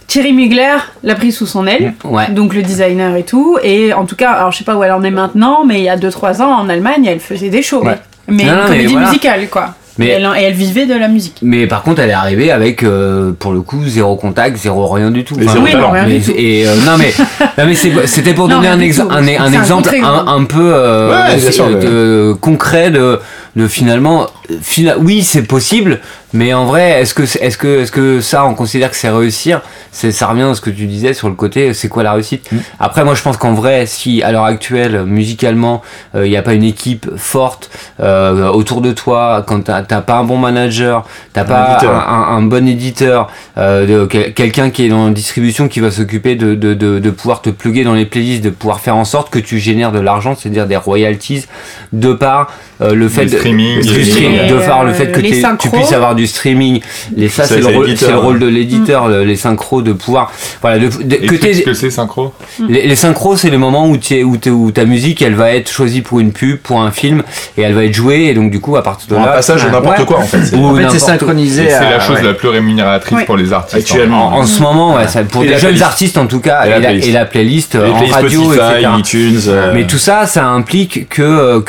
Thierry 0.07 0.33
Mugler 0.33 0.77
l'a 1.03 1.13
prise 1.15 1.37
sous 1.37 1.45
son 1.45 1.67
aile. 1.67 1.93
Ouais. 2.03 2.29
Donc 2.31 2.53
le 2.55 2.63
designer 2.63 3.15
et 3.15 3.23
tout. 3.23 3.57
Et 3.63 3.93
en 3.93 4.05
tout 4.05 4.15
cas, 4.15 4.31
alors 4.31 4.51
je 4.51 4.57
sais 4.57 4.63
pas 4.63 4.75
où 4.75 4.83
elle 4.83 4.91
en 4.91 5.03
est 5.03 5.11
maintenant, 5.11 5.63
mais 5.65 5.79
il 5.79 5.83
y 5.83 5.89
a 5.89 5.97
2-3 5.97 6.41
ans 6.41 6.51
en 6.59 6.67
Allemagne, 6.69 7.05
elle 7.05 7.19
faisait 7.19 7.49
des 7.49 7.61
shows. 7.61 7.83
Ouais. 7.83 7.97
Mais 8.27 8.43
Non, 8.45 8.51
non, 8.51 8.57
une 8.57 8.61
mais 8.63 8.67
comédie 8.69 8.93
voilà. 8.93 9.07
musicale, 9.07 9.47
quoi. 9.49 9.75
Mais- 9.99 10.07
Et, 10.07 10.09
elle, 10.11 10.23
et 10.37 10.43
elle 10.43 10.53
vivait 10.53 10.85
de 10.87 10.93
la 10.95 11.07
musique. 11.07 11.35
Mais 11.43 11.67
par 11.67 11.83
contre, 11.83 12.01
elle 12.01 12.09
est 12.09 12.13
arrivée 12.13 12.51
avec, 12.51 12.81
euh, 12.83 13.31
pour 13.37 13.51
le 13.51 13.61
coup, 13.61 13.83
zéro 13.85 14.15
contact, 14.15 14.57
zéro 14.57 14.87
rien 14.87 15.11
du 15.11 15.23
tout. 15.23 15.35
Et 15.39 15.43
zéro 15.47 15.63
Oui, 15.63 15.71
talent. 15.73 15.87
non, 15.89 15.93
rien 15.93 16.05
mais- 16.07 16.17
du 16.19 16.25
tout. 16.25 16.33
Et 16.37 16.65
euh, 16.67 16.73
non 16.85 16.97
mais, 16.97 17.13
non, 17.57 17.65
mais 17.67 17.75
c'est- 17.75 18.07
c'était 18.07 18.33
pour 18.33 18.47
Non, 18.47 18.55
donner 18.55 18.69
un, 18.69 18.79
exemple 18.79 19.13
un, 19.13 20.27
un 20.27 20.43
peu 20.45 20.71
euh, 20.73 21.09
Ouais, 21.27 21.35
de- 21.35 21.41
bien 21.41 21.51
sûr, 21.51 21.69
de- 21.69 22.33
concret 22.39 22.89
de, 22.91 23.19
de 23.59 23.67
finalement, 23.67 24.27
fina- 24.61 24.97
oui 24.97 25.23
c'est 25.23 25.43
possible, 25.43 25.99
mais 26.33 26.53
en 26.53 26.65
vrai, 26.65 27.01
est-ce 27.01 27.13
que 27.13 27.25
c'est- 27.25 27.39
est-ce 27.43 27.57
que 27.57 27.81
est-ce 27.81 27.91
que 27.91 28.21
ça 28.21 28.45
on 28.45 28.53
considère 28.53 28.89
que 28.91 28.95
c'est 28.95 29.09
réussir 29.09 29.61
C'est 29.91 30.11
ça 30.11 30.27
revient 30.27 30.43
à 30.43 30.53
ce 30.53 30.61
que 30.61 30.69
tu 30.69 30.85
disais 30.85 31.13
sur 31.13 31.27
le 31.27 31.33
côté, 31.35 31.73
c'est 31.73 31.89
quoi 31.89 32.03
la 32.03 32.13
réussite? 32.13 32.51
Mm. 32.51 32.57
Après, 32.79 33.03
moi 33.03 33.15
je 33.15 33.21
pense 33.23 33.37
qu'en 33.37 33.53
vrai, 33.53 33.85
si 33.85 34.21
à 34.23 34.31
l'heure 34.31 34.45
actuelle 34.45 35.03
musicalement 35.05 35.81
il 36.15 36.21
n'y 36.29 36.37
a 36.37 36.41
pas 36.43 36.53
une 36.53 36.63
équipe 36.63 37.07
forte 37.17 37.69
euh, 37.99 38.47
autour 38.49 38.81
de 38.81 38.91
toi, 38.91 39.43
quand 39.47 39.61
t'as 39.63 39.81
t'as 39.81 40.01
pas 40.01 40.17
un 40.17 40.23
bon 40.23 40.37
manager, 40.37 41.05
t'as 41.33 41.43
pas 41.43 41.77
un, 41.87 42.13
un- 42.33 42.37
un 42.37 42.41
bon 42.43 42.67
éditeur, 42.67 43.29
euh, 43.57 44.05
quel- 44.07 44.33
quelqu'un 44.33 44.69
qui 44.69 44.85
est 44.85 44.89
dans 44.89 45.07
la 45.07 45.11
distribution 45.13 45.67
qui 45.67 45.79
va 45.79 45.91
s'occuper 45.91 46.35
de, 46.35 46.55
de, 46.55 46.73
de, 46.75 46.99
de 46.99 47.09
pouvoir 47.11 47.41
te 47.41 47.49
plugger 47.49 47.83
dans 47.83 47.93
les 47.95 48.05
playlists, 48.05 48.43
de 48.43 48.49
pouvoir 48.51 48.79
faire 48.79 48.95
en 48.95 49.05
sorte 49.05 49.29
que 49.31 49.39
tu 49.39 49.59
génères 49.59 49.91
de 49.91 49.99
l'argent, 49.99 50.35
c'est-à-dire 50.35 50.67
des 50.67 50.77
royalties, 50.77 51.45
de 51.91 52.13
par 52.13 52.51
euh, 52.81 52.93
le 52.93 53.09
fait 53.09 53.25
de, 53.25 53.37
streaming, 53.53 53.81
du 53.81 53.99
et- 53.99 54.05
stream- 54.05 54.33
Et, 54.45 54.49
de 54.49 54.55
par 54.65 54.83
le 54.83 54.93
fait 54.93 55.11
que 55.11 55.19
les 55.19 55.41
tu 55.59 55.69
puisses 55.69 55.91
avoir 55.93 56.15
du 56.15 56.27
streaming. 56.27 56.81
Et 57.17 57.29
ça, 57.29 57.45
c'est 57.45 57.59
le, 57.59 57.65
rôle- 57.67 57.87
le 58.35 58.39
de 58.39 58.47
l'éditeur, 58.47 59.07
le- 59.07 59.23
les 59.23 59.35
synchros, 59.35 59.81
de 59.81 59.93
pouvoir, 59.93 60.31
voilà, 60.61 60.79
de, 60.79 60.87
de- 60.87 61.15
que 61.15 61.35
t'aies- 61.35 61.53
ce 61.55 61.61
que 61.61 61.73
c'est 61.73 61.89
synchro 61.89 62.33
les, 62.67 62.87
les 62.87 62.95
synchros, 62.95 63.35
c'est 63.35 63.49
le 63.49 63.57
moment 63.57 63.87
où, 63.87 63.97
tu 63.97 64.15
es- 64.15 64.23
où, 64.23 64.37
t'es- 64.37 64.49
où 64.49 64.71
ta 64.71 64.85
musique, 64.85 65.21
elle 65.21 65.35
va 65.35 65.53
être 65.53 65.69
choisie 65.71 66.01
pour 66.01 66.19
une 66.19 66.31
pub, 66.31 66.57
pour 66.57 66.81
un 66.81 66.91
film, 66.91 67.23
et 67.57 67.61
elle 67.61 67.73
va 67.73 67.83
être 67.85 67.93
jouée, 67.93 68.25
et 68.25 68.33
donc 68.33 68.51
du 68.51 68.59
coup, 68.59 68.75
à 68.75 68.83
partir 68.83 69.07
de 69.09 69.13
Pour 69.15 69.23
un 69.23 69.27
là, 69.27 69.33
passage 69.33 69.65
n'importe 69.65 69.99
Ouais. 69.99 70.05
quoi 70.05 70.19
en 70.19 70.23
fait. 70.23 70.43
c'est- 70.45 70.55
En 70.55 70.75
fait, 70.75 70.99
synchronisé. 70.99 71.67
C'est 71.69 71.89
la 71.89 71.99
chose 71.99 72.17
ouais. 72.17 72.23
la 72.23 72.33
plus 72.33 72.49
rémunératrice 72.49 73.23
pour 73.25 73.37
les 73.37 73.53
artistes. 73.53 73.77
Actuellement. 73.77 74.27
En, 74.35 74.39
en 74.41 74.45
ce 74.45 74.61
moment, 74.61 74.97
pour 75.29 75.43
la 75.43 75.57
jeunes 75.57 75.81
artistes 75.81 76.17
en 76.17 76.25
tout 76.27 76.39
cas, 76.39 76.65
Et 76.65 76.69
la 76.69 76.79
la, 76.79 77.25
playlist. 77.25 77.73
Les 77.75 77.79
en 77.81 78.05
radio, 78.05 78.53
etc. 78.53 78.87
iTunes. 78.99 79.39
euh, 79.47 79.71
Mais 79.73 79.85
tout 79.87 79.97
ça, 79.97 80.25
ça 80.25 80.45
implique 80.45 81.07
que, 81.09 81.21
euh, 81.21 81.59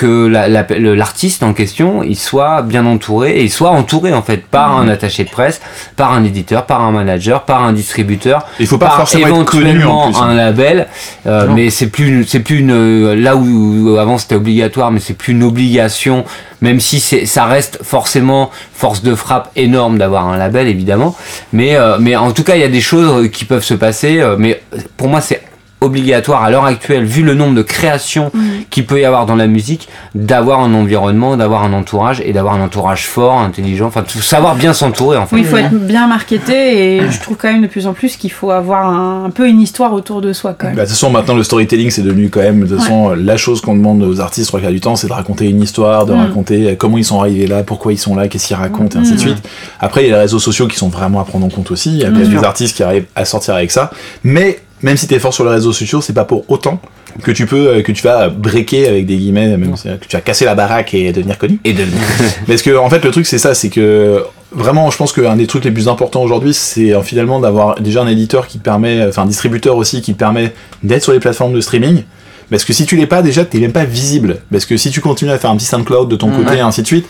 l'artiste 0.95 1.43
en 1.43 1.53
question, 1.61 2.03
il 2.03 2.17
soit 2.17 2.63
bien 2.63 2.85
entouré, 2.87 3.29
et 3.39 3.43
il 3.49 3.51
soit 3.51 3.71
entouré 3.71 4.11
en 4.21 4.23
fait 4.23 4.43
par 4.57 4.69
Mhm. 4.71 4.83
un 4.83 4.89
attaché 4.97 5.25
de 5.25 5.31
presse, 5.31 5.61
par 5.97 6.11
un 6.13 6.23
éditeur, 6.25 6.61
par 6.67 6.81
un 6.83 6.93
manager, 6.93 7.43
par 7.45 7.61
un 7.69 7.73
distributeur, 7.73 8.39
Il 8.59 8.67
faut 8.67 8.79
pas 8.79 8.87
par 8.87 8.97
forcément 8.97 9.27
être 9.43 9.51
connu 9.51 9.65
en 9.65 9.69
éventuellement 9.71 10.07
plus. 10.11 10.17
hein. 10.21 10.29
un 10.31 10.35
label, 10.35 10.87
euh, 11.27 11.47
mais 11.55 11.71
c'est 11.71 11.89
plus, 11.97 12.25
c'est 12.31 12.41
plus 12.41 12.59
une, 12.65 13.13
là 13.15 13.37
où, 13.37 13.45
où 13.45 13.99
avant 13.99 14.19
c'était 14.19 14.37
obligatoire, 14.37 14.91
mais 14.93 15.01
c'est 15.01 15.15
plus 15.23 15.33
une 15.33 15.43
obligation, 15.45 16.25
même 16.63 16.81
si 16.81 16.99
c'est, 17.01 17.27
ça 17.27 17.45
reste 17.45 17.79
forcément 17.83 18.51
force 18.73 19.03
de 19.03 19.15
frappe 19.15 19.51
énorme 19.57 19.99
d'avoir 19.99 20.27
un 20.29 20.37
label 20.39 20.67
évidemment, 20.69 21.15
mais, 21.53 21.77
euh, 21.77 21.97
mais 22.01 22.17
en 22.17 22.33
tout 22.33 22.45
cas 22.45 22.55
il 22.57 22.61
y 22.61 22.65
a 22.65 22.69
des 22.69 22.81
choses 22.93 23.31
qui 23.31 23.45
peuvent 23.45 23.65
se 23.65 23.75
passer, 23.75 24.21
euh, 24.21 24.37
mais 24.39 24.63
pour 24.97 25.09
moi 25.09 25.21
c'est 25.21 25.43
obligatoire 25.81 26.43
à 26.43 26.51
l'heure 26.51 26.65
actuelle, 26.65 27.05
vu 27.05 27.23
le 27.23 27.35
nombre 27.35 27.55
de 27.55 27.63
créations 27.63 28.31
qu'il 28.71 28.87
peut 28.87 29.01
y 29.01 29.05
avoir 29.05 29.27
dans 29.27 29.37
la 29.37 29.47
musique, 29.47 29.89
d'avoir 30.15 30.61
un 30.61 30.75
environnement, 30.75 31.37
d'avoir 31.37 31.65
un 31.65 31.73
entourage 31.73 32.21
et 32.25 32.33
d'avoir 32.33 32.55
un 32.55 32.61
entourage 32.61 33.07
fort, 33.07 33.39
intelligent, 33.39 33.87
enfin 33.87 34.03
tout 34.03 34.21
savoir 34.21 34.55
bien 34.57 34.73
s'entourer 34.73 35.17
en 35.17 35.27
fait. 35.27 35.37
Oui, 35.37 35.43
il 35.43 35.47
faut 35.49 35.57
être 35.57 35.71
bien 35.75 36.07
marketé 36.07 36.97
et 36.97 37.11
je 37.11 37.21
trouve 37.21 37.37
quand 37.37 37.51
même 37.53 37.63
de 37.63 37.67
plus 37.67 37.87
en 37.87 37.93
plus 37.95 38.17
qu'il 38.17 38.31
faut 38.33 38.51
avoir 38.51 38.87
un, 38.87 39.25
un 39.27 39.31
peu 39.31 39.49
une 39.49 39.61
histoire 39.61 39.93
autour 39.93 40.21
de 40.21 40.33
soi 40.33 40.55
quand 40.59 40.67
même. 40.67 40.77
Bah, 40.77 40.83
de 40.83 40.87
toute 40.87 40.97
façon, 40.97 41.11
maintenant, 41.11 41.35
le 41.35 41.43
storytelling, 41.43 41.91
c'est 41.91 42.03
devenu 42.03 42.29
quand 42.31 42.41
même, 42.41 42.61
de 42.61 42.67
toute 42.67 42.81
façon, 42.81 43.11
la 43.11 43.37
chose 43.37 43.61
qu'on 43.61 43.75
demande 43.75 44.03
aux 44.03 44.21
artistes 44.21 44.49
trois 44.49 44.61
quarts 44.61 44.71
du 44.71 44.81
temps, 44.81 44.97
c'est 44.97 45.07
de 45.09 45.13
raconter 45.13 45.49
une 45.49 45.63
histoire, 45.63 46.07
de 46.07 46.13
Mm. 46.15 46.19
raconter 46.21 46.71
euh, 46.71 46.75
comment 46.77 46.99
ils 46.99 47.05
sont 47.05 47.21
arrivés 47.21 47.47
là, 47.47 47.63
pourquoi 47.63 47.93
ils 47.93 47.99
sont 47.99 48.15
là, 48.15 48.29
qu'est-ce 48.29 48.49
qu'ils 48.49 48.57
racontent, 48.57 48.99
et 48.99 49.03
ainsi 49.03 49.13
de 49.13 49.17
Mm. 49.17 49.21
suite. 49.21 49.49
Après, 49.81 50.03
il 50.05 50.09
y 50.09 50.13
a 50.13 50.17
les 50.17 50.21
réseaux 50.23 50.39
sociaux 50.39 50.67
qui 50.69 50.77
sont 50.77 50.89
vraiment 50.89 51.21
à 51.21 51.25
prendre 51.25 51.47
en 51.47 51.49
compte 51.51 51.71
aussi. 51.71 51.91
Il 51.91 51.99
y 51.99 52.05
a 52.05 52.11
Bien 52.11 52.29
des 52.29 52.45
artistes 52.45 52.77
qui 52.77 52.83
arrivent 52.83 53.07
à 53.17 53.25
sortir 53.25 53.55
avec 53.55 53.71
ça. 53.71 53.91
Mais, 54.25 54.59
même 54.83 54.97
si 54.97 55.07
t'es 55.07 55.19
fort 55.19 55.35
sur 55.35 55.45
les 55.45 55.51
réseaux 55.51 55.73
sociaux, 55.73 56.01
c'est 56.01 56.13
pas 56.13 56.25
pour 56.25 56.45
autant 56.51 56.81
que 57.23 57.31
tu 57.33 57.47
peux, 57.47 57.69
euh, 57.69 57.83
que 57.83 57.93
tu 57.93 58.03
vas 58.03 58.29
breaker 58.29 58.87
avec 58.89 59.05
des 59.07 59.17
guillemets, 59.17 59.57
même 59.57 59.77
si- 59.77 59.85
que 59.89 60.07
tu 60.07 60.17
vas 60.17 60.21
casser 60.21 60.45
la 60.45 60.55
baraque 60.55 60.95
et 60.95 61.13
devenir 61.13 61.39
connu. 61.39 61.59
Et 61.65 61.73
de 61.73 61.85
Parce 62.47 62.63
que 62.63 62.77
en 62.77 62.89
fait 62.89 63.05
le 63.05 63.11
truc 63.11 63.27
c'est 63.27 63.39
ça, 63.39 63.55
c'est 63.55 63.69
que 63.69 64.25
vraiment 64.53 64.91
je 64.91 64.97
pense 64.97 65.13
qu'un 65.13 65.37
des 65.37 65.47
trucs 65.47 65.65
les 65.65 65.71
plus 65.71 65.89
importants 65.89 66.23
aujourd'hui 66.23 66.55
c'est 66.55 66.93
euh, 66.95 67.03
finalement 67.03 67.41
d'avoir 67.41 67.81
déjà 67.81 68.03
un 68.03 68.09
éditeur 68.09 68.47
qui 68.47 68.59
te 68.59 68.65
permet, 68.65 69.05
enfin 69.07 69.23
un 69.23 69.27
distributeur 69.27 69.77
aussi 69.77 70.03
qui 70.03 70.13
te 70.15 70.19
permet 70.19 70.53
d'être 70.83 71.03
sur 71.03 71.13
les 71.13 71.21
plateformes 71.21 71.53
de 71.53 71.61
streaming. 71.61 72.03
Parce 72.49 72.65
que 72.65 72.73
si 72.73 72.85
tu 72.85 72.97
l'es 72.97 73.07
pas 73.07 73.23
déjà, 73.23 73.45
t'es 73.45 73.59
même 73.59 73.71
pas 73.73 73.85
visible. 73.85 74.39
Parce 74.51 74.67
que 74.67 74.77
si 74.77 74.91
tu 74.91 75.01
continues 75.01 75.31
à 75.31 75.39
faire 75.39 75.51
un 75.51 75.57
petit 75.57 75.67
SoundCloud 75.67 76.09
de 76.09 76.17
ton 76.17 76.29
Mm, 76.29 76.37
côté 76.37 76.51
ouais. 76.51 76.57
et 76.59 76.61
ainsi 76.63 76.83
de 76.83 76.87
suite, 76.89 77.07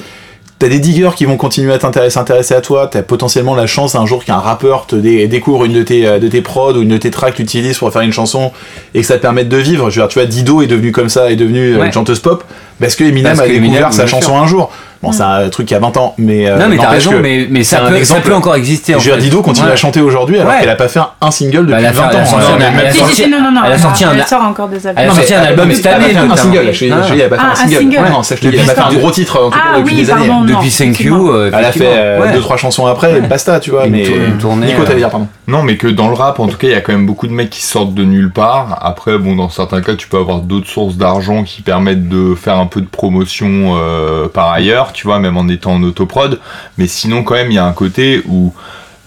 t'as 0.61 0.69
des 0.69 0.79
diggers 0.79 1.11
qui 1.17 1.25
vont 1.25 1.37
continuer 1.37 1.73
à 1.73 1.79
t'intéresser 1.79 2.15
s'intéresser 2.15 2.55
à 2.55 2.61
toi, 2.61 2.87
t'as 2.87 3.03
potentiellement 3.03 3.55
la 3.57 3.67
chance 3.67 3.95
un 3.97 4.07
jour 4.07 4.25
qu'un 4.25 4.37
rappeur 4.37 4.87
te 4.87 4.95
dé- 4.95 5.27
découvre 5.27 5.65
une 5.65 5.73
de 5.73 5.83
tes, 5.83 6.07
euh, 6.07 6.19
de 6.21 6.29
tes 6.29 6.43
prods 6.43 6.75
ou 6.77 6.83
une 6.83 6.89
de 6.91 6.99
tes 6.99 7.11
tracks 7.11 7.33
que 7.33 7.39
tu 7.39 7.43
utilises 7.43 7.79
pour 7.79 7.91
faire 7.93 8.03
une 8.03 8.13
chanson 8.13 8.53
et 8.95 9.01
que 9.01 9.07
ça 9.07 9.17
te 9.17 9.23
permette 9.23 9.49
de 9.49 9.57
vivre. 9.57 9.91
Je 9.91 9.99
veux 10.01 10.07
dire, 10.07 10.09
tu 10.09 10.19
vois, 10.21 10.27
Dido 10.29 10.63
est 10.63 10.67
devenu 10.69 10.93
comme 10.93 11.09
ça, 11.09 11.31
est 11.33 11.37
devenue 11.37 11.75
euh, 11.75 11.79
Ouais. 11.81 11.87
une 11.87 11.93
chanteuse 11.93 12.21
pop 12.21 12.45
parce 12.81 12.97
que 12.97 13.05
Eminem 13.05 13.33
Parce 13.33 13.41
a 13.41 13.43
que 13.45 13.49
découvert 13.53 13.71
Eminem, 13.73 13.93
sa 13.93 14.07
chanson 14.07 14.39
un 14.39 14.47
jour. 14.47 14.71
Bon, 15.03 15.13
c'est 15.13 15.23
un 15.23 15.49
truc 15.49 15.67
qui 15.67 15.75
a 15.75 15.79
20 15.79 15.97
ans, 15.97 16.15
mais. 16.19 16.47
euh, 16.47 16.59
non 16.59 16.69
mais 16.69 16.77
t'as 16.77 16.91
raison, 16.91 17.13
que 17.13 17.17
mais, 17.17 17.65
ça, 17.65 17.79
peut, 17.79 17.89
ça 17.93 17.97
exemple. 17.97 18.21
peut 18.21 18.35
encore 18.35 18.55
exister. 18.57 18.95
en. 18.95 18.99
Dido 18.99 19.41
continue 19.41 19.67
Ouais. 19.69 19.73
à 19.73 19.77
chanter 19.77 20.03
aujourd'hui 20.03 20.39
alors 20.39 20.53
Ouais. 20.53 20.61
qu'elle 20.61 20.69
a 20.69 20.75
pas 20.77 20.89
fait 20.89 21.01
un 21.23 21.31
single 21.31 21.61
depuis 21.67 21.73
Bah, 21.73 21.79
elle 21.79 21.87
a 21.87 21.93
fait- 21.93 21.99
20 22.01 22.09
elle 22.11 22.17
a 22.17 22.21
ans. 22.21 22.23
hein. 22.23 22.59
elle 22.81 22.87
a 22.87 22.93
sorti- 22.93 23.15
si, 23.15 23.23
si, 23.23 23.31
non, 23.31 23.41
non, 23.41 23.51
non, 23.53 23.61
elle 23.65 23.73
a 23.73 23.79
sorti 23.79 24.05
un- 24.05 24.13
elle 24.15 24.27
sort 24.27 24.43
encore 24.43 24.69
des 24.69 24.87
albums. 24.87 24.93
Elle 25.03 25.05
a 25.05 25.09
Non, 25.09 25.15
mais 25.15 25.21
sorti 25.27 25.35
un 25.35 25.43
album 25.49 25.73
cette 25.73 25.87
année, 25.87 26.05
fait 26.05 26.17
un 26.17 26.23
notamment. 26.27 26.37
single, 26.37 26.73
je 26.75 26.85
Ah. 26.93 26.97
elle 27.15 27.23
a 27.23 27.29
pas 27.29 27.37
fait 27.37 27.43
Ah, 27.43 27.47
un 27.49 27.51
un 27.53 27.55
single. 27.55 27.81
Non, 27.97 28.23
elle 28.53 28.61
a 28.71 28.75
fait 28.75 28.81
un 28.81 28.93
gros 28.93 29.11
titre 29.11 29.41
en 29.43 29.51
tout 29.51 29.57
Ah 29.59 29.73
cas 29.75 29.79
depuis 29.81 29.95
des 29.95 30.11
années. 30.11 30.29
Depuis 30.47 30.71
5Q, 30.71 30.91
effectivement. 30.93 31.29
euh, 31.33 31.47
Elle 31.49 31.55
a 31.55 31.59
fait 31.59 31.69
effectivement. 31.81 31.91
euh, 31.97 32.21
Ouais. 32.21 32.33
deux 32.35 32.41
trois 32.41 32.57
chansons 32.59 32.87
après, 32.87 33.17
et 33.17 33.21
basta, 33.23 33.59
tu 33.59 33.71
vois. 33.71 33.87
Une 33.87 33.93
Mais 33.93 34.03
Nico, 34.67 34.85
t'allais 34.85 34.99
dire 34.99 35.09
pardon. 35.09 35.29
Non, 35.51 35.65
mais 35.65 35.77
que 35.77 35.89
dans 35.89 36.07
le 36.07 36.15
rap, 36.15 36.39
en 36.39 36.47
tout 36.47 36.57
cas, 36.57 36.69
il 36.69 36.71
y 36.71 36.75
a 36.75 36.81
quand 36.81 36.93
même 36.93 37.07
beaucoup 37.07 37.27
de 37.27 37.33
mecs 37.33 37.51
qui 37.51 37.63
sortent 37.63 37.93
de 37.93 38.05
nulle 38.05 38.31
part. 38.31 38.79
Après, 38.83 39.19
bon, 39.19 39.35
dans 39.35 39.49
certains 39.49 39.83
cas, 39.83 39.97
tu 39.97 40.07
peux 40.07 40.17
avoir 40.17 40.43
d'autres 40.43 40.69
sources 40.69 40.97
d'argent 40.97 41.43
qui 41.43 41.61
permettent 41.63 42.09
de 42.09 42.37
faire 42.37 42.57
un 42.57 42.67
peu 42.67 42.81
de 42.81 42.87
promotion 42.87 43.75
euh, 43.77 44.29
par 44.29 44.53
ailleurs, 44.53 44.93
tu 44.93 45.09
vois, 45.09 45.19
même 45.19 45.37
en 45.37 45.49
étant 45.49 45.73
en 45.73 45.83
autoprod. 45.83 46.39
Mais 46.79 46.87
sinon, 46.87 47.25
quand 47.25 47.35
même, 47.35 47.51
il 47.51 47.55
y 47.55 47.59
a 47.59 47.67
un 47.67 47.73
côté 47.73 48.23
où 48.29 48.55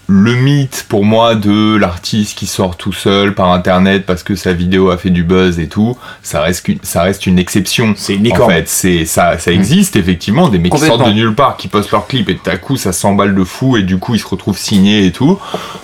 le 0.06 0.34
mythe 0.34 0.84
pour 0.88 1.04
moi 1.04 1.34
de 1.34 1.76
l'artiste 1.76 2.36
qui 2.36 2.46
sort 2.46 2.76
tout 2.76 2.92
seul 2.92 3.34
par 3.34 3.50
internet 3.52 4.04
parce 4.06 4.22
que 4.22 4.34
sa 4.36 4.52
vidéo 4.52 4.90
a 4.90 4.98
fait 4.98 5.08
du 5.10 5.24
buzz 5.24 5.58
et 5.58 5.66
tout, 5.68 5.96
ça 6.22 6.42
reste, 6.42 6.66
qu'une- 6.66 6.78
ça 6.82 7.02
reste 7.02 7.26
une 7.26 7.38
exception. 7.38 7.94
C'est 7.96 8.14
une 8.14 8.26
En 8.32 8.48
fait, 8.48 8.68
c'est 8.68 9.06
ça, 9.06 9.38
ça 9.38 9.50
existe 9.50 9.96
effectivement 9.96 10.48
des 10.48 10.58
mecs 10.58 10.72
qui 10.72 10.78
sortent 10.88 11.00
de 11.08 11.14
nulle 11.14 11.34
part, 11.34 11.56
qui 11.56 11.68
postent 11.68 11.90
leur 11.90 12.06
clip 12.06 12.28
et 12.28 12.36
tout 12.36 12.50
à 12.50 12.56
coup 12.56 12.76
ça 12.76 12.92
s'emballe 12.92 13.34
de 13.34 13.44
fou 13.44 13.76
et 13.78 13.82
du 13.82 13.96
coup 13.98 14.14
ils 14.14 14.18
se 14.20 14.26
retrouvent 14.26 14.58
signés 14.58 15.06
et 15.06 15.12
tout. 15.12 15.38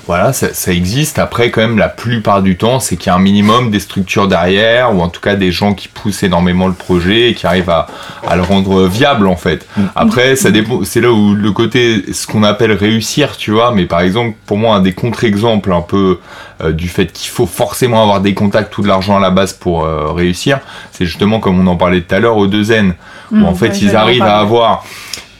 Voilà, 0.06 0.32
ça, 0.34 0.52
ça 0.52 0.72
existe. 0.72 1.18
Après, 1.18 1.50
quand 1.50 1.60
même, 1.62 1.78
la 1.78 1.88
plupart 1.88 2.42
du 2.42 2.56
temps, 2.56 2.80
c'est 2.80 2.96
qu'il 2.96 3.06
y 3.06 3.10
a 3.10 3.14
un 3.14 3.20
minimum 3.20 3.70
des 3.70 3.80
structures 3.80 4.26
derrière 4.28 4.94
ou 4.94 5.00
en 5.00 5.08
tout 5.08 5.20
cas 5.20 5.36
des 5.36 5.52
gens 5.52 5.72
qui 5.72 5.88
poussent 5.88 6.22
énormément 6.24 6.66
le 6.66 6.74
projet 6.74 7.30
et 7.30 7.34
qui 7.34 7.46
arrivent 7.46 7.70
à, 7.70 7.86
à 8.26 8.36
le 8.36 8.42
rendre 8.42 8.86
viable 8.86 9.28
en 9.28 9.36
fait. 9.36 9.66
Après, 9.96 10.36
ça 10.36 10.50
dépend. 10.50 10.80
C'est 10.84 11.00
là 11.00 11.10
où 11.12 11.34
le 11.34 11.52
côté, 11.52 12.04
ce 12.12 12.26
qu'on 12.26 12.42
appelle 12.42 12.72
réussir, 12.72 13.36
tu 13.36 13.52
vois. 13.52 13.72
Mais 13.72 13.86
par 13.86 14.00
exemple, 14.00 14.09
pour 14.46 14.58
moi, 14.58 14.76
un 14.76 14.80
des 14.80 14.92
contre-exemples 14.92 15.72
un 15.72 15.80
peu 15.80 16.18
euh, 16.62 16.72
du 16.72 16.88
fait 16.88 17.12
qu'il 17.12 17.30
faut 17.30 17.46
forcément 17.46 18.02
avoir 18.02 18.20
des 18.20 18.34
contacts 18.34 18.76
ou 18.78 18.82
de 18.82 18.88
l'argent 18.88 19.16
à 19.16 19.20
la 19.20 19.30
base 19.30 19.52
pour 19.52 19.84
euh, 19.84 20.12
réussir, 20.12 20.60
c'est 20.92 21.06
justement 21.06 21.40
comme 21.40 21.58
on 21.60 21.66
en 21.66 21.76
parlait 21.76 22.00
tout 22.00 22.14
à 22.14 22.20
l'heure 22.20 22.36
au 22.36 22.46
2N, 22.46 22.92
où 23.32 23.36
Mmh, 23.36 23.44
en 23.44 23.54
fait 23.54 23.68
ouais, 23.68 23.78
ils 23.82 23.96
arrivent 23.96 24.22
à 24.22 24.38
avoir 24.38 24.84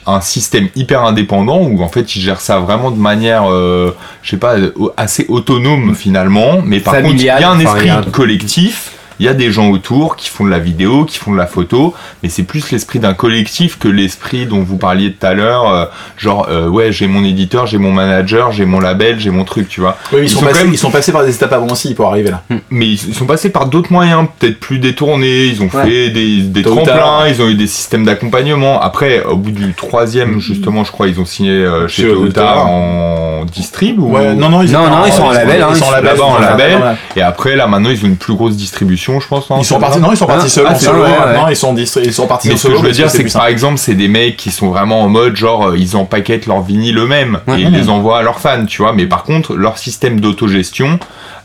un 0.07 0.21
système 0.21 0.69
hyper 0.75 1.03
indépendant 1.03 1.59
où 1.59 1.81
en 1.83 1.87
fait 1.87 2.15
ils 2.15 2.21
gèrent 2.21 2.41
ça 2.41 2.59
vraiment 2.59 2.91
de 2.91 2.99
manière, 2.99 3.51
euh, 3.51 3.95
je 4.23 4.31
sais 4.31 4.37
pas, 4.37 4.55
assez 4.97 5.25
autonome 5.29 5.95
finalement, 5.95 6.61
mais 6.63 6.79
par 6.79 6.95
contre 7.01 7.15
il 7.15 7.23
y 7.23 7.29
a 7.29 7.49
un 7.49 7.59
esprit 7.59 7.89
collectif. 8.11 8.93
Il 9.21 9.25
y 9.25 9.27
a 9.27 9.35
des 9.35 9.51
gens 9.51 9.69
autour 9.69 10.15
qui 10.15 10.29
font 10.31 10.45
de 10.45 10.49
la 10.49 10.57
vidéo, 10.57 11.05
qui 11.05 11.19
font 11.19 11.31
de 11.31 11.37
la 11.37 11.45
photo, 11.45 11.93
mais 12.23 12.29
c'est 12.29 12.41
plus 12.41 12.71
l'esprit 12.71 12.97
d'un 12.97 13.13
collectif 13.13 13.77
que 13.77 13.87
l'esprit 13.87 14.47
dont 14.47 14.63
vous 14.63 14.77
parliez 14.77 15.13
tout 15.13 15.23
à 15.27 15.35
l'heure. 15.35 15.69
euh, 15.69 15.85
genre, 16.17 16.47
euh, 16.49 16.67
ouais, 16.67 16.91
j'ai 16.91 17.05
mon 17.05 17.23
éditeur, 17.23 17.67
j'ai 17.67 17.77
mon 17.77 17.91
manager, 17.91 18.51
j'ai 18.51 18.65
mon 18.65 18.79
label, 18.79 19.19
j'ai 19.19 19.29
mon 19.29 19.43
truc, 19.43 19.67
tu 19.69 19.79
vois. 19.79 19.95
Oui, 20.11 20.21
ils, 20.23 20.29
sont 20.29 20.39
sont 20.39 20.45
passés, 20.47 20.57
quand 20.57 20.65
même- 20.65 20.73
ils 20.73 20.77
sont 20.79 20.89
passés 20.89 21.11
par 21.11 21.23
des 21.23 21.35
étapes 21.35 21.53
avant 21.53 21.67
aussi 21.67 21.93
pour 21.93 22.07
arriver 22.07 22.31
là. 22.31 22.41
Mais 22.71 22.87
ils 22.87 22.97
sont 23.13 23.25
passés 23.27 23.51
par 23.51 23.67
d'autres 23.67 23.91
moyens, 23.93 24.25
peut-être 24.39 24.59
plus 24.59 24.79
détournés. 24.79 25.45
Ils 25.45 25.61
ont 25.61 25.69
Ouais. 25.71 25.85
fait 25.85 26.09
des, 26.09 26.63
tremplins, 26.63 27.27
ils 27.27 27.39
ont 27.43 27.47
eu 27.47 27.53
des 27.53 27.67
systèmes 27.67 28.03
d'accompagnement. 28.05 28.81
Après, 28.81 29.23
au 29.23 29.35
bout 29.35 29.51
du 29.51 29.73
troisième, 29.75 30.39
justement, 30.39 30.83
je 30.83 30.91
crois, 30.91 31.07
ils 31.07 31.19
ont 31.19 31.25
signé 31.25 31.51
euh, 31.51 31.87
chez 31.87 32.07
Toyota 32.07 32.57
en 32.57 33.45
distrib 33.45 33.99
ou 33.99 34.11
Ouais, 34.15 34.33
non, 34.33 34.49
non, 34.49 34.63
ils, 34.63 34.71
Non, 34.71 34.89
non, 34.89 35.03
ils 35.05 35.13
sont 35.13 35.23
en 35.25 35.31
label, 35.31 35.63
ils 35.69 35.75
sont 35.77 36.23
en 36.23 36.39
label. 36.39 36.97
Et 37.15 37.21
après, 37.21 37.55
là, 37.55 37.67
maintenant, 37.67 37.91
ils 37.91 38.03
ont 38.03 38.07
une 38.07 38.17
plus 38.17 38.33
grosse 38.33 38.55
distribution, 38.55 39.10
je 39.19 39.27
pense. 39.27 39.49
hein, 39.51 39.55
Ils 39.59 39.65
sont 39.65 39.79
partis, 39.79 39.99
non, 39.99 40.11
ils 40.11 40.17
sont 40.17 40.25
partis 40.27 40.45
Ah, 40.45 40.49
seuls 40.49 40.65
ah, 40.69 40.75
solo. 40.75 41.03
ouais. 41.03 41.09
Non, 41.35 41.47
ils 41.49 41.55
sont, 41.55 41.73
distri- 41.73 42.01
ils 42.05 42.13
sont 42.13 42.27
partis 42.27 42.47
Mais 42.49 42.57
ce 42.57 42.67
que 42.67 42.75
je 42.75 42.81
veux 42.81 42.91
dire, 42.91 43.09
c'est 43.09 43.23
que 43.23 43.31
par 43.33 43.47
exemple, 43.47 43.77
c'est 43.77 43.95
des 43.95 44.07
mecs 44.07 44.37
qui 44.37 44.51
sont 44.51 44.69
vraiment 44.69 45.01
en 45.01 45.09
mode 45.09 45.35
genre 45.35 45.67
euh, 45.69 45.77
ils 45.77 45.95
empaquettent 45.97 46.45
leur 46.45 46.61
vinyle 46.61 46.97
eux-mêmes 46.97 47.39
Ouais. 47.47 47.59
et 47.59 47.63
ils 47.63 47.71
les 47.71 47.89
envoient 47.89 48.19
à 48.19 48.21
leurs 48.21 48.39
fans, 48.39 48.65
tu 48.65 48.81
vois. 48.81 48.93
Mais 48.93 49.05
par 49.05 49.23
contre, 49.23 49.55
leur 49.55 49.77
système 49.77 50.19
d'autogestion 50.19 50.99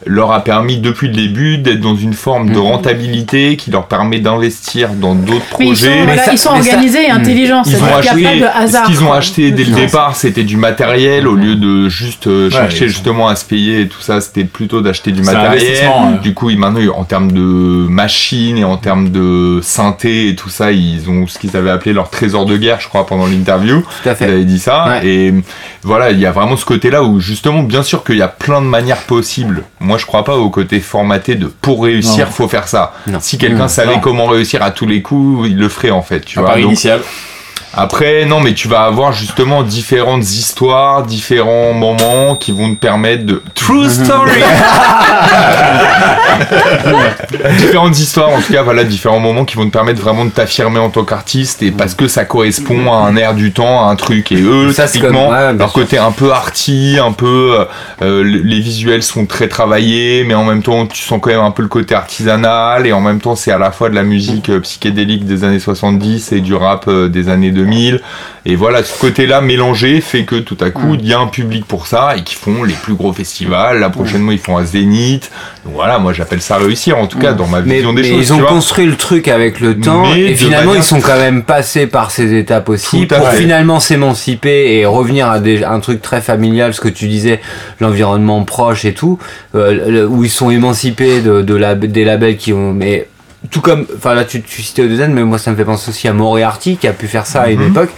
leur 0.07 0.33
a 0.33 0.43
permis 0.45 0.79
depuis 0.79 1.09
le 1.09 1.15
début 1.15 1.59
d'être 1.59 1.81
dans 1.81 1.97
une 1.97 2.15
forme 2.15 2.51
de 2.51 2.55
Mhm. 2.59 2.61
rentabilité 2.67 3.57
qui 3.57 3.71
leur 3.71 3.87
permet 3.87 4.21
d'investir 4.21 4.91
dans 4.91 5.15
d'autres 5.15 5.45
Mais 5.59 5.67
ils 5.69 5.77
sont, 5.77 5.87
projets. 5.87 6.05
voilà, 6.05 6.23
ça- 6.25 6.33
ils 6.33 6.39
sont 6.39 6.51
ça- 6.51 6.57
organisés 6.57 7.07
et 7.07 7.11
intelligents. 7.11 7.63
Ils 7.67 7.77
ont 7.83 7.97
acheté, 7.97 8.23
pas 8.23 8.37
de 8.37 8.45
hasard. 8.65 8.87
ce 8.87 8.91
qu'ils 8.93 9.05
ont 9.05 9.13
acheté 9.13 9.51
dès 9.51 9.65
le 9.65 9.75
départ, 9.75 10.15
c'était 10.17 10.45
du 10.45 10.57
matériel 10.57 11.27
au 11.27 11.35
lieu 11.35 11.57
de 11.57 11.89
juste 11.89 12.27
euh, 12.29 12.51
chercher 12.51 12.85
ils 12.85 12.89
justement 12.89 13.29
à 13.29 13.37
se 13.37 13.45
payer 13.45 13.81
et 13.83 13.89
tout 13.89 14.01
ça. 14.01 14.21
C'était 14.21 14.45
plutôt 14.45 14.81
d'acheter 14.81 15.11
du 15.13 15.23
matériel. 15.23 15.91
Du 16.23 16.35
coup, 16.35 16.51
ils, 16.51 16.59
maintenant, 16.59 16.81
en 16.97 17.05
termes 17.05 17.33
de 17.33 17.41
machines 17.41 18.59
et 18.59 18.65
en 18.65 18.77
termes 18.77 19.11
de 19.11 19.61
synthé 19.63 20.29
et 20.29 20.37
tout 20.37 20.49
ça, 20.49 20.73
ils 20.73 21.09
ont 21.11 21.27
ce 21.27 21.39
qu'ils 21.39 21.57
avaient 21.57 21.71
appelé 21.71 21.93
leur 21.93 22.11
trésor 22.11 22.47
de 22.47 22.57
guerre, 22.57 22.79
je 22.81 22.89
crois, 22.89 23.07
pendant 23.07 23.27
l'interview. 23.27 23.81
Tout 24.03 24.09
à 24.09 24.13
Il 24.13 24.17
fait. 24.17 24.25
avait 24.25 24.45
dit 24.45 24.59
ça. 24.59 24.87
Ouais. 25.03 25.07
Et 25.07 25.35
voilà, 25.83 26.11
il 26.11 26.19
y 26.21 26.27
a 26.27 26.33
vraiment 26.33 26.57
ce 26.57 26.65
côté-là 26.65 27.03
où 27.03 27.21
justement, 27.21 27.63
bien 27.63 27.83
sûr 27.83 28.05
qu'il 28.05 28.17
y 28.17 28.23
a 28.23 28.29
plein 28.29 28.61
de 28.61 28.67
manières 28.67 29.03
possibles. 29.03 29.63
Moi, 29.81 29.95
je 29.99 30.07
crois 30.07 30.24
pas 30.24 30.36
au 30.36 30.51
côté 30.51 30.80
formaté 30.80 31.34
de 31.34 31.47
pour 31.47 31.84
réussir, 31.84 32.26
Non. 32.26 32.32
faut 32.32 32.49
faire 32.49 32.68
ça. 32.68 32.94
Non. 33.07 33.18
Si 33.20 33.38
quelqu'un 33.38 33.59
Non. 33.59 33.68
savait 33.68 33.94
Non. 33.94 34.01
comment 34.01 34.26
réussir 34.26 34.62
à 34.62 34.70
tous 34.70 34.86
les 34.86 35.03
coups, 35.03 35.49
il 35.49 35.57
le 35.59 35.68
ferait 35.68 35.90
en 35.90 36.03
fait. 36.03 36.20
Tu 36.20 36.38
à 36.38 36.42
vois. 36.42 36.51
part 36.51 36.59
Donc, 36.61 36.66
initial. 36.66 37.01
Après, 37.75 38.25
non, 38.25 38.41
mais 38.41 38.55
tu 38.55 38.69
vas 38.69 38.83
avoir 38.83 39.12
justement 39.12 39.62
différentes 39.62 40.25
histoires, 40.25 41.03
différents 41.03 41.73
moments 41.75 42.37
qui 42.37 42.53
vont 42.53 42.71
te 42.75 42.79
permettre 42.79 43.25
de. 43.27 43.43
True 43.55 43.89
story 43.89 44.33
Différentes 47.59 47.99
histoires, 47.99 48.31
en 48.31 48.41
tout 48.41 48.53
cas, 48.53 48.62
voilà, 48.62 48.85
différents 48.85 49.21
moments 49.21 49.45
qui 49.45 49.57
vont 49.57 49.67
te 49.67 49.73
permettre 49.73 50.01
vraiment 50.01 50.25
de 50.25 50.31
t'affirmer 50.31 50.79
en 50.79 50.91
tant 50.91 51.05
qu'artiste 51.05 51.62
et 51.62 51.71
parce 51.71 51.95
que 51.95 52.09
ça 52.09 52.25
correspond 52.25 52.93
à 52.93 52.97
un 52.99 53.17
air 53.17 53.35
du 53.35 53.53
temps, 53.53 53.87
à 53.87 53.91
un 53.91 53.97
truc. 53.97 54.33
Et 54.33 54.41
eux, 54.41 54.73
Ça, 54.73 54.87
typiquement, 54.87 55.27
comme- 55.27 55.35
ouais, 55.35 55.53
bien 55.53 55.59
leur 55.59 55.73
côté 55.73 55.99
un 55.99 56.12
peu 56.12 56.33
arty, 56.33 56.99
un 57.03 57.12
peu. 57.12 57.67
euh, 58.03 58.23
les 58.25 58.61
visuels 58.61 59.03
sont 59.03 59.27
très 59.27 59.49
travaillés, 59.49 60.25
mais 60.25 60.35
en 60.35 60.45
même 60.45 60.62
temps, 60.62 60.87
tu 60.87 61.03
sens 61.03 61.19
quand 61.21 61.31
même 61.31 61.41
un 61.41 61.51
peu 61.51 61.62
le 61.62 61.69
côté 61.69 61.95
artisanal 61.95 62.87
et 62.87 62.93
en 62.93 63.01
même 63.01 63.21
temps, 63.21 63.37
c'est 63.37 63.53
à 63.53 63.59
la 63.59 63.71
fois 63.71 63.89
de 63.89 63.95
la 63.95 64.03
musique 64.03 64.49
euh, 64.51 64.61
psychédélique 64.61 65.25
des 65.27 65.45
années 65.45 65.61
70 65.61 66.33
et 66.33 66.41
du 66.41 66.55
rap 66.55 66.85
euh, 66.89 67.09
des 67.09 67.29
années 67.29 67.51
2000. 67.57 68.01
Et 68.49 68.55
voilà, 68.55 68.85
ce 68.85 68.97
côté-là 69.01 69.41
mélangé 69.41 70.01
fait 70.01 70.23
que 70.25 70.37
tout 70.37 70.57
à 70.61 70.71
coup, 70.71 70.95
il 70.95 71.05
y 71.09 71.13
a 71.13 71.19
un 71.19 71.27
public 71.27 71.65
pour 71.67 71.89
ça 71.89 72.15
et 72.17 72.23
qui 72.23 72.37
font 72.37 72.63
les 72.63 72.75
plus 72.75 72.95
gros 72.95 73.13
festivals. 73.13 73.81
Là, 73.81 73.91
prochainement, 73.91 74.31
ils 74.31 74.39
font 74.39 74.57
un 74.57 74.65
Zénith. 74.65 75.33
Donc 75.65 75.75
voilà, 75.75 75.99
moi, 75.99 76.13
j'appelle 76.13 76.41
ça 76.41 76.57
réussir, 76.59 76.97
en 76.97 77.09
tout 77.09 77.19
cas, 77.19 77.33
dans 77.33 77.49
ma 77.49 77.61
Mais, 77.63 77.77
vision 77.77 77.93
des 77.93 78.03
mais 78.03 78.09
choses. 78.11 78.19
ils 78.29 78.33
ont 78.33 78.41
construit 78.43 78.87
le 78.87 78.95
truc 78.95 79.27
avec 79.27 79.59
le 79.59 79.81
temps 79.81 80.05
Mais 80.05 80.21
et 80.33 80.35
finalement 80.37 80.67
manière- 80.73 80.83
ils 80.83 80.87
sont 80.87 81.01
quand 81.01 81.17
même 81.19 81.43
passés 81.43 81.89
par 81.89 82.13
ces 82.13 82.35
étapes 82.39 82.69
aussi 82.69 83.07
pour 83.07 83.29
fait. 83.31 83.39
finalement 83.39 83.81
s'émanciper 83.81 84.77
et 84.79 84.87
revenir 84.87 85.29
à 85.29 85.41
des, 85.41 85.65
un 85.65 85.81
truc 85.81 86.01
très 86.01 86.21
familial, 86.21 86.73
ce 86.73 86.81
que 86.81 86.89
tu 86.89 87.09
disais, 87.09 87.41
l'environnement 87.81 88.45
proche 88.45 88.85
et 88.85 88.95
tout, 88.95 89.19
euh, 89.57 90.07
où 90.07 90.23
ils 90.23 90.31
sont 90.31 90.51
émancipés 90.51 91.21
de, 91.21 91.43
de 91.43 91.55
la, 91.57 91.75
des 91.75 92.05
labels 92.05 92.37
qui 92.37 92.53
ont... 92.53 92.73
Mais 92.73 93.09
tout 93.51 93.61
comme, 93.61 93.86
enfin 93.97 94.14
là 94.14 94.24
tu, 94.24 94.42
tu 94.42 94.62
citais 94.62 94.82
Odezen, 94.82 95.12
mais 95.12 95.22
moi 95.24 95.38
ça 95.38 95.51
me 95.51 95.57
fait 95.57 95.64
penser 95.64 95.90
aussi 95.90 96.09
à 96.09 96.12
Moriarty 96.12 96.76
qui 96.76 96.88
a 96.88 96.92
pu 96.92 97.07
faire 97.07 97.26
ça 97.26 97.42
à 97.42 97.49
une 97.51 97.61
Mhm. 97.61 97.68
époque, 97.68 97.90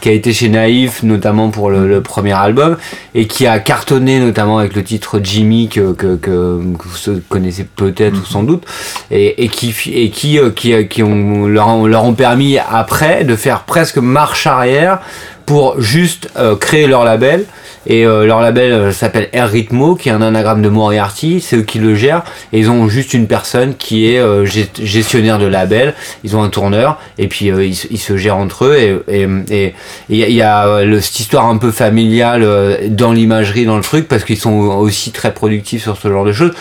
qui 0.00 0.08
a 0.08 0.12
été 0.12 0.32
chez 0.32 0.48
Naïf 0.48 1.02
notamment 1.02 1.50
pour 1.50 1.70
le, 1.70 1.88
le 1.88 2.00
premier 2.00 2.32
album 2.32 2.76
et 3.14 3.26
qui 3.26 3.46
a 3.46 3.58
cartonné 3.58 4.20
notamment 4.20 4.58
avec 4.58 4.74
le 4.74 4.84
titre 4.84 5.20
Jimmy 5.22 5.68
que, 5.68 5.92
que, 5.92 6.16
que, 6.16 6.60
que 6.78 6.88
vous 7.12 7.20
connaissez 7.28 7.64
peut-être 7.64 8.22
ou 8.22 8.24
sans 8.24 8.42
doute 8.42 8.64
et, 9.10 9.44
et 9.44 9.48
qui 9.48 9.74
et 9.92 10.10
qui 10.10 10.38
euh, 10.38 10.50
qui, 10.50 10.72
euh, 10.72 10.84
qui 10.84 11.02
ont 11.02 11.46
leur, 11.46 11.68
ont- 11.68 11.86
leur 11.86 12.04
ont 12.04 12.14
permis 12.14 12.58
après 12.58 13.24
de 13.24 13.36
faire 13.36 13.60
presque 13.64 13.98
marche 13.98 14.46
arrière 14.46 14.98
pour 15.46 15.80
juste 15.80 16.30
euh, 16.36 16.56
créer 16.56 16.86
leur 16.86 17.04
label 17.04 17.44
et 17.86 18.06
euh, 18.06 18.24
leur 18.26 18.40
label 18.40 18.72
euh, 18.72 18.92
s'appelle 18.92 19.28
Air 19.32 19.50
Ritmo 19.50 19.94
qui 19.94 20.08
est 20.08 20.12
un 20.12 20.22
anagramme 20.22 20.62
de 20.62 20.68
Moriarty 20.68 21.40
c'est 21.40 21.56
eux 21.56 21.62
qui 21.62 21.78
le 21.78 21.94
gèrent. 21.94 22.22
Et 22.52 22.58
ils 22.60 22.70
ont 22.70 22.88
juste 22.88 23.14
une 23.14 23.26
personne 23.26 23.74
qui 23.76 24.10
est 24.12 24.18
euh, 24.18 24.44
gest- 24.46 24.82
gestionnaire 24.82 25.38
de 25.38 25.46
label. 25.46 25.94
Ils 26.24 26.36
ont 26.36 26.42
un 26.42 26.48
tourneur. 26.48 26.98
Et 27.18 27.28
puis 27.28 27.50
euh, 27.50 27.64
ils, 27.64 27.76
ils 27.90 27.98
se 27.98 28.16
gèrent 28.16 28.36
entre 28.36 28.66
eux. 28.66 28.76
Et 28.76 29.22
et 29.22 29.28
et 29.50 29.64
et 29.66 29.74
il 30.08 30.16
y 30.16 30.42
a, 30.42 30.64
il 30.66 30.68
euh, 30.70 30.84
le- 30.84 31.00
cette 31.00 31.20
histoire 31.20 31.46
un 31.46 31.56
peu 31.58 31.70
familiale 31.70 32.46
dans 32.88 33.12
l'imagerie 33.12 33.64
dans 33.66 33.76
le 33.76 33.82
truc 33.82 34.08
parce 34.08 34.24
qu'ils 34.24 34.38
sont 34.38 34.52
aussi 34.52 35.10
très 35.12 35.32
productifs 35.34 35.82
sur 35.82 35.96
ce 35.96 36.08
genre 36.08 36.24
de 36.24 36.32
choses 36.32 36.52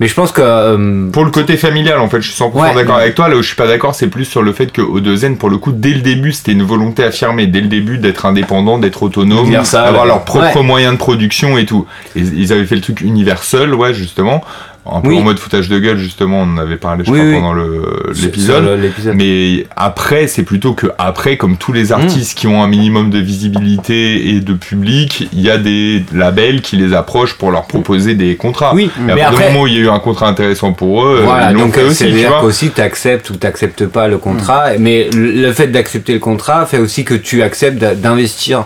mais 0.00 0.08
je 0.08 0.14
pense 0.14 0.32
que 0.32 0.40
euh, 0.42 1.10
Pour 1.10 1.24
le 1.24 1.30
côté 1.30 1.56
familial, 1.56 2.00
en 2.00 2.08
fait, 2.08 2.20
je 2.20 2.30
suis 2.32 2.42
100% 2.42 2.52
Ouais. 2.60 2.74
d'accord 2.74 2.96
avec 2.96 3.14
toi. 3.14 3.28
Là 3.28 3.36
où 3.36 3.42
je 3.42 3.46
suis 3.46 3.56
pas 3.56 3.66
d'accord, 3.66 3.94
c'est 3.94 4.08
plus 4.08 4.24
sur 4.24 4.42
le 4.42 4.52
fait 4.52 4.72
que 4.72 4.82
O2N, 4.82 5.36
pour 5.36 5.50
le 5.50 5.58
coup, 5.58 5.72
dès 5.72 5.90
le 5.94 6.00
début, 6.00 6.32
c'était 6.32 6.52
une 6.52 6.62
volonté 6.64 7.04
affirmée. 7.04 7.46
Dès 7.46 7.60
le 7.60 7.68
début, 7.68 7.98
d'être 7.98 8.26
indépendant, 8.26 8.78
d'être 8.78 9.02
autonome, 9.02 9.50
d'avoir 9.50 10.06
leurs 10.06 10.24
propres 10.24 10.62
moyens 10.62 10.94
de 10.94 10.98
production 10.98 11.58
et 11.58 11.66
tout. 11.66 11.86
Et 12.16 12.20
ils 12.20 12.52
avaient 12.52 12.66
fait 12.66 12.76
le 12.76 12.80
truc 12.80 13.00
Universal, 13.00 13.74
ouais, 13.74 13.94
justement. 13.94 14.42
Un 14.86 15.00
peu 15.00 15.08
Oui. 15.08 15.18
en 15.18 15.22
mode 15.22 15.38
foutage 15.38 15.68
de 15.70 15.78
gueule, 15.78 15.96
justement. 15.96 16.42
On 16.42 16.54
en 16.54 16.58
avait 16.58 16.76
parlé, 16.76 17.04
je 17.06 17.10
Oui, 17.10 17.18
crois, 17.18 17.30
oui. 17.30 17.34
pendant 17.36 17.54
l'épisode. 18.12 18.80
Mais 19.14 19.66
après, 19.76 20.26
c'est 20.26 20.42
plutôt 20.42 20.74
que 20.74 20.88
après, 20.98 21.36
comme 21.38 21.56
tous 21.56 21.72
les 21.72 21.90
artistes 21.92 22.36
qui 22.36 22.46
ont 22.46 22.62
un 22.62 22.68
minimum 22.68 23.08
de 23.10 23.18
visibilité 23.18 24.28
et 24.30 24.40
de 24.40 24.52
public, 24.52 25.28
il 25.32 25.40
y 25.40 25.50
a 25.50 25.56
des 25.56 26.04
labels 26.14 26.60
qui 26.60 26.76
les 26.76 26.92
approchent 26.92 27.34
pour 27.38 27.50
leur 27.50 27.66
proposer 27.66 28.14
des 28.14 28.36
contrats. 28.36 28.72
Oui, 28.74 28.90
Et 28.98 29.02
mais 29.14 29.22
à 29.22 29.28
après- 29.28 29.46
du 29.46 29.52
moment 29.52 29.62
où 29.64 29.66
il 29.68 29.74
y 29.74 29.76
a 29.78 29.80
eu 29.80 29.88
un 29.88 29.98
contrat 30.00 30.28
intéressant 30.28 30.72
pour 30.72 31.04
eux, 31.06 31.20
Voilà, 31.24 31.50
ils 31.50 31.54
l'ont 31.54 31.64
donc 31.66 31.78
euh, 31.78 31.88
aussi, 31.88 32.04
tu 32.04 32.10
c'est-à-dire 32.10 32.28
vois. 32.28 32.40
qu'aussi 32.40 32.70
tu 32.70 32.80
acceptes 32.80 33.30
ou 33.30 33.36
tu 33.36 33.46
n'acceptes 33.46 33.86
pas 33.86 34.08
le 34.08 34.18
contrat, 34.18 34.76
mais 34.78 35.08
le 35.14 35.50
fait 35.52 35.68
d'accepter 35.68 36.12
le 36.12 36.18
contrat 36.18 36.66
fait 36.66 36.78
aussi 36.78 37.04
que 37.04 37.14
tu 37.14 37.42
acceptes 37.42 37.78
d'investir 37.78 38.64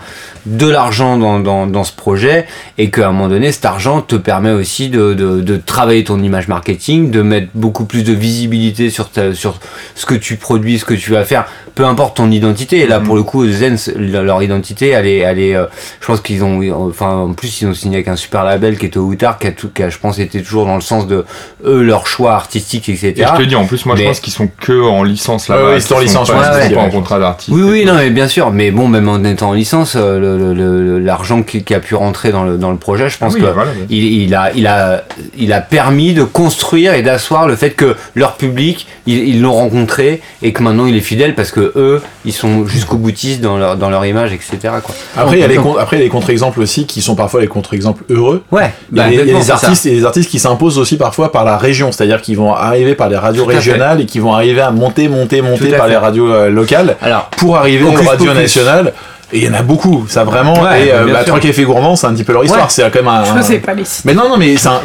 de 0.48 0.66
l'argent 0.66 1.18
dans, 1.18 1.40
dans, 1.40 1.66
dans 1.66 1.84
ce 1.84 1.92
projet 1.92 2.46
et 2.78 2.90
qu'à 2.90 3.08
un 3.08 3.12
moment 3.12 3.28
donné 3.28 3.52
cet 3.52 3.64
argent 3.64 4.00
te 4.00 4.16
permet 4.16 4.50
aussi 4.50 4.88
de, 4.88 5.14
de, 5.14 5.40
de 5.40 5.56
travailler 5.56 6.04
ton 6.04 6.22
image 6.22 6.48
marketing, 6.48 7.10
de 7.10 7.22
mettre 7.22 7.48
beaucoup 7.54 7.84
plus 7.84 8.02
de 8.02 8.12
visibilité 8.12 8.90
sur, 8.90 9.10
ta, 9.10 9.34
sur 9.34 9.60
ce 9.94 10.06
que 10.06 10.14
tu 10.14 10.36
produis, 10.36 10.78
ce 10.78 10.84
que 10.84 10.94
tu 10.94 11.10
vas 11.10 11.24
faire, 11.24 11.46
peu 11.78 11.84
importe 11.84 12.16
ton 12.16 12.28
identité. 12.32 12.80
Et 12.80 12.86
là 12.88 12.98
pour 12.98 13.14
le 13.14 13.22
coup 13.22 13.46
Zen, 13.46 13.76
leur 13.96 14.42
identité 14.42 14.88
elle 14.88 15.06
est, 15.06 15.18
elle 15.18 15.38
est 15.38 15.54
euh, 15.54 15.66
je 16.00 16.06
pense 16.06 16.20
qu'ils 16.20 16.42
ont, 16.42 16.60
enfin 16.88 17.10
en 17.14 17.34
plus 17.34 17.62
ils 17.62 17.68
ont 17.68 17.72
signé 17.72 17.98
avec 17.98 18.08
un 18.08 18.16
super 18.16 18.42
label 18.42 18.76
qui 18.76 18.86
est 18.86 18.96
au 18.96 19.02
Outar, 19.02 19.38
qui 19.38 19.46
a, 19.46 19.52
tout, 19.52 19.68
qui 19.72 19.84
a 19.84 19.88
je 19.88 19.96
pense 19.98 20.18
été 20.18 20.42
toujours 20.42 20.66
dans 20.66 20.74
le 20.74 20.80
sens 20.80 21.06
de 21.06 21.24
eux 21.64 21.82
leur 21.82 22.08
choix 22.08 22.32
artistique 22.34 22.88
etc. 22.88 23.12
Et 23.16 23.22
je 23.22 23.42
te 23.44 23.48
dis, 23.48 23.54
en 23.54 23.64
plus, 23.64 23.86
moi, 23.86 23.94
Mais- 23.96 24.02
je 24.02 24.08
pense 24.08 24.18
qu'ils 24.18 24.32
sont 24.32 24.48
que 24.60 24.82
en 24.82 25.04
licence 25.04 25.46
là-bas. 25.46 25.62
Ouais, 25.62 25.68
ouais, 25.70 25.76
ils 25.76 25.82
sont 25.82 25.94
en 25.94 26.00
licence, 26.00 26.30
pas, 26.30 26.56
ouais, 26.58 26.66
ouais. 26.68 26.74
pas 26.74 26.80
en 26.80 26.90
contrat 26.90 27.20
d'artiste. 27.20 27.50
Oui, 27.52 27.62
oui, 27.62 27.84
non, 27.84 27.94
mais 27.94 28.10
bien 28.10 28.26
sûr. 28.26 28.50
Mais 28.50 28.72
bon, 28.72 28.88
même 28.88 29.08
en 29.08 29.22
étant 29.22 29.50
en 29.50 29.52
licence, 29.52 29.94
euh, 29.96 30.98
l'argent 31.00 31.42
qui, 31.44 31.62
qui 31.62 31.74
a 31.74 31.80
pu 31.80 31.94
rentrer 31.94 32.32
dans 32.32 32.42
le, 32.42 32.56
dans 32.58 32.72
le 32.72 32.76
projet, 32.78 33.08
je 33.08 33.18
pense 33.18 33.34
Oui, 33.34 33.40
que 33.40 33.46
voilà, 33.46 33.70
ouais. 33.70 33.86
il, 33.88 34.04
il 34.22 34.34
a, 34.34 34.50
il, 34.54 34.66
a, 34.66 35.04
il 35.36 35.52
a 35.52 35.60
permis 35.60 36.12
de 36.12 36.24
construire 36.24 36.94
et 36.94 37.02
d'asseoir 37.02 37.46
le 37.46 37.54
fait 37.54 37.70
que 37.70 37.94
leur 38.14 38.34
public, 38.36 38.86
ils 39.06 39.40
l'ont 39.40 39.52
rencontré 39.54 40.20
et 40.42 40.52
que 40.52 40.62
maintenant 40.62 40.86
il 40.86 40.96
est 40.96 41.00
fidèle 41.00 41.34
parce 41.34 41.50
que 41.50 41.67
eux, 41.76 42.02
ils 42.24 42.32
sont 42.32 42.66
jusqu'au 42.66 42.96
boutiste 42.96 43.40
dans 43.40 43.56
leur, 43.58 43.76
dans 43.76 43.90
leur 43.90 44.04
image, 44.06 44.32
etc. 44.32 44.56
Quoi. 44.82 44.94
Après, 45.16 45.36
il 45.36 45.40
y 45.40 45.44
a 45.44 45.48
les 45.48 45.56
con- 45.56 45.76
après, 45.78 45.96
il 45.96 46.00
y 46.00 46.02
a 46.02 46.04
les 46.04 46.10
contre-exemples 46.10 46.60
aussi 46.60 46.86
qui 46.86 47.00
sont 47.02 47.14
parfois 47.14 47.40
les 47.40 47.46
contre-exemples 47.48 48.04
heureux. 48.10 48.42
Ouais, 48.50 48.72
Il 48.92 48.98
y 48.98 49.00
a, 49.00 49.04
bah, 49.04 49.10
il 49.12 49.28
y 49.28 49.34
a 49.34 49.40
ça. 49.42 49.54
artistes 49.54 49.86
et 49.86 49.90
des 49.90 50.04
artistes 50.04 50.30
qui 50.30 50.38
s'imposent 50.38 50.78
aussi 50.78 50.96
parfois 50.96 51.32
par 51.32 51.44
la 51.44 51.56
région, 51.58 51.92
c'est-à-dire 51.92 52.22
qu'ils 52.22 52.36
vont 52.36 52.54
arriver 52.54 52.94
par 52.94 53.08
les 53.08 53.16
radios 53.16 53.46
fait. 53.48 53.56
régionales 53.56 54.00
et 54.00 54.06
qui 54.06 54.18
vont 54.18 54.32
arriver 54.34 54.60
à 54.60 54.70
monter, 54.70 55.08
monter, 55.08 55.42
monter 55.42 55.68
par 55.70 55.86
fait. 55.86 55.90
les 55.92 55.96
radios 55.96 56.32
euh, 56.32 56.50
locales 56.50 56.96
Alors, 57.02 57.26
pour 57.36 57.56
arriver 57.56 57.84
aux 57.84 57.92
radios 57.92 58.34
nationales. 58.34 58.92
Et 59.30 59.40
il 59.40 59.44
y 59.44 59.48
en 59.50 59.52
a 59.52 59.60
beaucoup, 59.62 60.06
ça 60.08 60.24
vraiment. 60.24 60.58
Ouais, 60.62 60.86
et 60.86 60.90
euh, 60.94 61.04
bah. 61.12 61.22
Trois 61.22 61.38
Cafés 61.38 61.64
Gourmands, 61.64 61.96
c'est 61.96 62.06
un 62.06 62.14
petit 62.14 62.24
peu 62.24 62.32
leur 62.32 62.44
histoire. 62.44 62.62
Ouais. 62.64 62.70
C'est 62.70 62.90
quand 62.90 63.00
même 63.02 63.08
un. 63.08 63.36
Je 63.36 63.42
sais 63.42 63.58
pas 63.58 63.74
les 63.74 63.84
citer. 63.84 64.08
Mais 64.08 64.14
non, 64.14 64.26
non, 64.26 64.38
mais 64.38 64.56
c'est 64.56 64.68
un. 64.68 64.80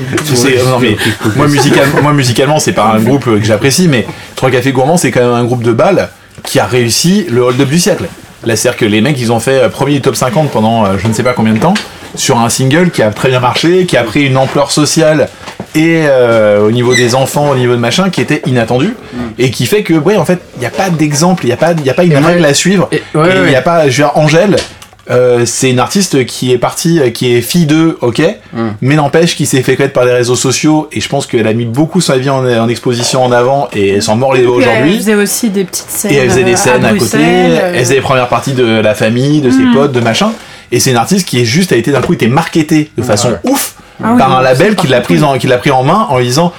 non, 0.69 0.79
mais 0.81 0.97
moi, 1.37 1.47
musicalement, 1.47 2.01
moi, 2.01 2.11
musicalement, 2.11 2.59
c'est 2.59 2.73
pas 2.73 2.91
un 2.93 2.99
groupe 2.99 3.23
que 3.23 3.41
j'apprécie, 3.41 3.87
mais 3.87 4.05
Trois 4.35 4.51
Cafés 4.51 4.73
Gourmands, 4.73 4.97
c'est 4.97 5.11
quand 5.11 5.21
même 5.21 5.31
un 5.31 5.45
groupe 5.45 5.63
de 5.63 5.71
balles 5.71 6.09
qui 6.43 6.59
a 6.59 6.65
réussi 6.65 7.25
le 7.29 7.41
hold-up 7.41 7.69
du 7.69 7.79
siècle. 7.79 8.05
Là, 8.45 8.55
c'est-à-dire 8.55 8.79
que 8.79 8.85
les 8.85 9.01
mecs, 9.01 9.19
ils 9.19 9.31
ont 9.31 9.39
fait 9.39 9.63
euh, 9.63 9.69
premier 9.69 9.93
du 9.93 10.01
top 10.01 10.15
50 10.15 10.51
pendant 10.51 10.85
euh, 10.85 10.97
je 10.97 11.07
ne 11.07 11.13
sais 11.13 11.23
pas 11.23 11.33
combien 11.33 11.53
de 11.53 11.59
temps 11.59 11.73
sur 12.15 12.39
un 12.39 12.49
single 12.49 12.91
qui 12.91 13.01
a 13.01 13.09
très 13.11 13.29
bien 13.29 13.39
marché, 13.39 13.85
qui 13.85 13.97
a 13.97 14.03
pris 14.03 14.25
une 14.25 14.37
ampleur 14.37 14.69
sociale 14.69 15.29
et 15.75 16.03
euh, 16.05 16.61
au 16.61 16.71
niveau 16.71 16.93
des 16.93 17.15
enfants, 17.15 17.49
au 17.49 17.55
niveau 17.55 17.73
de 17.73 17.79
machin, 17.79 18.09
qui 18.11 18.21
était 18.21 18.43
inattendu 18.45 18.95
et 19.39 19.49
qui 19.49 19.65
fait 19.65 19.81
que, 19.81 19.95
ouais, 19.95 20.17
en 20.17 20.25
fait, 20.25 20.39
il 20.55 20.59
n'y 20.59 20.67
a 20.67 20.69
pas 20.69 20.91
d'exemple, 20.91 21.45
il 21.45 21.47
n'y 21.47 21.53
a 21.53 21.57
pas, 21.57 21.73
y 21.73 21.89
a 21.89 21.93
pas 21.95 22.03
une 22.03 22.15
règle 22.15 22.45
à 22.45 22.53
suivre. 22.53 22.87
Ouais, 22.91 23.01
il 23.15 23.19
ouais. 23.19 23.49
n'y 23.49 23.55
a 23.55 23.61
pas, 23.63 23.89
je 23.89 24.03
veux 24.03 24.07
dire, 24.07 24.11
Angèle, 24.15 24.57
euh, 25.11 25.45
c'est 25.45 25.69
une 25.69 25.79
artiste 25.79 26.25
qui 26.25 26.51
est 26.53 26.57
partie, 26.57 26.99
euh, 27.01 27.09
qui 27.09 27.33
est 27.33 27.41
fille 27.41 27.65
d'eux, 27.65 27.97
ok, 28.01 28.21
Mm. 28.53 28.67
mais 28.81 28.95
n'empêche 28.95 29.35
qui 29.35 29.45
s'est 29.45 29.61
fait 29.61 29.75
connaître 29.75 29.93
par 29.93 30.05
les 30.05 30.13
réseaux 30.13 30.35
sociaux 30.35 30.87
et 30.91 31.01
je 31.01 31.09
pense 31.09 31.25
qu'elle 31.27 31.47
a 31.47 31.53
mis 31.53 31.65
beaucoup 31.65 31.99
sa 32.01 32.17
vie 32.17 32.29
en, 32.29 32.45
en 32.47 32.69
exposition 32.69 33.23
en 33.23 33.31
avant 33.31 33.67
et 33.73 33.89
elle 33.95 34.01
s'en 34.03 34.15
mord 34.15 34.33
les 34.33 34.43
doigts 34.43 34.57
Puis 34.59 34.65
Elle 34.69 34.77
aujourd'hui. 34.83 34.97
faisait 34.97 35.15
aussi 35.15 35.49
des 35.49 35.63
petites 35.65 35.89
scènes. 35.89 36.11
Et 36.11 36.15
elle 36.15 36.29
faisait 36.29 36.43
des 36.43 36.53
euh, 36.53 36.55
scènes 36.55 36.85
à, 36.85 36.93
côté, 36.93 37.17
euh, 37.17 37.71
elle 37.73 37.79
faisait 37.79 37.95
les 37.95 38.01
premières 38.01 38.29
parties 38.29 38.53
de 38.53 38.63
la 38.65 38.95
famille, 38.95 39.41
de 39.41 39.49
ses 39.51 39.57
Mm. 39.63 39.73
potes, 39.73 39.91
de 39.91 39.99
machin. 39.99 40.31
Et 40.71 40.79
c'est 40.79 40.91
une 40.91 40.97
artiste 40.97 41.27
qui 41.27 41.39
est 41.41 41.45
juste 41.45 41.71
a 41.71 41.75
été 41.75 41.91
d'un 41.91 42.01
coup 42.01 42.13
été 42.13 42.27
marketée 42.27 42.89
de 42.97 43.03
façon 43.03 43.33
ouf 43.43 43.75
Ah 44.03 44.11
oui, 44.13 44.17
par 44.17 44.37
un 44.37 44.41
label 44.41 44.75
qui 44.75 44.87
l'a 44.87 45.01
prise 45.01 45.23
en 45.23 45.37
qui 45.37 45.47
l'a 45.47 45.57
pris 45.57 45.71
en 45.71 45.83
main 45.83 46.07
en 46.09 46.17
lui 46.17 46.25
disant 46.25 46.51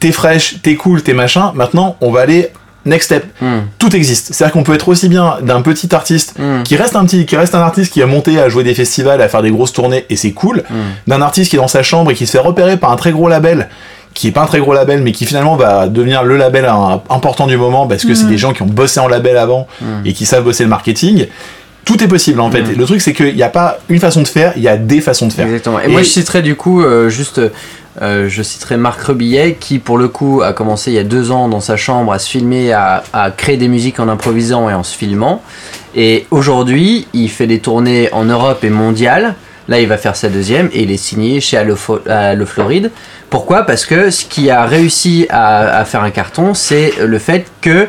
t'es 0.00 0.10
fraîche, 0.12 0.56
t'es 0.62 0.74
cool, 0.74 1.02
t'es 1.02 1.12
machin. 1.12 1.52
Maintenant 1.54 1.96
on 2.00 2.10
va 2.10 2.22
aller 2.22 2.48
next 2.86 3.06
step. 3.06 3.24
Mm. 3.40 3.60
Tout 3.78 3.94
existe. 3.94 4.32
C'est-à-dire 4.32 4.52
qu'on 4.52 4.62
peut 4.62 4.74
être 4.74 4.88
aussi 4.88 5.08
bien 5.08 5.36
d'un 5.42 5.62
petit 5.62 5.94
artiste 5.94 6.34
Mm. 6.38 6.62
qui 6.64 6.76
reste 6.76 6.96
un 6.96 7.04
petit, 7.04 7.26
qui 7.26 7.36
reste 7.36 7.54
un 7.54 7.60
artiste 7.60 7.92
qui 7.92 8.02
a 8.02 8.06
monté 8.06 8.38
à 8.40 8.48
jouer 8.48 8.64
des 8.64 8.74
festivals, 8.74 9.20
à 9.20 9.28
faire 9.28 9.42
des 9.42 9.50
grosses 9.50 9.72
tournées 9.72 10.04
et 10.10 10.16
c'est 10.16 10.32
cool. 10.32 10.64
Mm. 10.68 10.74
D'un 11.10 11.22
artiste 11.22 11.50
qui 11.50 11.56
est 11.56 11.60
dans 11.60 11.68
sa 11.68 11.82
chambre 11.82 12.10
et 12.10 12.14
qui 12.14 12.26
se 12.26 12.32
fait 12.32 12.38
repérer 12.38 12.76
par 12.76 12.90
un 12.92 12.96
très 12.96 13.12
gros 13.12 13.28
label 13.28 13.68
qui 14.14 14.28
est 14.28 14.30
pas 14.30 14.42
un 14.42 14.46
très 14.46 14.60
gros 14.60 14.72
label 14.72 15.02
mais 15.02 15.10
qui 15.10 15.26
finalement 15.26 15.56
va 15.56 15.88
devenir 15.88 16.22
le 16.22 16.36
label 16.36 16.70
important 17.10 17.48
du 17.48 17.56
moment 17.56 17.88
parce 17.88 18.04
que 18.04 18.14
c'est 18.14 18.28
des 18.28 18.38
gens 18.38 18.52
qui 18.52 18.62
ont 18.62 18.66
bossé 18.66 19.00
en 19.00 19.08
label 19.08 19.36
avant 19.36 19.66
et 20.04 20.12
qui 20.12 20.24
savent 20.24 20.44
bosser 20.44 20.62
le 20.62 20.68
marketing. 20.70 21.26
Tout 21.84 22.02
est 22.02 22.08
possible 22.08 22.40
en 22.40 22.50
fait. 22.50 22.62
Mm. 22.62 22.78
Le 22.78 22.84
truc 22.84 23.00
c'est 23.00 23.12
qu'il 23.12 23.34
n'y 23.34 23.42
a 23.42 23.48
pas 23.48 23.78
une 23.88 24.00
façon 24.00 24.22
de 24.22 24.28
faire, 24.28 24.52
il 24.56 24.62
y 24.62 24.68
a 24.68 24.76
des 24.76 25.00
façons 25.00 25.26
de 25.26 25.32
faire. 25.32 25.46
Exactement. 25.46 25.80
Et, 25.80 25.84
Et- 25.84 25.88
moi, 25.88 26.02
je 26.02 26.08
citerai 26.08 26.42
du 26.42 26.54
coup, 26.56 26.82
euh, 26.82 27.08
juste, 27.08 27.40
euh, 28.02 28.28
je 28.28 28.42
citerai 28.42 28.76
Marc 28.76 29.00
Rebillet, 29.02 29.56
qui 29.60 29.78
pour 29.78 29.98
le 29.98 30.08
coup 30.08 30.42
a 30.42 30.52
commencé 30.52 30.90
il 30.90 30.94
y 30.94 30.98
a 30.98 31.04
deux 31.04 31.30
ans 31.30 31.48
dans 31.48 31.60
sa 31.60 31.76
chambre 31.76 32.12
à 32.12 32.18
se 32.18 32.28
filmer, 32.28 32.72
à, 32.72 33.02
à 33.12 33.30
créer 33.30 33.56
des 33.56 33.68
musiques 33.68 34.00
en 34.00 34.08
improvisant 34.08 34.68
et 34.70 34.74
en 34.74 34.82
se 34.82 34.96
filmant. 34.96 35.42
Et 35.94 36.26
aujourd'hui, 36.30 37.06
il 37.12 37.28
fait 37.30 37.46
des 37.46 37.60
tournées 37.60 38.08
en 38.12 38.24
Europe 38.24 38.64
et 38.64 38.70
mondiale. 38.70 39.34
Là, 39.68 39.80
il 39.80 39.86
va 39.88 39.96
faire 39.96 40.16
sa 40.16 40.28
deuxième 40.28 40.68
et 40.72 40.82
il 40.82 40.90
est 40.90 40.96
signé 40.98 41.40
chez 41.40 41.56
Allo, 41.56 41.76
Floride. 42.46 42.90
Pourquoi? 43.30 43.62
Parce 43.62 43.86
que 43.86 44.10
ce 44.10 44.24
qui 44.24 44.50
a 44.50 44.64
réussi 44.66 45.26
à, 45.30 45.78
à 45.78 45.84
faire 45.84 46.02
un 46.02 46.10
carton, 46.10 46.52
c'est 46.52 46.92
le 47.02 47.18
fait 47.18 47.46
que 47.62 47.86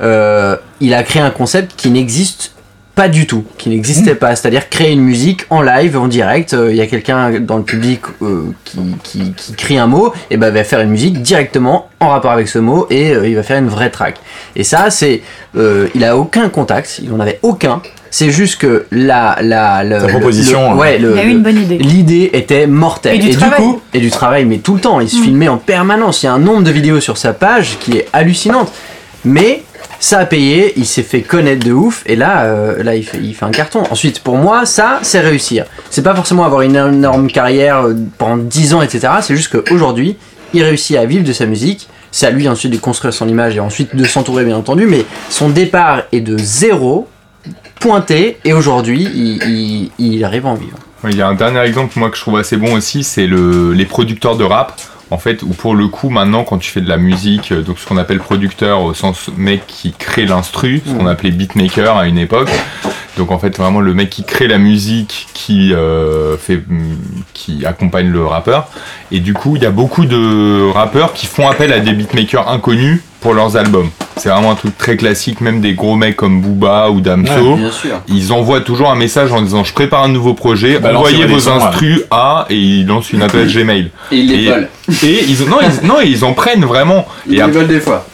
euh, 0.00 0.56
il 0.80 0.92
a 0.94 1.02
créé 1.02 1.22
un 1.22 1.30
concept 1.30 1.72
qui 1.76 1.90
n'existe 1.90 2.52
pas 2.96 3.08
du 3.08 3.26
tout, 3.28 3.44
qui 3.58 3.68
n'existait 3.68 4.14
pas. 4.16 4.34
C'est-à-dire 4.34 4.68
créer 4.68 4.90
une 4.92 5.02
musique 5.02 5.42
en 5.50 5.60
live, 5.62 5.96
en 5.96 6.08
direct. 6.08 6.54
Euh, 6.54 6.70
Il 6.70 6.76
y 6.76 6.80
a 6.80 6.86
quelqu'un 6.86 7.38
dans 7.40 7.58
le 7.58 7.62
public 7.62 8.00
euh, 8.22 8.46
qui, 8.64 8.78
qui, 9.04 9.32
qui 9.36 9.52
crie 9.52 9.78
un 9.78 9.86
mot, 9.86 10.12
et 10.30 10.36
ben 10.38 10.48
il 10.48 10.54
va 10.54 10.64
faire 10.64 10.80
une 10.80 10.90
musique 10.90 11.22
directement 11.22 11.88
en 12.00 12.08
rapport 12.08 12.32
avec 12.32 12.48
ce 12.48 12.58
mot 12.58 12.86
et 12.90 13.12
euh, 13.14 13.28
il 13.28 13.36
va 13.36 13.42
faire 13.44 13.58
une 13.58 13.68
vraie 13.68 13.90
track. 13.90 14.16
Et 14.56 14.64
ça, 14.64 14.90
c'est, 14.90 15.20
euh, 15.56 15.88
il 15.94 16.04
a 16.04 16.16
aucun 16.16 16.48
contact, 16.48 16.98
il 17.02 17.12
en 17.12 17.20
avait 17.20 17.38
aucun. 17.42 17.80
C'est 18.10 18.30
juste 18.30 18.56
que 18.56 18.86
la, 18.90 19.36
la, 19.42 19.84
le- 19.84 20.00
Sa 20.00 20.06
le- 20.06 20.12
proposition, 20.12 20.60
le- 20.60 20.66
hein. 20.68 20.76
ouais, 20.76 20.98
le- 20.98 21.12
Il 21.12 21.18
a 21.18 21.24
eu 21.24 21.30
une 21.30 21.42
bonne 21.42 21.58
idée. 21.62 21.76
L'idée 21.78 22.30
était 22.32 22.66
mortelle. 22.66 23.16
Et 23.16 23.18
du 23.18 23.36
travail. 23.36 23.56
coup, 23.58 23.80
et 23.92 23.98
du 24.00 24.10
travail, 24.10 24.44
mais 24.46 24.56
tout 24.58 24.74
le 24.74 24.80
temps. 24.80 25.00
Il 25.00 25.08
se 25.10 25.16
filmait 25.22 25.48
en 25.48 25.58
permanence. 25.58 26.22
Il 26.22 26.26
y 26.26 26.28
a 26.30 26.32
un 26.32 26.38
nombre 26.38 26.62
de 26.62 26.70
vidéos 26.70 27.00
sur 27.00 27.18
sa 27.18 27.34
page 27.34 27.76
qui 27.78 27.98
est 27.98 28.06
hallucinante. 28.14 28.72
Mais 29.26 29.64
ça 29.98 30.18
a 30.18 30.26
payé, 30.26 30.72
il 30.76 30.86
s'est 30.86 31.02
fait 31.02 31.22
connaître 31.22 31.64
de 31.66 31.72
ouf, 31.72 32.02
et 32.06 32.16
là, 32.16 32.44
euh, 32.44 32.82
là 32.82 32.94
il, 32.94 33.04
fait, 33.04 33.18
un 33.42 33.50
carton. 33.50 33.82
Ensuite, 33.90 34.20
pour 34.20 34.36
moi, 34.36 34.66
ça, 34.66 35.00
c'est 35.02 35.20
réussir. 35.20 35.64
C'est 35.90 36.02
pas 36.02 36.14
forcément 36.14 36.44
avoir 36.44 36.62
une 36.62 36.76
énorme 36.76 37.28
carrière 37.28 37.86
euh, 37.86 37.94
pendant 38.18 38.36
10 38.36 38.74
ans, 38.74 38.82
etc. 38.82 39.08
C'est 39.22 39.36
juste 39.36 39.50
qu'aujourd'hui, 39.50 40.16
il 40.54 40.62
réussit 40.62 40.96
à 40.96 41.04
vivre 41.06 41.24
de 41.24 41.32
sa 41.32 41.46
musique. 41.46 41.88
C'est 42.12 42.26
à 42.26 42.30
lui 42.30 42.48
ensuite 42.48 42.72
de 42.72 42.78
construire 42.78 43.12
son 43.12 43.28
image 43.28 43.56
et 43.56 43.60
ensuite 43.60 43.94
de 43.96 44.04
s'entourer, 44.04 44.44
bien 44.44 44.56
entendu. 44.56 44.86
Mais 44.86 45.04
son 45.28 45.48
départ 45.48 46.02
est 46.12 46.20
de 46.20 46.38
zéro, 46.38 47.08
pointé, 47.80 48.38
et 48.44 48.52
aujourd'hui, 48.52 49.90
il, 49.98 50.24
arrive 50.24 50.46
à 50.46 50.50
en 50.50 50.54
vivre. 50.54 50.78
Il 51.04 51.16
y 51.16 51.22
a 51.22 51.28
un 51.28 51.34
dernier 51.34 51.60
exemple 51.60 51.98
moi 51.98 52.10
que 52.10 52.16
je 52.16 52.22
trouve 52.22 52.38
assez 52.38 52.56
bon 52.56 52.74
aussi, 52.74 53.04
c'est 53.04 53.26
le, 53.26 53.72
les 53.72 53.84
producteurs 53.84 54.36
de 54.36 54.44
rap. 54.44 54.80
En 55.10 55.18
fait, 55.18 55.42
où 55.42 55.50
pour 55.50 55.76
le 55.76 55.86
coup, 55.86 56.08
maintenant, 56.08 56.42
quand 56.42 56.58
tu 56.58 56.70
fais 56.70 56.80
de 56.80 56.88
la 56.88 56.96
musique, 56.96 57.52
euh, 57.52 57.62
donc 57.62 57.78
ce 57.78 57.86
qu'on 57.86 57.96
appelle 57.96 58.18
producteur 58.18 58.82
au 58.82 58.92
sens 58.92 59.30
mec 59.36 59.62
qui 59.66 59.92
crée 59.92 60.26
l'instru, 60.26 60.82
ce 60.84 60.92
qu'on 60.92 61.06
appelait 61.06 61.30
beatmaker 61.30 61.96
à 61.96 62.08
une 62.08 62.18
époque. 62.18 62.50
Donc 63.16 63.30
en 63.30 63.38
fait, 63.38 63.56
vraiment 63.56 63.80
le 63.80 63.94
mec 63.94 64.10
qui 64.10 64.24
crée 64.24 64.48
la 64.48 64.58
musique, 64.58 65.28
qui 65.32 65.72
euh, 65.72 66.36
fait, 66.36 66.60
hum, 66.68 66.98
qui 67.34 67.64
accompagne 67.64 68.10
le 68.10 68.26
rappeur. 68.26 68.68
Et 69.12 69.20
du 69.20 69.32
coup, 69.32 69.54
il 69.56 69.62
y 69.62 69.66
a 69.66 69.70
beaucoup 69.70 70.06
de 70.06 70.70
rappeurs 70.72 71.12
qui 71.12 71.26
font 71.26 71.48
appel 71.48 71.72
à 71.72 71.78
des 71.78 71.92
beatmakers 71.92 72.48
inconnus 72.48 73.00
pour 73.26 73.34
leurs 73.34 73.56
albums. 73.56 73.90
C'est 74.16 74.28
vraiment 74.28 74.52
un 74.52 74.54
truc 74.54 74.78
très 74.78 74.96
classique, 74.96 75.40
même 75.40 75.60
des 75.60 75.72
gros 75.74 75.96
mecs 75.96 76.14
comme 76.14 76.40
Booba 76.40 76.90
ou 76.90 77.00
Damso 77.00 77.56
Bien 77.56 77.72
sûr. 77.72 78.00
ils 78.06 78.32
envoient 78.32 78.60
toujours 78.60 78.88
un 78.88 78.94
message 78.94 79.32
en 79.32 79.42
disant 79.42 79.64
je 79.64 79.72
prépare 79.72 80.04
un 80.04 80.08
nouveau 80.08 80.32
projet, 80.32 80.78
Balancez 80.78 81.16
envoyez 81.16 81.26
vos 81.26 81.48
instrus 81.48 82.02
à 82.12 82.46
et 82.50 82.54
ils 82.56 82.86
lancent 82.86 83.12
une 83.12 83.22
adresse 83.22 83.52
Gmail. 83.52 83.90
Et 84.12 84.16
il 84.16 84.28
les 84.28 84.44
Et- 84.44 84.48
vole. 84.48 84.68
Et 85.02 85.24
ils 85.24 85.44
non 85.48 85.56
ils, 85.60 85.86
non 85.88 85.96
ils 86.04 86.24
en 86.24 86.34
prennent 86.34 86.64
vraiment. 86.64 87.04
Il 87.26 87.40
Et 87.40 87.42
les 87.44 87.64
des 87.64 87.80
fois. 87.80 88.06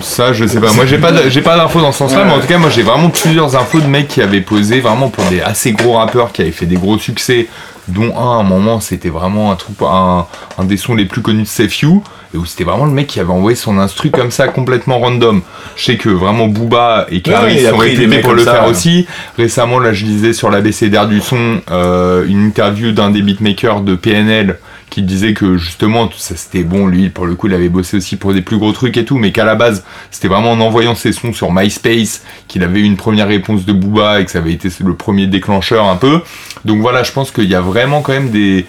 ça 0.00 0.32
je 0.32 0.46
sais 0.46 0.58
pas. 0.58 0.72
Moi 0.72 0.86
j'ai 0.86 0.96
pas 0.96 1.28
j'ai 1.28 1.42
pas 1.42 1.58
d'infos 1.58 1.82
dans 1.82 1.92
ce 1.92 1.98
sens-là, 1.98 2.24
mais 2.24 2.32
en 2.32 2.40
tout 2.40 2.46
cas 2.46 2.56
moi 2.56 2.70
j'ai 2.70 2.82
vraiment 2.82 3.10
plusieurs 3.10 3.54
infos 3.56 3.78
de 3.80 3.86
mecs 3.86 4.08
qui 4.08 4.22
avaient 4.22 4.40
posé 4.40 4.80
vraiment 4.80 5.10
pour 5.10 5.24
des 5.24 5.42
assez 5.42 5.72
gros 5.72 5.92
rappeurs 5.98 6.32
qui 6.32 6.40
avaient 6.40 6.50
fait 6.50 6.64
des 6.66 6.76
gros 6.76 6.98
succès, 6.98 7.46
dont 7.88 8.16
un 8.16 8.38
à 8.38 8.40
un 8.40 8.42
moment 8.42 8.80
c'était 8.80 9.08
vraiment 9.08 9.52
un 9.52 9.56
un, 9.86 10.26
un 10.58 10.64
des 10.64 10.76
sons 10.76 10.94
les 10.94 11.04
plus 11.04 11.22
connus 11.22 11.42
de 11.42 11.48
Safe 11.48 11.80
You. 11.80 12.02
Et 12.34 12.38
où 12.38 12.46
c'était 12.46 12.64
vraiment 12.64 12.86
le 12.86 12.92
mec 12.92 13.08
qui 13.08 13.20
avait 13.20 13.30
envoyé 13.30 13.54
son 13.54 13.78
instru 13.78 14.10
comme 14.10 14.30
ça 14.30 14.48
complètement 14.48 14.98
random. 14.98 15.42
Je 15.76 15.84
sais 15.84 15.96
que 15.98 16.08
vraiment 16.08 16.46
Booba 16.46 17.06
et 17.10 17.20
Ouais, 17.26 17.56
il 17.56 17.66
a 17.66 17.70
sont 17.72 18.08
mecs 18.08 18.22
pour 18.22 18.32
le 18.32 18.42
ça, 18.44 18.52
faire 18.52 18.64
ouais. 18.64 18.70
aussi. 18.70 19.06
Récemment, 19.36 19.78
là, 19.78 19.92
je 19.92 20.06
lisais 20.06 20.32
sur 20.32 20.48
l'ABCDR 20.50 21.06
du 21.06 21.20
son 21.20 21.60
euh, 21.70 22.24
une 22.26 22.46
interview 22.46 22.92
d'un 22.92 23.10
des 23.10 23.20
beatmakers 23.20 23.82
de 23.82 23.94
PNL 23.94 24.58
qui 24.92 25.02
disait 25.02 25.32
que 25.32 25.56
justement, 25.56 26.10
ça 26.14 26.36
c'était 26.36 26.64
bon. 26.64 26.86
Lui, 26.86 27.08
pour 27.08 27.24
le 27.24 27.34
coup, 27.34 27.46
il 27.46 27.54
avait 27.54 27.70
bossé 27.70 27.96
aussi 27.96 28.16
pour 28.16 28.34
des 28.34 28.42
plus 28.42 28.58
gros 28.58 28.72
trucs 28.72 28.98
et 28.98 29.06
tout, 29.06 29.16
mais 29.16 29.32
qu'à 29.32 29.46
la 29.46 29.54
base, 29.54 29.84
c'était 30.10 30.28
vraiment 30.28 30.52
en 30.52 30.60
envoyant 30.60 30.94
ses 30.94 31.12
sons 31.12 31.32
sur 31.32 31.50
MySpace 31.50 32.22
qu'il 32.46 32.62
avait 32.62 32.80
eu 32.80 32.82
une 32.82 32.98
première 32.98 33.26
réponse 33.26 33.64
de 33.64 33.72
Booba 33.72 34.20
et 34.20 34.26
que 34.26 34.30
ça 34.30 34.38
avait 34.38 34.52
été 34.52 34.68
le 34.84 34.94
premier 34.94 35.26
déclencheur 35.26 35.88
un 35.88 35.96
peu. 35.96 36.20
Donc 36.66 36.82
voilà, 36.82 37.04
je 37.04 37.12
pense 37.12 37.30
qu'il 37.30 37.48
y 37.48 37.54
a 37.54 37.62
vraiment 37.62 38.02
quand 38.02 38.12
même 38.12 38.28
des, 38.28 38.66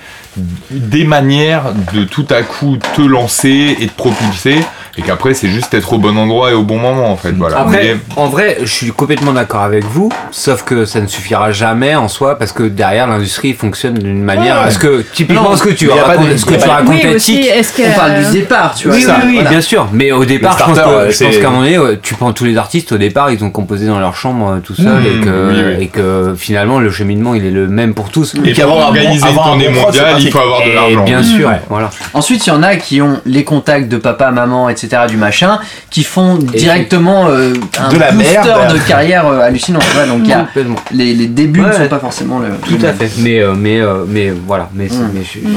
des 0.71 1.03
manières 1.03 1.73
de 1.93 2.05
tout 2.05 2.27
à 2.29 2.41
coup 2.41 2.77
te 2.95 3.01
lancer 3.01 3.75
et 3.81 3.85
de 3.85 3.91
propulser 3.91 4.63
et 4.97 5.01
qu'après 5.01 5.33
c'est 5.33 5.47
juste 5.47 5.73
être 5.73 5.91
au 5.93 5.97
bon 5.97 6.15
endroit 6.17 6.51
et 6.51 6.53
au 6.53 6.63
bon 6.63 6.77
moment 6.77 7.11
en 7.11 7.17
fait 7.17 7.31
voilà 7.31 7.59
Après, 7.59 7.83
Mais- 7.83 7.97
en 8.15 8.27
vrai, 8.27 8.57
je 8.61 8.71
suis 8.71 8.91
complètement 8.91 9.33
d'accord 9.33 9.61
avec 9.61 9.83
vous, 9.85 10.09
sauf 10.31 10.63
que 10.63 10.85
ça 10.85 11.01
ne 11.01 11.07
suffira 11.07 11.51
jamais 11.51 11.95
en 11.95 12.07
soi 12.07 12.37
parce 12.37 12.51
que 12.51 12.63
derrière 12.63 13.07
l'industrie 13.07 13.53
fonctionne 13.53 13.95
d'une 13.95 14.23
manière. 14.23 14.55
Ouais. 14.57 14.63
Parce 14.63 14.77
que 14.77 15.03
typiquement, 15.13 15.49
Non, 15.51 15.55
ce 15.57 15.63
que 15.63 15.69
tu 15.69 15.89
racontes, 15.89 16.29
de- 16.29 16.37
ce 16.37 16.45
que 16.45 16.53
tu 16.53 16.59
Oui, 16.89 17.15
aussi, 17.15 17.41
que. 17.41 17.83
On 17.89 17.95
parle 17.99 18.23
du 18.25 18.31
départ, 18.31 18.75
tu 18.75 18.87
vois. 18.87 18.97
oui, 18.97 19.03
ça, 19.03 19.15
oui, 19.21 19.27
oui, 19.27 19.33
voilà. 19.35 19.49
bien 19.49 19.61
sûr. 19.61 19.87
Mais 19.93 20.11
au 20.11 20.25
départ, 20.25 20.57
je 20.59 20.63
pense, 20.63 20.75
starter, 20.77 20.91
que, 20.91 20.95
ouais, 21.05 21.11
je 21.11 21.23
pense 21.23 21.33
c'est- 21.33 21.39
qu'à 21.41 21.47
un 21.47 21.51
moment 21.51 21.63
donné, 21.63 21.97
tu 22.01 22.13
prends 22.15 22.33
tous 22.33 22.45
les 22.45 22.57
artistes, 22.57 22.91
au 22.91 22.97
départ, 22.97 23.31
ils 23.31 23.43
ont 23.43 23.49
composé 23.49 23.87
dans 23.87 23.99
leur 23.99 24.15
chambre 24.15 24.53
euh, 24.57 24.59
tout 24.59 24.75
seuls 24.75 24.85
Mmh, 25.01 25.05
et, 25.05 25.25
que, 25.25 25.49
oui, 25.51 25.61
oui. 25.77 25.83
et 25.83 25.87
que 25.87 26.35
finalement, 26.37 26.79
le 26.79 26.91
cheminement, 26.91 27.33
il 27.33 27.45
est 27.45 27.51
le 27.51 27.67
même 27.67 27.93
pour 27.93 28.09
tous. 28.09 28.35
Et 28.35 28.39
puis 28.41 28.53
pour 28.53 28.63
avoir 28.65 28.77
un 28.89 28.91
bon- 28.91 28.97
organiser 28.99 29.27
une 29.29 29.35
tournée 29.35 29.69
mondiale, 29.69 30.15
il 30.19 30.31
faut 30.31 30.39
avoir 30.39 30.61
de 30.65 30.71
l'argent. 30.71 31.03
bien 31.03 31.23
sûr, 31.23 31.47
Ouais. 31.47 31.61
voilà. 31.69 31.89
Ensuite, 32.13 32.45
il 32.45 32.49
y 32.49 32.53
en 32.53 32.61
a 32.63 32.75
qui 32.75 33.01
ont 33.01 33.19
les 33.25 33.43
contacts 33.43 33.87
de 33.89 33.97
papa, 33.97 34.31
maman, 34.31 34.69
etc. 34.69 34.82
du 35.07 35.17
machin, 35.17 35.59
qui 35.89 36.03
font 36.03 36.35
directement 36.35 37.27
euh, 37.27 37.53
un 37.79 37.89
De 37.89 37.97
la 37.97 38.11
booster 38.11 38.33
merde. 38.43 38.73
de 38.73 38.77
carrière 38.87 39.27
euh, 39.27 39.39
hallucinant. 39.41 39.79
donc 40.07 40.27
y 40.27 40.33
a 40.33 40.47
les, 40.91 41.13
les 41.13 41.27
débuts 41.27 41.61
ne 41.61 41.71
sont 41.71 41.87
pas 41.87 41.99
forcément 41.99 42.39
le. 42.39 42.49
Tout 42.67 42.83
à 42.85 42.93
fait. 42.93 43.09
Mais, 43.19 43.39
euh, 43.41 43.53
mais, 43.55 43.81
mais 44.07 44.31
voilà. 44.45 44.69
Mais, 44.73 44.85
Mmh. 44.85 45.09
mais 45.13 45.21
je- 45.23 45.39
ouais. 45.47 45.53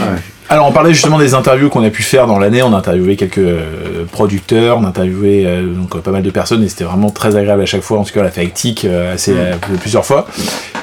Alors 0.49 0.69
on 0.69 0.73
parlait 0.73 0.93
justement 0.93 1.19
des 1.19 1.35
interviews 1.35 1.69
qu'on 1.71 1.83
a 1.83 1.91
pu 1.91 2.05
faire 2.05 2.29
dans 2.29 2.39
l'année, 2.39 2.63
on 2.63 2.73
a 2.73 2.77
interviewé 2.77 3.17
quelques 3.17 3.39
euh, 3.39 4.05
producteurs, 4.13 4.79
on 4.79 4.85
a 4.85 4.89
interviewé 4.89 5.45
euh, 5.45 5.67
donc, 5.67 5.97
euh, 5.97 5.99
pas 5.99 6.13
mal 6.13 6.23
de 6.23 6.31
personnes 6.31 6.63
et 6.63 6.69
c'était 6.69 6.85
vraiment 6.85 7.11
très 7.11 7.35
agréable 7.35 7.63
à 7.63 7.67
chaque 7.67 7.81
fois, 7.81 7.99
en 7.99 8.05
tout 8.05 8.13
cas 8.13 8.21
on 8.21 8.23
l'a 8.23 8.31
fait 8.31 8.43
avec 8.43 8.55
Tic 8.55 8.85
euh, 8.85 9.15
assez, 9.15 9.33
euh, 9.37 9.55
plusieurs 9.81 10.05
fois. 10.05 10.27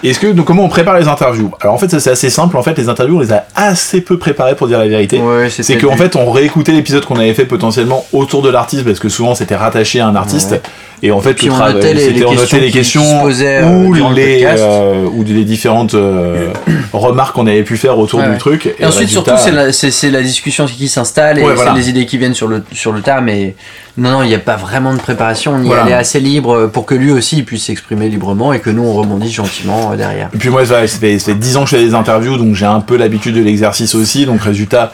Est-ce 0.03 0.19
que 0.19 0.27
donc 0.27 0.47
comment 0.47 0.65
on 0.65 0.69
prépare 0.69 0.99
les 0.99 1.07
interviews? 1.07 1.51
Alors 1.61 1.75
en 1.75 1.77
fait 1.77 1.89
ça 1.89 2.01
c'est 2.01 2.09
assez 2.11 2.29
simple, 2.29 2.57
en 2.57 2.61
fait 2.61 2.77
les 2.77 2.89
interviews 2.89 3.15
on 3.15 3.21
les 3.21 3.31
a 3.31 3.45
assez 3.55 4.01
peu 4.01 4.17
préparées 4.17 4.55
pour 4.55 4.67
dire 4.67 4.79
la 4.79 4.87
vérité. 4.87 5.19
Ouais, 5.19 5.49
C'est 5.49 5.77
qu'en 5.77 5.95
fait 5.95 6.17
on 6.17 6.29
réécoutait 6.29 6.73
l'épisode 6.73 7.05
qu'on 7.05 7.15
avait 7.15 7.33
fait 7.33 7.45
potentiellement 7.45 8.05
autour 8.11 8.41
de 8.41 8.49
l'artiste 8.49 8.83
parce 8.83 8.99
que 8.99 9.07
souvent 9.07 9.33
c'était 9.33 9.55
rattaché 9.55 10.01
à 10.01 10.07
un 10.07 10.15
artiste. 10.15 10.59
Et 11.05 11.11
en 11.11 11.19
fait, 11.19 11.33
Puis 11.33 11.49
on 11.49 11.57
notait 11.57 11.93
les- 11.93 11.99
c'était 11.99 12.19
les 12.19 12.25
on 12.25 12.33
notait 12.33 12.71
questions 12.71 13.27
les 13.27 13.41
euh, 13.43 13.65
ou, 13.83 13.93
les, 14.13 14.39
podcast. 14.39 14.63
euh, 14.65 15.05
ou 15.13 15.23
les 15.25 15.43
différentes 15.43 15.95
euh, 15.95 16.47
remarques 16.93 17.35
qu'on 17.35 17.45
avait 17.45 17.63
pu 17.63 17.75
faire 17.75 17.99
autour 17.99 18.19
Ouais, 18.19 18.25
du 18.27 18.31
ouais. 18.31 18.37
truc. 18.37 18.73
Et 18.79 18.85
ensuite, 18.85 19.09
résultat, 19.09 19.37
surtout, 19.37 19.91
c'est 19.91 20.09
la, 20.09 20.21
discussion 20.21 20.65
qui 20.65 20.87
s'installe 20.87 21.39
et 21.39 21.43
Ouais, 21.43 21.55
c'est 21.57 21.73
les 21.73 21.89
idées 21.89 22.05
qui 22.05 22.17
viennent 22.17 22.33
sur 22.33 22.47
le, 22.47 22.63
sur 22.71 22.93
le 22.93 23.01
tas, 23.01 23.19
mais 23.19 23.53
non, 23.97 24.11
non, 24.11 24.23
il 24.23 24.29
n'y 24.29 24.33
a 24.35 24.39
pas 24.39 24.55
vraiment 24.55 24.93
de 24.93 24.99
préparation. 24.99 25.51
On 25.55 25.61
y 25.61 25.65
Voilà. 25.67 25.83
allait 25.83 25.93
assez 25.93 26.21
libre 26.21 26.67
pour 26.71 26.85
que 26.85 26.95
lui 26.95 27.11
aussi 27.11 27.35
il 27.39 27.43
puisse 27.43 27.65
s'exprimer 27.65 28.07
librement 28.07 28.53
et 28.53 28.59
que 28.61 28.69
nous 28.69 28.83
on 28.83 28.93
rebondisse 28.93 29.33
gentiment 29.33 29.91
euh, 29.91 29.97
derrière. 29.97 30.29
Et 30.33 30.37
puis 30.37 30.47
moi, 30.49 30.65
ça, 30.65 30.87
ça 30.87 30.99
fait, 30.99 31.19
ça 31.19 31.25
fait 31.33 31.35
10 31.37 31.57
ans 31.57 31.63
que 31.65 31.69
je 31.69 31.75
fais 31.75 31.83
des 31.83 31.95
interviews, 31.95 32.37
donc 32.37 32.55
j'ai 32.55 32.65
un 32.65 32.79
peu 32.79 32.95
l'habitude 32.95 33.35
de 33.35 33.41
l'exercice 33.41 33.93
aussi. 33.93 34.25
Donc 34.25 34.41
résultat, 34.41 34.93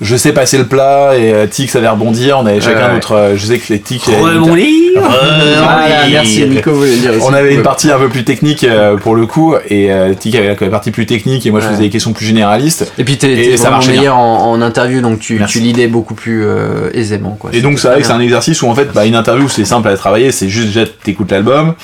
je 0.00 0.16
sais 0.16 0.32
passer 0.32 0.56
le 0.58 0.66
plat 0.66 1.12
et 1.16 1.32
euh, 1.32 1.46
Tic 1.46 1.70
savait 1.70 1.88
rebondir. 1.88 2.38
On 2.38 2.46
avait 2.46 2.60
chacun 2.60 2.88
ouais. 2.88 2.94
notre. 2.94 3.12
euh, 3.12 3.36
je 3.36 3.46
sais 3.46 3.58
que 3.58 3.72
les 3.72 3.80
Tic. 3.80 4.02
Rebondir 4.04 5.00
Voilà, 5.00 6.06
merci 6.10 6.44
Nico, 6.46 6.70
vous 6.72 6.78
voulez 6.78 6.96
dire 6.96 7.10
aussi. 7.12 7.20
On 7.28 7.32
avait 7.32 7.54
une 7.54 7.62
partie 7.62 7.90
un 7.90 7.98
peu 7.98 8.08
plus 8.08 8.24
technique 8.24 8.64
euh, 8.64 8.96
pour 8.96 9.14
le 9.14 9.26
coup, 9.26 9.54
et 9.68 9.92
euh, 9.92 10.14
Tic 10.14 10.34
avait 10.34 10.56
la 10.60 10.68
partie 10.68 10.90
plus 10.90 11.06
technique, 11.06 11.46
et 11.46 11.50
moi 11.50 11.60
je 11.60 11.66
Ouais. 11.66 11.72
faisais 11.72 11.84
des 11.84 11.90
questions 11.90 12.12
plus 12.12 12.26
généralistes. 12.26 12.90
Et 12.98 13.04
puis 13.04 13.16
t'es 13.18 13.32
Et 13.32 13.36
t'es 13.50 13.56
ça 13.56 13.64
vraiment 13.64 13.76
marchait 13.76 13.92
meilleur 13.92 14.16
en, 14.16 14.50
en 14.52 14.62
interview, 14.62 15.00
donc 15.00 15.20
tu, 15.20 15.40
tu 15.46 15.60
lidais 15.60 15.86
beaucoup 15.86 16.14
plus 16.14 16.44
euh, 16.44 16.90
aisément. 16.94 17.36
Quoi. 17.38 17.50
Et 17.52 17.60
donc 17.60 17.78
c'est 17.78 17.88
vrai 17.88 18.00
que 18.00 18.06
c'est 18.06 18.12
un 18.12 18.20
exercice 18.20 18.62
où 18.62 18.68
en 18.68 18.74
fait, 18.74 18.88
bah, 18.94 19.06
une 19.06 19.14
interview 19.14 19.48
c'est 19.48 19.64
simple 19.64 19.88
à 19.88 19.96
travailler, 19.96 20.32
c'est 20.32 20.48
juste 20.48 20.68
déjà 20.68 20.84
t'écoutes 20.86 21.30
l'album, 21.30 21.74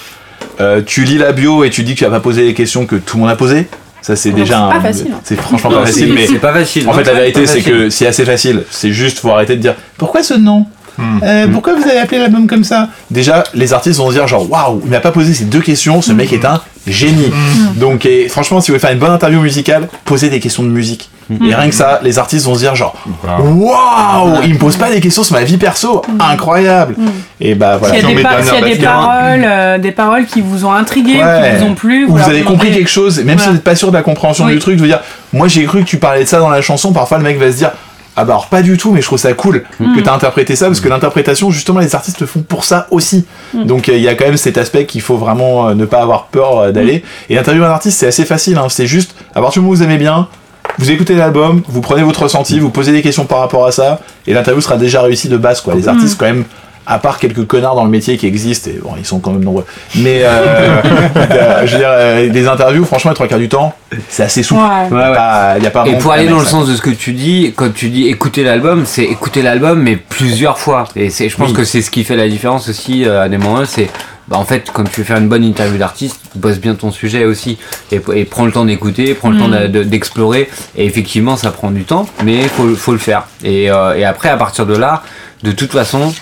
euh, 0.61 0.81
tu 0.85 1.05
lis 1.05 1.19
la 1.19 1.33
bio 1.33 1.65
et 1.65 1.71
tu 1.71 1.83
dis 1.83 1.93
que 1.95 1.99
tu 1.99 2.05
vas 2.05 2.11
pas 2.11 2.21
poser 2.21 2.45
les 2.47 2.55
questions 2.55 2.87
que 2.87 2.97
tout 2.97 3.17
le 3.19 3.23
monde 3.23 3.31
a 3.31 3.37
posées. 3.37 3.67
Ça 4.07 4.15
c'est 4.15 4.31
déjà 4.31 4.55
c'est 4.55 4.63
un. 4.63 4.69
pas 4.69 4.81
facile, 4.81 5.09
hein. 5.13 5.21
C'est 5.25 5.35
franchement 5.35 5.71
pas 5.71 5.87
facile, 5.87 6.13
mais 6.13 6.29
c'est 6.29 6.39
pas 6.39 6.53
facile. 6.53 6.89
En 6.89 6.93
fait, 6.93 7.03
la 7.03 7.15
vérité, 7.15 7.45
c'est 7.45 7.61
que 7.61 7.91
c'est 7.91 8.07
assez 8.07 8.25
facile. 8.25 8.63
C'est 8.71 8.93
juste, 8.93 9.19
faut 9.19 9.31
arrêter 9.31 9.57
de 9.57 9.61
dire 9.61 9.75
pourquoi 9.99 10.23
ce 10.23 10.35
nom 10.35 10.65
Hmm. 10.99 11.19
Euh, 11.23 11.47
Pourquoi 11.53 11.75
vous 11.75 11.83
avez 11.83 11.99
appelé 11.99 12.19
l'album 12.19 12.47
comme 12.47 12.65
ça? 12.65 12.89
Déjà, 13.11 13.45
les 13.53 13.75
artistes 13.75 13.99
vont 13.99 14.09
se 14.09 14.15
dire 14.15 14.27
genre 14.27 14.51
waouh, 14.51 14.81
il 14.83 14.91
m'a 14.91 15.01
pas 15.01 15.11
posé 15.11 15.35
ces 15.35 15.45
deux 15.45 15.61
questions. 15.61 16.01
Ce 16.01 16.11
mec 16.11 16.33
est 16.33 16.47
un 16.47 16.63
génie. 16.87 17.31
Donc, 17.75 18.07
et, 18.07 18.31
franchement, 18.31 18.63
si 18.63 18.71
vous 18.71 18.75
voulez 18.75 18.81
faire 18.81 18.93
une 18.93 18.99
bonne 18.99 19.11
interview 19.11 19.41
musicale, 19.41 19.89
posez 20.07 20.31
des 20.31 20.41
questions 20.41 20.63
de 20.63 20.71
musique. 20.71 21.11
Et 21.31 21.55
rien 21.55 21.69
que 21.69 21.75
ça, 21.75 22.01
les 22.03 22.19
artistes 22.19 22.47
vont 22.47 22.55
se 22.55 22.61
dire 22.61 22.75
genre 22.75 22.95
waouh, 23.39 24.43
il 24.45 24.55
me 24.55 24.59
pose 24.59 24.77
pas 24.77 24.91
des 24.91 25.01
questions 25.01 25.23
sur 25.23 25.35
ma 25.37 25.45
vie 25.45 25.57
perso, 25.57 26.03
incroyable. 26.21 26.95
Et 27.41 27.55
bah 27.55 27.77
voilà. 27.77 27.95
S'il 27.95 28.03
y 28.03 28.05
a 28.05 28.09
Dans 28.09 28.15
des, 28.17 28.47
y 28.47 28.57
a 28.57 28.61
des 28.77 28.83
paroles, 28.83 29.45
euh, 29.45 29.79
des 29.79 29.93
paroles 29.93 30.27
qui 30.27 30.41
vous 30.41 30.65
ont 30.65 30.73
intrigué, 30.73 31.23
Ouais. 31.23 31.53
qui 31.53 31.65
vous 31.65 31.71
ont 31.71 31.75
plu, 31.75 32.05
Ou 32.05 32.11
vous 32.13 32.19
leur 32.19 32.29
avez 32.29 32.43
compris 32.43 32.71
quelque 32.71 32.91
chose, 32.91 33.23
même 33.25 33.39
si 33.39 33.47
vous 33.49 33.55
n'êtes 33.55 33.65
pas 33.65 33.77
sûr 33.77 33.89
de 33.91 33.97
la 33.97 34.03
compréhension 34.03 34.45
Oui. 34.47 34.53
du 34.55 34.59
truc, 34.59 34.77
je 34.77 34.83
veux 34.83 34.89
dire, 34.89 35.01
moi 35.33 35.49
j'ai 35.49 35.65
cru 35.65 35.81
que 35.83 35.87
tu 35.89 35.99
parlais 35.99 36.25
de 36.25 36.29
ça 36.29 36.39
dans 36.39 36.51
la 36.51 36.63
chanson, 36.63 36.93
parfois 36.93 37.19
le 37.19 37.25
mec 37.25 37.39
va 37.39 37.51
se 37.51 37.57
dire, 37.57 37.71
ah 38.19 38.25
bah 38.25 38.33
alors 38.33 38.47
pas 38.47 38.63
du 38.63 38.79
tout, 38.79 38.93
mais 38.93 39.03
je 39.03 39.07
trouve 39.07 39.19
ça 39.19 39.33
cool 39.35 39.65
Mm. 39.79 39.95
que 39.95 40.01
tu 40.01 40.09
as 40.09 40.13
interprété 40.15 40.57
ça, 40.57 40.67
parce 40.67 40.81
que 40.81 40.89
l'interprétation, 40.89 41.51
justement, 41.51 41.81
les 41.81 41.95
artistes 41.95 42.21
le 42.21 42.27
font 42.27 42.41
pour 42.41 42.65
ça 42.65 42.87
aussi. 42.91 43.27
Mm. 43.53 43.65
Donc 43.65 43.89
euh, 43.91 43.97
il 43.97 44.03
y 44.03 44.09
a 44.09 44.15
quand 44.15 44.25
même 44.25 44.39
cet 44.39 44.57
aspect 44.57 44.87
qu'il 44.87 45.03
faut 45.03 45.17
vraiment 45.19 45.69
euh, 45.69 45.75
ne 45.75 45.85
pas 45.85 46.01
avoir 46.01 46.27
peur 46.29 46.59
euh, 46.59 46.73
d'aller. 46.73 46.99
Mm. 47.29 47.33
Et 47.33 47.35
l'interview 47.35 47.63
d'un 47.63 47.71
artiste, 47.71 47.99
c'est 47.99 48.07
assez 48.07 48.25
facile, 48.25 48.57
hein. 48.57 48.69
c'est 48.71 48.87
juste, 48.87 49.15
à 49.35 49.41
partir 49.43 49.61
du 49.61 49.67
moment 49.67 49.73
où 49.75 49.77
vous 49.77 49.83
aimez 49.83 49.99
bien, 49.99 50.29
vous 50.79 50.91
écoutez 50.91 51.15
l'album, 51.15 51.63
vous 51.69 51.81
prenez 51.81 52.03
votre 52.03 52.23
ressenti, 52.23 52.59
vous 52.61 52.71
posez 52.71 52.93
des 52.93 53.03
questions 53.03 53.25
par 53.25 53.39
rapport 53.41 53.67
à 53.67 53.73
ça, 53.73 54.01
et 54.27 54.35
l'interview 54.35 54.61
sera 54.61 54.77
déjà 54.77 55.03
réussie 55.03 55.29
de 55.29 55.37
base, 55.37 55.61
quoi. 55.61 55.75
Les 55.75 55.89
artistes, 55.89 56.19
quand 56.19 56.27
même, 56.27 56.45
à 56.89 56.99
part 57.01 57.19
quelques 57.19 57.45
connards 57.47 57.75
dans 57.75 57.83
le 57.85 57.91
métier 57.91 58.17
qui 58.17 58.27
existent, 58.27 58.71
et 58.71 58.79
bon, 58.81 58.91
ils 58.99 59.05
sont 59.05 59.19
quand 59.19 59.33
même 59.33 59.43
nombreux. 59.43 59.65
Mais, 59.97 60.21
euh, 60.23 60.81
euh, 61.17 61.67
je 61.67 61.73
veux 61.73 61.79
dire, 61.79 61.89
euh, 61.91 62.29
les 62.29 62.47
interviews, 62.47 62.85
franchement, 62.85 63.11
les 63.11 63.15
trois 63.17 63.27
quarts 63.27 63.39
du 63.41 63.49
temps, 63.49 63.75
c'est 64.09 64.23
assez 64.23 64.43
souple. 64.43 64.61
Ouais. 64.61 64.87
Il 64.91 64.95
Ouais, 64.95 65.01
ouais. 65.03 65.61
n'y 65.61 65.67
a 65.67 65.71
pas 65.71 65.85
Et 65.87 65.97
pour 65.99 66.13
de 66.13 66.17
aller 66.19 66.29
dans 66.29 66.39
le 66.39 66.45
sens 66.45 66.69
de 66.69 66.75
ce 66.77 66.83
que 66.83 66.91
tu 66.91 67.13
dis, 67.13 67.53
quand 67.57 67.73
tu 67.73 67.89
dis 67.89 68.07
écouter 68.09 68.45
l'album, 68.45 68.85
c'est 68.87 69.05
écouter 69.05 69.43
l'album 69.43 69.81
mais 69.83 69.97
plusieurs 69.97 70.59
fois. 70.59 70.85
Et 70.95 71.11
c'est, 71.11 71.29
je 71.29 71.37
pense 71.37 71.49
Oui. 71.49 71.55
que 71.55 71.65
c'est 71.65 71.83
ce 71.83 71.91
qui 71.91 72.05
fait 72.05 72.17
la 72.17 72.29
différence 72.29 72.69
aussi 72.69 73.05
euh, 73.05 73.23
à 73.23 73.29
des 73.29 73.39
moments. 73.39 73.65
C'est 73.65 73.89
bah, 74.29 74.37
en 74.39 74.45
fait 74.45 74.71
quand 74.73 74.85
tu 74.85 75.01
veux 75.01 75.05
faire 75.07 75.19
une 75.19 75.29
bonne 75.29 75.45
interview 75.45 75.79
d'artiste, 75.79 76.21
bosse 76.35 76.59
bien 76.59 76.75
ton 76.75 76.91
sujet 76.91 77.25
aussi 77.25 77.59
et, 77.93 78.01
et 78.15 78.25
prends 78.25 78.45
le 78.47 78.53
temps 78.53 78.65
d'écouter, 78.65 79.15
prends 79.15 79.31
le 79.31 79.39
temps 79.39 79.49
de- 79.49 79.83
d'explorer. 79.85 80.49
Et 80.77 80.85
effectivement, 80.87 81.37
ça 81.37 81.51
prend 81.51 81.71
du 81.71 81.85
temps, 81.85 82.09
mais 82.25 82.43
faut 82.49 82.75
faut 82.75 82.93
le 82.93 82.99
faire. 82.99 83.25
Et, 83.45 83.71
euh, 83.71 83.95
et 83.97 84.05
après, 84.05 84.29
à 84.29 84.37
partir 84.37 84.67
de 84.67 84.77
là, 84.77 85.03
de 85.43 85.53
toute 85.53 85.73
façon, 85.73 86.13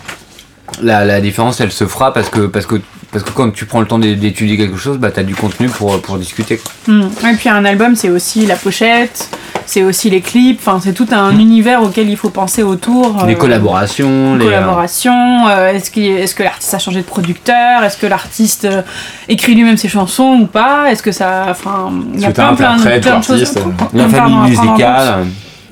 la, 0.82 1.04
la 1.04 1.20
différence 1.20 1.60
elle 1.60 1.72
se 1.72 1.86
fera 1.86 2.12
parce 2.12 2.28
que 2.28 2.40
parce 2.46 2.66
que 2.66 2.76
parce 3.12 3.24
que 3.24 3.30
quand 3.30 3.50
tu 3.52 3.64
prends 3.64 3.80
le 3.80 3.86
temps 3.86 3.98
d'é- 4.00 4.16
d'étudier 4.16 4.56
quelque 4.56 4.76
chose, 4.76 4.98
bah 4.98 5.10
t'as 5.12 5.22
du 5.22 5.34
contenu 5.36 5.68
pour 5.68 6.00
pour 6.02 6.18
discuter. 6.18 6.60
Mm. 6.88 7.02
Et 7.30 7.34
puis 7.36 7.48
un 7.48 7.64
album, 7.64 7.94
c'est 7.94 8.10
aussi 8.10 8.44
la 8.46 8.56
pochette, 8.56 9.28
c'est 9.66 9.84
aussi 9.84 10.10
les 10.10 10.20
clips, 10.20 10.58
enfin 10.60 10.80
c'est 10.82 10.92
tout 10.94 11.06
un 11.12 11.30
univers 11.38 11.82
auquel 11.82 12.08
il 12.10 12.16
faut 12.16 12.30
penser 12.30 12.62
autour. 12.64 13.24
Les 13.26 13.34
euh, 13.34 13.36
collaborations, 13.36 14.34
les 14.34 14.46
euh, 14.46 14.48
collaborations, 14.48 15.46
euh, 15.48 15.72
est-ce 15.72 15.96
est-ce 16.00 16.34
que 16.34 16.42
l'artiste 16.42 16.74
a 16.74 16.78
changé 16.80 17.00
de 17.02 17.06
producteur, 17.06 17.84
est-ce 17.84 17.96
que 17.96 18.06
l'artiste 18.08 18.64
euh, 18.64 18.82
écrit 19.28 19.54
lui-même 19.54 19.76
ses 19.76 19.88
chansons 19.88 20.38
ou 20.42 20.46
pas, 20.46 20.90
est-ce 20.90 21.02
que 21.02 21.12
ça, 21.12 21.46
enfin, 21.50 21.92
il 22.14 22.20
y 22.20 22.24
a 22.26 22.30
plein, 22.32 22.54
plein, 22.54 22.76
plein 22.78 23.16
ou 23.16 23.20
de 23.20 23.24
choses. 23.24 23.54
la 23.92 24.08
famille 24.08 24.36
musicale. 24.50 25.26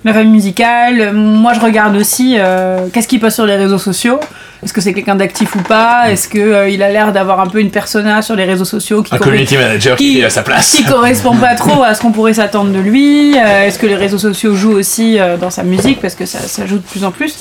La 0.04 0.12
famille 0.12 0.32
musicale, 0.32 1.12
moi 1.12 1.52
je 1.54 1.60
regarde 1.60 1.96
aussi 1.96 2.34
euh, 2.36 2.86
qu'est-ce 2.92 3.06
qu'il 3.06 3.20
poste 3.20 3.36
sur 3.36 3.46
les 3.46 3.56
réseaux 3.56 3.78
sociaux. 3.78 4.18
Est-ce 4.62 4.72
que 4.72 4.80
c'est 4.80 4.92
quelqu'un 4.94 5.16
d'actif 5.16 5.56
ou 5.56 5.58
pas? 5.62 6.10
Est-ce 6.10 6.28
que 6.28 6.38
euh, 6.38 6.68
il 6.68 6.82
a 6.84 6.90
l'air 6.90 7.12
d'avoir 7.12 7.40
un 7.40 7.46
peu 7.48 7.60
une 7.60 7.70
persona 7.70 8.22
sur 8.22 8.36
les 8.36 8.44
réseaux 8.44 8.64
sociaux 8.64 9.02
qui 9.02 9.12
Un 9.14 9.18
community 9.18 9.56
manager 9.56 9.96
qui, 9.96 10.12
qui- 10.12 10.20
est 10.20 10.24
à 10.24 10.30
sa 10.30 10.42
place. 10.42 10.74
qui 10.76 10.84
correspond 10.84 11.36
pas 11.36 11.54
trop 11.56 11.82
à 11.82 11.94
ce 11.94 12.00
qu'on 12.00 12.12
pourrait 12.12 12.34
s'attendre 12.34 12.70
de 12.72 12.78
lui 12.78 13.36
Euh, 13.36 13.66
Est-ce 13.66 13.78
que 13.78 13.86
les 13.86 13.96
réseaux 13.96 14.18
sociaux 14.18 14.54
jouent 14.54 14.74
aussi 14.78 15.18
euh, 15.18 15.36
dans 15.36 15.50
sa 15.50 15.64
musique? 15.64 16.00
Parce 16.00 16.14
que 16.14 16.26
ça, 16.26 16.38
ça 16.38 16.64
joue 16.66 16.76
de 16.76 16.82
plus 16.82 17.04
en 17.04 17.10
plus 17.10 17.34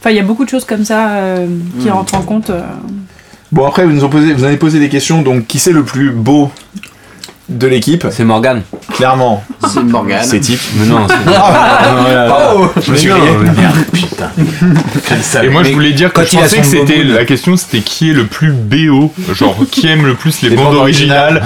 Enfin, 0.00 0.10
il 0.10 0.16
y 0.16 0.20
a 0.20 0.22
beaucoup 0.24 0.44
de 0.44 0.50
choses 0.50 0.64
comme 0.64 0.84
ça 0.84 1.10
euh, 1.10 1.46
qui 1.80 1.88
rentrent 1.90 2.14
en 2.16 2.22
compte. 2.22 2.50
euh. 2.50 2.60
Bon, 3.52 3.64
après, 3.66 3.84
vous 3.86 3.92
nous, 3.92 4.04
ont 4.04 4.08
posé, 4.08 4.34
vous 4.34 4.44
avez 4.44 4.56
posé 4.56 4.78
des 4.80 4.88
questions, 4.88 5.22
donc 5.22 5.46
qui 5.46 5.58
c'est 5.60 5.72
le 5.72 5.84
plus 5.84 6.10
beau 6.10 6.50
de 7.48 7.66
l'équipe 7.66 8.06
C'est 8.10 8.24
Morgan. 8.24 8.62
Clairement, 8.94 9.44
C'est 9.68 9.82
Morgan. 9.82 10.20
c'est 10.24 10.40
Tic. 10.40 10.58
Mais 10.78 10.86
non, 10.86 11.06
c'est- 11.08 11.14
Oh, 12.56 12.66
je 12.84 12.90
me 12.92 12.96
suis 12.96 13.08
non, 13.10 13.18
grillé. 13.18 13.32
mais- 13.42 13.62
Merde, 13.62 13.76
putain. 13.92 15.42
Et 15.42 15.48
moi, 15.48 15.62
je 15.62 15.72
voulais 15.72 15.92
dire 15.92 16.12
que 16.12 16.20
quand 16.20 16.26
je 16.26 16.32
il 16.34 16.38
pensais 16.38 16.58
que 16.60 16.66
c'était 16.66 17.02
la 17.04 17.24
question, 17.24 17.56
c'était 17.56 17.80
qui 17.80 18.10
est 18.10 18.14
le 18.14 18.24
plus 18.26 18.52
BO, 18.52 19.12
genre 19.32 19.56
qui 19.70 19.86
aime 19.88 20.06
le 20.06 20.14
plus 20.14 20.42
les, 20.42 20.50
bandes 20.56 20.74
originales. 20.74 21.42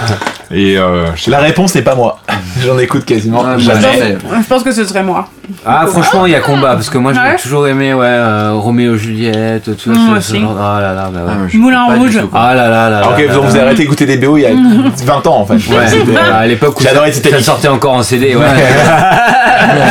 Et 0.51 0.79
euh, 0.79 1.05
La 1.27 1.39
réponse 1.41 1.75
n'est 1.75 1.83
pas 1.83 1.95
moi. 1.95 2.19
J'en 2.65 2.79
écoute 2.79 3.05
quasiment 3.05 3.45
Ah, 3.47 3.59
jamais. 3.59 4.17
Je 4.23 4.49
pense 4.49 4.63
que 4.63 4.73
ce 4.73 4.85
serait 4.85 5.03
moi. 5.03 5.29
Ah, 5.65 5.87
franchement, 5.87 6.25
il 6.27 6.33
y 6.33 6.35
a 6.35 6.41
combat 6.41 6.75
parce 6.75 6.89
que 6.91 6.97
moi 6.99 7.13
j'ai 7.13 7.21
Ouais. 7.21 7.37
toujours 7.37 7.67
aimé 7.69 7.93
ouais, 7.95 8.07
euh, 8.07 8.53
Roméo 8.55 8.97
Juliette, 8.97 9.65
tout 9.77 9.95
ça. 9.95 10.21
Ce- 10.21 10.35
genre- 10.37 10.57
Ah 10.59 10.81
là 10.81 10.95
là, 10.95 11.11
bah 11.13 11.21
ouais. 11.27 11.33
Ah, 11.35 11.47
je 11.49 11.59
Moulin 11.59 11.85
Rouge. 11.95 12.19
Ah 12.35 12.55
là 12.55 12.69
là 12.69 12.89
là. 12.91 13.01
Là 13.01 13.09
vous 13.41 13.51
avez 13.51 13.61
arrêté 13.61 13.83
d'écouter 13.83 14.07
des 14.07 14.17
BO 14.17 14.37
il 14.39 14.43
y 14.43 14.47
a 14.47 14.51
20 15.05 15.27
ans 15.27 15.37
en 15.41 15.47
fait. 15.47 15.55
Ouais, 15.55 15.85
euh, 15.95 16.41
à 16.41 16.47
l'époque 16.47 16.81
où 16.81 16.83
ça, 16.83 16.91
sortait 17.41 17.69
encore 17.69 17.93
en 17.95 18.03
CD, 18.03 18.35
ouais. 18.35 18.45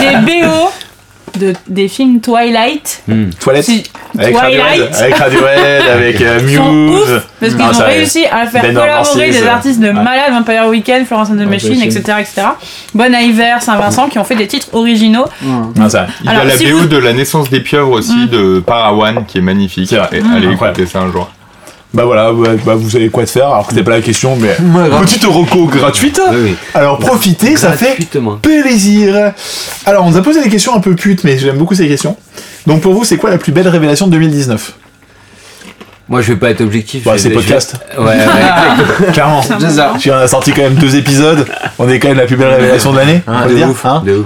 Les 0.02 0.18
BO 0.42 0.70
de, 1.40 1.54
des 1.68 1.88
films 1.88 2.20
Twilight. 2.22 3.04
Hmm. 3.08 3.30
Toilette 3.40 3.66
Si- 3.66 3.84
avec 4.18 4.36
Radiohead, 4.36 4.64
Twilight. 4.76 4.96
avec 4.96 5.16
Radiohead, 5.16 5.82
avec 5.94 6.22
euh, 6.22 6.40
sont 6.56 6.72
Muse. 6.74 7.02
ouf 7.02 7.28
parce 7.40 7.54
qu'ils 7.54 7.62
ont 7.84 7.86
réussi 7.86 8.26
à 8.26 8.46
faire 8.48 8.62
Ben 8.64 8.74
collaborer 8.74 9.30
des 9.32 9.44
euh, 9.44 9.50
artistes 9.52 9.80
de 9.80 9.88
ouais. 9.88 9.94
malade, 9.94 10.32
Vampire 10.32 10.68
Weekend, 10.68 11.06
Florence 11.06 11.30
and 11.30 11.34
the 11.36 11.48
Machine, 11.48 11.78
Machine. 11.78 11.84
etc., 11.84 12.18
etc. 12.20 12.42
Bon 12.96 13.14
Iver, 13.14 13.56
Saint-Vincent, 13.60 14.08
qui 14.10 14.18
ont 14.20 14.24
fait 14.24 14.36
des 14.36 14.48
titres 14.48 14.70
originaux. 14.74 15.26
Non, 15.44 15.90
ça. 15.90 16.08
il 16.22 16.26
y 16.26 16.30
a 16.30 16.32
Alors, 16.32 16.46
la 16.46 16.52
si 16.58 16.66
BO 16.72 16.78
vous- 16.80 16.88
de 16.88 16.98
la 16.98 17.14
naissance 17.14 17.50
des 17.50 17.60
pieuvres 17.60 17.92
aussi 17.92 18.28
de 18.28 18.60
Parawan 18.66 19.26
qui 19.26 19.38
est 19.38 19.42
magnifique. 19.42 19.88
C'est 19.90 19.98
vrai. 19.98 20.10
Et 20.14 20.22
Mm. 20.22 20.34
allez 20.36 20.52
écouter 20.54 20.86
ça 20.86 21.00
un 21.02 21.12
jour. 21.12 21.30
Bah 21.98 22.06
voilà, 22.06 22.32
ouais, 22.32 22.58
bah, 22.64 22.76
vous 22.76 22.92
savez 22.92 23.10
quoi 23.10 23.24
de 23.24 23.30
faire. 23.30 23.48
Alors 23.48 23.66
que 23.66 23.72
c'était 23.74 23.84
pas 23.84 23.90
la 23.90 24.02
question, 24.02 24.36
mais 24.40 24.56
petite 25.02 25.26
reco 25.26 25.66
gratuite. 25.66 26.22
Oui, 26.32 26.38
oui. 26.44 26.56
Alors 26.76 27.00
profitez, 27.00 27.56
ça 27.58 27.72
fait 27.72 27.98
plaisir. 28.44 29.32
Alors 29.84 30.06
on 30.06 30.12
nous 30.12 30.18
a 30.18 30.22
posé 30.22 30.44
des 30.44 30.50
questions 30.50 30.76
un 30.76 30.80
peu 30.80 30.94
putes, 30.94 31.24
mais 31.24 31.40
j'aime 31.40 31.58
beaucoup 31.58 31.74
ces 31.74 31.88
questions. 31.88 32.16
Donc 32.68 32.82
pour 32.82 32.94
vous, 32.94 33.04
c'est 33.04 33.18
quoi 33.18 33.32
la 33.32 33.40
plus 33.40 33.52
belle 33.52 33.68
révélation 33.68 34.06
de 34.06 34.12
2019 34.12 34.74
Moi 36.08 36.22
je 36.22 36.34
vais 36.34 36.38
pas 36.40 36.52
être 36.52 36.62
objectif. 36.62 37.04
Bah, 37.04 37.14
je 37.16 37.24
c'est 37.24 37.30
podcast. 37.32 37.76
vais- 37.98 38.04
Ouais, 38.04 38.10
ouais. 38.16 39.12
Clairement. 39.14 39.42
C'est 39.42 39.70
ça. 39.72 39.96
Tu 40.00 40.12
en 40.12 40.18
as 40.18 40.28
sorti 40.28 40.52
quand 40.52 40.62
même 40.62 40.76
deux 40.76 40.96
épisodes. 40.98 41.48
On 41.80 41.90
est 41.90 41.98
quand 41.98 42.10
même 42.10 42.18
la 42.18 42.28
plus 42.28 42.36
belle 42.38 42.54
révélation 42.54 42.92
de 42.94 42.98
l'année. 42.98 43.22
Ah, 43.26 43.48
de 43.48 43.56
ouf, 43.56 43.86
hein 43.88 44.04
de 44.06 44.18
ouf. 44.18 44.26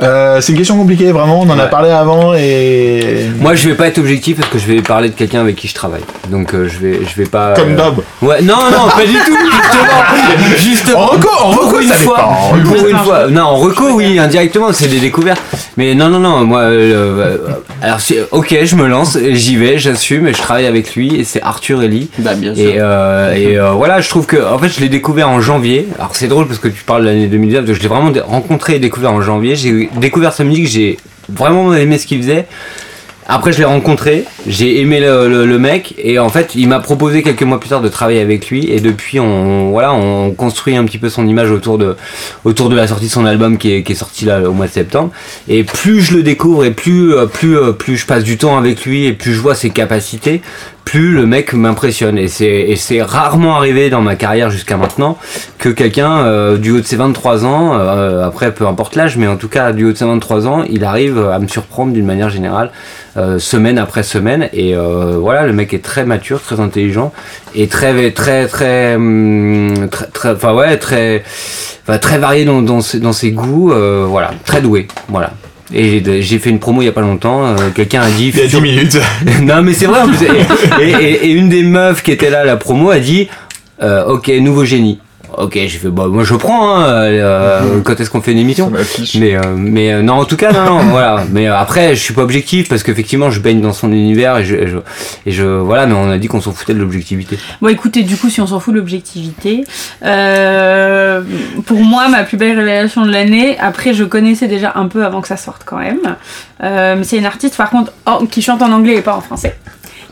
Euh, 0.00 0.40
c'est 0.40 0.52
une 0.52 0.58
question 0.58 0.76
compliquée, 0.76 1.10
vraiment. 1.12 1.40
On 1.40 1.50
en 1.50 1.58
a 1.58 1.66
parlé 1.66 1.90
avant 1.90 2.34
et. 2.34 3.26
Moi 3.40 3.54
je 3.54 3.68
vais 3.68 3.74
pas 3.74 3.88
être 3.88 3.98
objectif 3.98 4.36
parce 4.36 4.48
que 4.48 4.58
je 4.58 4.66
vais 4.66 4.80
parler 4.80 5.08
de 5.08 5.14
quelqu'un 5.14 5.40
avec 5.40 5.56
qui 5.56 5.68
je 5.68 5.74
travaille. 5.74 6.02
Donc 6.30 6.54
euh, 6.54 6.68
je 6.68 6.78
vais 6.78 7.00
je 7.04 7.20
vais 7.20 7.28
pas. 7.28 7.54
Comme 7.54 7.72
euh, 7.72 7.76
d'hab. 7.76 7.96
Ouais, 8.22 8.40
non, 8.42 8.56
non, 8.70 8.88
pas 8.94 9.04
du 9.04 9.14
tout, 9.14 9.36
justement. 9.50 10.58
justement. 10.58 10.98
En 11.00 11.06
reco, 11.06 11.28
en 11.40 11.50
reco, 11.50 11.80
une 11.80 11.88
ça 11.88 11.94
fois. 11.94 12.16
dépend. 12.54 12.72
Pour 12.74 12.88
une 12.88 12.96
fois. 12.98 13.26
Non, 13.28 13.42
en 13.42 13.56
reco, 13.56 13.92
oui, 13.94 14.18
indirectement, 14.18 14.72
c'est 14.72 14.88
des 14.88 15.00
découvertes. 15.00 15.42
Mais 15.76 15.94
non, 15.94 16.08
non, 16.08 16.18
non, 16.18 16.44
moi, 16.44 16.62
euh, 16.62 17.36
alors, 17.80 18.00
ok, 18.32 18.56
je 18.64 18.74
me 18.74 18.88
lance, 18.88 19.16
j'y 19.30 19.54
vais, 19.54 19.78
j'assume, 19.78 20.26
et 20.26 20.32
je 20.32 20.38
travaille 20.42 20.66
avec 20.66 20.96
lui, 20.96 21.14
et 21.14 21.22
c'est 21.22 21.40
Arthur 21.40 21.82
Ellie. 21.84 22.10
Bah, 22.18 22.34
bien 22.34 22.52
sûr. 22.52 22.64
Et, 22.64 22.74
euh, 22.78 23.32
et 23.32 23.56
euh, 23.58 23.70
voilà, 23.70 24.00
je 24.00 24.08
trouve 24.08 24.26
que, 24.26 24.36
en 24.36 24.58
fait, 24.58 24.68
je 24.68 24.80
l'ai 24.80 24.88
découvert 24.88 25.28
en 25.28 25.40
janvier. 25.40 25.86
Alors, 25.96 26.16
c'est 26.16 26.26
drôle 26.26 26.46
parce 26.48 26.58
que 26.58 26.66
tu 26.66 26.82
parles 26.82 27.02
de 27.02 27.06
l'année 27.06 27.28
2019, 27.28 27.64
donc 27.64 27.76
je 27.76 27.80
l'ai 27.80 27.86
vraiment 27.86 28.12
rencontré 28.26 28.74
et 28.74 28.78
découvert 28.80 29.12
en 29.12 29.22
janvier. 29.22 29.54
J'ai 29.54 29.87
découvert 29.96 30.32
sa 30.32 30.44
musique, 30.44 30.66
j'ai 30.66 30.98
vraiment 31.28 31.74
aimé 31.74 31.98
ce 31.98 32.06
qu'il 32.06 32.18
faisait. 32.18 32.46
Après, 33.30 33.52
je 33.52 33.58
l'ai 33.58 33.66
rencontré, 33.66 34.24
j'ai 34.46 34.80
aimé 34.80 35.00
le, 35.00 35.58
mec, 35.58 35.94
et 35.98 36.18
en 36.18 36.30
fait, 36.30 36.54
il 36.54 36.66
m'a 36.66 36.80
proposé 36.80 37.22
quelques 37.22 37.42
mois 37.42 37.60
plus 37.60 37.68
tard 37.68 37.82
de 37.82 37.88
travailler 37.90 38.22
avec 38.22 38.48
lui, 38.48 38.70
et 38.70 38.80
depuis, 38.80 39.20
on, 39.20 39.68
voilà, 39.68 39.92
on 39.92 40.30
construit 40.30 40.74
un 40.76 40.84
petit 40.86 40.96
peu 40.96 41.10
son 41.10 41.28
image 41.28 41.50
autour 41.50 41.76
de, 41.76 41.94
autour 42.44 42.70
de 42.70 42.74
la 42.74 42.86
sortie 42.86 43.04
de 43.04 43.10
son 43.10 43.26
album 43.26 43.58
qui 43.58 43.70
est, 43.70 43.82
qui 43.82 43.92
est 43.92 43.96
sorti 43.96 44.24
là 44.24 44.40
au 44.48 44.54
mois 44.54 44.66
de 44.66 44.72
septembre. 44.72 45.10
Et 45.46 45.62
plus 45.62 46.00
je 46.00 46.16
le 46.16 46.22
découvre, 46.22 46.64
et 46.64 46.70
plus, 46.70 47.12
euh, 47.12 47.26
plus, 47.26 47.58
euh, 47.58 47.72
plus 47.72 47.98
je 47.98 48.06
passe 48.06 48.24
du 48.24 48.38
temps 48.38 48.56
avec 48.56 48.86
lui, 48.86 49.04
et 49.04 49.12
plus 49.12 49.34
je 49.34 49.40
vois 49.40 49.54
ses 49.54 49.68
capacités, 49.68 50.40
plus 50.88 51.12
le 51.12 51.26
mec 51.26 51.52
m'impressionne. 51.52 52.16
Et 52.16 52.28
c'est, 52.28 53.02
rarement 53.02 53.56
arrivé 53.56 53.90
dans 53.90 54.00
ma 54.00 54.16
carrière 54.16 54.48
jusqu'à 54.48 54.78
maintenant 54.78 55.18
que 55.58 55.68
quelqu'un 55.68 56.20
euh, 56.20 56.56
du 56.56 56.70
haut 56.70 56.80
de 56.80 56.86
ses 56.86 56.96
23 56.96 57.44
ans, 57.44 57.74
euh, 57.74 58.26
après 58.26 58.54
peu 58.54 58.66
importe 58.66 58.96
l'âge, 58.96 59.18
mais 59.18 59.26
en 59.26 59.36
tout 59.36 59.48
cas 59.48 59.72
du 59.72 59.84
haut 59.84 59.92
de 59.92 59.98
ses 59.98 60.06
23 60.06 60.46
ans, 60.46 60.64
il 60.70 60.84
arrive 60.84 61.18
à 61.18 61.38
me 61.40 61.46
surprendre 61.46 61.92
d'une 61.92 62.06
manière 62.06 62.30
générale, 62.30 62.70
euh, 63.18 63.38
semaine 63.38 63.76
après 63.76 64.02
semaine. 64.02 64.48
Et 64.54 64.74
voilà, 64.74 65.46
le 65.46 65.52
mec 65.52 65.74
est 65.74 65.84
très 65.84 66.06
mature, 66.06 66.40
très 66.40 66.58
intelligent 66.58 67.12
et 67.54 67.68
très, 67.68 68.10
très, 68.12 68.46
très, 68.46 68.94
hum, 68.94 69.90
très, 69.90 70.30
enfin 70.30 70.54
ouais, 70.54 70.78
très, 70.78 71.22
très 72.00 72.16
varié 72.16 72.46
dans, 72.46 72.62
dans, 72.62 72.80
ses, 72.80 72.98
dans 72.98 73.12
ses 73.12 73.32
goûts. 73.32 73.74
voilà, 74.06 74.30
très 74.46 74.62
doué. 74.62 74.88
Voilà. 75.10 75.32
Et 75.74 76.02
j'ai- 76.22 76.38
fait 76.38 76.50
une 76.50 76.58
promo 76.58 76.80
il 76.82 76.86
y 76.86 76.88
a 76.88 76.92
pas 76.92 77.00
longtemps. 77.02 77.46
euh, 77.46 77.56
Quelqu'un 77.74 78.00
a 78.02 78.10
dit. 78.10 78.30
Il 78.34 78.40
y 78.40 78.42
a 78.42 78.46
10 78.46 78.60
minutes. 78.60 78.98
non 79.42 79.62
mais 79.62 79.72
c'est 79.74 79.86
vrai 79.86 80.00
en 80.02 80.08
plus. 80.08 80.24
Et, 80.80 80.84
et- 80.84 80.90
et- 81.04 81.26
et 81.26 81.30
une 81.32 81.48
des 81.48 81.62
meufs 81.62 82.02
qui 82.02 82.10
était 82.12 82.30
là 82.30 82.40
à 82.40 82.44
la 82.44 82.56
promo 82.56 82.90
a 82.90 82.98
dit 82.98 83.28
euh, 83.82 84.04
Ok, 84.06 84.28
nouveau 84.40 84.64
génie. 84.64 84.98
Ok, 85.40 85.54
j'ai 85.54 85.68
fait 85.68 85.88
bah 85.88 86.06
moi 86.08 86.24
je 86.24 86.34
prends. 86.34 86.76
Hein, 86.76 86.84
euh, 86.84 87.80
quand 87.84 87.98
est-ce 88.00 88.10
qu'on 88.10 88.20
fait 88.20 88.32
une 88.32 88.38
émission. 88.38 88.72
Mais 89.18 89.34
euh, 89.34 89.40
mais 89.56 89.92
euh, 89.92 90.02
non 90.02 90.14
en 90.14 90.24
tout 90.24 90.36
cas 90.36 90.52
non, 90.52 90.64
non 90.64 90.78
voilà. 90.90 91.24
Mais 91.30 91.48
euh, 91.48 91.56
après 91.56 91.94
je 91.94 92.02
suis 92.02 92.14
pas 92.14 92.22
objectif 92.22 92.68
parce 92.68 92.82
qu'effectivement 92.82 93.30
je 93.30 93.40
baigne 93.40 93.60
dans 93.60 93.72
son 93.72 93.92
univers 93.92 94.38
et 94.38 94.44
je, 94.44 94.56
et 94.56 94.66
je 94.66 94.78
et 95.26 95.32
je 95.32 95.44
voilà. 95.44 95.86
Mais 95.86 95.94
on 95.94 96.10
a 96.10 96.18
dit 96.18 96.28
qu'on 96.28 96.40
s'en 96.40 96.52
foutait 96.52 96.74
de 96.74 96.80
l'objectivité. 96.80 97.38
Bon, 97.60 97.68
écoutez, 97.68 98.02
du 98.02 98.16
coup, 98.16 98.30
si 98.30 98.40
on 98.40 98.46
s'en 98.46 98.60
fout 98.60 98.74
de 98.74 98.78
l'objectivité, 98.78 99.64
euh, 100.04 101.22
pour 101.66 101.80
moi, 101.80 102.08
ma 102.08 102.24
plus 102.24 102.36
belle 102.36 102.56
révélation 102.56 103.04
de 103.04 103.10
l'année, 103.10 103.58
après, 103.58 103.94
je 103.94 104.04
connaissais 104.04 104.48
déjà 104.48 104.72
un 104.74 104.86
peu 104.86 105.04
avant 105.04 105.20
que 105.20 105.28
ça 105.28 105.36
sorte 105.36 105.62
quand 105.64 105.78
même. 105.78 106.16
Euh, 106.62 106.96
mais 106.96 107.04
c'est 107.04 107.18
une 107.18 107.26
artiste, 107.26 107.56
par 107.56 107.70
contre, 107.70 107.92
oh, 108.06 108.26
qui 108.26 108.42
chante 108.42 108.62
en 108.62 108.72
anglais 108.72 108.96
et 108.96 109.02
pas 109.02 109.14
en 109.14 109.20
français, 109.20 109.56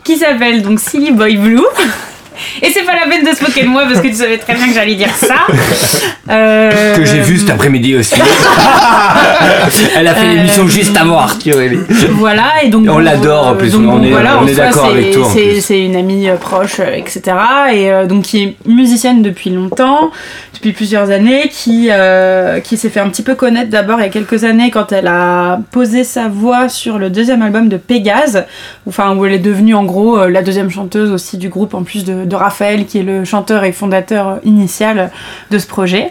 qui 0.03 0.17
s'appelle 0.17 0.61
donc 0.61 0.79
Silly 0.79 1.11
Boy 1.11 1.37
Blue. 1.37 1.61
Et 2.61 2.69
c'est 2.71 2.83
pas 2.83 2.93
la 2.95 3.07
peine 3.09 3.23
de 3.23 3.35
se 3.35 3.43
moquer 3.43 3.63
de 3.63 3.67
moi 3.69 3.83
parce 3.85 4.01
que 4.01 4.07
tu 4.07 4.15
savais 4.15 4.37
très 4.37 4.53
bien 4.55 4.67
que 4.67 4.73
j'allais 4.73 4.95
dire 4.95 5.13
ça. 5.15 5.35
Euh, 6.29 6.95
Que 6.95 7.05
j'ai 7.05 7.19
vu 7.21 7.37
cet 7.37 7.49
après-midi 7.51 7.95
aussi. 7.95 8.15
Elle 9.95 10.07
a 10.07 10.13
fait 10.13 10.25
Euh, 10.25 10.33
l'émission 10.35 10.67
juste 10.67 10.95
avant 10.97 11.19
Arthur. 11.19 11.59
et 11.61 11.77
Voilà, 12.11 12.63
et 12.63 12.69
donc. 12.69 12.85
On 12.89 12.99
l'adore, 12.99 13.47
en 13.47 13.55
plus, 13.55 13.71
donc, 13.73 13.83
on 13.89 14.03
est- 14.03 14.09
voilà, 14.11 14.39
on 14.41 14.47
est 14.47 14.53
d'accord 14.55 14.85
c'est- 14.87 14.91
avec 14.91 15.11
toi, 15.11 15.27
C'est 15.61 15.79
une 15.79 15.95
amie 15.95 16.29
euh, 16.29 16.35
proche, 16.35 16.79
euh, 16.79 16.95
etc. 16.95 17.21
Et 17.71 17.91
euh, 17.91 18.05
donc 18.05 18.23
qui 18.23 18.43
est 18.43 18.55
musicienne 18.67 19.21
depuis 19.21 19.49
longtemps, 19.49 20.11
depuis 20.57 20.73
plusieurs 20.73 21.11
années, 21.11 21.49
qui, 21.49 21.89
euh, 21.91 22.59
qui 22.59 22.77
s'est 22.77 22.89
fait 22.89 22.99
un 22.99 23.09
petit 23.09 23.21
peu 23.21 23.35
connaître 23.35 23.69
d'abord 23.69 23.99
il 23.99 24.03
y 24.03 24.05
a 24.05 24.09
quelques 24.09 24.43
années 24.43 24.71
quand 24.71 24.91
elle 24.91 25.07
a 25.07 25.59
posé 25.71 26.03
sa 26.03 26.27
voix 26.27 26.67
sur 26.67 26.97
le 26.97 27.11
deuxième 27.11 27.43
album 27.43 27.69
de 27.69 27.77
Pégase, 27.77 28.45
où 28.87 29.25
elle 29.25 29.33
est 29.33 29.39
devenue 29.39 29.75
en 29.75 29.83
gros 29.83 30.17
euh, 30.17 30.29
la 30.29 30.41
deuxième 30.41 30.71
chanteuse 30.71 31.11
aussi 31.11 31.37
du 31.37 31.49
groupe, 31.49 31.75
en 31.75 31.83
plus 31.83 32.05
de 32.05 32.35
Raphaël 32.35 32.85
qui 32.85 32.97
est 32.99 33.03
le 33.03 33.23
chanteur 33.23 33.63
et 33.63 33.71
fondateur 33.71 34.39
initial 34.43 35.11
de 35.51 35.59
ce 35.59 35.67
projet. 35.67 36.09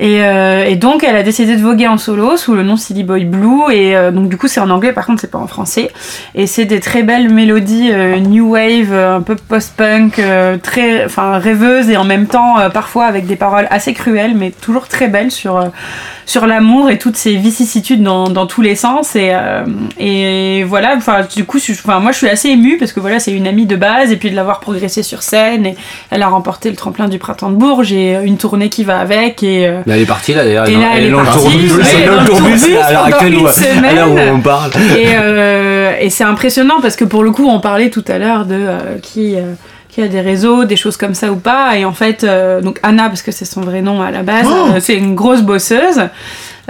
Et, 0.00 0.24
euh, 0.24 0.64
et 0.64 0.76
donc 0.76 1.04
elle 1.04 1.14
a 1.14 1.22
décidé 1.22 1.56
de 1.56 1.60
voguer 1.60 1.86
en 1.86 1.98
solo 1.98 2.38
sous 2.38 2.54
le 2.54 2.62
nom 2.62 2.76
Silly 2.76 3.04
Boy 3.04 3.26
Blue. 3.26 3.70
Et 3.70 3.94
euh, 3.94 4.10
donc 4.10 4.30
du 4.30 4.38
coup 4.38 4.48
c'est 4.48 4.60
en 4.60 4.70
anglais 4.70 4.92
par 4.92 5.04
contre 5.04 5.20
c'est 5.20 5.30
pas 5.30 5.38
en 5.38 5.46
français. 5.46 5.90
Et 6.34 6.46
c'est 6.46 6.64
des 6.64 6.80
très 6.80 7.02
belles 7.02 7.28
mélodies 7.28 7.90
euh, 7.92 8.18
new 8.18 8.52
wave 8.52 8.94
un 8.94 9.20
peu 9.20 9.36
post-punk 9.36 10.20
très 10.62 11.04
enfin 11.04 11.38
rêveuses 11.38 11.90
et 11.90 11.98
en 11.98 12.04
même 12.04 12.26
temps 12.26 12.56
parfois 12.72 13.04
avec 13.04 13.26
des 13.26 13.36
paroles 13.36 13.66
assez 13.70 13.92
cruelles 13.92 14.34
mais 14.34 14.50
toujours 14.50 14.88
très 14.88 15.08
belles 15.08 15.30
sur 15.30 15.62
sur 16.24 16.46
l'amour 16.46 16.90
et 16.90 16.98
toutes 16.98 17.16
ces 17.16 17.36
vicissitudes 17.36 18.02
dans, 18.02 18.46
tous 18.46 18.62
les 18.62 18.76
sens. 18.76 19.16
Et, 19.16 19.32
et 19.98 20.64
voilà 20.64 20.96
du 21.34 21.44
coup 21.44 21.58
moi 21.86 22.12
je 22.12 22.16
suis 22.16 22.28
assez 22.28 22.48
émue 22.48 22.78
parce 22.78 22.92
que 22.92 23.00
voilà 23.00 23.18
c'est 23.18 23.32
une 23.32 23.46
amie 23.46 23.66
de 23.66 23.76
base. 23.76 24.12
Et 24.12 24.16
puis 24.16 24.30
de 24.30 24.36
l'avoir 24.36 24.60
progressé 24.60 25.02
sur 25.02 25.22
scène. 25.22 25.66
Et 25.66 25.76
elle 26.10 26.22
a 26.22 26.28
remporté 26.28 26.70
le 26.70 26.76
tremplin 26.76 27.08
du 27.08 27.18
printemps 27.18 27.50
de 27.50 27.56
Bourges 27.56 27.92
et 27.92 28.14
une 28.24 28.38
tournée 28.38 28.70
qui 28.70 28.84
va 28.84 28.98
avec. 29.00 29.42
Et 29.42 29.68
elle 29.90 30.00
est 30.02 30.06
partie 30.06 30.34
là 30.34 30.44
d'ailleurs. 30.44 30.64
Elle 30.66 31.04
est 31.04 31.08
à 31.08 31.08
l'heure 32.92 33.04
actuelle 33.04 33.34
où, 33.36 33.46
on 34.34 34.40
parle. 34.40 34.70
et, 34.98 35.08
euh, 35.14 35.92
et 36.00 36.10
c'est 36.10 36.24
impressionnant 36.24 36.80
parce 36.80 36.96
que 36.96 37.04
pour 37.04 37.22
le 37.22 37.30
coup, 37.30 37.48
on 37.48 37.60
parlait 37.60 37.90
tout 37.90 38.04
à 38.08 38.18
l'heure 38.18 38.44
de 38.46 38.54
euh, 38.54 38.78
qui, 39.02 39.36
euh, 39.36 39.52
qui 39.88 40.02
a 40.02 40.08
des 40.08 40.20
réseaux, 40.20 40.64
des 40.64 40.76
choses 40.76 40.96
comme 40.96 41.14
ça 41.14 41.30
ou 41.32 41.36
pas. 41.36 41.76
Et 41.76 41.84
en 41.84 41.92
fait, 41.92 42.24
euh, 42.24 42.60
donc 42.60 42.78
Anna, 42.82 43.08
parce 43.08 43.22
que 43.22 43.32
c'est 43.32 43.44
son 43.44 43.60
vrai 43.62 43.82
nom 43.82 44.00
à 44.02 44.10
la 44.10 44.22
base, 44.22 44.46
euh, 44.46 44.78
c'est 44.80 44.94
une 44.94 45.14
grosse 45.14 45.42
bosseuse. 45.42 46.00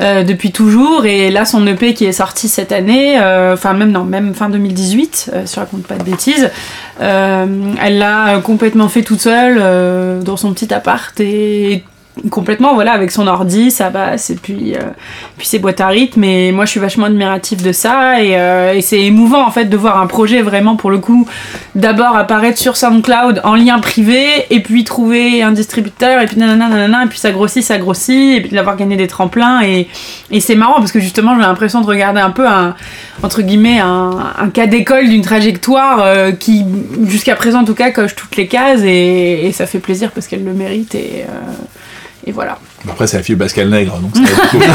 euh, 0.01 0.23
depuis 0.25 0.51
toujours 0.51 1.05
et 1.05 1.31
là 1.31 1.45
son 1.45 1.67
EP 1.67 1.93
qui 1.93 2.07
est 2.07 2.13
sorti 2.13 2.49
cette 2.49 2.73
année 2.73 3.19
euh, 3.21 3.53
enfin 3.53 3.75
même 3.75 3.91
non 3.91 4.05
même 4.05 4.33
fin 4.35 4.49
2018 4.49 5.31
euh, 5.35 5.43
si 5.45 5.57
je 5.57 5.61
raconte 5.61 5.83
pas 5.83 5.97
de 5.97 6.05
bêtises 6.05 6.49
euh, 7.03 7.45
elle 7.83 7.99
l'a 7.99 8.39
complètement 8.43 8.89
fait 8.89 9.03
toute 9.03 9.21
seule 9.21 9.59
euh, 9.61 10.23
dans 10.23 10.39
son 10.39 10.55
petit 10.55 10.73
appart 10.73 11.19
et 11.21 11.85
complètement 12.29 12.75
voilà 12.75 12.93
avec 12.93 13.11
son 13.11 13.27
ordi 13.27 13.71
sa 13.71 13.89
basse 13.89 14.31
et 14.31 14.35
puis 14.35 14.75
euh, 14.75 14.81
ses 15.41 15.59
boîtes 15.59 15.81
à 15.81 15.89
rythme 15.89 16.23
et 16.25 16.53
moi 16.53 16.67
je 16.67 16.73
suis 16.73 16.81
vachement 16.81 17.07
admirative 17.07 17.63
de 17.63 17.73
ça 17.73 18.23
et, 18.23 18.39
euh, 18.39 18.75
et 18.75 18.83
c'est 18.83 19.01
émouvant 19.01 19.47
en 19.47 19.51
fait 19.51 19.67
de 19.67 19.77
voir 19.77 20.01
un 20.01 20.07
projet 20.07 20.43
vraiment 20.43 20.77
pour 20.77 20.91
le 20.91 20.99
coup 20.99 21.27
d'abord 21.75 22.17
apparaître 22.17 22.59
sur 22.59 22.77
SoundCloud 22.77 23.41
en 23.45 23.55
lien 23.55 23.79
privé 23.79 24.27
et 24.51 24.61
puis 24.61 24.85
trouver 24.85 25.43
un 25.43 25.53
distributeur 25.53 26.21
et 26.21 26.27
puis 26.27 26.37
nanana 26.37 26.69
nanana 26.69 27.05
et 27.05 27.07
puis 27.07 27.19
ça 27.19 27.31
grossit 27.31 27.63
ça 27.63 27.79
grossit 27.79 28.37
et 28.37 28.41
puis 28.43 28.51
d'avoir 28.51 28.77
gagné 28.77 28.97
des 28.97 29.07
tremplins 29.07 29.63
et, 29.63 29.89
c'est 30.41 30.55
marrant 30.55 30.77
parce 30.77 30.93
que 30.93 31.01
justement 31.01 31.35
j'ai 31.37 31.43
l'impression 31.43 31.81
de 31.81 31.87
regarder 31.87 32.21
un 32.21 32.31
peu 32.31 32.47
un 32.47 32.75
entre 33.23 33.43
guillemets 33.43 33.79
un, 33.79 34.51
cas 34.53 34.67
d'école 34.67 35.09
d'une 35.09 35.23
trajectoire 35.23 36.03
euh, 36.03 36.33
qui 36.33 36.65
jusqu'à 37.05 37.37
présent 37.37 37.61
en 37.61 37.65
tout 37.65 37.75
cas 37.75 37.91
coche 37.91 38.15
toutes 38.15 38.37
les 38.37 38.47
cases 38.47 38.81
et, 38.83 39.51
ça 39.53 39.67
fait 39.67 39.79
plaisir 39.79 40.11
parce 40.13 40.27
qu'elle 40.27 40.45
le 40.45 40.53
mérite 40.53 40.95
et, 40.95 41.25
et 42.27 42.33
voilà. 42.33 42.59
Après, 42.89 43.07
c'est 43.07 43.17
la 43.17 43.23
fille 43.23 43.35
de 43.37 43.41
Pascal 43.43 43.69
Nègre, 43.69 43.97
donc 43.99 44.15
ça 44.15 44.21
va 44.23 44.43
être 44.43 44.51
cool. 44.51 44.61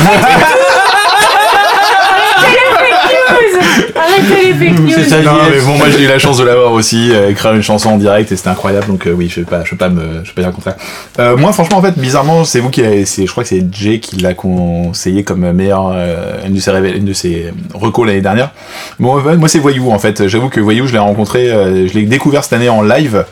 Arrêtez 3.95 4.47
les 4.47 4.53
fake 4.53 4.79
news 4.79 4.89
C'est 4.93 5.03
ça, 5.05 5.21
Non, 5.21 5.31
mais 5.49 5.59
bon, 5.61 5.77
moi 5.77 5.87
j'ai 5.89 6.03
eu 6.03 6.07
la 6.07 6.19
chance 6.19 6.37
de 6.37 6.43
l'avoir 6.43 6.71
aussi, 6.73 7.11
euh, 7.11 7.29
écrire 7.29 7.53
une 7.53 7.61
chanson 7.61 7.89
en 7.89 7.97
direct 7.97 8.31
et 8.31 8.35
c'était 8.35 8.49
incroyable, 8.49 8.87
donc 8.87 9.07
euh, 9.07 9.11
oui, 9.11 9.29
je 9.29 9.39
vais 9.41 9.45
pas, 9.45 9.63
je 9.63 9.71
vais 9.71 9.77
pas 9.77 9.89
me, 9.89 10.23
je 10.23 10.29
vais 10.29 10.33
pas 10.35 10.41
dire 10.41 10.49
le 10.49 10.55
contraire. 10.55 10.75
Euh, 11.19 11.37
moi, 11.37 11.51
franchement, 11.53 11.77
en 11.77 11.81
fait, 11.81 11.97
bizarrement, 11.97 12.43
c'est 12.43 12.59
vous 12.59 12.69
qui 12.69 12.81
l'avez, 12.81 13.05
c'est, 13.05 13.25
je 13.25 13.31
crois 13.31 13.43
que 13.43 13.49
c'est 13.49 13.63
Jay 13.73 13.99
qui 13.99 14.17
l'a 14.17 14.33
conseillé 14.33 15.23
comme 15.23 15.49
meilleure, 15.51 15.91
euh, 15.93 16.45
une 16.45 16.53
de 16.53 16.59
ses 16.59 16.71
révél- 16.71 16.97
une 16.97 17.05
de 17.05 17.13
ses 17.13 17.51
recos 17.73 18.05
l'année 18.05 18.21
dernière. 18.21 18.51
Bon, 18.99 19.19
moi 19.37 19.49
c'est 19.49 19.59
Voyou 19.59 19.91
en 19.91 19.99
fait. 19.99 20.27
J'avoue 20.27 20.49
que 20.49 20.59
Voyou, 20.59 20.87
je 20.87 20.93
l'ai 20.93 20.99
rencontré, 20.99 21.51
euh, 21.51 21.87
je 21.87 21.93
l'ai 21.93 22.03
découvert 22.05 22.43
cette 22.43 22.53
année 22.53 22.69
en 22.69 22.81
live. 22.81 23.25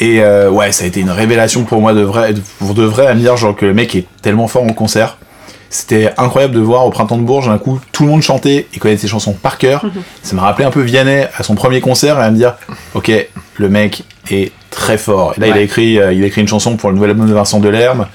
Et 0.00 0.22
euh, 0.22 0.50
ouais, 0.50 0.72
ça 0.72 0.84
a 0.84 0.86
été 0.86 1.00
une 1.00 1.10
révélation 1.10 1.64
pour 1.64 1.80
moi 1.80 1.92
de 1.92 2.02
vrai, 2.02 2.34
pour 2.58 2.74
de 2.74 2.84
vrai 2.84 3.06
à 3.06 3.14
me 3.14 3.20
dire 3.20 3.36
genre 3.36 3.56
que 3.56 3.66
le 3.66 3.74
mec 3.74 3.94
est 3.94 4.06
tellement 4.22 4.48
fort 4.48 4.62
en 4.62 4.72
concert. 4.72 5.18
C'était 5.70 6.12
incroyable 6.16 6.54
de 6.54 6.60
voir 6.60 6.86
au 6.86 6.90
printemps 6.90 7.18
de 7.18 7.22
Bourges, 7.22 7.48
d'un 7.48 7.58
coup, 7.58 7.78
tout 7.92 8.04
le 8.04 8.08
monde 8.08 8.22
chantait 8.22 8.66
et 8.72 8.78
connaissait 8.78 9.02
ses 9.02 9.08
chansons 9.08 9.34
par 9.34 9.58
cœur. 9.58 9.84
Ça 10.22 10.34
m'a 10.34 10.42
rappelé 10.42 10.64
un 10.64 10.70
peu 10.70 10.80
Vianney 10.80 11.26
à 11.36 11.42
son 11.42 11.54
premier 11.54 11.80
concert 11.80 12.18
et 12.18 12.22
à 12.22 12.30
me 12.30 12.36
dire, 12.36 12.54
ok, 12.94 13.10
le 13.56 13.68
mec 13.68 14.04
est 14.30 14.52
très 14.70 14.96
fort. 14.96 15.34
Et 15.36 15.40
là, 15.40 15.48
il 15.48 15.52
a 15.52 15.60
écrit, 15.60 15.98
euh, 15.98 16.12
il 16.12 16.22
a 16.24 16.26
écrit 16.26 16.40
une 16.40 16.48
chanson 16.48 16.76
pour 16.76 16.88
le 16.88 16.94
nouvel 16.94 17.10
album 17.10 17.28
de 17.28 17.34
Vincent 17.34 17.60
Delerme. 17.60 18.06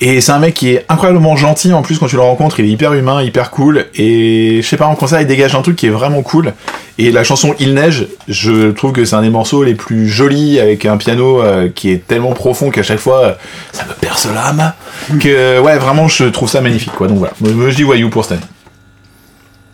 Et 0.00 0.20
c'est 0.20 0.32
un 0.32 0.38
mec 0.38 0.54
qui 0.54 0.70
est 0.70 0.86
incroyablement 0.88 1.36
gentil 1.36 1.72
en 1.72 1.82
plus 1.82 1.98
quand 1.98 2.06
tu 2.06 2.16
le 2.16 2.22
rencontres, 2.22 2.60
il 2.60 2.66
est 2.66 2.70
hyper 2.70 2.94
humain, 2.94 3.20
hyper 3.20 3.50
cool. 3.50 3.86
Et 3.94 4.60
je 4.62 4.66
sais 4.66 4.76
pas, 4.76 4.86
en 4.86 4.94
concert, 4.94 5.20
il 5.20 5.26
dégage 5.26 5.54
un 5.56 5.62
truc 5.62 5.76
qui 5.76 5.86
est 5.86 5.90
vraiment 5.90 6.22
cool. 6.22 6.54
Et 7.00 7.12
la 7.12 7.22
chanson 7.22 7.54
Il 7.60 7.74
neige, 7.74 8.08
je 8.26 8.72
trouve 8.72 8.90
que 8.92 9.04
c'est 9.04 9.14
un 9.14 9.22
des 9.22 9.30
morceaux 9.30 9.62
les 9.62 9.74
plus 9.76 10.08
jolis 10.08 10.58
avec 10.58 10.84
un 10.84 10.96
piano 10.96 11.40
euh, 11.40 11.68
qui 11.72 11.90
est 11.92 12.04
tellement 12.06 12.32
profond 12.32 12.70
qu'à 12.70 12.82
chaque 12.82 12.98
fois, 12.98 13.24
euh, 13.24 13.32
ça 13.72 13.84
me 13.84 13.92
perce 13.92 14.26
l'âme. 14.26 14.72
Que 15.20 15.60
ouais, 15.60 15.78
vraiment, 15.78 16.08
je 16.08 16.24
trouve 16.24 16.48
ça 16.50 16.60
magnifique 16.60 16.92
quoi. 16.92 17.06
Donc 17.06 17.18
voilà, 17.18 17.34
moi 17.40 17.70
je 17.70 17.76
dis 17.76 17.84
Voyou 17.84 18.10
pour 18.10 18.30
année. 18.32 18.40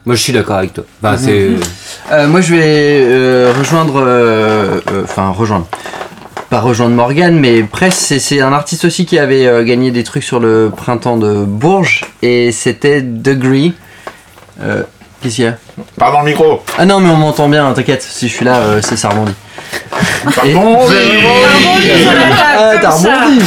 Moi, 0.06 0.16
je 0.16 0.20
suis 0.20 0.34
d'accord 0.34 0.56
avec 0.56 0.74
toi. 0.74 0.84
Enfin, 1.02 1.16
c'est. 1.16 1.48
Euh, 2.12 2.28
moi, 2.28 2.42
je 2.42 2.54
vais 2.54 2.60
euh, 2.62 3.54
rejoindre. 3.58 3.94
euh, 3.96 4.78
euh, 4.92 5.02
Enfin, 5.04 5.30
rejoindre. 5.30 5.66
Pas 6.50 6.60
rejoindre 6.60 6.94
Morgan, 6.94 7.40
mais 7.40 7.62
presque. 7.62 7.96
c'est- 8.00 8.18
C'est 8.18 8.42
un 8.42 8.52
artiste 8.52 8.84
aussi 8.84 9.06
qui 9.06 9.18
avait 9.18 9.46
euh, 9.46 9.64
gagné 9.64 9.90
des 9.92 10.04
trucs 10.04 10.22
sur 10.24 10.40
le 10.40 10.70
printemps 10.76 11.16
de 11.16 11.42
Bourges. 11.46 12.04
Et 12.20 12.52
c'était 12.52 13.00
Degree. 13.00 13.72
Euh, 14.62 14.82
Qu'est-ce 15.24 15.36
qu'il 15.36 15.44
y 15.46 15.48
a 15.48 15.56
Parle 15.98 16.12
dans 16.12 16.20
le 16.20 16.26
micro 16.30 16.62
Ah 16.76 16.84
non, 16.84 17.00
mais 17.00 17.08
on 17.08 17.16
m'entend 17.16 17.48
bien, 17.48 17.72
t'inquiète. 17.72 18.02
Si 18.02 18.28
je 18.28 18.34
suis 18.34 18.44
là, 18.44 18.58
euh, 18.58 18.80
c'est 18.82 18.96
ça 18.96 19.08
rebondit. 19.08 19.32
Et- 20.44 20.54
Ah, 22.56 22.72
t'as 22.80 22.90
rebondi 22.90 23.40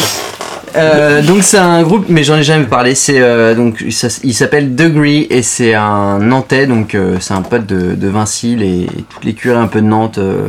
Euh, 0.76 1.22
donc 1.22 1.44
c'est 1.44 1.58
un 1.58 1.82
groupe, 1.84 2.06
mais 2.10 2.24
j'en 2.24 2.36
ai 2.38 2.44
jamais 2.44 2.66
parlé. 2.66 2.94
C'est 2.96 3.20
euh, 3.20 3.54
donc 3.56 3.84
ça- 3.92 4.08
il 4.24 4.34
s'appelle 4.34 4.76
Degree 4.76 5.26
et 5.30 5.42
c'est 5.44 5.74
un 5.76 6.20
Nantais, 6.20 6.66
donc 6.68 6.94
euh, 6.96 7.18
c'est 7.20 7.34
un 7.34 7.42
pote 7.42 7.66
de, 7.66 7.94
de 7.96 8.08
Vinci, 8.08 8.56
les, 8.56 8.88
toutes 9.10 9.24
les 9.24 9.34
curies 9.34 9.58
un 9.58 9.68
peu 9.68 9.82
de 9.82 9.88
Nantes. 9.88 10.18
euh, 10.18 10.48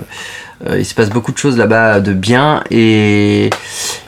euh, 0.68 0.76
il 0.78 0.84
se 0.84 0.92
passe 0.94 1.08
beaucoup 1.10 1.30
de 1.32 1.38
choses 1.38 1.56
là-bas 1.56 2.00
de 2.00 2.12
bien 2.12 2.62
et 2.70 3.48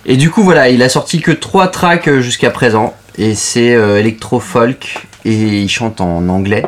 et 0.04 0.16
du 0.16 0.30
coup 0.30 0.42
voilà, 0.42 0.68
il 0.68 0.82
a 0.82 0.88
sorti 0.88 1.20
que 1.20 1.30
trois 1.30 1.68
tracks 1.68 2.08
euh, 2.08 2.20
jusqu'à 2.20 2.50
présent 2.50 2.92
et 3.18 3.34
c'est 3.34 3.74
euh, 3.74 3.98
électro 3.98 4.40
folk 4.40 5.06
et 5.24 5.32
il 5.62 5.68
chante 5.68 6.00
en 6.00 6.28
anglais 6.28 6.64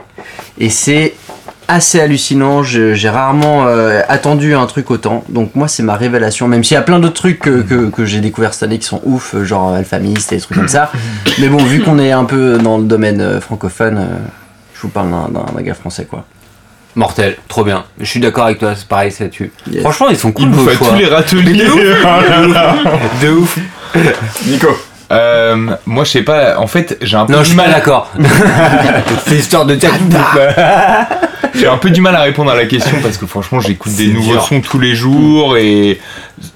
et 0.58 0.68
c'est 0.70 1.14
assez 1.68 2.00
hallucinant. 2.00 2.62
J'ai 2.62 3.08
rarement 3.08 3.66
euh, 3.66 4.00
attendu 4.08 4.54
un 4.54 4.66
truc 4.66 4.90
autant. 4.90 5.24
Donc 5.30 5.54
moi, 5.54 5.68
c'est 5.68 5.82
ma 5.82 5.96
révélation. 5.96 6.46
Même 6.48 6.64
s'il 6.64 6.74
y 6.74 6.78
a 6.78 6.82
plein 6.82 6.98
d'autres 6.98 7.14
trucs 7.14 7.38
que, 7.38 7.62
que, 7.62 7.88
que 7.88 8.04
j'ai 8.04 8.20
découvert 8.20 8.52
cette 8.52 8.64
année 8.64 8.78
qui 8.78 8.86
sont 8.86 9.00
ouf, 9.04 9.34
euh, 9.34 9.44
genre 9.44 9.72
Alphamist 9.72 10.32
et 10.32 10.36
des 10.36 10.42
trucs 10.42 10.58
comme 10.58 10.68
ça. 10.68 10.92
Mais 11.38 11.48
bon, 11.48 11.58
vu 11.64 11.80
qu'on 11.80 11.98
est 11.98 12.12
un 12.12 12.24
peu 12.24 12.58
dans 12.58 12.76
le 12.78 12.84
domaine 12.84 13.20
euh, 13.22 13.40
francophone, 13.40 13.96
euh, 13.98 14.16
je 14.74 14.82
vous 14.82 14.88
parle 14.88 15.08
d'un- 15.10 15.62
gars 15.62 15.74
français, 15.74 16.04
quoi. 16.04 16.24
Mortel, 16.94 17.36
trop 17.48 17.64
bien. 17.64 17.84
Je 17.98 18.04
suis 18.04 18.20
d'accord 18.20 18.44
avec 18.44 18.58
toi, 18.58 18.74
c'est 18.76 18.86
pareil, 18.86 19.10
ça 19.10 19.26
tue. 19.28 19.50
Yes. 19.70 19.80
Franchement, 19.80 20.08
ils 20.10 20.18
sont 20.18 20.30
cool 20.30 20.44
Il 20.44 20.50
nous 20.50 20.58
vos 20.58 20.68
fait 20.68 20.76
choix. 20.76 20.88
tous 20.88 20.96
les 20.96 21.06
râteliers. 21.06 21.64
De 23.22 23.30
ouf. 23.30 23.58
Nico. 24.46 24.68
Euh, 25.12 25.76
moi, 25.86 26.04
je 26.04 26.10
sais 26.10 26.22
pas. 26.22 26.58
En 26.58 26.66
fait, 26.66 26.98
j'ai 27.02 27.16
un 27.16 27.26
peu 27.26 27.32
Non, 27.32 27.40
je 27.40 27.48
suis 27.48 27.56
mal. 27.56 27.70
d'accord. 27.70 28.10
c'est 29.26 29.36
histoire 29.36 29.66
de 29.66 29.74
dire. 29.74 29.92
J'ai 31.54 31.66
un 31.66 31.76
peu 31.76 31.90
du 31.90 32.00
mal 32.00 32.16
à 32.16 32.22
répondre 32.22 32.50
à 32.50 32.56
la 32.56 32.64
question 32.64 32.96
parce 33.02 33.18
que 33.18 33.26
franchement, 33.26 33.60
j'écoute 33.60 33.92
des 33.94 34.08
nouveaux 34.08 34.32
dur. 34.32 34.42
sons 34.42 34.60
tous 34.60 34.78
les 34.78 34.94
jours 34.94 35.56
et 35.58 36.00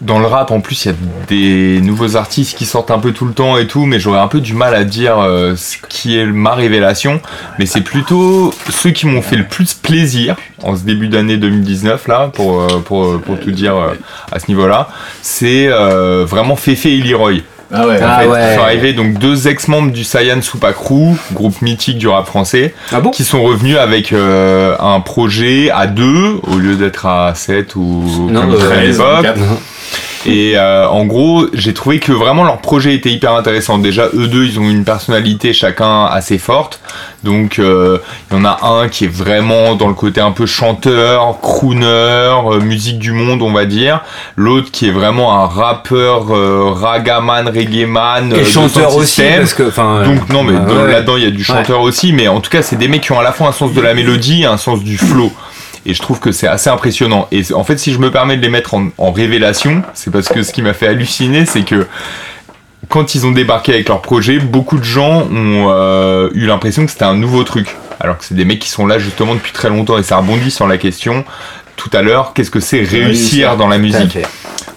dans 0.00 0.18
le 0.18 0.26
rap, 0.26 0.50
en 0.50 0.60
plus, 0.60 0.84
il 0.84 0.88
y 0.88 0.90
a 0.90 0.94
des 1.28 1.80
nouveaux 1.82 2.16
artistes 2.16 2.56
qui 2.56 2.64
sortent 2.64 2.90
un 2.90 2.98
peu 2.98 3.12
tout 3.12 3.26
le 3.26 3.32
temps 3.32 3.58
et 3.58 3.66
tout, 3.66 3.84
mais 3.84 4.00
j'aurais 4.00 4.18
un 4.18 4.28
peu 4.28 4.40
du 4.40 4.54
mal 4.54 4.74
à 4.74 4.84
dire 4.84 5.18
euh, 5.18 5.54
ce 5.54 5.76
qui 5.88 6.18
est 6.18 6.24
ma 6.24 6.54
révélation. 6.54 7.20
Mais 7.58 7.66
c'est 7.66 7.82
plutôt 7.82 8.54
ceux 8.70 8.90
qui 8.90 9.06
m'ont 9.06 9.22
fait 9.22 9.36
le 9.36 9.44
plus 9.44 9.74
plaisir 9.74 10.36
en 10.62 10.74
ce 10.76 10.82
début 10.82 11.08
d'année 11.08 11.36
2019 11.36 12.08
là, 12.08 12.30
pour 12.32 12.62
euh, 12.62 12.78
pour 12.84 13.20
pour 13.20 13.38
tout 13.38 13.50
dire 13.50 13.76
euh, 13.76 13.94
à 14.32 14.38
ce 14.38 14.46
niveau-là. 14.48 14.88
C'est 15.20 15.68
vraiment 15.68 16.56
Fefe 16.56 16.86
et 16.86 16.96
Leroy. 16.96 17.42
Ah 17.72 17.86
ouais. 17.86 17.98
Ah 18.00 18.16
En 18.16 18.20
fait, 18.20 18.26
ouais. 18.28 18.52
Ils 18.52 18.56
sont 18.56 18.62
arrivés 18.62 18.92
donc 18.92 19.14
deux 19.14 19.48
ex-membres 19.48 19.90
du 19.92 20.04
Saiyan 20.04 20.40
Super 20.42 20.74
Crew, 20.74 21.16
groupe 21.32 21.60
mythique 21.62 21.98
du 21.98 22.06
rap 22.08 22.26
français, 22.26 22.74
Ah 22.92 23.00
bon? 23.00 23.10
qui 23.10 23.24
sont 23.24 23.42
revenus 23.42 23.76
avec 23.76 24.12
euh, 24.12 24.76
un 24.78 25.00
projet 25.00 25.70
à 25.70 25.86
deux 25.86 26.40
au 26.44 26.56
lieu 26.56 26.76
d'être 26.76 27.06
à 27.06 27.34
7 27.34 27.74
ou 27.76 28.28
Non, 28.30 28.42
comme 28.42 28.54
euh, 28.54 28.56
très 28.58 29.00
à 29.00 29.22
13, 29.22 29.22
l'époque. 29.22 29.36
24. 30.26 30.28
Et 30.28 30.56
euh, 30.56 30.88
en 30.88 31.04
gros, 31.04 31.46
j'ai 31.52 31.74
trouvé 31.74 32.00
que 32.00 32.12
vraiment 32.12 32.44
leur 32.44 32.58
projet 32.58 32.94
était 32.94 33.10
hyper 33.10 33.32
intéressant. 33.32 33.78
Déjà, 33.78 34.06
eux 34.14 34.28
deux, 34.28 34.44
ils 34.44 34.58
ont 34.58 34.68
une 34.68 34.84
personnalité 34.84 35.52
chacun 35.52 36.04
assez 36.06 36.38
forte. 36.38 36.80
Donc, 37.24 37.58
euh, 37.58 37.98
il 38.30 38.36
y 38.36 38.40
en 38.40 38.44
a 38.44 38.58
un 38.62 38.88
qui 38.88 39.04
est 39.04 39.12
vraiment 39.12 39.74
dans 39.74 39.88
le 39.88 39.94
côté 39.94 40.20
un 40.20 40.30
peu 40.30 40.46
chanteur, 40.46 41.40
crooner, 41.40 41.86
euh, 41.86 42.60
musique 42.60 42.98
du 42.98 43.12
monde, 43.12 43.42
on 43.42 43.52
va 43.52 43.64
dire. 43.64 44.00
L'autre 44.36 44.70
qui 44.70 44.88
est 44.88 44.92
vraiment 44.92 45.42
un 45.42 45.46
rappeur, 45.46 46.26
euh, 46.30 46.70
ragaman, 46.72 47.48
reggaeman. 47.48 48.32
Et 48.32 48.44
chanteur 48.44 48.94
aussi, 48.94 49.22
parce 49.22 49.54
que. 49.54 49.64
Donc 50.04 50.28
non 50.28 50.44
mais 50.44 50.52
ouais. 50.52 50.92
là-dedans 50.92 51.16
il 51.16 51.24
y 51.24 51.26
a 51.26 51.30
du 51.30 51.44
chanteur 51.44 51.80
aussi 51.80 52.12
mais 52.12 52.28
en 52.28 52.40
tout 52.40 52.50
cas 52.50 52.62
c'est 52.62 52.76
des 52.76 52.88
mecs 52.88 53.02
qui 53.02 53.12
ont 53.12 53.18
à 53.18 53.22
la 53.22 53.32
fois 53.32 53.48
un 53.48 53.52
sens 53.52 53.72
de 53.72 53.80
la 53.80 53.94
mélodie 53.94 54.42
et 54.42 54.46
un 54.46 54.56
sens 54.56 54.82
du 54.82 54.96
flow 54.96 55.32
et 55.86 55.94
je 55.94 56.02
trouve 56.02 56.20
que 56.20 56.32
c'est 56.32 56.46
assez 56.48 56.68
impressionnant 56.68 57.28
et 57.32 57.42
en 57.54 57.64
fait 57.64 57.78
si 57.78 57.92
je 57.92 57.98
me 57.98 58.10
permets 58.10 58.36
de 58.36 58.42
les 58.42 58.48
mettre 58.50 58.74
en, 58.74 58.88
en 58.98 59.12
révélation 59.12 59.82
c'est 59.94 60.10
parce 60.12 60.28
que 60.28 60.42
ce 60.42 60.52
qui 60.52 60.60
m'a 60.62 60.74
fait 60.74 60.88
halluciner 60.88 61.46
c'est 61.46 61.62
que 61.62 61.86
quand 62.88 63.14
ils 63.14 63.24
ont 63.26 63.30
débarqué 63.32 63.72
avec 63.74 63.88
leur 63.88 64.02
projet 64.02 64.38
beaucoup 64.38 64.78
de 64.78 64.84
gens 64.84 65.22
ont 65.22 65.68
euh, 65.70 66.28
eu 66.34 66.46
l'impression 66.46 66.84
que 66.84 66.90
c'était 66.92 67.04
un 67.04 67.14
nouveau 67.16 67.44
truc 67.44 67.74
alors 68.00 68.18
que 68.18 68.24
c'est 68.24 68.34
des 68.34 68.44
mecs 68.44 68.58
qui 68.58 68.68
sont 68.68 68.86
là 68.86 68.98
justement 68.98 69.34
depuis 69.34 69.52
très 69.52 69.68
longtemps 69.68 69.96
et 69.98 70.02
ça 70.02 70.18
rebondit 70.18 70.50
sur 70.50 70.66
la 70.66 70.76
question 70.78 71.24
tout 71.76 71.90
à 71.92 72.02
l'heure 72.02 72.32
qu'est-ce 72.34 72.50
que 72.50 72.60
c'est 72.60 72.78
réussir 72.78 73.04
Réussir. 73.06 73.56
dans 73.56 73.68
la 73.68 73.78
musique? 73.78 74.18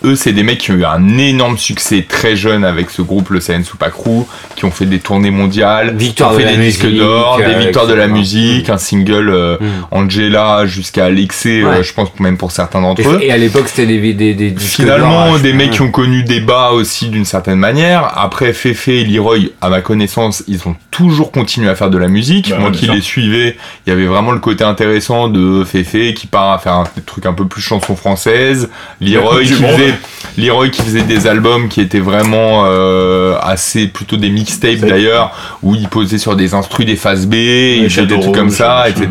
Eux, 0.04 0.16
c'est 0.16 0.34
des 0.34 0.44
mecs 0.44 0.60
qui 0.60 0.72
ont 0.72 0.76
eu 0.76 0.86
un 0.86 1.18
énorme 1.18 1.58
succès 1.58 2.06
très 2.08 2.36
jeune 2.36 2.64
avec 2.64 2.90
ce 2.90 3.02
groupe, 3.02 3.30
le 3.30 3.40
CN 3.40 3.64
Super 3.64 3.92
Crew, 3.92 4.26
qui 4.56 4.66
ont 4.66 4.72
fait 4.72 4.86
des 4.86 5.00
tournées 5.00 5.32
mondiales, 5.32 5.96
Victoire 5.96 6.32
qui 6.32 6.36
ont 6.36 6.40
de 6.40 6.44
fait 6.44 6.52
la 6.52 6.58
des 6.58 6.66
disques 6.66 6.90
d'or, 6.90 7.38
des 7.38 7.44
euh, 7.44 7.60
victoires 7.60 7.88
de 7.88 7.94
la 7.94 8.08
musique, 8.08 8.70
un 8.70 8.78
single 8.78 9.30
euh, 9.30 9.58
Mm. 9.60 9.66
Angela 9.92 10.66
jusqu'à 10.66 11.10
l'excès, 11.10 11.62
euh, 11.64 11.84
je 11.84 11.94
pense 11.94 12.10
même 12.20 12.38
pour 12.38 12.52
certains 12.52 12.82
d'entre 12.82 13.08
eux. 13.08 13.20
Et, 13.22 13.28
et 13.28 13.32
à 13.32 13.38
l'époque, 13.38 13.68
c'était 13.68 13.86
des, 13.86 14.14
des, 14.14 14.34
des 14.34 14.52
disques 14.52 14.76
Finalement, 14.76 15.28
d'or, 15.32 15.40
des 15.40 15.52
hein. 15.52 15.56
mecs 15.56 15.72
qui 15.72 15.82
ont 15.82 15.92
connu 15.92 16.24
des 16.24 16.40
bas 16.40 16.72
aussi 16.72 17.10
d'une 17.10 17.26
certaine 17.26 17.60
manière. 17.60 18.12
Après, 18.18 18.54
Fefe 18.54 18.88
et 18.88 19.04
Leroy, 19.04 19.50
à 19.62 19.70
ma 19.70 19.82
connaissance, 19.82 20.44
ils 20.48 20.68
ont 20.68 20.76
toujours 20.92 21.32
continué 21.32 21.70
à 21.70 21.76
faire 21.76 21.90
de 21.90 21.98
la 21.98 22.08
musique. 22.08 22.50
Bah, 22.50 22.58
Moi 22.60 22.72
qui 22.72 22.86
sûr. 22.86 22.94
les 22.94 23.02
suivais, 23.02 23.58
il 23.86 23.90
y 23.90 23.94
avait 23.94 24.06
vraiment 24.06 24.32
le 24.32 24.40
côté 24.40 24.64
intéressant 24.64 25.28
de 25.28 25.64
Fefe 25.64 26.14
qui 26.16 26.28
part 26.28 26.52
à 26.52 26.60
faire 26.60 26.74
un 26.74 26.86
truc 27.06 27.26
un 27.26 27.34
peu 27.34 27.46
plus 27.46 27.62
chanson 27.62 27.96
française. 27.96 28.70
Leroy 29.02 29.44
qui 29.44 29.54
faisait, 29.54 29.89
Leroy 30.38 30.70
qui 30.70 30.82
faisait 30.82 31.02
des 31.02 31.28
albums 31.28 31.68
qui 31.70 31.82
étaient 31.82 32.00
vraiment 32.00 32.64
euh, 32.66 33.36
assez 33.42 33.88
plutôt 33.88 34.16
des 34.18 34.30
mixtapes 34.30 34.80
d'ailleurs, 34.80 35.32
où 35.64 35.76
il 35.76 35.88
posait 35.90 36.18
sur 36.18 36.36
des 36.36 36.54
instrus 36.54 36.86
des 36.86 36.96
phases 36.96 37.26
B, 37.28 37.34
il 37.36 37.90
faisait 37.90 38.06
des 38.06 38.20
trucs 38.20 38.36
comme 38.36 38.50
ça, 38.50 38.88
etc. 38.88 39.08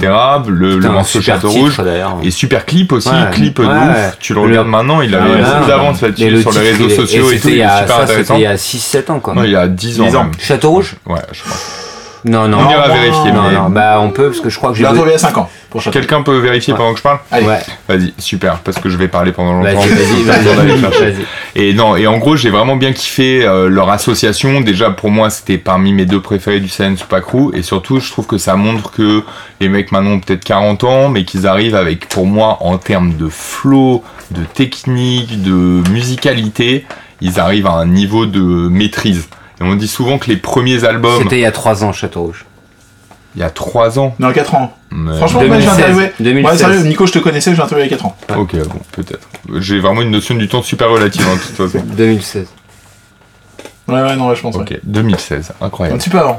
Le, 0.46 0.70
le 0.70 0.76
Putain, 0.76 0.88
un 0.90 0.92
morceau 0.92 1.20
super 1.20 1.34
Château 1.36 1.48
titre, 1.48 1.60
Rouge. 1.62 1.80
d'ailleurs. 1.84 2.16
Et 2.22 2.30
super 2.30 2.64
clip 2.64 2.92
aussi, 2.92 3.08
Ouais. 3.08 3.30
clip 3.32 3.60
de 3.60 3.66
Ouais. 3.66 3.72
ouf. 3.74 4.16
Tu 4.20 4.32
le 4.34 4.40
Le- 4.42 4.46
regardes 4.48 4.68
maintenant, 4.68 5.00
il 5.02 5.14
avait 5.14 5.24
Ah 5.26 5.32
ouais, 5.32 5.38
beaucoup 5.42 5.62
Ah, 5.64 5.66
d'avance 5.68 6.00
là-dessus 6.02 6.30
le 6.30 6.40
sur 6.40 6.52
les 6.52 6.60
réseaux 6.60 6.88
sociaux 6.88 7.30
et, 7.30 7.38
c'était 7.38 7.62
tout, 7.64 7.94
c'était 8.08 8.34
il 8.36 8.40
y 8.40 8.46
a 8.46 8.56
6-7 8.56 9.10
ans, 9.10 9.20
quoi. 9.20 9.34
Non, 9.34 9.44
il 9.44 9.50
y 9.50 9.56
a 9.56 9.66
10 9.68 10.00
ans. 10.00 10.04
10 10.06 10.16
ans. 10.16 10.24
même. 10.24 10.32
Château 10.40 10.70
Rouge? 10.70 10.94
Ouais, 11.06 11.20
je 11.32 11.42
crois. 11.42 11.56
Non, 12.24 12.48
non. 12.48 12.58
On 12.66 12.70
ira 12.70 12.88
Non, 12.88 12.94
vérifier, 12.94 13.32
Non, 13.32 13.42
mais- 13.48 13.54
non, 13.54 13.70
bah 13.70 13.98
on 14.00 14.10
peut, 14.10 14.28
parce 14.28 14.40
que 14.40 14.48
je 14.50 14.56
crois 14.58 14.70
que 14.70 14.76
j'ai. 14.76 14.84
il 14.84 15.10
y 15.10 15.12
a 15.14 15.18
5 15.18 15.36
ans. 15.38 15.48
Pour. 15.70 15.82
Quelqu'un 15.82 16.22
peut 16.22 16.38
vérifier 16.38 16.72
Ouais. 16.72 16.78
pendant 16.78 16.92
que 16.92 16.98
je 16.98 17.02
parle 17.02 17.18
Allez. 17.30 17.46
Ouais, 17.46 17.60
Vas-y, 17.88 18.14
super, 18.18 18.58
parce 18.60 18.78
que 18.78 18.88
je 18.88 18.96
vais 18.96 19.06
parler 19.08 19.32
pendant 19.32 19.52
longtemps. 19.52 19.80
vas-y, 19.80 20.22
vas-y. 20.24 20.80
vas-y. 20.80 21.16
Et 21.54 21.74
non, 21.74 21.94
et 21.96 22.06
en 22.06 22.16
gros, 22.18 22.36
j'ai 22.36 22.48
vraiment 22.50 22.76
bien 22.76 22.92
kiffé 22.92 23.44
euh, 23.44 23.68
leur 23.68 23.90
association. 23.90 24.60
Déjà, 24.62 24.90
pour 24.90 25.10
moi, 25.10 25.28
c'était 25.30 25.58
parmi 25.58 25.92
mes 25.92 26.06
deux 26.06 26.20
préférés 26.22 26.60
du 26.60 26.68
CN 26.68 26.96
Super 26.96 27.20
Crew. 27.22 27.50
Et 27.54 27.62
surtout, 27.62 28.00
je 28.00 28.10
trouve 28.10 28.26
que 28.26 28.38
ça 28.38 28.56
montre 28.56 28.90
que 28.90 29.22
les 29.60 29.68
mecs 29.68 29.92
maintenant 29.92 30.12
ont 30.12 30.20
peut-être 30.20 30.44
40 30.44 30.84
ans, 30.84 31.08
mais 31.10 31.24
qu'ils 31.24 31.46
arrivent 31.46 31.74
avec, 31.76 32.08
pour 32.08 32.26
moi, 32.26 32.56
en 32.60 32.78
termes 32.78 33.14
de 33.16 33.28
flow, 33.28 34.02
de 34.30 34.42
technique, 34.44 35.42
de 35.42 35.82
musicalité, 35.90 36.86
ils 37.20 37.38
arrivent 37.40 37.66
à 37.66 37.72
un 37.72 37.86
niveau 37.86 38.24
de 38.26 38.40
maîtrise. 38.40 39.28
Et 39.60 39.64
on 39.64 39.74
dit 39.74 39.88
souvent 39.88 40.18
que 40.18 40.26
les 40.28 40.36
premiers 40.36 40.84
albums, 40.84 41.22
C'était 41.22 41.36
il 41.38 41.42
y 41.42 41.46
a 41.46 41.52
3 41.52 41.84
ans, 41.84 41.92
Château 41.92 42.22
Rouge. 42.22 42.44
il 43.34 43.40
y 43.40 43.44
a 43.44 43.50
3 43.50 43.98
ans. 43.98 44.14
Non, 44.18 44.32
4 44.32 44.54
ans. 44.54 44.72
mais- 44.90 45.16
Franchement, 45.16 45.40
moi, 45.44 45.58
j'ai 45.58 45.66
2016. 45.66 45.78
interviewé. 45.84 46.12
2016. 46.20 46.52
Ouais, 46.52 46.58
sérieux, 46.58 46.80
Nico, 46.88 47.06
je 47.06 47.12
te 47.12 47.18
connaissais, 47.18 47.54
j'ai 47.54 47.60
interviewé 47.62 47.88
il 47.88 47.90
y 47.90 47.94
a 47.94 47.96
4 47.96 48.06
ans. 48.06 48.16
Ok, 48.36 48.54
bon, 48.56 48.80
peut-être. 48.92 49.28
J'ai 49.60 49.80
vraiment 49.80 50.02
une 50.02 50.10
notion 50.10 50.34
du 50.36 50.48
temps 50.48 50.62
super 50.62 50.90
relative, 50.90 51.26
en 51.28 51.32
toute 51.36 51.56
façon. 51.70 51.84
2016. 51.84 52.46
Ouais, 53.88 53.94
ouais, 54.02 54.16
non, 54.16 54.28
ouais, 54.28 54.36
je 54.36 54.42
pense. 54.42 54.54
ouais. 54.54 54.60
Ok, 54.62 54.78
2016, 54.84 55.52
Un 55.60 55.66
incroyable. 55.66 55.98
petit 55.98 56.10
peu 56.10 56.18
avant. 56.18 56.38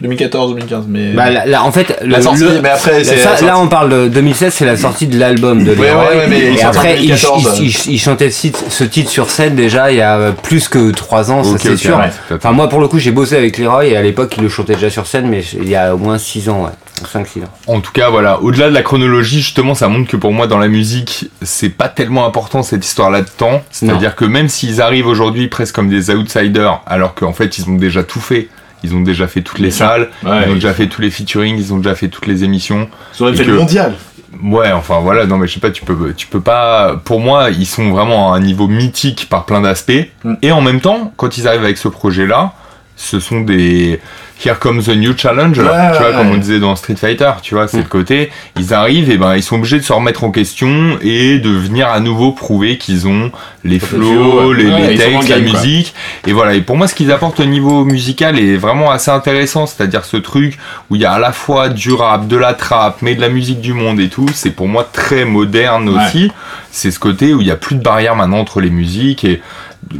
2014, 0.00 0.50
2015, 0.54 0.84
mais. 0.88 1.12
Bah 1.12 1.30
là, 1.30 1.46
là, 1.46 1.62
en 1.64 1.70
fait, 1.70 1.96
le, 2.02 2.08
la 2.10 2.20
sortie, 2.22 2.42
le- 2.42 2.60
mais 2.60 2.68
après, 2.68 3.04
c'est. 3.04 3.16
ça, 3.16 3.30
la 3.30 3.36
sortie. 3.36 3.44
là 3.46 3.58
on 3.58 3.68
parle 3.68 3.90
de 3.90 4.08
2016, 4.08 4.52
c'est 4.52 4.64
la 4.64 4.76
sortie 4.76 5.06
de 5.06 5.18
l'album 5.18 5.62
de 5.64 5.70
Ouais, 5.74 5.86
Leroy. 5.88 6.04
ouais, 6.10 6.16
ouais, 6.16 6.26
mais 6.28 6.38
il 6.52 6.58
et 6.58 6.62
après, 6.62 6.94
il, 6.96 7.08
2014, 7.08 7.58
il- 7.60 7.66
il- 7.68 7.92
il 7.94 7.98
chantait 8.00 8.30
ce 8.30 8.84
titre, 8.84 9.10
sur 9.10 9.30
scène 9.30 9.54
déjà 9.54 9.92
il 9.92 9.98
y 9.98 10.02
a 10.02 10.32
plus 10.32 10.68
que 10.68 10.90
3 10.90 11.30
ans, 11.30 11.40
Ok, 11.42 11.58
ça 11.60 11.68
c'est 11.70 11.76
sûr. 11.76 11.96
ouais. 11.96 12.10
Enfin, 12.32 12.50
moi 12.52 12.68
pour 12.68 12.80
le 12.80 12.88
coup, 12.88 12.98
j'ai 12.98 13.12
bossé 13.12 13.36
avec 13.36 13.56
Leroy 13.56 13.86
et 13.86 13.96
à 13.96 14.02
l'époque, 14.02 14.34
il 14.36 14.42
le 14.42 14.48
chantait 14.48 14.74
déjà 14.74 14.90
sur 14.90 15.06
scène, 15.06 15.28
mais 15.28 15.42
il 15.60 15.68
y 15.68 15.76
a 15.76 15.94
au 15.94 15.98
moins 15.98 16.18
6 16.18 16.48
ans, 16.48 16.64
ouais. 16.64 16.70
5-6 17.12 17.42
ans. 17.44 17.48
En 17.66 17.80
tout 17.80 17.92
cas, 17.92 18.08
voilà, 18.10 18.40
au-delà 18.40 18.68
de 18.70 18.74
la 18.74 18.82
chronologie, 18.82 19.40
justement, 19.42 19.74
ça 19.74 19.88
montre 19.88 20.10
que 20.10 20.16
pour 20.16 20.32
moi, 20.32 20.46
dans 20.46 20.58
la 20.58 20.68
musique, 20.68 21.28
c'est 21.42 21.68
pas 21.68 21.88
tellement 21.88 22.24
important 22.26 22.62
cette 22.62 22.84
histoire-là 22.84 23.22
de 23.22 23.28
temps. 23.28 23.62
C'est-à-dire 23.70 24.14
que 24.16 24.24
même 24.24 24.48
s'ils 24.48 24.80
arrivent 24.80 25.06
aujourd'hui 25.08 25.48
presque 25.48 25.74
comme 25.74 25.88
des 25.88 26.10
outsiders, 26.10 26.80
alors 26.86 27.14
qu'en 27.14 27.32
fait, 27.32 27.58
ils 27.58 27.68
ont 27.68 27.74
déjà 27.74 28.02
tout 28.04 28.20
fait. 28.20 28.48
Ils 28.84 28.94
ont 28.94 29.00
déjà 29.00 29.26
fait 29.26 29.40
toutes 29.40 29.58
les 29.58 29.70
salles, 29.70 30.10
Ouais, 30.22 30.44
ils 30.46 30.50
ont 30.50 30.54
déjà 30.54 30.74
fait 30.74 30.86
tous 30.88 31.00
les 31.00 31.10
featuring, 31.10 31.56
ils 31.58 31.72
ont 31.72 31.78
déjà 31.78 31.94
fait 31.94 32.08
toutes 32.08 32.26
les 32.26 32.44
émissions. 32.44 32.88
Ils 33.18 33.28
et 33.28 33.34
fait 33.34 33.44
que- 33.44 33.50
le 33.50 33.56
mondial. 33.56 33.94
Ouais, 34.42 34.72
enfin 34.72 34.98
voilà, 35.00 35.26
non 35.26 35.38
mais 35.38 35.46
je 35.46 35.54
sais 35.54 35.60
pas, 35.60 35.70
tu 35.70 35.84
peux, 35.84 36.12
tu 36.14 36.26
peux 36.26 36.40
pas. 36.40 37.00
Pour 37.04 37.20
moi, 37.20 37.50
ils 37.50 37.66
sont 37.66 37.90
vraiment 37.90 38.32
à 38.34 38.36
un 38.36 38.40
niveau 38.40 38.68
mythique 38.68 39.28
par 39.30 39.46
plein 39.46 39.60
d'aspects. 39.60 40.10
Mm. 40.24 40.34
Et 40.42 40.52
en 40.52 40.60
même 40.60 40.80
temps, 40.80 41.12
quand 41.16 41.38
ils 41.38 41.48
arrivent 41.48 41.64
avec 41.64 41.78
ce 41.78 41.88
projet-là, 41.88 42.52
ce 42.96 43.18
sont 43.20 43.40
des 43.40 44.00
Here 44.44 44.58
comes 44.58 44.82
the 44.82 44.88
new 44.96 45.16
challenge, 45.16 45.58
Ouais, 45.58 45.64
tu 45.64 45.98
vois, 45.98 46.10
ouais, 46.10 46.16
comme 46.16 46.30
on 46.32 46.36
disait 46.36 46.58
dans 46.58 46.74
Street 46.74 46.96
Fighter, 46.96 47.30
tu 47.40 47.54
vois, 47.54 47.68
c'est 47.68 47.78
Mm. 47.78 47.82
le 47.82 47.88
côté. 47.88 48.30
Ils 48.58 48.74
arrivent 48.74 49.08
et 49.10 49.16
ben 49.16 49.36
ils 49.36 49.42
sont 49.44 49.56
obligés 49.56 49.78
de 49.78 49.84
se 49.84 49.92
remettre 49.92 50.24
en 50.24 50.32
question 50.32 50.98
et 51.02 51.38
de 51.38 51.50
venir 51.50 51.88
à 51.88 52.00
nouveau 52.00 52.32
prouver 52.32 52.76
qu'ils 52.76 53.06
ont 53.06 53.30
les 53.62 53.78
flows, 53.78 54.52
les, 54.52 54.64
les 54.64 54.96
textes, 54.98 55.28
la 55.28 55.36
game, 55.40 55.50
quoi. 55.50 55.60
musique. 55.60 55.94
Et 56.26 56.32
voilà. 56.32 56.54
Et 56.54 56.62
pour 56.62 56.76
moi, 56.76 56.88
ce 56.88 56.96
qu'ils 56.96 57.12
apportent 57.12 57.38
au 57.40 57.44
niveau 57.44 57.84
musical 57.84 58.36
est 58.38 58.56
vraiment 58.56 58.90
assez 58.90 59.10
intéressant, 59.12 59.66
c'est-à-dire 59.66 60.04
ce 60.04 60.16
truc 60.16 60.58
où 60.90 60.96
il 60.96 61.00
y 61.02 61.04
a 61.04 61.12
à 61.12 61.18
la 61.20 61.32
fois 61.32 61.68
du 61.68 61.92
rap, 61.92 62.26
de 62.26 62.36
la 62.36 62.54
trap, 62.54 62.98
mais 63.02 63.14
de 63.14 63.20
la 63.20 63.28
musique 63.28 63.60
du 63.60 63.72
monde 63.72 64.00
et 64.00 64.08
tout. 64.08 64.26
C'est 64.34 64.50
pour 64.50 64.66
moi 64.66 64.86
très 64.92 65.24
moderne 65.24 65.88
aussi. 65.88 66.30
C'est 66.72 66.90
ce 66.90 66.98
côté 66.98 67.34
où 67.34 67.40
il 67.40 67.46
y 67.46 67.52
a 67.52 67.56
plus 67.56 67.76
de 67.76 67.82
barrière 67.82 68.16
maintenant 68.16 68.38
entre 68.40 68.60
les 68.60 68.70
musiques 68.70 69.24
et 69.24 69.40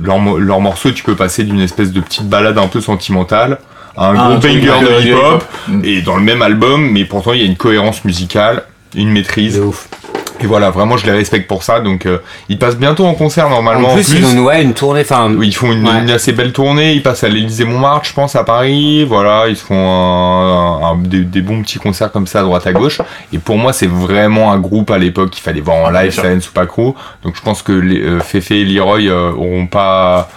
leurs 0.02 0.18
mo- 0.18 0.38
leurs 0.38 0.60
morceaux, 0.60 0.90
tu 0.92 1.02
peux 1.04 1.14
passer 1.14 1.44
d'une 1.44 1.60
espèce 1.60 1.92
de 1.92 2.00
petite 2.00 2.28
balade 2.28 2.58
un 2.58 2.68
peu 2.68 2.80
sentimentale 2.80 3.58
à 3.96 4.08
un 4.10 4.14
Ah, 4.18 4.28
gros 4.30 4.38
banger 4.38 4.60
de 4.60 5.06
hip-hop, 5.08 5.44
et 5.84 6.02
dans 6.02 6.16
le 6.16 6.22
même 6.22 6.42
album, 6.42 6.90
mais 6.90 7.04
pourtant 7.04 7.32
il 7.32 7.40
y 7.40 7.42
a 7.42 7.46
une 7.46 7.56
cohérence 7.56 8.04
musicale, 8.04 8.62
une 8.96 9.10
maîtrise. 9.10 9.56
De 9.56 9.62
ouf. 9.62 9.88
Et 10.40 10.46
voilà, 10.46 10.70
vraiment, 10.70 10.96
je 10.96 11.06
les 11.06 11.12
respecte 11.12 11.46
pour 11.48 11.62
ça. 11.62 11.80
Donc, 11.80 12.06
euh, 12.06 12.18
ils 12.48 12.58
passent 12.58 12.76
bientôt 12.76 13.06
en 13.06 13.14
concert 13.14 13.48
normalement. 13.48 13.90
En 13.90 13.94
plus, 13.94 14.10
ils 14.12 14.24
ont 14.26 14.44
ouais, 14.44 14.62
une 14.62 14.74
tournée. 14.74 15.02
Enfin, 15.02 15.32
Oui, 15.32 15.48
Ils 15.48 15.52
font 15.54 15.70
une, 15.72 15.86
Ouais. 15.88 16.00
une 16.00 16.10
assez 16.10 16.32
belle 16.32 16.52
tournée. 16.52 16.92
Ils 16.94 17.02
passent 17.02 17.22
à 17.24 17.28
l'Élysée 17.28 17.64
Montmartre, 17.64 18.06
je 18.08 18.12
pense, 18.14 18.34
à 18.34 18.42
Paris. 18.42 19.04
Voilà, 19.04 19.44
ils 19.48 19.56
se 19.56 19.64
font 19.64 19.74
un- 19.78 20.86
un- 20.90 20.96
des, 20.98 21.20
des 21.20 21.40
bons 21.40 21.62
petits 21.62 21.78
concerts 21.78 22.10
comme 22.10 22.26
ça 22.26 22.40
à 22.40 22.42
droite 22.42 22.66
à 22.66 22.72
gauche. 22.72 23.00
Et 23.32 23.38
pour 23.38 23.56
moi, 23.58 23.72
c'est 23.72 23.86
vraiment 23.90 24.52
un 24.52 24.58
groupe 24.58 24.90
à 24.90 24.98
l'époque 24.98 25.30
qu'il 25.30 25.42
fallait 25.42 25.60
voir 25.60 25.76
en 25.76 25.90
live, 25.90 26.10
sûr. 26.10 26.22
Science 26.24 26.44
Supacro. 26.44 26.96
Donc 27.22 27.36
je 27.36 27.40
pense 27.42 27.62
que 27.62 27.72
les, 27.72 28.00
euh, 28.02 28.20
Fefe 28.20 28.50
et 28.50 28.64
Leroy 28.64 29.02
euh, 29.08 29.30
auront 29.32 29.66
pas 29.66 30.28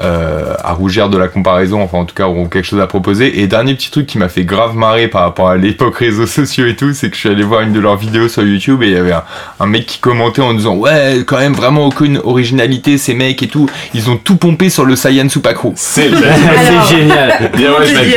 euh, 0.00 0.54
à 0.62 0.72
rougir 0.72 1.08
de 1.08 1.18
la 1.18 1.28
comparaison. 1.28 1.82
Enfin, 1.82 1.98
en 1.98 2.04
tout 2.04 2.14
cas, 2.14 2.24
auront 2.24 2.46
quelque 2.46 2.64
chose 2.64 2.80
à 2.80 2.86
proposer. 2.86 3.40
Et 3.40 3.46
dernier 3.46 3.74
petit 3.74 3.90
truc 3.90 4.06
qui 4.06 4.18
m'a 4.18 4.28
fait 4.28 4.44
grave 4.44 4.74
marrer 4.74 5.08
par 5.08 5.22
rapport 5.22 5.48
à 5.48 5.56
l'époque 5.56 5.96
réseaux 5.98 6.26
sociaux 6.40 6.66
et 6.66 6.76
tout, 6.76 6.92
c'est 6.94 7.10
que 7.10 7.14
je 7.14 7.20
suis 7.20 7.28
allé 7.28 7.42
voir 7.42 7.62
une 7.62 7.72
de 7.72 7.80
leurs 7.80 7.96
vidéos 7.96 8.28
sur 8.28 8.42
YouTube 8.42 8.82
et 8.82 8.86
il 8.86 8.92
y 8.92 8.96
avait 8.96 9.12
un, 9.12 9.24
un 9.58 9.66
mec 9.66 9.86
qui 9.86 9.98
commentait 9.98 10.42
en 10.42 10.54
disant 10.54 10.76
ouais, 10.76 11.22
quand 11.26 11.38
même 11.38 11.52
vraiment 11.52 11.86
aucune 11.86 12.18
originalité 12.24 12.98
ces 12.98 13.14
mecs 13.14 13.42
et 13.42 13.48
tout. 13.48 13.68
Ils 13.94 14.10
ont 14.10 14.16
tout 14.16 14.36
pompé 14.36 14.70
sur 14.70 14.84
le 14.84 14.96
Saiyan 14.96 15.28
Supakro. 15.28 15.72
C'est 15.76 16.10
génial. 16.88 17.50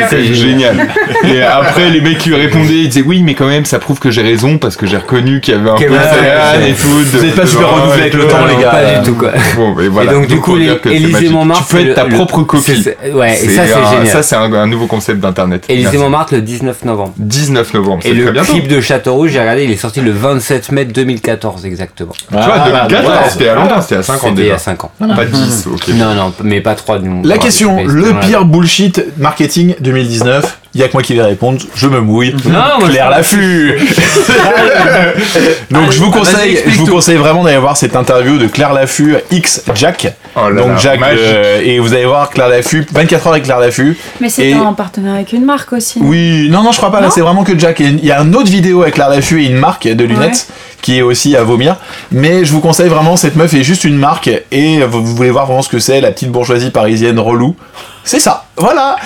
C'est 0.09 0.33
génial. 0.33 0.87
Et 1.23 1.41
après, 1.41 1.89
les 1.89 2.01
mecs 2.01 2.17
qui 2.17 2.29
lui 2.29 2.35
répondaient, 2.35 2.73
ils 2.73 2.89
disaient 2.89 3.03
oui, 3.05 3.23
mais 3.23 3.33
quand 3.33 3.47
même, 3.47 3.65
ça 3.65 3.79
prouve 3.79 3.99
que 3.99 4.11
j'ai 4.11 4.21
raison 4.21 4.57
parce 4.57 4.75
que 4.75 4.85
j'ai 4.85 4.97
reconnu 4.97 5.41
qu'il 5.41 5.53
y 5.53 5.57
avait 5.57 5.69
un 5.69 5.75
Que 5.75 5.85
peu 5.85 5.93
de 5.93 6.69
et 6.69 6.73
tout. 6.73 6.87
Vous 6.87 7.25
êtes 7.25 7.35
pas 7.35 7.45
super 7.45 7.69
renouvelé 7.71 8.01
avec 8.01 8.13
le 8.13 8.27
temps, 8.27 8.45
les 8.45 8.61
gars. 8.61 8.69
Pas 8.69 8.99
du 8.99 9.05
tout 9.05 9.15
quoi. 9.15 9.31
Bon, 9.55 9.77
et 9.79 9.87
voilà. 9.87 10.11
et 10.11 10.13
donc, 10.13 10.27
du 10.27 10.37
coup, 10.37 10.55
magique. 10.55 11.31
Montmartre, 11.31 11.72
peux 11.77 11.89
être 11.89 11.95
ta 11.95 12.03
le- 12.03 12.09
le- 12.09 12.15
propre 12.15 12.41
copie. 12.43 12.71
ouais, 13.13 13.33
et 13.43 13.49
ça, 13.49 13.65
c'est 13.65 13.73
un- 13.73 13.89
génial. 13.91 14.07
Ça, 14.07 14.23
c'est 14.23 14.35
un, 14.35 14.51
un 14.53 14.67
nouveau 14.67 14.87
concept 14.87 15.19
d'internet. 15.19 15.65
Élysée. 15.69 15.97
Montmartre 15.97 16.33
le 16.35 16.41
19 16.41 16.83
novembre. 16.85 17.13
19 17.17 17.73
novembre, 17.73 17.99
Et 18.03 18.09
c'est 18.09 18.15
très 18.15 18.23
le 18.25 18.31
bientôt. 18.31 18.51
clip 18.53 18.67
de 18.67 18.81
Châteaurouge, 18.81 19.31
j'ai 19.31 19.39
regardé, 19.39 19.63
il 19.65 19.71
est 19.71 19.75
sorti 19.77 20.01
le 20.01 20.11
27 20.11 20.71
mai 20.71 20.85
2014 20.85 21.65
exactement. 21.65 22.13
Tu 22.13 22.33
vois, 22.35 22.59
2014, 22.59 23.03
voilà. 23.03 23.29
c'était 23.29 23.47
à 23.49 23.55
longtemps, 23.55 23.81
c'était 23.81 23.95
à 23.95 24.03
5 24.03 24.13
ans 24.15 24.17
C'était 24.29 24.41
déjà. 24.43 24.55
a 24.55 24.57
5 24.59 24.83
ans. 24.83 24.91
Pas 24.99 25.25
10, 25.25 25.67
ok. 25.73 25.87
Non, 25.89 26.13
non, 26.13 26.33
mais 26.43 26.61
pas 26.61 26.75
3 26.75 26.99
du 26.99 27.09
La 27.23 27.37
question, 27.37 27.83
le 27.85 28.13
pire 28.21 28.45
bullshit 28.45 29.03
marketing 29.17 29.75
2019, 29.79 30.59
il 30.75 30.81
y 30.81 30.83
a 30.83 30.87
que 30.87 30.93
moi 30.93 31.03
qui 31.03 31.13
vais 31.13 31.21
répondre, 31.21 31.59
je 31.75 31.87
me 31.87 31.99
mouille. 32.01 32.35
Non, 32.45 32.87
Claire 32.87 33.11
Laffut 33.11 33.77
Donc 35.69 35.91
je 35.91 35.99
vous 35.99 36.09
conseille, 36.09 36.59
je 36.65 36.77
vous 36.79 36.87
conseille 36.87 37.17
vraiment 37.17 37.43
d'aller 37.43 37.57
voir 37.57 37.77
cette 37.77 37.95
interview 37.95 38.37
de 38.39 38.47
Claire 38.47 38.73
Laffut 38.73 39.17
X 39.31 39.63
Jack. 39.75 40.13
Oh 40.35 40.49
là 40.49 40.61
Donc 40.61 40.71
là, 40.71 40.77
Jack 40.77 40.99
euh, 41.03 41.61
et 41.63 41.77
vous 41.79 41.93
allez 41.93 42.05
voir 42.05 42.31
Claire 42.31 42.49
Laffut 42.49 42.85
24 42.91 43.27
heures 43.27 43.33
avec 43.33 43.43
Claire 43.43 43.59
Laffut. 43.59 43.97
Mais 44.19 44.29
c'est 44.29 44.49
Et- 44.49 44.55
en 44.55 44.73
partenariat 44.73 45.17
avec 45.17 45.33
une 45.33 45.45
marque 45.45 45.73
aussi. 45.73 45.99
Oui, 46.01 46.47
non 46.49 46.63
non, 46.63 46.71
je 46.71 46.77
crois 46.77 46.91
pas 46.91 47.01
là, 47.01 47.09
c'est 47.11 47.21
vraiment 47.21 47.43
que 47.43 47.57
Jack 47.57 47.79
il 47.79 48.03
y 48.03 48.11
a 48.11 48.19
une 48.21 48.35
autre 48.35 48.49
vidéo 48.49 48.81
avec 48.81 48.95
Claire 48.95 49.09
Laffut 49.09 49.43
et 49.43 49.47
une 49.47 49.57
marque 49.57 49.87
de 49.87 50.03
lunettes 50.03 50.47
qui 50.81 50.97
est 50.97 51.01
aussi 51.01 51.35
à 51.35 51.43
vomir, 51.43 51.77
mais 52.11 52.43
je 52.43 52.51
vous 52.51 52.59
conseille 52.59 52.89
vraiment 52.89 53.15
cette 53.15 53.35
meuf 53.35 53.53
est 53.53 53.63
juste 53.63 53.83
une 53.83 53.97
marque 53.97 54.29
et 54.51 54.81
vous, 54.83 55.05
vous 55.05 55.15
voulez 55.15 55.29
voir 55.29 55.45
vraiment 55.45 55.61
ce 55.61 55.69
que 55.69 55.79
c'est 55.79 56.01
la 56.01 56.11
petite 56.11 56.29
bourgeoisie 56.29 56.71
parisienne 56.71 57.19
relou. 57.19 57.55
C'est 58.05 58.19
ça. 58.19 58.45
Voilà. 58.57 58.97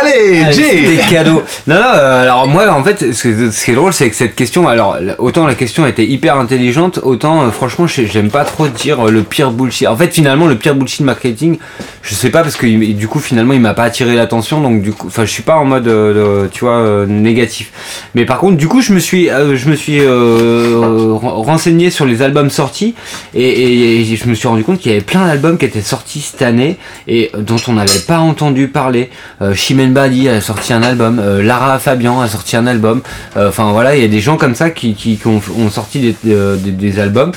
Allez, 0.00 0.42
Allez, 0.44 0.52
Jay. 0.52 0.82
Des 0.96 0.96
cadeaux. 1.10 1.42
Non, 1.66 1.74
non, 1.74 1.80
euh, 1.94 2.22
alors 2.22 2.46
moi, 2.48 2.70
en 2.70 2.82
fait, 2.84 3.12
ce, 3.12 3.64
qui 3.64 3.70
est 3.70 3.74
drôle, 3.74 3.92
c'est 3.92 4.08
que 4.08 4.16
cette 4.16 4.34
question, 4.34 4.66
alors, 4.68 4.96
autant 5.18 5.46
la 5.46 5.54
question 5.54 5.86
était 5.86 6.06
hyper 6.06 6.36
intelligente, 6.38 7.00
autant, 7.02 7.42
euh, 7.42 7.50
franchement, 7.50 7.86
j'aime 7.86 8.30
pas 8.30 8.44
trop 8.44 8.68
dire 8.68 9.08
euh, 9.08 9.10
le 9.10 9.22
pire 9.24 9.50
bullshit. 9.50 9.88
En 9.88 9.96
fait, 9.96 10.14
finalement, 10.14 10.46
le 10.46 10.54
pire 10.54 10.74
bullshit 10.74 11.00
marketing, 11.02 11.58
je 12.02 12.14
sais 12.14 12.30
pas, 12.30 12.42
parce 12.42 12.56
que 12.56 12.66
du 12.66 13.08
coup, 13.08 13.18
finalement, 13.18 13.52
il 13.54 13.60
m'a 13.60 13.74
pas 13.74 13.82
attiré 13.84 14.14
l'attention, 14.14 14.60
donc 14.60 14.80
du 14.82 14.92
coup, 14.92 15.08
enfin, 15.08 15.24
je 15.26 15.30
suis 15.32 15.42
pas 15.42 15.56
en 15.56 15.64
mode, 15.64 15.84
de- 15.84 16.48
tu 16.52 16.64
vois, 16.64 17.04
négatif. 17.06 17.72
Mais 18.14 18.24
par 18.24 18.38
contre, 18.38 18.56
du 18.56 18.68
coup, 18.68 18.80
je 18.80 18.92
me 18.94 19.00
suis, 19.00 19.26
je 19.28 19.68
me 19.68 19.74
suis 19.74 20.00
ren- 20.00 21.18
renseigné 21.42 21.90
sur 21.90 22.06
les 22.06 22.22
albums 22.22 22.50
sortis, 22.50 22.94
et, 23.34 23.42
et- 23.42 24.00
et 24.12 24.16
je 24.16 24.26
me 24.28 24.34
suis 24.34 24.48
rendu 24.48 24.64
compte 24.64 24.78
qu'il 24.78 24.92
y 24.92 24.94
avait 24.94 25.04
plein 25.04 25.26
d'albums 25.26 25.58
qui 25.58 25.64
étaient 25.66 25.80
sortis 25.82 26.20
cette 26.20 26.42
année, 26.42 26.78
et 27.06 27.30
dont 27.36 27.56
on 27.66 27.72
n'avait 27.74 28.00
pas 28.06 28.18
entendu 28.28 28.68
parler. 28.68 29.10
Euh, 29.42 29.54
Chimène 29.54 29.92
Badi 29.92 30.28
a 30.28 30.40
sorti 30.40 30.72
un 30.72 30.82
album, 30.82 31.18
euh, 31.18 31.42
Lara 31.42 31.78
Fabian 31.78 32.20
a 32.20 32.28
sorti 32.28 32.56
un 32.56 32.66
album. 32.66 33.02
Euh, 33.36 33.48
Enfin 33.48 33.72
voilà, 33.72 33.96
il 33.96 34.02
y 34.02 34.04
a 34.04 34.08
des 34.08 34.20
gens 34.20 34.36
comme 34.36 34.54
ça 34.54 34.70
qui, 34.70 34.94
qui, 34.94 35.16
qui 35.16 35.26
ont, 35.26 35.40
ont 35.58 35.70
sorti 35.70 36.00
des, 36.00 36.32
euh, 36.32 36.56
des, 36.56 36.70
des 36.70 37.00
albums. 37.00 37.32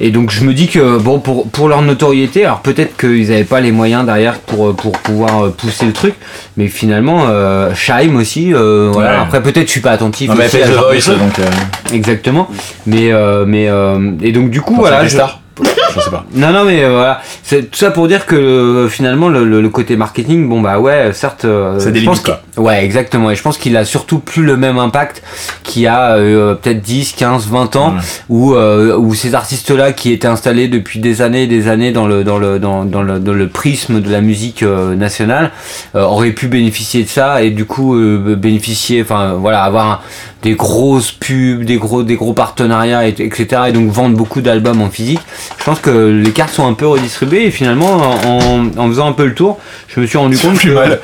Et 0.00 0.10
donc 0.10 0.30
je 0.30 0.44
me 0.44 0.54
dis 0.54 0.68
que 0.68 0.96
bon 0.98 1.18
pour, 1.18 1.48
pour 1.48 1.68
leur 1.68 1.82
notoriété, 1.82 2.44
alors 2.44 2.60
peut-être 2.60 2.96
qu'ils 2.96 3.30
n'avaient 3.30 3.42
pas 3.42 3.60
les 3.60 3.72
moyens 3.72 4.04
derrière 4.06 4.38
pour, 4.38 4.76
pour 4.76 4.92
pouvoir 4.92 5.50
pousser 5.52 5.86
le 5.86 5.92
truc, 5.92 6.14
mais 6.56 6.68
finalement 6.68 7.24
euh, 7.28 7.74
Shaim 7.74 8.14
aussi, 8.14 8.54
euh, 8.54 8.90
voilà. 8.92 9.10
Ouais. 9.10 9.22
Après 9.22 9.42
peut-être 9.42 9.66
je 9.66 9.72
suis 9.72 9.80
pas 9.80 9.90
attentif. 9.90 10.28
Non, 10.28 10.36
mais 10.36 10.44
aussi 10.46 10.58
fait 10.58 10.62
à 10.62 10.70
genre 10.70 10.84
Voice, 10.92 11.08
donc 11.18 11.38
euh, 11.40 11.50
Exactement. 11.92 12.48
Mais 12.86 13.10
euh, 13.10 13.44
mais 13.44 13.68
et 14.22 14.30
donc 14.30 14.50
du 14.50 14.60
coup 14.60 14.74
quand 14.76 14.82
voilà. 14.82 15.04
je-. 15.04 15.16
Je 15.98 16.04
sais 16.04 16.10
pas. 16.10 16.24
non, 16.34 16.52
non, 16.52 16.64
mais 16.64 16.82
euh, 16.84 16.90
voilà. 16.92 17.20
C'est 17.42 17.70
tout 17.70 17.78
ça 17.78 17.90
pour 17.90 18.08
dire 18.08 18.26
que 18.26 18.36
euh, 18.36 18.88
finalement, 18.88 19.28
le, 19.28 19.44
le- 19.44 19.60
le 19.60 19.68
côté 19.68 19.96
marketing, 19.96 20.48
bon, 20.48 20.60
bah 20.60 20.78
ouais, 20.78 21.10
certes. 21.12 21.44
euh, 21.44 21.78
C'est 21.78 21.92
des 21.92 22.00
je 22.00 22.04
pense 22.06 22.20
qu'il- 22.20 22.34
Ouais, 22.56 22.84
exactement. 22.84 23.30
Et 23.30 23.36
je 23.36 23.42
pense 23.42 23.56
qu'il 23.58 23.76
a 23.76 23.84
surtout 23.84 24.18
plus 24.18 24.42
le 24.44 24.56
même 24.56 24.78
impact 24.78 25.22
qu'il 25.62 25.82
y 25.82 25.86
a 25.86 26.12
euh, 26.16 26.54
peut-être 26.54 26.80
10, 26.82 27.12
15, 27.12 27.46
20 27.48 27.76
ans, 27.76 27.94
où, 28.28 28.54
euh, 28.54 28.96
où 28.96 29.14
ces 29.14 29.34
artistes-là 29.34 29.92
qui 29.92 30.12
étaient 30.12 30.26
installés 30.28 30.68
depuis 30.68 30.98
des 31.00 31.22
années 31.22 31.44
et 31.44 31.46
des 31.46 31.68
années 31.68 31.92
dans 31.92 32.06
le, 32.06 32.24
dans 32.24 32.38
le, 32.38 32.58
dans, 32.58 32.84
dans 32.84 33.02
le, 33.02 33.20
dans 33.20 33.32
le 33.32 33.48
prisme 33.48 34.00
de 34.00 34.10
la 34.10 34.20
musique 34.20 34.62
euh, 34.62 34.94
nationale, 34.96 35.52
auraient 35.94 36.32
pu 36.32 36.48
bénéficier 36.48 37.04
de 37.04 37.08
ça 37.08 37.42
et 37.42 37.50
du 37.50 37.64
coup 37.64 37.96
bénéficier, 38.36 39.02
enfin 39.02 39.34
voilà, 39.34 39.62
avoir 39.62 39.86
un- 39.90 40.00
des 40.42 40.52
grosses 40.54 41.10
pubs, 41.10 41.64
des 41.64 41.76
gros, 41.78 42.04
des 42.04 42.14
gros 42.14 42.32
partenariats, 42.32 43.08
et- 43.08 43.14
etc. 43.18 43.62
Et 43.68 43.72
donc 43.72 43.90
vendre 43.90 44.16
beaucoup 44.16 44.40
d'albums 44.40 44.80
en 44.80 44.88
physique. 44.88 45.18
Je 45.58 45.64
pense 45.64 45.80
que 45.80 45.87
les 45.88 46.32
cartes 46.32 46.52
sont 46.54 46.66
un 46.66 46.74
peu 46.74 46.86
redistribuées 46.86 47.46
et 47.46 47.50
finalement, 47.50 48.14
en, 48.76 48.88
faisant 48.88 49.08
un 49.08 49.12
peu 49.12 49.26
le 49.26 49.34
tour, 49.34 49.58
je 49.88 50.00
me 50.00 50.06
suis 50.06 50.18
rendu 50.18 50.38
compte 50.38 50.56
plus 50.56 50.70
que, 50.70 50.74
mal. 50.74 51.00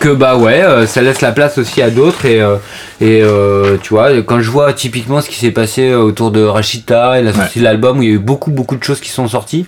que 0.00 0.08
bah 0.08 0.36
ouais, 0.36 0.62
euh, 0.62 0.86
ça 0.86 1.02
laisse 1.02 1.20
la 1.20 1.32
place 1.32 1.58
aussi 1.58 1.82
à 1.82 1.90
d'autres 1.90 2.26
et, 2.26 2.40
euh, 2.40 2.56
et 3.02 3.20
euh, 3.20 3.78
tu 3.82 3.90
vois, 3.94 4.22
quand 4.22 4.40
je 4.40 4.48
vois 4.48 4.72
typiquement 4.72 5.20
ce 5.20 5.28
qui 5.28 5.34
s'est 5.34 5.50
passé 5.50 5.92
autour 5.92 6.30
de 6.30 6.40
Rachita 6.44 7.18
et 7.18 7.22
la 7.22 7.32
sortie 7.32 7.58
de 7.58 7.64
l'album 7.64 7.98
où 7.98 8.02
il 8.02 8.08
y 8.08 8.12
a 8.12 8.14
eu 8.14 8.18
beaucoup 8.20 8.52
beaucoup 8.52 8.76
de 8.76 8.84
choses 8.84 9.00
qui 9.00 9.08
sont 9.10 9.26
sorties, 9.26 9.66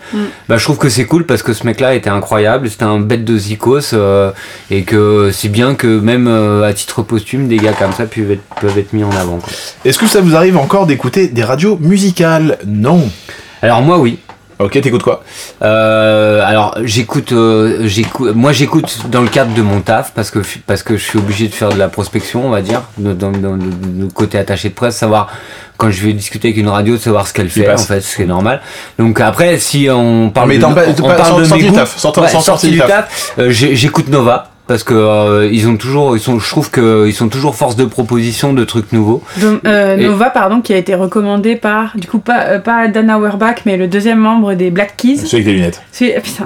bah 0.49 0.57
je 0.57 0.63
trouve 0.63 0.79
que 0.79 0.89
c'est 0.89 1.05
cool 1.05 1.27
parce 1.27 1.43
que 1.43 1.53
ce 1.53 1.67
mec-là 1.67 1.97
était 1.97 2.11
incroyable, 2.11 2.71
c'était 2.71 2.85
un 2.85 3.01
bête 3.01 3.25
de 3.25 3.37
zikos 3.37 3.93
euh, 3.93 4.31
et 4.71 4.83
que 4.83 5.31
c'est 5.33 5.49
bien 5.49 5.75
que 5.75 5.99
même 5.99 6.29
euh, 6.29 6.63
à 6.63 6.73
titre 6.73 7.03
posthume, 7.03 7.49
des 7.49 7.57
gars 7.57 7.73
comme 7.73 7.93
ça 7.93 8.05
peuvent 8.05 8.31
être, 8.31 8.45
peuvent 8.61 8.79
être 8.79 8.93
mis 8.93 9.03
en 9.03 9.11
avant. 9.11 9.41
Est-ce 9.85 9.99
que 9.99 10.07
ça 10.07 10.21
vous 10.21 10.37
arrive 10.37 10.57
encore 10.57 10.87
d'écouter 10.87 11.27
des 11.27 11.43
radios 11.43 11.77
musicales? 11.81 12.59
Non. 12.65 13.03
Alors 13.65 13.83
moi 13.83 13.99
oui. 13.99 14.19
Ok, 14.61 14.81
t'écoutes 14.81 15.03
quoi? 15.03 15.25
Euh, 15.63 16.41
alors 16.47 16.77
j'écoute, 16.85 17.33
euh, 17.33 17.89
j'écoute, 17.89 18.37
moi 18.37 18.53
j'écoute 18.53 19.11
dans 19.11 19.21
le 19.21 19.27
cadre 19.29 19.53
de 19.53 19.63
mon 19.63 19.81
taf 19.81 20.13
parce 20.15 20.31
que 20.31 20.39
parce 20.67 20.85
que 20.85 20.97
je 20.97 21.03
suis 21.03 21.19
obligé 21.19 21.49
de 21.49 21.53
faire 21.55 21.71
de 21.71 21.79
la 21.79 21.89
prospection, 21.89 22.47
on 22.47 22.51
va 22.51 22.63
dire, 22.63 22.83
dans, 22.97 23.33
le 23.33 24.07
côté 24.15 24.39
attaché 24.39 24.69
de 24.69 24.75
presse, 24.75 24.97
savoir 24.97 25.29
quand 25.77 25.91
je 25.91 26.01
vais 26.07 26.13
discuter 26.13 26.49
avec 26.49 26.59
une 26.61 26.69
radio, 26.69 26.95
de 26.97 27.01
savoir 27.01 27.27
ce 27.27 27.33
qu'elle 27.33 27.51
fait, 27.51 27.69
en 27.73 27.79
fait, 27.79 28.01
ce 28.01 28.15
qui 28.15 28.23
est 28.23 28.27
normal. 28.27 28.61
Donc 28.97 29.19
après, 29.21 29.59
si 29.59 29.89
on 29.91 30.31
parle 30.31 30.51
Mais 30.51 30.59
de, 30.59 30.63
pas- 30.63 30.69
on 31.03 31.09
pas- 31.09 31.15
parle 31.15 31.31
sans- 31.31 31.39
de 31.41 31.45
sorti 31.47 31.63
mes 31.65 31.69
du 31.69 31.71
goûts, 31.75 31.77
taf, 31.81 32.05
ouais, 32.17 32.29
sorti 32.41 32.71
du 32.71 32.79
taf, 32.79 33.33
euh, 33.41 33.51
j'écoute 33.51 34.09
Nova. 34.09 34.51
Parce 34.67 34.83
que 34.83 34.95
euh, 34.95 35.47
ils 35.53 35.69
ont 35.69 35.77
toujours, 35.77 36.17
ils 36.17 36.21
sont, 36.21 36.39
je 36.39 36.49
trouve 36.49 36.71
que 36.71 37.07
ils 37.07 37.13
sont 37.13 37.29
toujours 37.29 37.55
force 37.55 37.77
de 37.77 37.85
proposition 37.85 38.55
de 38.55 38.65
trucs 38.65 38.93
nouveaux. 38.93 39.23
Donc, 39.43 39.61
euh, 39.67 39.99
Et- 39.99 40.05
Nova, 40.07 40.31
pardon, 40.31 40.63
qui 40.63 40.73
a 40.73 40.79
été 40.79 40.95
recommandé 40.95 41.55
par, 41.55 41.93
du 41.97 42.07
coup, 42.09 42.19
pas, 42.19 42.45
euh, 42.47 42.59
pas 42.61 42.89
Dan 42.89 43.11
Auerbach, 43.11 43.57
mais 43.67 43.77
le 43.77 43.89
deuxième 43.89 44.19
membre 44.21 44.55
des 44.55 44.71
Black 44.71 44.95
Keys. 44.97 45.19
Celui 45.19 45.35
avec 45.43 45.45
des 45.45 45.53
lunettes. 45.53 45.83
C'est- 45.93 46.19
Putain, 46.23 46.45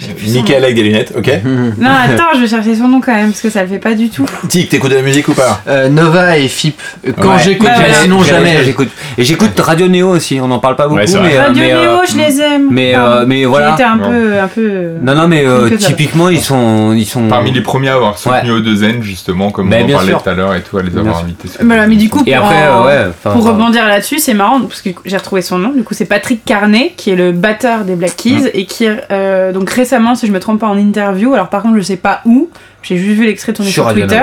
j'ai 0.00 0.14
plus 0.14 0.26
son 0.26 0.32
Nickel 0.40 0.64
avec 0.64 0.74
des 0.74 0.82
lunettes, 0.82 1.14
ok. 1.16 1.30
Non, 1.78 1.90
attends, 1.90 2.24
je 2.34 2.40
vais 2.40 2.48
chercher 2.48 2.74
son 2.74 2.88
nom 2.88 3.00
quand 3.00 3.14
même, 3.14 3.28
parce 3.30 3.40
que 3.40 3.50
ça 3.50 3.62
le 3.62 3.68
fait 3.68 3.78
pas 3.78 3.94
du 3.94 4.08
tout. 4.10 4.26
Tic, 4.48 4.68
t'écoutes 4.68 4.90
de 4.90 4.96
la 4.96 5.02
musique 5.02 5.28
ou 5.28 5.34
pas? 5.34 5.60
Euh, 5.68 5.88
Nova 5.88 6.38
et 6.38 6.48
FIP. 6.48 6.76
Quand 7.20 7.34
Ouais. 7.34 7.42
j'écoute, 7.44 7.68
Bah, 7.68 7.84
sinon 8.02 8.24
J'allais- 8.24 8.46
jamais. 8.52 8.64
J'écoute 8.64 8.88
et 9.16 9.22
j'écoute 9.22 9.58
Radio 9.60 9.86
Néo 9.86 10.08
aussi. 10.08 10.40
On 10.40 10.48
n'en 10.48 10.58
parle 10.58 10.74
pas 10.74 10.88
beaucoup, 10.88 10.98
Ouais, 11.00 11.06
mais 11.22 11.38
Radio 11.38 11.62
mais, 11.62 11.72
euh, 11.72 11.80
Néo, 11.82 12.00
je 12.10 12.16
les 12.16 12.40
aime. 12.40 12.66
mais, 12.70 12.94
euh, 12.96 13.24
mais 13.28 13.44
voilà. 13.44 13.76
Un 13.80 13.96
Non. 13.96 14.10
peu, 14.10 14.38
un 14.40 14.48
peu. 14.48 14.70
Non, 15.02 15.14
non, 15.14 15.28
mais 15.28 15.44
euh, 15.46 15.70
typiquement, 15.76 16.28
ils 16.30 16.40
sont, 16.40 16.92
ils 16.92 17.04
sont. 17.06 17.28
Parmi 17.28 17.52
les 17.52 17.59
premiers 17.62 17.88
à 17.88 17.94
avoir 17.94 18.18
soutenu 18.18 18.52
Ouais. 18.52 18.60
O2N, 18.60 19.02
justement, 19.02 19.50
comme 19.50 19.72
on 19.72 19.76
en 19.84 19.88
parlait 19.88 20.08
sûr. 20.10 20.22
tout 20.22 20.28
à 20.28 20.34
l'heure 20.34 20.54
et 20.54 20.62
tout, 20.62 20.78
à 20.78 20.82
les 20.82 20.90
Bien 20.90 21.00
avoir 21.00 21.18
invités. 21.24 21.48
sur 21.48 21.64
Voilà, 21.64 21.86
mais 21.86 21.96
du 21.96 22.08
coup, 22.08 22.22
Et 22.26 22.34
pour, 22.34 22.44
après, 22.44 22.68
en- 22.68 22.86
euh, 22.86 23.04
ouais. 23.06 23.10
enfin, 23.10 23.30
pour 23.36 23.44
rebondir 23.46 23.86
là-dessus, 23.86 24.18
c'est 24.18 24.34
marrant 24.34 24.60
parce 24.62 24.82
que 24.82 24.90
j'ai 25.04 25.16
retrouvé 25.16 25.42
son 25.42 25.58
nom. 25.58 25.70
Du 25.70 25.82
coup, 25.84 25.94
c'est 25.94 26.04
Patrick 26.06 26.44
Carnet 26.44 26.92
qui 26.96 27.10
est 27.10 27.16
le 27.16 27.32
batteur 27.32 27.84
des 27.84 27.94
Black 27.96 28.16
Keys 28.16 28.50
et 28.54 28.64
qui, 28.66 28.86
euh, 29.10 29.52
donc 29.52 29.70
récemment, 29.70 30.14
si 30.14 30.26
je 30.26 30.32
me 30.32 30.40
trompe 30.40 30.60
pas, 30.60 30.66
en 30.68 30.76
interview. 30.76 31.34
Alors 31.34 31.48
par 31.48 31.62
contre, 31.62 31.76
je 31.76 31.82
sais 31.82 31.96
pas 31.96 32.20
où, 32.24 32.48
J'ai 32.82 32.96
juste 32.96 33.18
vu 33.18 33.26
l'extrait 33.26 33.52
tourné 33.52 33.70
Sur 33.70 33.84
sur, 33.84 33.92
Twitter. 33.94 34.22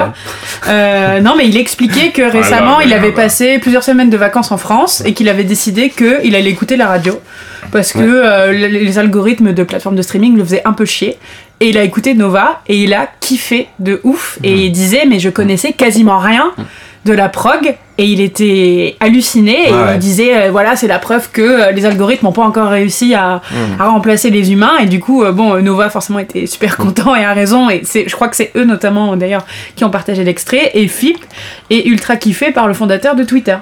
Euh, 0.68 1.20
non, 1.22 1.36
mais 1.38 1.48
il 1.48 1.58
expliquait 1.58 2.10
que 2.10 2.24
récemment, 2.24 2.80
là, 2.80 2.86
il 2.86 2.94
avait 2.94 3.10
là. 3.10 3.14
passé 3.14 3.60
plusieurs 3.60 3.84
semaines 3.84 4.10
de 4.10 4.18
vacances 4.18 4.52
en 4.52 4.58
France 4.58 5.04
et 5.06 5.14
qu'il 5.14 5.30
avait 5.30 5.44
décidé 5.44 5.90
qu'il 5.90 6.36
allait 6.36 6.50
écouter 6.50 6.76
la 6.76 6.88
radio 6.88 7.20
parce 7.72 7.94
que 7.94 8.00
Ouais. 8.00 8.06
euh, 8.26 8.52
les, 8.52 8.68
les 8.70 8.98
algorithmes 9.00 9.54
de 9.54 9.64
plateformes 9.64 9.96
de 9.96 10.02
streaming 10.02 10.36
le 10.38 10.44
faisaient 10.44 10.64
un 10.66 10.74
peu 10.74 10.86
chier. 10.86 11.18
Et 11.60 11.70
il 11.70 11.78
a 11.78 11.84
écouté 11.84 12.14
Nova 12.14 12.62
et 12.68 12.78
il 12.84 12.94
a 12.94 13.08
kiffé 13.20 13.68
de 13.80 14.00
ouf. 14.04 14.38
Et 14.44 14.66
il 14.66 14.72
disait, 14.72 15.06
mais 15.08 15.20
je 15.20 15.30
connaissais 15.30 15.74
quasiment 15.74 16.18
rien 16.20 16.52
de 17.08 17.14
la 17.14 17.30
prog 17.30 17.76
et 17.98 18.06
il 18.06 18.22
était 18.22 18.96
halluciné 19.00 19.70
et 19.70 19.74
ouais. 19.74 19.94
il 19.96 20.00
disait 20.00 20.36
euh, 20.38 20.52
voilà 20.52 20.76
c'est 20.76 20.88
la 20.88 21.00
preuve 21.00 21.30
que 21.32 21.42
euh, 21.42 21.72
les 21.72 21.86
algorithmes 21.86 22.28
n'ont 22.28 22.32
pas 22.32 22.44
encore 22.44 22.70
réussi 22.70 23.16
à, 23.16 23.42
Mm. 23.52 23.82
à 23.82 23.88
remplacer 23.88 24.30
les 24.30 24.52
humains 24.52 24.78
et 24.80 24.86
du 24.86 25.00
coup 25.00 25.24
euh, 25.24 25.32
bon 25.32 25.60
Nova 25.64 25.90
forcément 25.90 26.20
était 26.20 26.46
super 26.46 26.78
content 26.78 27.16
et 27.16 27.24
a 27.26 27.34
raison 27.34 27.70
et 27.70 27.82
c'est 27.84 28.08
je 28.08 28.14
crois 28.16 28.28
que 28.28 28.36
c'est 28.36 28.52
eux 28.56 28.66
notamment 28.66 29.16
d'ailleurs 29.16 29.46
qui 29.76 29.84
ont 29.84 29.90
partagé 29.90 30.24
l'extrait 30.24 30.72
et 30.76 30.88
Fip 30.88 31.18
est 31.72 31.86
ultra 31.88 32.18
kiffé 32.18 32.52
par 32.52 32.68
le 32.68 32.74
fondateur 32.76 33.16
de 33.16 33.24
Twitter 33.24 33.58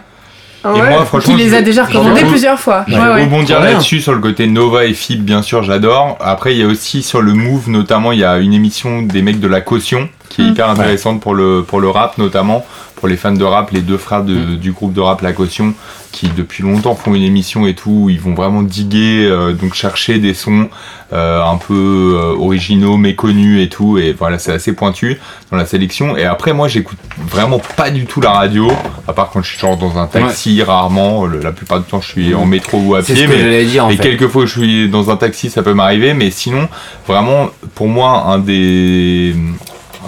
Et 0.66 0.68
moi, 0.68 1.06
franchement, 1.06 1.36
qui 1.36 1.40
les 1.44 1.54
a 1.54 1.62
déjà 1.62 1.84
recommandés 1.86 2.26
plusieurs 2.26 2.60
fois 2.60 2.86
Je 2.88 2.96
Ouais, 2.96 3.00
vais 3.00 3.14
ouais. 3.14 3.24
rebondir 3.26 3.60
là-dessus 3.62 4.02
sur 4.02 4.14
le 4.14 4.20
côté 4.20 4.48
Nova 4.48 4.86
et 4.86 4.94
Fib, 4.96 5.22
bien 5.24 5.44
sûr, 5.44 5.62
j'adore. 5.62 6.18
Après, 6.20 6.54
il 6.56 6.60
y 6.60 6.64
a 6.64 6.66
aussi 6.68 7.04
sur 7.04 7.22
le 7.22 7.34
Move, 7.34 7.70
notamment, 7.70 8.12
il 8.14 8.20
y 8.20 8.24
a 8.24 8.40
une 8.40 8.52
émission 8.52 9.04
des 9.04 9.22
mecs 9.22 9.40
de 9.40 9.48
la 9.48 9.62
caution 9.62 10.10
qui 10.30 10.42
est 10.42 10.46
Mm. 10.46 10.50
hyper 10.50 10.70
intéressante 10.72 11.22
pour 11.22 11.36
le 11.36 11.62
pour 11.62 11.80
le 11.82 11.90
rap, 11.90 12.18
notamment 12.18 12.66
pour 13.06 13.10
les 13.12 13.18
fans 13.18 13.32
de 13.34 13.44
rap, 13.44 13.70
les 13.70 13.82
deux 13.82 14.00
frères 14.00 14.24
de- 14.24 14.56
du 14.56 14.72
groupe 14.72 14.92
de 14.92 15.00
rap 15.00 15.22
La 15.22 15.32
Caution, 15.32 15.76
qui 16.12 16.28
depuis 16.36 16.64
longtemps 16.64 16.96
font 16.96 17.14
une 17.14 17.22
émission 17.22 17.68
et 17.68 17.76
tout, 17.76 17.92
où 18.06 18.10
ils 18.10 18.20
vont 18.20 18.34
vraiment 18.34 18.64
diguer, 18.64 19.28
euh, 19.30 19.54
donc 19.54 19.76
chercher 19.76 20.18
des 20.18 20.34
sons 20.34 20.70
euh, 21.14 21.40
un 21.44 21.58
peu 21.58 22.18
euh, 22.20 22.36
originaux, 22.36 22.98
méconnus 22.98 23.64
et 23.64 23.70
tout, 23.70 24.00
et 24.00 24.14
voilà, 24.18 24.40
c'est 24.40 24.52
assez 24.54 24.74
pointu 24.74 25.20
dans 25.52 25.58
la 25.58 25.68
sélection. 25.68 26.18
Et 26.18 26.24
après, 26.26 26.52
moi, 26.52 26.68
j'écoute 26.68 26.98
vraiment 27.30 27.62
pas 27.78 27.92
du 27.92 28.08
tout 28.08 28.22
la 28.22 28.32
radio, 28.32 28.72
à 29.08 29.14
part 29.14 29.30
quand 29.30 29.44
je 29.44 29.50
suis 29.52 29.60
genre 29.60 29.78
dans 29.78 30.00
un 30.00 30.08
taxi, 30.08 30.64
rarement. 30.64 31.28
Le- 31.28 31.42
la 31.42 31.52
plupart 31.52 31.80
du 31.80 31.86
temps, 31.86 32.02
je 32.02 32.08
suis 32.10 32.34
en 32.34 32.48
métro 32.48 32.80
ou 32.80 32.96
à 32.96 33.04
pied, 33.04 33.16
ce 33.16 33.22
que 33.22 33.28
mais 33.28 33.66
dire 33.66 33.86
en 33.86 33.92
et 33.92 33.98
fait. 33.98 34.02
quelques 34.18 34.30
fois 34.30 34.48
je 34.48 34.60
suis 34.60 34.90
dans 34.90 35.12
un 35.12 35.16
taxi, 35.16 35.52
ça 35.52 35.62
peut 35.62 35.76
m'arriver, 35.76 36.16
mais 36.16 36.32
sinon, 36.32 36.68
vraiment, 37.08 37.50
pour 37.76 37.88
moi, 37.88 38.24
un 38.30 38.40
des 38.40 39.36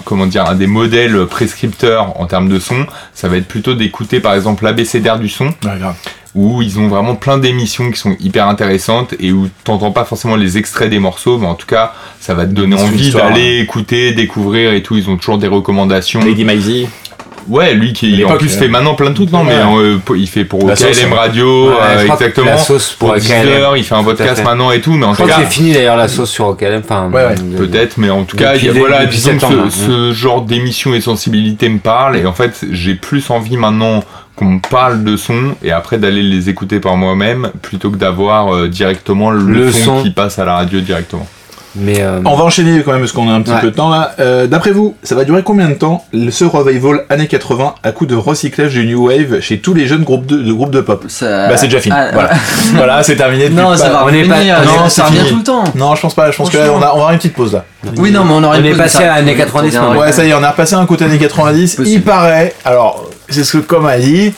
comment 0.04 0.26
dire, 0.26 0.46
un 0.46 0.54
des 0.54 0.66
modèles 0.66 1.26
prescripteurs 1.26 2.20
en 2.20 2.26
termes 2.26 2.48
de 2.48 2.58
son, 2.58 2.86
ça 3.14 3.28
va 3.28 3.36
être 3.36 3.48
plutôt 3.48 3.74
d'écouter 3.74 4.20
par 4.20 4.34
exemple 4.34 4.64
l'ABCDR 4.64 5.18
du 5.18 5.28
son, 5.28 5.46
Ouais, 5.64 5.78
grave. 5.78 5.96
où 6.34 6.62
ils 6.62 6.78
ont 6.78 6.88
vraiment 6.88 7.14
plein 7.16 7.38
d'émissions 7.38 7.90
qui 7.90 7.98
sont 7.98 8.16
hyper 8.20 8.46
intéressantes 8.48 9.14
et 9.18 9.32
où 9.32 9.48
t'entends 9.64 9.92
pas 9.92 10.04
forcément 10.04 10.36
les 10.36 10.58
extraits 10.58 10.90
des 10.90 10.98
morceaux, 10.98 11.38
mais 11.38 11.46
en 11.46 11.54
tout 11.54 11.66
cas, 11.66 11.92
ça 12.20 12.34
va 12.34 12.44
te 12.46 12.52
donner 12.52 12.76
envie 12.76 13.10
d'aller 13.10 13.58
écouter, 13.60 14.12
découvrir 14.12 14.72
et 14.72 14.82
tout. 14.82 14.96
Ils 14.96 15.08
ont 15.10 15.16
toujours 15.16 15.38
des 15.38 15.48
recommandations. 15.48 16.20
Lady 16.24 16.44
Maisie. 16.44 16.86
Ouais, 17.48 17.72
lui 17.74 17.92
qui 17.92 18.22
À 18.22 18.28
en 18.34 18.36
plus 18.36 18.50
fait 18.56 18.68
maintenant 18.68 18.94
plein 18.94 19.10
de 19.10 19.14
trucs, 19.14 19.32
non, 19.32 19.42
mais 19.42 19.54
euh, 19.54 19.96
il 20.16 20.28
fait 20.28 20.44
pour 20.44 20.66
La 20.68 20.74
KLM 20.74 21.12
ouais. 21.12 21.18
Radio, 21.18 21.68
Ouais, 21.70 21.74
euh, 21.96 22.06
exactement. 22.06 22.46
La 22.50 22.58
sauce 22.58 22.92
pour 22.92 23.08
pour 23.14 23.16
KLM. 23.16 23.42
Deezer, 23.46 23.76
il 23.76 23.84
fait 23.84 23.94
un 23.94 24.04
podcast 24.04 24.36
fait. 24.36 24.44
maintenant 24.44 24.70
et 24.70 24.80
tout, 24.80 24.92
mais 24.92 25.06
en 25.06 25.12
Je 25.14 25.18
tout 25.18 25.22
crois 25.24 25.36
que 25.36 25.40
cas, 25.42 25.46
c'est 25.48 25.54
fini 25.54 25.72
d'ailleurs 25.72 25.96
la 25.96 26.08
sauce 26.08 26.30
sur 26.30 26.56
KLM. 26.56 26.82
Enfin, 26.84 27.08
Ouais, 27.10 27.24
ouais. 27.24 27.34
euh, 27.38 27.56
Peut-être, 27.58 27.96
mais 27.96 28.10
en 28.10 28.24
tout 28.24 28.36
cas, 28.36 28.54
il 28.56 28.64
y 28.64 28.68
a- 28.68 28.72
les- 28.72 28.78
voilà, 28.78 29.06
disons 29.06 29.34
que 29.36 29.40
ce, 29.40 29.46
hein. 29.46 29.68
ce 29.70 30.12
genre 30.12 30.42
d'émission 30.42 30.94
et 30.94 31.00
sensibilité 31.00 31.68
me 31.68 31.78
parle, 31.78 32.16
et 32.16 32.26
en 32.26 32.32
fait, 32.34 32.64
j'ai 32.70 32.94
plus 32.94 33.30
envie 33.30 33.56
maintenant 33.56 34.04
qu'on 34.36 34.44
me 34.44 34.60
parle 34.60 35.02
de 35.02 35.16
son, 35.16 35.56
et 35.64 35.72
après 35.72 35.98
d'aller 35.98 36.22
les 36.22 36.48
écouter 36.50 36.78
par 36.80 36.96
moi-même, 36.96 37.50
plutôt 37.62 37.90
que 37.90 37.96
d'avoir 37.96 38.54
euh, 38.54 38.68
directement 38.68 39.30
le, 39.30 39.40
Le 39.52 39.72
son, 39.72 39.96
son. 39.98 40.02
qui 40.02 40.10
passe 40.10 40.38
à 40.38 40.44
la 40.44 40.54
radio 40.56 40.80
directement. 40.80 41.26
Mais 41.80 42.00
euh, 42.00 42.20
On 42.24 42.36
va 42.36 42.44
enchaîner 42.44 42.82
quand 42.82 42.92
même 42.92 43.00
parce 43.00 43.12
qu'on 43.12 43.28
a 43.28 43.32
un 43.32 43.40
petit 43.42 43.52
Ouais. 43.52 43.60
peu 43.60 43.70
de 43.70 43.76
temps 43.76 43.88
là. 43.90 44.14
Euh, 44.20 44.46
D'après 44.46 44.70
vous, 44.72 44.94
ça 45.02 45.14
va 45.14 45.24
durer 45.24 45.42
combien 45.42 45.68
de 45.68 45.74
temps 45.74 46.04
ce 46.30 46.44
revival 46.44 47.04
années 47.08 47.26
80 47.28 47.74
à 47.82 47.92
coup 47.92 48.06
de 48.06 48.14
recyclage 48.14 48.72
du 48.72 48.86
New 48.86 49.06
Wave 49.08 49.40
chez 49.40 49.58
tous 49.60 49.74
les 49.74 49.86
jeunes 49.86 50.02
groupes 50.04 50.26
de, 50.26 50.36
de 50.42 50.52
groupes 50.52 50.70
de 50.70 50.80
pop? 50.80 51.04
Ça- 51.08 51.48
Bah 51.48 51.56
c'est 51.56 51.66
déjà 51.66 51.80
fini. 51.80 51.94
Ah, 51.96 52.08
voilà, 52.12 52.30
voilà 52.74 53.02
c'est 53.02 53.16
terminé. 53.16 53.48
Non, 53.48 53.76
ça 53.76 53.86
pas- 53.86 53.92
va 53.92 54.02
revenir. 54.02 54.28
pas- 54.28 54.64
non, 54.64 54.88
ça 54.88 55.04
revient 55.04 55.28
tout 55.28 55.36
le 55.36 55.42
temps. 55.44 55.64
Non, 55.74 55.94
je 55.94 56.00
pense 56.00 56.14
pas. 56.14 56.30
Je 56.30 56.36
pense 56.36 56.50
que 56.50 56.58
là, 56.58 56.72
on, 56.72 56.76
a, 56.76 56.76
on 56.76 56.80
va 56.80 56.88
avoir 56.90 57.10
une 57.12 57.18
petite 57.18 57.34
pause 57.34 57.52
là. 57.52 57.64
Oui, 57.96 58.10
non, 58.10 58.24
mais 58.24 58.32
on 58.34 58.42
aurait 58.44 58.60
On 58.60 58.64
est 58.64 58.74
passé 58.74 59.04
à 59.04 59.14
années 59.14 59.34
on 59.34 59.38
90 59.38 59.66
reviendra. 59.66 59.88
maintenant. 59.88 60.02
Ouais, 60.04 60.12
ça 60.12 60.24
y 60.24 60.30
est, 60.30 60.34
on 60.34 60.42
est 60.42 60.48
repassé 60.48 60.74
un 60.74 60.86
côté 60.86 61.04
années 61.04 61.18
90. 61.18 61.76
Possible. 61.76 61.88
Il 61.96 62.02
paraît, 62.02 62.54
alors, 62.64 63.08
c'est 63.28 63.44
ce 63.44 63.58
que 63.58 63.62
comme 63.62 63.86
a 63.86 63.98
dit, 63.98 64.32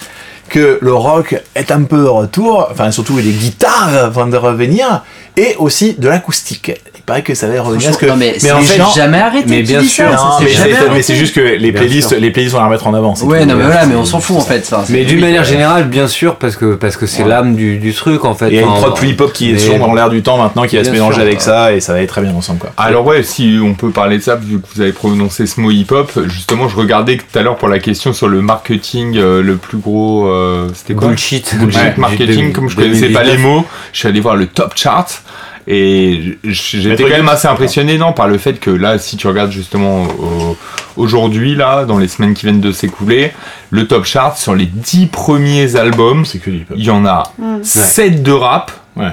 que 0.48 0.78
le 0.80 0.92
rock 0.92 1.40
est 1.54 1.70
un 1.70 1.84
peu 1.84 1.98
de 2.02 2.08
retour, 2.08 2.68
enfin 2.72 2.90
surtout 2.90 3.16
les 3.18 3.30
guitares 3.30 4.10
vont 4.10 4.26
de 4.26 4.36
revenir, 4.36 5.04
et 5.36 5.54
aussi 5.58 5.94
de 5.96 6.08
l'acoustique. 6.08 6.72
Paraît 7.10 7.22
que 7.22 7.34
ça 7.34 7.48
va 7.48 7.60
revenir. 7.60 7.86
Parce 7.86 7.96
que, 7.96 8.06
Non, 8.06 8.14
mais, 8.16 8.36
en 8.52 8.60
fait, 8.60 8.78
gens 8.78 8.92
jamais 8.94 9.18
arrêté. 9.18 9.46
mais 9.48 9.62
bien 9.62 9.82
sûr, 9.82 10.04
mais 10.40 11.02
c'est 11.02 11.12
mais 11.14 11.18
juste 11.18 11.34
que 11.34 11.40
les 11.40 11.72
playlists, 11.72 12.12
les 12.12 12.30
playlists, 12.30 12.54
on 12.54 12.58
va 12.58 12.62
la 12.62 12.66
remettre 12.68 12.86
en 12.86 12.94
avant. 12.94 13.14
Ouais, 13.24 13.44
non, 13.46 13.56
mais 13.56 13.64
voilà, 13.64 13.84
mais 13.86 13.96
on 13.96 14.04
s'en 14.04 14.20
fout 14.20 14.36
en 14.36 14.40
fait. 14.42 14.64
ça. 14.64 14.84
mais 14.90 15.04
d'une 15.04 15.18
manière 15.18 15.42
générale, 15.42 15.88
bien 15.88 16.06
sûr, 16.06 16.36
parce 16.36 16.54
que 16.54 16.76
parce 16.76 16.96
que 16.96 17.06
c'est 17.06 17.24
l'âme 17.24 17.56
du, 17.56 17.78
du 17.78 17.92
truc 17.92 18.24
en 18.24 18.34
fait. 18.34 18.46
Il 18.50 18.54
y 18.54 18.58
a 18.58 18.62
une 18.62 18.68
prod 18.68 18.94
plus 18.94 19.08
hip-hop 19.08 19.32
qui 19.32 19.50
est 19.50 19.54
mais- 19.54 19.58
sur 19.58 19.76
dans 19.80 19.92
l'air 19.92 20.08
du 20.08 20.22
temps 20.22 20.38
maintenant, 20.38 20.64
qui 20.68 20.76
va 20.76 20.84
se 20.84 20.90
mélanger 20.90 21.20
avec 21.20 21.40
ça, 21.40 21.72
et 21.72 21.80
ça 21.80 21.92
va 21.94 21.98
aller 21.98 22.06
très 22.06 22.22
bien 22.22 22.32
ensemble. 22.32 22.60
Quoi. 22.60 22.70
Alors 22.76 23.04
ouais, 23.04 23.24
si 23.24 23.58
on 23.60 23.74
peut 23.74 23.90
parler 23.90 24.18
de 24.18 24.22
ça, 24.22 24.36
vu 24.36 24.60
que 24.60 24.66
vous 24.72 24.80
avez 24.80 24.92
prononcé 24.92 25.46
ce 25.46 25.60
mot 25.60 25.72
hip-hop, 25.72 26.12
justement, 26.28 26.68
je 26.68 26.76
regardais 26.76 27.16
tout 27.16 27.36
à 27.36 27.42
l'heure 27.42 27.56
pour 27.56 27.66
la 27.68 27.80
question 27.80 28.12
sur 28.12 28.28
le 28.28 28.40
marketing, 28.40 29.16
euh, 29.16 29.42
le 29.42 29.56
plus 29.56 29.78
gros, 29.78 30.28
euh, 30.28 30.68
c'était 30.74 30.94
quoi 30.94 31.08
Bullshit. 31.08 31.56
bullshit 31.58 31.98
marketing, 31.98 32.52
comme 32.52 32.68
je 32.68 32.76
connaissais 32.76 33.08
pas 33.08 33.24
les 33.24 33.32
2019. 33.32 33.40
mots, 33.40 33.64
je 33.92 33.98
suis 33.98 34.06
allé 34.08 34.20
voir 34.20 34.36
le 34.36 34.46
top 34.46 34.74
chart 34.76 35.22
et 35.66 36.38
j'étais 36.44 37.02
quand 37.04 37.10
même 37.10 37.28
assez 37.28 37.46
impressionné 37.48 37.98
non, 37.98 38.12
par 38.12 38.28
le 38.28 38.38
fait 38.38 38.54
que 38.60 38.70
là, 38.70 38.98
si 38.98 39.16
tu 39.16 39.26
regardes 39.26 39.52
justement 39.52 40.04
au- 40.04 40.56
aujourd'hui, 40.96 41.54
là, 41.54 41.84
dans 41.84 41.98
les 41.98 42.08
semaines 42.08 42.34
qui 42.34 42.46
viennent 42.46 42.60
de 42.60 42.72
s'écouler, 42.72 43.32
le 43.70 43.86
top 43.86 44.04
chart 44.04 44.36
sur 44.36 44.54
les 44.54 44.66
10 44.66 45.06
premiers 45.06 45.76
albums, 45.76 46.24
C'est 46.24 46.38
que 46.38 46.50
il 46.50 46.84
y 46.84 46.90
en 46.90 47.04
a 47.06 47.24
7 47.62 48.22
de 48.22 48.32
rap, 48.32 48.72
Ouais. 48.96 49.12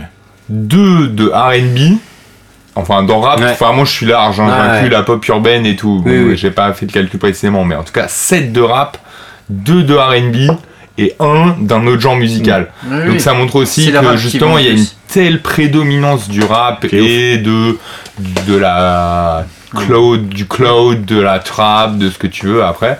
2 0.49 1.07
de 1.07 1.27
R&B. 1.29 1.97
Enfin, 2.75 3.01
dans 3.03 3.19
rap, 3.21 3.39
Ouais. 3.39 3.53
vraiment, 3.55 3.85
je 3.85 3.91
suis 3.91 4.05
large, 4.05 4.39
hein, 4.39 4.81
ouais. 4.83 4.89
la 4.89 5.01
pop 5.03 5.25
urbaine 5.27 5.65
et 5.65 5.75
tout. 5.75 6.01
Oui, 6.05 6.11
Bon, 6.23 6.29
oui. 6.29 6.37
J'ai 6.37 6.51
pas 6.51 6.71
fait 6.73 6.85
de 6.85 6.91
calcul 6.91 7.19
précisément, 7.19 7.65
mais 7.65 7.75
en 7.75 7.83
tout 7.83 7.91
cas, 7.93 8.07
7 8.07 8.53
de 8.53 8.61
rap, 8.61 8.97
2 9.49 9.83
de 9.83 9.95
R&B 9.95 10.51
et 10.97 11.13
1 11.19 11.57
d'un 11.59 11.85
autre 11.87 12.01
genre 12.01 12.15
musical. 12.15 12.67
Oui, 12.89 12.97
Donc 13.05 13.13
oui. 13.13 13.19
ça 13.19 13.33
montre 13.33 13.55
aussi 13.57 13.91
que 13.91 14.17
justement 14.17 14.57
il 14.57 14.65
y 14.65 14.69
a 14.69 14.71
une 14.71 14.85
telle 15.07 15.41
prédominance 15.41 16.27
du 16.29 16.43
rap 16.43 16.85
et 16.91 17.37
de 17.37 17.77
de 18.47 18.55
la 18.57 19.45
cloud, 19.75 20.29
du 20.29 20.47
cloud, 20.47 21.05
de 21.05 21.19
la 21.19 21.39
trap, 21.39 21.97
de 21.97 22.09
ce 22.09 22.17
que 22.17 22.27
tu 22.27 22.47
veux 22.47 22.63
après, 22.63 22.99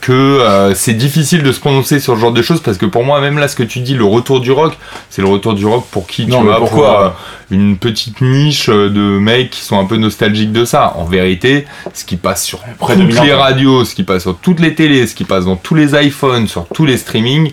que 0.00 0.12
euh, 0.12 0.74
c'est 0.74 0.94
difficile 0.94 1.42
de 1.42 1.52
se 1.52 1.60
prononcer 1.60 2.00
sur 2.00 2.14
ce 2.14 2.20
genre 2.20 2.32
de 2.32 2.42
choses 2.42 2.60
parce 2.60 2.78
que 2.78 2.86
pour 2.86 3.04
moi 3.04 3.20
même 3.20 3.38
là 3.38 3.48
ce 3.48 3.56
que 3.56 3.62
tu 3.62 3.80
dis 3.80 3.94
le 3.94 4.04
retour 4.04 4.40
du 4.40 4.52
rock, 4.52 4.76
c'est 5.10 5.22
le 5.22 5.28
retour 5.28 5.54
du 5.54 5.66
rock 5.66 5.86
pour 5.90 6.06
qui 6.06 6.26
Non, 6.26 6.40
tu 6.40 6.44
vois 6.46 6.58
pourquoi 6.58 6.90
pour, 6.92 7.00
euh, 7.00 7.10
une 7.50 7.76
petite 7.76 8.20
niche 8.20 8.68
euh, 8.68 8.90
de 8.90 9.18
mecs 9.18 9.50
qui 9.50 9.60
sont 9.60 9.78
un 9.78 9.84
peu 9.84 9.96
nostalgiques 9.96 10.52
de 10.52 10.64
ça. 10.64 10.94
En 10.96 11.04
vérité, 11.04 11.66
ce 11.94 12.04
qui 12.04 12.16
passe 12.16 12.44
sur 12.44 12.60
toutes 12.78 13.20
les 13.20 13.32
radios, 13.32 13.84
ce 13.84 13.94
qui 13.94 14.02
passe 14.02 14.22
sur 14.22 14.36
toutes 14.36 14.60
les 14.60 14.74
télés, 14.74 15.06
ce 15.06 15.14
qui 15.14 15.24
passe 15.24 15.44
dans 15.44 15.56
tous 15.56 15.74
les 15.74 15.94
iPhones, 15.94 16.48
sur 16.48 16.66
tous 16.66 16.84
les 16.84 16.96
streamings, 16.96 17.52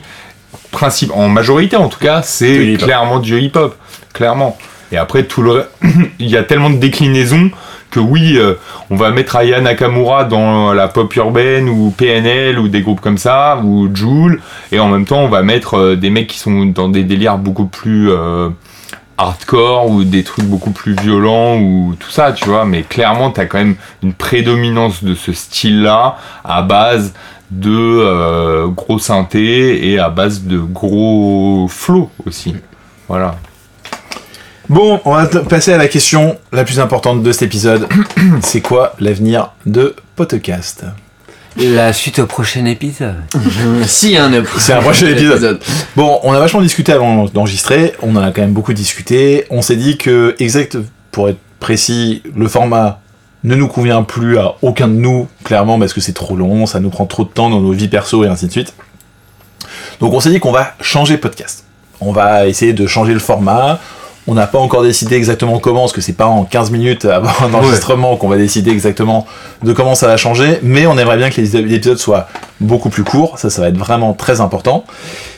principe, 0.72 1.11
en 1.14 1.30
majorité 1.30 1.76
en 1.76 1.88
tout 1.88 1.99
cas, 1.99 2.22
c'est 2.22 2.65
hip-hop. 2.65 2.84
clairement 2.84 3.20
du 3.20 3.40
hip-hop, 3.40 3.76
clairement. 4.14 4.57
Et 4.94 4.98
après 4.98 5.24
tout 5.24 5.44
il 6.20 6.30
y 6.30 6.38
a 6.38 6.44
tellement 6.44 6.70
de 6.70 6.78
déclinaisons 6.78 7.49
que 7.90 7.99
oui, 7.99 8.38
euh, 8.38 8.56
on 8.90 8.95
va 8.95 9.11
mettre 9.11 9.36
Aya 9.36 9.60
Nakamura 9.60 10.24
dans 10.24 10.72
la 10.74 10.88
pop 10.88 11.15
urbaine 11.15 11.68
ou 11.68 11.91
PNL 11.91 12.60
ou 12.60 12.68
des 12.68 12.82
groupes 12.82 13.02
comme 13.02 13.18
ça 13.18 13.60
ou 13.64 13.90
Joule, 13.94 14.41
et 14.72 14.80
en 14.80 14.88
même 14.88 15.06
temps 15.06 15.22
on 15.22 15.30
va 15.30 15.41
mettre 15.41 15.78
euh, 15.78 15.95
des 15.95 16.10
mecs 16.10 16.28
qui 16.28 16.40
sont 16.40 16.65
dans 16.65 16.90
des 16.90 17.03
délires 17.03 17.38
beaucoup 17.38 17.65
plus 17.65 18.11
euh, 18.11 18.49
hardcore 19.18 19.90
ou 19.90 20.03
des 20.03 20.24
trucs 20.24 20.45
beaucoup 20.45 20.72
plus 20.72 20.95
violents 20.95 21.57
ou 21.60 21.95
tout 21.99 22.10
ça, 22.10 22.32
tu 22.32 22.45
vois. 22.49 22.65
Mais 22.65 22.82
clairement, 22.82 23.30
t'as 23.30 23.45
quand 23.45 23.60
même 23.60 23.76
une 24.02 24.14
prédominance 24.14 25.03
de 25.03 25.14
ce 25.14 25.34
style-là 25.34 26.18
à 26.44 26.64
base 26.64 27.14
de 27.52 28.65
gros 28.70 28.98
synthé 28.98 29.91
et 29.91 29.99
à 29.99 30.10
base 30.10 30.44
de 30.44 30.57
gros 30.57 31.68
flow 31.70 32.10
aussi. 32.26 32.56
Voilà. 33.07 33.36
Bon, 34.69 35.02
on 35.03 35.14
va 35.14 35.26
passer 35.27 35.73
à 35.73 35.77
la 35.77 35.90
question 35.90 36.38
la 36.53 36.64
plus 36.64 36.80
importante 36.80 37.22
de 37.22 37.31
cet 37.34 37.41
épisode. 37.41 37.88
C'est 38.41 38.61
quoi 38.61 38.95
l'avenir 38.99 39.52
de 39.65 39.94
Podcast? 40.15 40.85
La 41.57 41.91
suite 41.91 42.19
au 42.19 42.26
prochain 42.26 42.65
épisode. 42.65 43.18
Si, 43.85 44.15
un 44.15 44.31
C'est 44.57 44.72
un 44.72 44.81
prochain 44.81 45.07
épisode. 45.10 45.60
Bon, 45.98 46.19
on 46.23 46.31
a 46.31 46.40
vachement 46.40 46.61
discuté 46.61 46.94
avant 46.94 47.26
d'enregistrer, 47.26 47.94
on 48.02 48.15
en 48.15 48.22
a 48.22 48.31
quand 48.31 48.41
même 48.41 48.53
beaucoup 48.53 48.73
discuté. 48.73 49.45
On 49.49 49.61
s'est 49.61 49.76
dit 49.76 49.98
que, 49.98 50.34
exact, 50.40 50.77
pour 51.11 51.27
être 51.27 51.40
précis, 51.60 52.23
le 52.34 52.48
format 52.48 53.02
ne 53.44 53.56
nous 53.56 53.68
convient 53.68 54.03
plus 54.03 54.38
à 54.38 54.56
aucun 54.61 54.88
de 54.88 54.94
nous, 54.94 55.27
clairement, 55.44 55.77
parce 55.77 55.91
que 55.91 55.99
c'est 55.99 56.14
trop 56.14 56.38
long, 56.38 56.65
ça 56.65 56.80
nous 56.80 56.90
prend 56.90 57.06
trop 57.06 57.26
de 57.26 57.30
temps 57.30 57.49
dans 57.49 57.60
nos 57.60 57.73
vies 57.73 57.90
perso 57.90 58.23
et 58.23 58.27
ainsi 58.30 58.48
de 58.48 58.52
suite. 58.52 58.73
Donc 59.99 60.14
on 60.14 60.22
s'est 60.22 60.30
dit 60.30 60.40
qu'on 60.40 60.53
va 60.53 60.73
changer 60.80 61.18
podcast. 61.18 61.65
On 61.99 62.14
va 62.14 62.48
essayer 62.48 62.72
de 62.72 62.88
changer 62.88 63.14
le 63.14 63.19
format. 63.19 63.80
On 64.25 64.35
n'a 64.35 64.47
pas 64.47 64.59
encore 64.59 64.83
décidé 64.83 65.15
exactement 65.15 65.59
comment, 65.59 65.81
parce 65.81 65.91
que 65.91 65.99
c'est 65.99 66.13
pas 66.13 66.27
en 66.27 66.45
15 66.45 66.71
minutes 66.71 67.05
avant 67.05 67.31
un 67.45 67.53
enregistrement 67.53 68.15
qu'on 68.15 68.29
va 68.29 68.37
décider 68.37 68.71
exactement 68.71 69.27
de 69.63 69.73
comment 69.73 69.95
ça 69.95 70.07
va 70.07 70.15
changer, 70.15 70.59
mais 70.63 70.85
on 70.87 70.97
aimerait 70.97 71.17
bien 71.17 71.29
que 71.29 71.41
les 71.41 71.57
épisodes 71.57 71.97
soient 71.97 72.27
beaucoup 72.61 72.89
plus 72.89 73.03
courts, 73.03 73.37
ça, 73.37 73.49
ça 73.49 73.61
va 73.61 73.67
être 73.67 73.77
vraiment 73.77 74.13
très 74.13 74.39
important. 74.39 74.85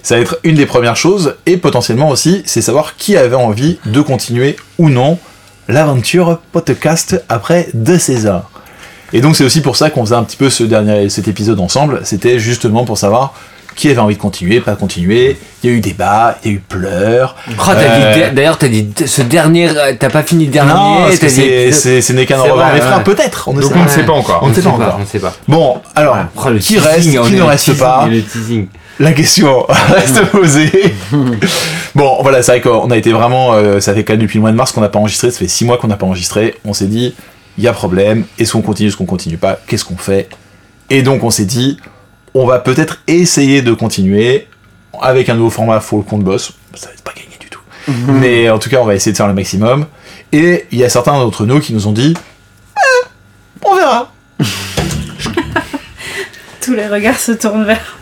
Ça 0.03 0.15
va 0.15 0.21
être 0.21 0.37
une 0.43 0.55
des 0.55 0.67
premières 0.67 0.95
choses, 0.95 1.35
et 1.47 1.57
potentiellement 1.57 2.09
aussi, 2.09 2.43
c'est 2.45 2.61
savoir 2.61 2.95
qui 2.95 3.17
avait 3.17 3.35
envie 3.35 3.79
de 3.85 4.01
continuer 4.01 4.55
ou 4.77 4.89
non 4.89 5.17
l'aventure 5.67 6.39
podcast 6.51 7.23
après 7.27 7.69
deux 7.73 7.97
saisons. 7.97 8.43
Et 9.13 9.21
donc 9.21 9.35
c'est 9.35 9.43
aussi 9.43 9.61
pour 9.61 9.75
ça 9.75 9.89
qu'on 9.89 10.03
faisait 10.05 10.15
un 10.15 10.23
petit 10.23 10.37
peu 10.37 10.49
ce 10.49 10.63
dernier, 10.63 11.09
cet 11.09 11.27
épisode 11.27 11.59
ensemble, 11.59 12.01
c'était 12.03 12.37
justement 12.37 12.85
pour 12.85 12.97
savoir 12.97 13.33
qui 13.75 13.89
avait 13.89 13.99
envie 13.99 14.15
de 14.15 14.21
continuer, 14.21 14.61
pas 14.61 14.75
continuer. 14.75 15.37
Il 15.63 15.69
y 15.69 15.73
a 15.73 15.75
eu 15.75 15.79
débat, 15.81 16.37
il 16.43 16.51
y 16.51 16.53
a 16.53 16.57
eu 16.57 16.59
pleurs. 16.59 17.35
Oh, 17.49 17.51
Euh, 17.71 18.29
dit- 18.29 18.35
D'ailleurs, 18.35 18.57
t'as 18.57 18.67
dit 18.69 18.87
ce 19.05 19.21
dernier, 19.21 19.69
t'as 19.99 20.09
pas 20.09 20.23
fini 20.23 20.45
le 20.45 20.51
dernier. 20.51 20.71
non, 20.73 20.97
parce 21.03 21.15
que 21.15 21.21
t'as 21.21 21.27
dit- 21.27 21.33
c'est- 21.35 21.71
c'est 21.71 22.01
ce 22.01 22.13
n'est 22.13 22.25
qu'un 22.25 22.39
revoir 22.39 22.73
des 22.73 22.79
frères, 22.81 22.97
ouais. 22.99 23.03
peut-être. 23.03 23.47
On 23.49 23.53
ne 23.53 23.61
Donc 23.61 23.71
sait 23.71 23.77
on 23.77 23.79
pas. 23.81 23.85
ne 23.85 23.89
sait 23.91 24.03
pas 24.03 24.13
encore. 24.13 24.39
On 24.43 24.47
ne 24.49 24.53
sait 24.53 24.61
pas 24.61 24.69
encore. 24.69 24.95
on 24.97 25.01
ne 25.01 25.05
sait 25.05 25.19
pas. 25.19 25.33
Bon, 25.47 25.81
alors, 25.95 26.17
Oh, 26.37 26.49
le 26.49 26.59
qui 26.59 26.75
teasing, 26.75 26.79
reste, 26.81 27.09
qui 27.27 27.33
ne 27.35 27.41
reste 27.41 27.63
teasing, 27.65 27.79
pas 27.79 28.07
Le 28.07 28.21
teasing. 28.21 28.67
La 28.99 29.11
question 29.11 29.65
reste 29.93 30.23
posée. 30.31 30.71
bon, 31.95 32.17
voilà, 32.21 32.41
c'est 32.41 32.51
vrai 32.53 32.61
qu'on 32.61 32.89
a 32.91 32.97
été 32.97 33.11
vraiment. 33.11 33.53
euh, 33.53 33.79
ça 33.79 33.93
fait 33.93 34.03
quand 34.03 34.13
même 34.13 34.21
depuis 34.21 34.37
le 34.37 34.41
mois 34.41 34.51
de 34.51 34.55
mars 34.55 34.71
qu'on 34.71 34.81
n'a 34.81 34.89
pas 34.89 34.99
enregistré. 34.99 35.31
Ça 35.31 35.39
fait 35.39 35.47
six 35.47 35.65
mois 35.65 35.77
qu'on 35.77 35.87
n'a 35.87 35.97
pas 35.97 36.05
enregistré. 36.05 36.55
On 36.65 36.73
s'est 36.73 36.85
dit, 36.87 37.13
il 37.57 37.63
y 37.63 37.67
a 37.67 37.73
problème. 37.73 38.25
Est-ce 38.39 38.53
qu'on 38.53 38.61
continue, 38.61 38.89
est-ce 38.89 38.97
qu'on 38.97 39.05
continue 39.05 39.37
pas? 39.37 39.59
Qu'est-ce 39.67 39.83
qu'on 39.85 39.97
fait? 39.97 40.29
Et 40.89 41.01
donc, 41.01 41.23
on 41.23 41.29
s'est 41.29 41.45
dit, 41.45 41.77
on 42.35 42.45
va 42.45 42.59
peut-être 42.59 43.01
essayer 43.07 43.61
de 43.61 43.73
continuer 43.73 44.47
avec 45.01 45.29
un 45.29 45.35
nouveau 45.35 45.49
format 45.49 45.79
full 45.79 46.03
compte 46.03 46.23
boss. 46.23 46.51
Ça 46.75 46.89
va 46.89 46.93
pas 47.03 47.13
gagner 47.13 47.37
du 47.39 47.49
tout. 47.49 47.61
Mais 48.07 48.49
en 48.49 48.59
tout 48.59 48.69
cas, 48.69 48.77
on 48.81 48.85
va 48.85 48.93
essayer 48.93 49.13
de 49.13 49.17
faire 49.17 49.27
le 49.27 49.33
maximum. 49.33 49.85
Et 50.33 50.67
il 50.71 50.77
y 50.77 50.83
a 50.83 50.89
certains 50.89 51.13
d'entre 51.13 51.45
nous 51.45 51.61
qui 51.61 51.73
nous 51.73 51.87
ont 51.87 51.93
dit, 51.93 52.13
Eh, 52.77 53.05
on 53.63 53.75
verra. 53.75 54.11
Tous 56.61 56.73
les 56.73 56.87
regards 56.87 57.17
se 57.17 57.31
tournent 57.31 57.63
vers. 57.63 57.97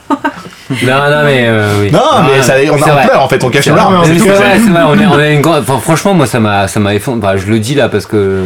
Non, 0.70 0.94
non, 1.10 1.24
mais 1.26 1.46
euh, 1.48 1.82
oui. 1.82 1.92
Non, 1.92 2.00
Ah, 2.12 2.26
mais 2.26 2.42
ça, 2.42 2.54
on, 2.72 2.78
c'est 2.78 2.92
on 2.92 2.96
pleure 3.06 3.22
en 3.22 3.28
fait, 3.28 3.44
on 3.44 3.50
cache 3.50 3.64
C'est 3.66 3.70
nos 3.70 3.76
vrai, 3.76 3.84
larmes. 3.92 4.02
mais 4.08 4.14
c'est 4.14 4.20
c'est 4.20 4.30
tout. 4.30 4.36
vrai, 4.36 4.52
c'est 4.64 4.70
vrai, 4.72 4.82
on 4.88 4.98
est, 5.00 5.06
on 5.06 5.20
est 5.20 5.34
une 5.36 5.42
grande. 5.42 5.62
Enfin, 5.62 5.78
franchement, 5.80 6.14
moi, 6.14 6.26
ça 6.26 6.40
m'a, 6.40 6.68
ça 6.68 6.80
m'a 6.80 6.96
effondré. 6.96 7.28
Enfin, 7.28 7.38
je 7.38 7.52
le 7.52 7.60
dis 7.60 7.76
là 7.76 7.90
parce 7.90 8.06
que 8.06 8.40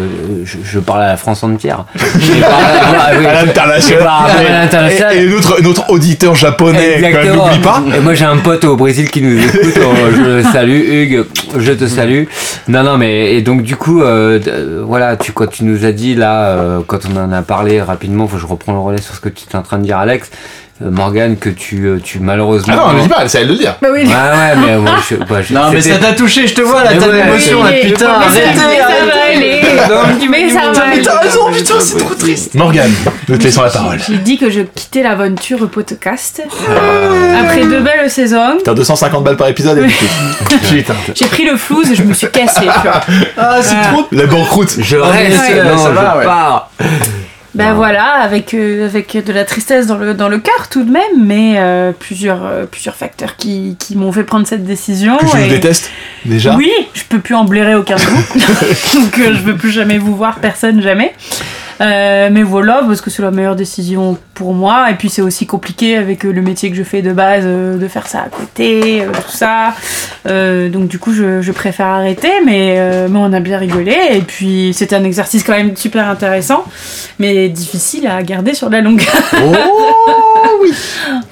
je, 0.44 0.58
je 0.64 0.80
parle 0.80 1.04
à 1.04 1.08
la 1.08 1.18
France 1.18 1.44
entière. 1.44 1.86
Je 1.96 2.42
parle 2.42 2.54
à, 3.00 3.12
oui, 3.20 3.26
à 3.26 3.40
je- 3.40 3.46
l'international. 3.46 4.32
Et, 5.14 5.18
et 5.24 5.26
notre, 5.28 5.62
notre 5.62 5.90
auditeur 5.90 6.36
japonais, 6.36 6.96
quand 6.96 7.02
même, 7.02 7.06
Exactement. 7.06 7.46
n'oublie 7.48 7.60
pas. 7.60 7.84
Et 7.96 8.00
moi 8.02 8.14
j'ai 8.14 8.26
un 8.26 8.38
pote 8.38 8.66
au 8.66 8.76
Brésil 8.76 9.10
qui 9.10 9.22
nous 9.22 9.38
écoute. 9.42 9.80
oh, 9.82 9.94
je 10.16 10.22
le 10.22 10.44
salue, 10.44 10.82
Hugues. 10.82 11.26
Je 11.58 11.72
te 11.72 11.88
salue. 11.88 12.24
Non, 12.68 12.84
non, 12.84 12.98
mais 12.98 13.36
et 13.36 13.42
donc 13.42 13.62
du 13.62 13.76
coup, 13.76 14.02
euh, 14.02 14.40
voilà, 14.86 15.16
tu 15.18 15.32
quand 15.32 15.48
tu 15.48 15.64
nous 15.64 15.86
as 15.86 15.92
dit 15.92 16.16
là, 16.16 16.48
euh, 16.48 16.80
quand 16.86 17.00
on 17.14 17.18
en 17.18 17.32
a 17.32 17.42
parlé 17.42 17.82
rapidement, 17.82 18.28
faut 18.28 18.36
que 18.36 18.42
je 18.42 18.48
reprends 18.48 18.74
le 18.74 18.80
relais 18.80 19.02
sur 19.02 19.16
ce 19.16 19.20
que 19.22 19.30
tu 19.30 19.46
étais 19.46 19.56
en 19.56 19.62
train 19.64 19.78
de 19.78 19.84
dire, 19.84 19.98
Alex. 19.98 20.30
Morgane, 20.80 21.38
que 21.38 21.50
tu, 21.50 21.86
euh, 21.88 22.00
tu 22.04 22.20
malheureusement. 22.20 22.74
Ah 22.78 22.82
non, 22.88 22.92
ne 22.94 22.98
le 22.98 23.02
dis 23.04 23.10
pas, 23.10 23.28
c'est 23.28 23.42
elle 23.42 23.48
de 23.48 23.54
le 23.54 23.58
dire. 23.58 23.76
Bah 23.82 23.88
oui. 23.92 24.02
Ouais, 24.06 24.14
ouais, 24.14 24.56
mais 24.68 24.78
moi 24.78 24.92
je. 25.10 25.16
bah, 25.16 25.42
je- 25.42 25.54
Non, 25.54 25.72
mais 25.72 25.82
ça 25.82 25.98
t'a 25.98 26.14
touché, 26.14 26.46
je 26.48 26.54
te 26.54 26.62
vois 26.62 26.84
là, 26.84 26.92
t'as 27.00 27.08
l'émotion 27.08 27.64
là, 27.64 27.72
putain, 27.72 28.20
mais 28.20 28.26
ça- 28.26 28.48
arrêtez, 28.48 28.60
mais 28.70 28.78
ça 28.78 29.06
va 29.06 29.24
aller. 29.36 29.62
Mais 30.30 30.50
ça 30.50 30.72
va 30.72 30.84
aller. 30.92 31.02
raison, 31.24 31.52
putain, 31.52 31.74
c'est 31.80 31.98
trop 31.98 32.14
triste. 32.14 32.54
Morgane, 32.54 32.92
nous 33.28 33.38
te 33.38 33.44
laissons 33.44 33.64
la 33.64 33.70
parole. 33.72 33.98
J'ai 34.08 34.18
dit 34.18 34.38
que 34.38 34.50
je 34.52 34.62
quittais 34.62 35.02
l'aventure 35.02 35.68
podcast. 35.70 36.44
Après 37.42 37.66
deux 37.66 37.82
belles 37.82 38.10
saisons, 38.12 38.58
T'as 38.64 38.74
250 38.76 39.24
balles 39.24 39.38
par 39.38 39.48
épisode, 39.48 39.80
et 39.80 39.88
Putain. 40.70 40.94
j'ai 41.16 41.26
pris 41.26 41.46
le 41.46 41.58
flouze 41.58 41.90
et 41.92 41.96
je 41.96 42.04
me 42.04 42.14
suis 42.14 42.28
cassée, 42.30 42.62
tu 42.62 42.88
vois. 42.88 43.02
Ah, 43.38 43.58
c'est 43.62 43.74
Euh, 43.76 43.94
trop. 43.94 44.08
La 44.12 44.26
banqueroute. 44.28 44.76
Je 44.80 44.98
reste, 44.98 45.40
ouais, 45.40 45.64
non, 45.64 45.78
ça 45.78 45.90
je 45.92 46.26
pars. 46.26 46.70
Ben 47.58 47.74
voilà, 47.74 48.06
avec, 48.22 48.54
euh, 48.54 48.86
avec 48.86 49.18
de 49.26 49.34
la 49.34 49.44
tristesse 49.46 49.88
dans 49.88 49.98
le, 49.98 50.14
dans 50.14 50.30
le 50.30 50.38
cœur 50.40 50.70
tout 50.70 50.84
de 50.84 50.92
même, 50.92 51.04
mais 51.26 51.56
euh, 51.58 51.92
plusieurs, 51.98 52.46
euh, 52.46 52.66
plusieurs 52.66 52.96
facteurs 52.96 53.36
qui, 53.36 53.76
qui 53.80 53.96
m'ont 53.96 54.12
fait 54.12 54.24
prendre 54.24 54.46
cette 54.48 54.64
décision. 54.66 55.18
Que 55.18 55.28
je 55.28 55.38
et- 55.38 55.50
déteste, 55.50 55.90
déjà. 56.26 56.56
Oui, 56.56 56.72
je 56.94 57.04
peux 57.10 57.20
plus 57.20 57.36
en 57.36 57.46
blairer 57.46 57.76
aucun 57.76 57.96
de 57.96 58.02
vous. 58.02 58.40
Donc 59.00 59.16
je 59.18 59.42
veux 59.42 59.56
plus 59.56 59.72
jamais 59.72 59.98
vous 59.98 60.16
voir, 60.16 60.40
personne 60.40 60.82
jamais. 60.82 61.14
Euh, 61.82 62.30
mais 62.32 62.44
voilà, 62.44 62.82
parce 62.88 63.02
que 63.02 63.10
c'est 63.10 63.22
la 63.22 63.32
meilleure 63.32 63.56
décision 63.56 64.18
pour 64.34 64.54
moi. 64.54 64.92
Et 64.92 64.96
puis 64.96 65.10
c'est 65.10 65.22
aussi 65.22 65.46
compliqué 65.46 65.98
avec 65.98 66.26
euh, 66.26 66.32
le 66.32 66.42
métier 66.42 66.70
que 66.70 66.76
je 66.76 66.84
fais 66.84 67.02
de 67.02 67.12
base, 67.12 67.44
euh, 67.46 67.78
de 67.78 67.88
faire 67.88 68.08
ça 68.08 68.22
à 68.22 68.30
côté, 68.30 69.02
euh, 69.02 69.12
tout 69.12 69.36
ça. 69.36 69.74
Donc 70.26 70.88
du 70.88 71.00
coup, 71.00 71.14
je, 71.14 71.42
je 71.42 71.52
préfère 71.52 71.88
arrêter, 71.88 72.32
mais, 72.46 73.08
mais 73.10 73.18
on 73.18 73.32
a 73.32 73.40
bien 73.40 73.58
rigolé. 73.58 73.96
Et 74.12 74.22
puis 74.22 74.74
c'était 74.74 74.96
un 74.96 75.04
exercice 75.04 75.44
quand 75.44 75.54
même 75.54 75.76
super 75.76 76.08
intéressant, 76.08 76.66
mais 77.20 77.50
difficile 77.50 78.08
à 78.08 78.22
garder 78.24 78.54
sur 78.54 78.70
la 78.70 78.82
longueur. 78.82 79.08
Oh 79.44 79.56
oui. 80.62 80.72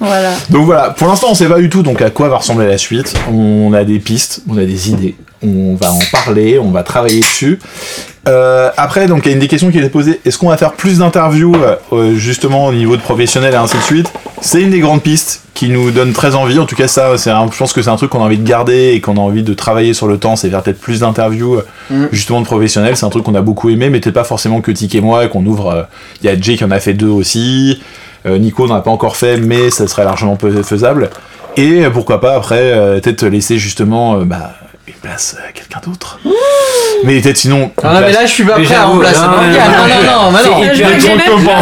voilà. 0.00 0.32
Donc 0.50 0.64
voilà, 0.64 0.90
pour 0.90 1.08
l'instant 1.08 1.28
on 1.30 1.34
sait 1.34 1.48
pas 1.48 1.58
du 1.58 1.68
tout 1.68 1.82
donc 1.82 2.00
à 2.00 2.10
quoi 2.10 2.28
va 2.28 2.38
ressembler 2.38 2.66
la 2.66 2.78
suite. 2.78 3.14
On 3.30 3.72
a 3.74 3.84
des 3.84 3.98
pistes, 3.98 4.42
on 4.48 4.56
a 4.56 4.64
des 4.64 4.90
idées, 4.90 5.14
on 5.42 5.74
va 5.74 5.92
en 5.92 6.00
parler, 6.10 6.58
on 6.58 6.70
va 6.70 6.82
travailler 6.82 7.20
dessus. 7.20 7.58
Euh, 8.28 8.70
après 8.76 9.06
donc 9.06 9.24
il 9.24 9.28
y 9.28 9.30
a 9.30 9.34
une 9.34 9.40
des 9.40 9.46
questions 9.46 9.70
qui 9.70 9.78
est 9.78 9.88
posée, 9.88 10.20
est-ce 10.24 10.36
qu'on 10.36 10.48
va 10.48 10.56
faire 10.56 10.72
plus 10.72 10.98
d'interviews 10.98 11.54
euh, 11.92 12.14
justement 12.16 12.66
au 12.66 12.72
niveau 12.72 12.96
de 12.96 13.00
professionnels 13.02 13.54
et 13.54 13.56
ainsi 13.56 13.76
de 13.76 13.82
suite? 13.82 14.12
C'est 14.40 14.60
une 14.62 14.70
des 14.70 14.80
grandes 14.80 15.02
pistes 15.02 15.42
qui 15.54 15.68
nous 15.68 15.90
donne 15.92 16.12
très 16.12 16.34
envie. 16.34 16.58
En 16.58 16.66
tout 16.66 16.74
cas 16.76 16.88
ça, 16.88 17.16
c'est 17.18 17.30
un- 17.30 17.48
je 17.50 17.56
pense 17.56 17.72
que 17.72 17.82
c'est 17.82 17.88
un 17.88 17.96
truc 17.96 18.10
qu'on 18.10 18.20
a 18.20 18.24
envie 18.24 18.36
de 18.38 18.46
garder 18.46 18.92
et 18.94 19.00
qu'on 19.00 19.16
a 19.16 19.20
envie 19.20 19.42
de 19.44 19.54
travailler 19.54 19.94
sur 19.94 20.08
le 20.08 20.18
temps, 20.18 20.34
c'est 20.36 20.50
faire 20.50 20.62
peut-être 20.62 20.80
plus 20.80 21.00
d'interviews 21.00 21.54
euh, 21.56 21.62
Mm. 21.90 22.06
justement 22.12 22.40
de 22.40 22.46
professionnels. 22.46 22.96
C'est 22.96 23.06
un 23.06 23.10
truc 23.10 23.22
qu'on 23.24 23.34
a 23.36 23.40
beaucoup 23.42 23.70
aimé, 23.70 23.90
mais 23.90 24.00
peut-être 24.00 24.14
pas 24.14 24.24
forcément 24.24 24.60
que 24.60 24.72
Tic 24.72 24.94
et 24.96 25.00
moi 25.00 25.24
et 25.24 25.28
qu'on 25.28 25.46
ouvre. 25.46 25.70
euh, 25.70 25.82
Il 26.22 26.26
y 26.26 26.28
a 26.28 26.38
Jay 26.38 26.56
qui 26.56 26.64
en 26.64 26.70
a 26.72 26.80
fait 26.80 26.94
deux 26.94 27.06
aussi. 27.08 27.80
Euh, 28.26 28.38
Nico 28.38 28.66
n'en 28.66 28.74
a 28.74 28.80
pas 28.80 28.90
encore 28.90 29.16
fait, 29.16 29.36
mais 29.36 29.70
ça 29.70 29.86
serait 29.86 30.04
largement 30.04 30.36
faisable. 30.64 31.10
Et 31.56 31.84
pourquoi 31.92 32.20
pas 32.20 32.34
après, 32.34 32.58
euh, 32.72 32.98
peut-être 33.00 33.24
laisser 33.24 33.56
justement 33.56 34.18
bah, 34.18 34.50
une 34.88 34.94
place 34.94 35.36
à 35.46 35.50
quelqu'un 35.52 35.80
d'autre. 35.84 36.18
Mais 37.04 37.20
peut-être 37.20 37.36
sinon. 37.36 37.70
Ah 37.82 37.94
non, 37.94 38.00
mais 38.00 38.12
là, 38.12 38.20
je 38.22 38.30
suis 38.30 38.44
pas 38.44 38.56
Mais 38.56 38.64
prêt 38.64 38.74
à 38.76 38.84
remplacer 38.84 39.20
non, 39.20 39.28
Morgane. 39.28 39.50
mais 39.50 40.06
Non, 40.06 40.12
non, 40.12 40.30
non, 40.30 40.32
non, 40.32 40.60
mais 40.60 40.74
Je 40.74 40.78
vais 40.82 40.84
même- 40.84 41.00
je 41.00 41.06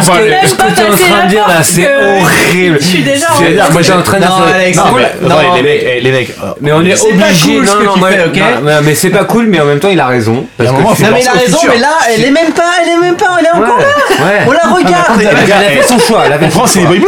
parler. 0.05 0.23
vais 0.23 0.29
même 0.29 0.45
Ce 0.45 0.51
que 0.53 0.57
pas 0.57 0.63
tu 0.71 0.79
es 0.79 0.83
en 0.85 0.91
passer 0.91 1.03
train 1.03 1.17
la 1.17 1.23
de 1.23 1.29
dire 1.29 1.47
là, 1.47 1.53
porte, 1.55 1.65
c'est 1.65 1.81
que- 1.81 2.21
horrible. 2.21 2.77
Je 2.79 2.85
suis 2.85 3.01
déjà 3.03 3.25
en- 3.31 3.37
C'est-à-dire, 3.39 3.71
moi 3.71 3.81
j'ai 3.81 3.93
en 3.93 4.01
train 4.03 4.19
de 4.19 4.25
Non, 4.25 4.31
Alex, 4.53 4.77
Non, 4.77 4.85
Non, 4.85 4.91
mais, 4.95 5.01
mais- 5.21 5.27
attendez, 5.27 5.47
non. 5.47 5.55
les 5.55 5.61
mecs, 5.63 5.83
eh, 5.85 6.01
les 6.01 6.11
mecs. 6.11 6.29
euh, 6.29 6.45
Mais 6.61 6.71
on 6.71 6.81
est 6.85 6.95
C'est 6.95 7.09
pas 7.09 7.25
obligé. 7.25 7.55
cool 7.55 7.67
ce 7.67 7.71
non, 7.73 7.79
que 7.79 7.85
non, 7.85 7.93
tu 7.93 7.99
moi- 7.99 8.09
fais, 8.11 8.25
ok 8.25 8.37
non, 8.37 8.43
mais- 8.63 8.81
mais 8.83 8.95
c'est 8.95 9.09
pas 9.09 9.23
cool, 9.25 9.45
mais 9.47 9.59
en 9.59 9.65
même 9.65 9.79
temps 9.79 9.89
il 9.89 9.99
a 9.99 10.07
raison. 10.07 10.45
Parce 10.57 10.69
que 10.69 10.75
Non, 10.75 10.89
mais 11.11 11.21
il 11.21 11.27
a 11.27 11.31
raison, 11.31 11.57
mais 11.67 11.77
là, 11.79 11.89
elle 12.13 12.23
est 12.25 12.31
même 12.31 12.51
pas, 12.51 12.63
elle 12.83 12.89
est 12.93 12.97
même 13.01 13.15
pas, 13.15 13.25
elle 13.39 13.45
est 13.47 13.49
encore 13.49 13.79
là. 13.79 14.25
ouais. 14.25 14.41
On 14.47 14.51
la 14.51 14.75
regarde. 14.75 15.19
Elle 15.21 15.51
a 15.51 15.69
fait 15.69 15.83
son 15.87 15.99
choix. 15.99 16.23
Elle 16.27 16.33
a 16.33 16.37
fait 16.39 16.51
son 16.51 16.65
c'est 16.67 16.79
les 16.79 16.85
choix. 16.85 16.89
Boy 16.95 16.99
Blue. 16.99 17.07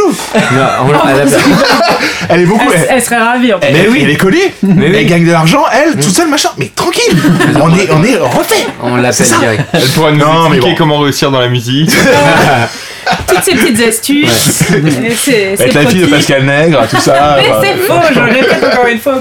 Non, 0.52 0.66
on 0.88 0.92
l'a- 0.92 1.02
elle 1.14 1.20
a 1.22 1.26
fait- 1.26 1.38
Elle 2.30 2.40
est 2.42 2.46
beaucoup. 2.46 2.66
Elle, 2.74 2.80
Elle, 2.80 2.96
elle 2.96 3.02
serait 3.02 3.16
ravie 3.16 3.54
en 3.54 3.60
fait. 3.60 3.68
elle- 3.70 3.76
elle 4.02 4.10
est 4.10 4.16
collée. 4.16 4.52
Mais 4.62 4.88
oui. 4.90 4.96
Elle 4.98 5.06
gagne 5.06 5.24
de 5.24 5.32
l'argent, 5.32 5.64
elle, 5.72 5.96
toute 6.08 6.16
seule, 6.16 6.28
machin. 6.28 6.48
Mais 6.56 6.70
tranquille. 6.74 7.16
on 7.62 7.74
est, 7.76 7.88
on 7.92 8.02
est 8.02 8.16
refait. 8.16 8.66
On 8.82 8.96
l'appelle 8.96 9.26
direct. 9.40 9.62
Elle 9.74 9.82
pourra 9.88 10.10
nous 10.12 10.18
Non, 10.18 10.48
mais 10.48 10.56
expliquer 10.56 10.70
bon. 10.70 10.74
comment 10.78 10.98
réussir 11.00 11.30
dans 11.30 11.40
la 11.40 11.48
musique. 11.48 11.90
Toutes 13.26 13.42
ces 13.42 13.52
petites 13.54 13.80
astuces. 13.88 14.62
Et 14.70 15.10
c'est- 15.14 15.60
Avec 15.60 15.74
la 15.74 15.86
fille 15.86 16.00
de. 16.02 16.06
Pascal 16.06 16.44
Nègre, 16.44 16.86
tout 16.90 17.00
ça. 17.00 17.36
Mais 17.38 17.48
enfin, 17.50 17.60
c'est 17.62 17.76
faux, 17.86 18.00
je 18.14 18.20
le 18.20 18.26
répète 18.32 18.64
encore 18.64 18.86
une 18.86 18.98
fois. 18.98 19.14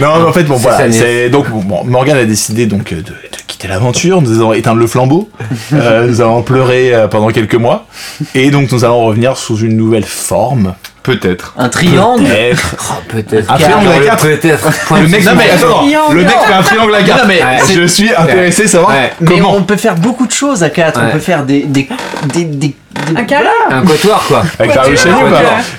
Non, 0.00 0.18
mais 0.20 0.28
en 0.28 0.32
fait, 0.32 0.44
bon, 0.44 0.56
voilà. 0.56 0.90
C'est 0.92 1.28
donc 1.30 1.48
bon, 1.50 1.60
bon, 1.60 1.84
Morgan 1.84 2.16
a 2.16 2.24
décidé 2.24 2.66
donc 2.66 2.92
de, 2.94 3.00
de 3.00 3.12
quitter 3.46 3.66
l'aventure. 3.68 4.22
Nous 4.22 4.36
allons 4.38 4.52
éteindre 4.52 4.78
le 4.78 4.86
flambeau. 4.86 5.28
Euh, 5.72 6.06
nous 6.06 6.20
allons 6.20 6.42
pleurer 6.42 6.94
euh, 6.94 7.08
pendant 7.08 7.28
quelques 7.28 7.54
mois, 7.56 7.86
et 8.34 8.50
donc 8.50 8.70
nous 8.72 8.84
allons 8.84 9.04
revenir 9.06 9.36
sous 9.36 9.58
une 9.58 9.76
nouvelle 9.76 10.04
forme. 10.04 10.74
Peut-être. 11.08 11.54
Un 11.56 11.68
triangle. 11.70 12.26
Être. 12.26 12.76
Oh, 12.78 12.94
peut-être. 13.08 13.50
Un 13.50 13.56
triangle 13.56 13.88
à 13.88 13.98
quatre. 14.04 14.22
Peut-être. 14.26 14.68
Le 15.00 15.08
mec, 15.08 15.24
non 15.24 15.32
mais 15.36 15.50
attends, 15.50 15.84
le 16.12 16.22
mec 16.22 16.28
fait 16.46 16.52
un 16.52 16.62
triangle 16.62 16.94
à 16.94 17.02
quatre. 17.02 17.22
Non, 17.22 17.28
mais 17.28 17.40
Je 17.74 17.86
suis 17.86 18.14
intéressé 18.14 18.64
à 18.64 18.68
savoir 18.68 18.90
Ouais. 18.90 19.12
Mais 19.20 19.36
comment. 19.38 19.54
on 19.56 19.62
peut 19.62 19.76
faire 19.76 19.94
beaucoup 19.94 20.26
de 20.26 20.32
choses 20.32 20.62
à 20.62 20.70
4. 20.70 21.00
On 21.02 21.12
peut 21.12 21.18
faire 21.18 21.44
des. 21.44 21.62
des, 21.62 21.88
des, 22.34 22.44
des- 22.44 22.76
Un 23.16 23.24
câlin 23.24 23.48
Un 23.70 23.82
quatuor 23.82 24.22
quoi. 24.26 24.42
Avec 24.58 24.74
la. 24.74 24.82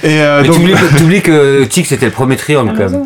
Et 0.03 0.21
euh, 0.21 0.43
donc. 0.43 0.55
t'oublies 0.97 1.21
que 1.21 1.63
Tic 1.65 1.85
c'était 1.85 2.05
le 2.07 2.11
premier 2.11 2.35
triangle 2.37 2.73
quand 2.77 2.89
même. 2.89 3.03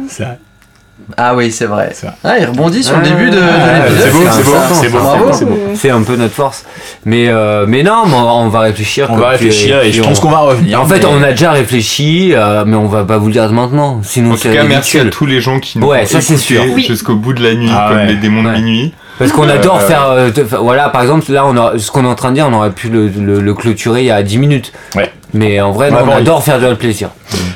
Ah 1.17 1.35
oui, 1.35 1.51
c'est 1.51 1.65
vrai. 1.65 1.91
Ah, 2.23 2.37
il 2.39 2.45
rebondit 2.45 2.83
sur 2.83 2.95
le 2.97 3.03
Ah, 3.05 3.09
début 3.09 3.29
de, 3.29 3.35
de 3.35 3.41
ouais, 3.41 3.89
l'épisode. 3.89 4.01
c'est 4.03 4.11
beau, 4.11 4.23
c'est 4.31 4.43
beau, 4.43 4.51
c'est 4.73 4.89
beau, 4.89 5.31
c'est 5.33 5.45
beau. 5.45 5.59
C'est 5.75 5.89
un 5.89 6.01
peu 6.01 6.15
notre 6.15 6.33
force. 6.33 6.65
Mais, 7.05 7.27
euh, 7.27 7.65
mais 7.67 7.83
non, 7.83 8.03
mais 8.07 8.15
on, 8.15 8.47
va 8.49 8.61
réfléchir. 8.61 9.07
On 9.11 9.17
va 9.17 9.29
réfléchir 9.29 9.81
et 9.83 9.91
je 9.91 10.01
pense 10.01 10.19
on- 10.19 10.21
qu'on 10.21 10.29
va 10.31 10.39
revenir. 10.39 10.81
En 10.81 10.85
fait, 10.85 10.99
mais- 10.99 11.05
on 11.05 11.21
a 11.21 11.31
déjà 11.31 11.51
réfléchi, 11.51 12.31
euh, 12.33 12.63
mais 12.65 12.75
on 12.75 12.87
va 12.87 13.03
pas 13.03 13.17
vous 13.17 13.27
le 13.27 13.33
dire 13.33 13.51
maintenant. 13.51 13.99
Sinon, 14.03 14.31
En 14.31 14.33
tout 14.33 14.39
c'est 14.41 14.53
cas, 14.53 14.63
merci 14.63 14.99
à 14.99 15.05
tous 15.05 15.25
les 15.25 15.41
gens 15.41 15.59
qui 15.59 15.79
nous 15.79 15.87
Ouais, 15.87 16.03
ont 16.03 16.05
ça, 16.05 16.21
c'est 16.21 16.37
sûr. 16.37 16.63
Jusqu'au 16.77 17.15
bout 17.15 17.33
de 17.33 17.43
la 17.43 17.53
nuit, 17.55 17.69
Ah 17.71 17.87
comme 17.89 17.97
ouais. 17.97 18.07
les 18.07 18.15
démons 18.15 18.43
de 18.43 18.49
minuit. 18.49 18.93
Parce 19.19 19.31
qu'on 19.31 19.47
adore 19.47 19.77
Euh, 19.77 19.87
faire. 19.87 20.05
euh, 20.09 20.31
de- 20.31 20.43
enfin, 20.43 20.57
voilà, 20.61 20.89
par 20.89 21.01
exemple, 21.03 21.31
là, 21.31 21.45
on 21.45 21.55
a, 21.55 21.73
ce 21.77 21.91
qu'on 21.91 22.03
est 22.03 22.07
en 22.07 22.15
train 22.15 22.29
de 22.29 22.35
dire, 22.35 22.47
on 22.49 22.53
aurait 22.53 22.71
pu 22.71 22.89
le, 22.89 23.07
le- 23.09 23.41
le 23.41 23.53
clôturer 23.53 24.01
il 24.01 24.07
y 24.07 24.11
a 24.11 24.23
10 24.23 24.39
minutes. 24.39 24.73
Ouais. 24.95 25.11
Mais 25.33 25.59
en 25.61 25.71
vrai, 25.71 25.89
on 25.91 26.11
adore 26.11 26.43
faire 26.43 26.59
du 26.59 26.75
plaisir. 26.75 27.09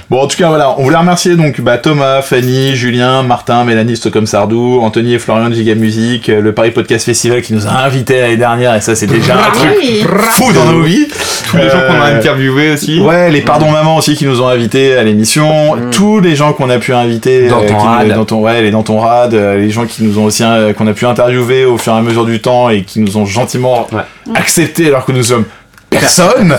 Bon, 0.10 0.22
en 0.22 0.28
tout 0.28 0.38
cas, 0.38 0.48
voilà, 0.48 0.74
on 0.78 0.84
voulait 0.84 0.96
remercier 0.98 1.36
donc 1.36 1.60
bah, 1.60 1.78
Thomas, 1.78 2.22
Fanny, 2.22 2.76
Julien, 2.76 3.24
Martin, 3.24 3.66
Mélanie 3.66 3.98
Stockholm 3.98 4.26
Sardou, 4.26 4.80
Anthony 4.82 5.16
et 5.16 5.20
Florian 5.20 5.50
de 5.50 5.54
Giga 5.54 5.76
Music, 5.76 6.30
euh, 6.30 6.40
le 6.40 6.54
Paris 6.54 6.72
Podcast 6.72 7.06
Festival 7.06 7.42
qui 7.42 7.54
nous 7.54 7.68
a 7.68 7.72
invités 7.72 8.22
l'année 8.22 8.38
dernière, 8.38 8.74
et 8.74 8.80
ça, 8.82 8.96
c'est 8.96 9.06
déjà 9.06 9.36
un 9.36 9.52
truc 9.52 10.08
fou 10.32 10.54
dans 10.54 10.66
nos 10.72 10.82
vies. 10.82 11.08
Tous 11.50 11.58
les 11.58 11.64
gens 11.70 11.80
qu'on 11.88 12.02
a 12.02 12.08
Euh, 12.08 12.18
interviewés 12.18 12.72
aussi. 12.72 13.00
Ouais, 13.02 13.30
les 13.30 13.42
pardons 13.42 13.70
maman 13.70 13.98
aussi 13.98 14.16
qui 14.16 14.26
nous 14.26 14.42
ont 14.42 14.48
invités 14.48 14.96
à 14.98 15.04
l'émission, 15.04 15.76
tous 15.92 16.20
les 16.22 16.36
gens 16.36 16.54
qu'on 16.54 16.70
a 16.70 16.78
pu 16.78 16.94
inviter, 16.94 17.48
Dans 17.50 17.58
euh, 17.62 17.68
ton 17.68 17.68
qui 17.68 17.74
nous- 17.74 17.80
rad. 17.90 18.08
dans 18.08 18.26
ton 18.26 18.40
ouais, 18.42 18.62
les 18.62 18.72
dans 18.72 18.84
ton 18.84 19.00
rad, 19.00 19.34
les 19.34 19.70
gens 19.70 19.86
qui 19.86 20.04
nous 20.04 20.18
ont 20.20 20.24
aussi 20.26 20.44
qu'on 20.78 20.88
a 20.88 20.94
pu 20.94 21.06
interviewer 21.06 21.66
au 21.66 21.78
fur 21.78 21.94
et 21.94 21.98
à 21.98 22.02
mesure 22.02 22.26
du 22.26 22.40
temps 22.40 22.70
et 22.70 22.84
qui 22.84 23.02
nous 23.02 23.18
ont 23.18 23.26
gentiment 23.26 23.88
accepté 24.36 24.88
alors 24.88 25.06
que 25.06 25.12
nous 25.12 25.24
sommes 25.24 25.46
personne 25.90 26.58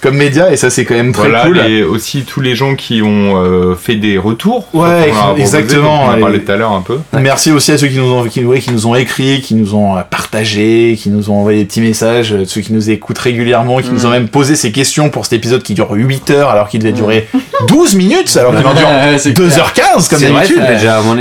comme 0.00 0.16
média 0.16 0.52
et 0.52 0.56
ça 0.56 0.68
c'est 0.68 0.84
quand 0.84 0.94
même 0.94 1.12
très 1.12 1.28
Voilà, 1.28 1.44
cool. 1.46 1.58
et 1.58 1.82
aussi 1.82 2.22
tous 2.22 2.40
les 2.42 2.54
gens 2.54 2.74
qui 2.74 3.00
ont 3.02 3.42
euh, 3.42 3.74
fait 3.74 3.94
des 3.94 4.18
retours. 4.18 4.66
Ouais, 4.74 5.06
proposé, 5.10 5.40
exactement, 5.42 6.02
On 6.04 6.08
en 6.08 6.10
a 6.10 6.16
parlé 6.18 6.40
tout 6.40 6.52
à 6.52 6.56
l'heure 6.56 6.72
un 6.72 6.82
peu. 6.82 6.98
Merci 7.18 7.50
aussi 7.52 7.72
à 7.72 7.78
ceux 7.78 7.86
qui 7.86 7.96
nous 7.98 8.12
ont 8.12 8.24
qui, 8.26 8.44
ouais, 8.44 8.58
qui 8.60 8.70
nous 8.70 8.86
ont 8.86 8.94
écrit, 8.94 9.40
qui 9.40 9.54
nous 9.54 9.74
ont 9.74 9.96
euh, 9.96 10.02
partagé, 10.02 10.98
qui 11.00 11.08
nous 11.08 11.30
ont 11.30 11.36
envoyé 11.38 11.60
des 11.60 11.64
petits 11.64 11.80
messages, 11.80 12.32
euh, 12.32 12.44
ceux 12.46 12.60
qui 12.60 12.72
nous 12.74 12.90
écoutent 12.90 13.18
régulièrement, 13.18 13.80
qui 13.80 13.90
nous 13.90 14.04
ont 14.04 14.10
même 14.10 14.28
posé 14.28 14.56
ces 14.56 14.72
questions 14.72 15.08
pour 15.08 15.24
cet 15.24 15.34
épisode 15.34 15.62
qui 15.62 15.72
dure 15.74 15.90
8 15.92 16.30
heures 16.30 16.50
alors 16.50 16.68
qu'il 16.68 16.80
devait 16.80 16.92
durer 16.92 17.26
12 17.68 17.94
minutes 17.94 18.36
alors 18.36 18.54
qu'il 18.56 18.66
en 18.66 18.74
dure 18.74 18.88
Ouais, 19.04 19.18
c'est 19.18 19.32
clair. 19.34 19.48
2h15 19.48 20.08
comme 20.10 20.20
d'habitude. 20.20 20.62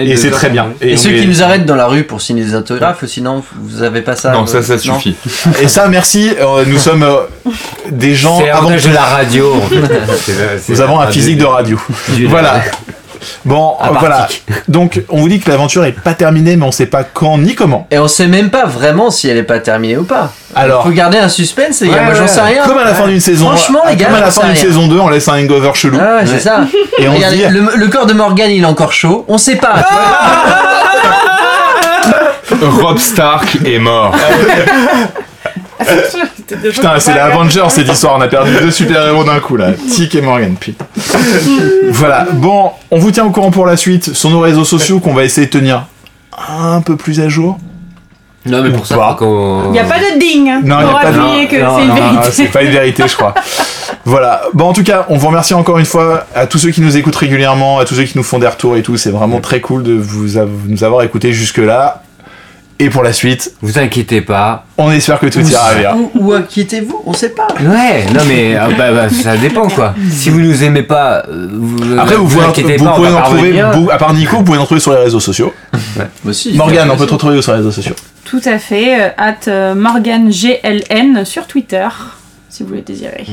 Et 0.05 0.17
c'est 0.17 0.29
très 0.31 0.49
bien. 0.49 0.67
Et, 0.81 0.97
ceux 0.97 1.11
est- 1.11 1.21
qui 1.21 1.27
nous 1.27 1.41
arrêtent 1.41 1.65
dans 1.65 1.75
la 1.75 1.87
rue 1.87 2.03
pour 2.03 2.21
signer 2.21 2.43
des 2.43 2.55
autographes, 2.55 3.05
sinon 3.05 3.41
vous 3.61 3.81
avez 3.83 4.01
pas 4.01 4.15
ça 4.15 4.31
non, 4.31 4.43
euh, 4.43 4.45
ça, 4.45 4.61
ça 4.61 4.77
suffit. 4.77 5.15
Et 5.61 5.67
ça, 5.67 5.87
merci. 5.87 6.31
euh, 6.39 6.63
nous 6.67 6.77
sommes 6.77 7.03
euh, 7.03 7.15
des 7.89 8.15
gens 8.15 8.39
C'est 8.39 8.49
avant 8.49 8.69
tout. 8.69 8.87
de 8.87 8.93
la 8.93 9.01
radio. 9.01 9.53
Nous 10.69 10.81
avons 10.81 10.99
un 10.99 11.07
physique 11.07 11.37
de 11.37 11.45
radio. 11.45 11.79
voilà. 12.27 12.55
Bon, 13.45 13.75
euh, 13.81 13.85
voilà. 13.97 14.27
Donc, 14.67 15.01
on 15.07 15.21
vous 15.21 15.29
dit 15.29 15.39
que 15.39 15.49
l'aventure 15.49 15.85
est 15.85 15.93
pas 15.93 16.13
terminée, 16.13 16.57
mais 16.57 16.65
on 16.65 16.73
sait 16.73 16.87
pas 16.87 17.05
quand 17.05 17.37
ni 17.37 17.55
comment. 17.55 17.87
Et 17.89 17.97
on 17.97 18.09
sait 18.09 18.27
même 18.27 18.49
pas 18.49 18.65
vraiment 18.65 19.11
si 19.11 19.29
elle 19.29 19.37
est 19.37 19.43
pas 19.43 19.59
terminée 19.59 19.95
ou 19.95 20.03
pas. 20.03 20.33
Alors, 20.55 20.83
Faut 20.83 20.89
garder 20.89 21.19
un 21.19 21.29
suspense, 21.29 21.79
les 21.79 21.87
gars. 21.87 21.93
Ouais, 21.99 22.03
Moi, 22.03 22.13
j'en 22.15 22.27
sais 22.27 22.41
rien. 22.41 22.65
comme 22.65 22.77
à 22.79 22.83
la 22.83 22.93
fin 22.93 23.07
d'une 23.07 23.21
saison, 23.21 23.47
Franchement, 23.47 23.79
les 23.89 23.95
gars, 23.95 24.07
comme 24.07 24.15
à 24.15 24.19
la 24.19 24.29
fin 24.29 24.41
d'une 24.41 24.51
rien. 24.51 24.61
saison 24.61 24.87
2, 24.87 24.99
on 24.99 25.07
laisse 25.07 25.25
un 25.29 25.41
hangover 25.41 25.71
chelou. 25.73 25.97
Ah 26.01 26.15
ouais, 26.17 26.25
c'est 26.25 26.39
ça. 26.41 26.65
Et 26.99 27.07
on 27.07 27.11
se 27.13 27.15
Regardez, 27.15 27.37
dit- 27.37 27.47
le, 27.49 27.65
le 27.77 27.87
corps 27.87 28.07
de 28.07 28.13
Morgan, 28.13 28.51
il 28.51 28.61
est 28.63 28.65
encore 28.65 28.91
chaud. 28.91 29.23
On 29.29 29.37
sait 29.37 29.55
pas. 29.55 29.75
Rob 32.81 32.97
Stark 32.99 33.57
est 33.65 33.79
mort. 33.79 34.13
Putain, 36.47 36.99
c'est 36.99 37.13
la 37.13 37.25
Avengers 37.25 37.65
cette 37.69 37.87
histoire. 37.89 38.15
On 38.17 38.21
a 38.21 38.27
perdu 38.27 38.51
deux 38.61 38.71
super-héros 38.71 39.23
d'un 39.23 39.39
coup 39.39 39.55
là. 39.57 39.71
Tick 39.73 40.15
et 40.15 40.21
Morgan, 40.21 40.55
putain. 40.59 40.85
voilà. 41.91 42.27
Bon, 42.33 42.71
on 42.91 42.99
vous 42.99 43.11
tient 43.11 43.25
au 43.25 43.31
courant 43.31 43.51
pour 43.51 43.65
la 43.65 43.77
suite 43.77 44.13
sur 44.13 44.29
nos 44.29 44.39
réseaux 44.39 44.65
sociaux 44.65 44.99
qu'on 44.99 45.13
va 45.13 45.23
essayer 45.23 45.47
de 45.47 45.51
tenir 45.51 45.85
un 46.49 46.81
peu 46.81 46.95
plus 46.95 47.19
à 47.21 47.29
jour. 47.29 47.57
Non, 48.45 48.61
mais 48.61 48.71
pour 48.71 48.85
ça. 48.85 48.95
Il 49.21 49.71
n'y 49.71 49.79
a 49.79 49.85
pas 49.85 49.99
de 49.99 50.19
ding 50.19 50.51
Non, 50.65 50.79
y 50.79 50.83
a 50.83 50.87
pour 50.87 50.99
pas 50.99 51.11
de- 51.11 51.47
que 51.47 51.61
non, 51.63 51.77
c'est 51.77 51.83
une 51.83 51.87
non, 51.87 51.95
vérité. 51.95 52.29
C'est 52.31 52.45
pas 52.47 52.61
une 52.63 52.71
vérité, 52.71 53.03
je 53.07 53.15
crois. 53.15 53.33
Voilà. 54.03 54.41
Bon, 54.53 54.65
en 54.65 54.73
tout 54.73 54.83
cas, 54.83 55.05
on 55.07 55.15
vous 55.17 55.27
remercie 55.27 55.53
encore 55.53 55.77
une 55.79 55.85
fois 55.85 56.25
à 56.35 56.45
tous 56.45 56.57
ceux 56.57 56.71
qui 56.71 56.81
nous 56.81 56.97
écoutent 56.97 57.15
régulièrement, 57.15 57.79
à 57.79 57.85
tous 57.85 57.95
ceux 57.95 58.03
qui 58.03 58.17
nous 58.17 58.23
font 58.23 58.39
des 58.39 58.47
retours 58.47 58.75
et 58.75 58.81
tout. 58.81 58.97
C'est 58.97 59.11
vraiment 59.11 59.39
très 59.39 59.61
cool 59.61 59.83
de 59.83 59.93
vous 59.93 60.37
av- 60.37 60.49
nous 60.67 60.83
avoir 60.83 61.03
écoutés 61.03 61.31
jusque-là. 61.31 62.03
Et 62.79 62.89
pour 62.89 63.03
la 63.03 63.13
suite, 63.13 63.53
Vous 63.61 63.77
inquiétez 63.79 64.21
pas. 64.21 64.65
on 64.77 64.91
espère 64.91 65.19
que 65.19 65.27
tout 65.27 65.39
ira 65.39 65.73
bien. 65.75 65.95
Ou, 65.95 66.11
ou 66.15 66.33
inquiétez-vous, 66.33 67.01
on 67.05 67.13
sait 67.13 67.29
pas. 67.29 67.47
Ouais, 67.61 68.05
non 68.13 68.21
mais 68.27 68.55
euh, 68.57 68.67
bah, 68.77 68.91
bah, 68.91 69.09
ça 69.09 69.37
dépend 69.37 69.67
quoi. 69.69 69.93
Si 70.11 70.29
vous 70.29 70.39
nous 70.41 70.63
aimez 70.63 70.83
pas, 70.83 71.23
euh, 71.29 71.47
vous, 71.51 71.97
Après, 71.99 72.15
vous, 72.15 72.27
vous 72.27 72.35
pouvez, 72.35 72.45
inquiétez 72.47 72.77
vous 72.77 72.85
pas, 72.85 72.91
on 72.93 72.95
pouvez 72.95 73.09
va 73.09 73.17
en 73.19 73.21
trouver, 73.23 73.59
à 73.91 73.97
part 73.97 74.13
Nico, 74.13 74.37
vous 74.37 74.43
pouvez 74.43 74.57
en 74.57 74.65
trouver 74.65 74.81
sur 74.81 74.91
les 74.93 75.03
réseaux 75.03 75.19
sociaux. 75.19 75.53
Aussi. 76.25 76.53
Morgane, 76.53 76.89
on 76.91 76.97
peut 76.97 77.05
te 77.05 77.13
retrouver 77.13 77.41
sur 77.41 77.51
les 77.53 77.59
réseaux 77.59 77.71
sociaux 77.71 77.95
Tout 78.25 78.41
à 78.45 78.57
fait. 78.59 79.01
euh, 79.01 79.09
At 79.17 79.47
euh, 79.47 79.75
MorganGLN 79.75 81.23
sur 81.25 81.47
Twitter, 81.47 81.87
si 82.49 82.63
vous 82.63 82.73
le 82.73 82.81
désirez. 82.81 83.25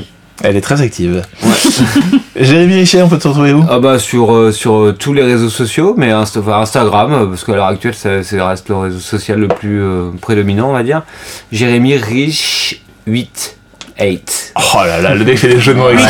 Elle 0.43 0.57
est 0.57 0.61
très 0.61 0.81
active. 0.81 1.23
Jérémy 2.37 2.75
Richer, 2.77 3.03
on 3.03 3.09
peut 3.09 3.19
te 3.19 3.29
retrouver 3.29 3.53
où? 3.53 3.65
Ah 3.69 3.79
bah 3.79 3.99
sur, 3.99 4.35
euh, 4.35 4.53
sur 4.53 4.77
euh, 4.77 4.93
tous 4.99 5.13
les 5.13 5.23
réseaux 5.23 5.51
sociaux, 5.51 5.95
mais 5.99 6.11
Insta- 6.11 6.41
enfin, 6.41 6.61
Instagram, 6.61 7.13
euh, 7.13 7.27
parce 7.27 7.45
qu'à 7.45 7.55
l'heure 7.55 7.67
actuelle, 7.67 7.95
ça, 7.95 8.23
ça 8.23 8.47
reste 8.49 8.69
le 8.71 8.77
réseau 8.77 8.99
social 9.01 9.39
le 9.39 9.49
plus 9.49 9.83
euh, 9.83 10.11
prédominant, 10.21 10.71
on 10.71 10.73
va 10.73 10.83
dire. 10.83 11.03
Jérémy 11.53 11.97
Rich 11.97 12.83
8 13.07 13.57
8. 14.01 14.55
Oh 14.57 14.79
là 14.87 15.01
là, 15.03 15.15
le 15.15 15.25
mec 15.27 15.39
fait 15.39 15.49
des 15.49 15.61
jeux 15.61 15.75
de 15.75 15.79
mots 15.79 15.89
Rich 15.89 16.01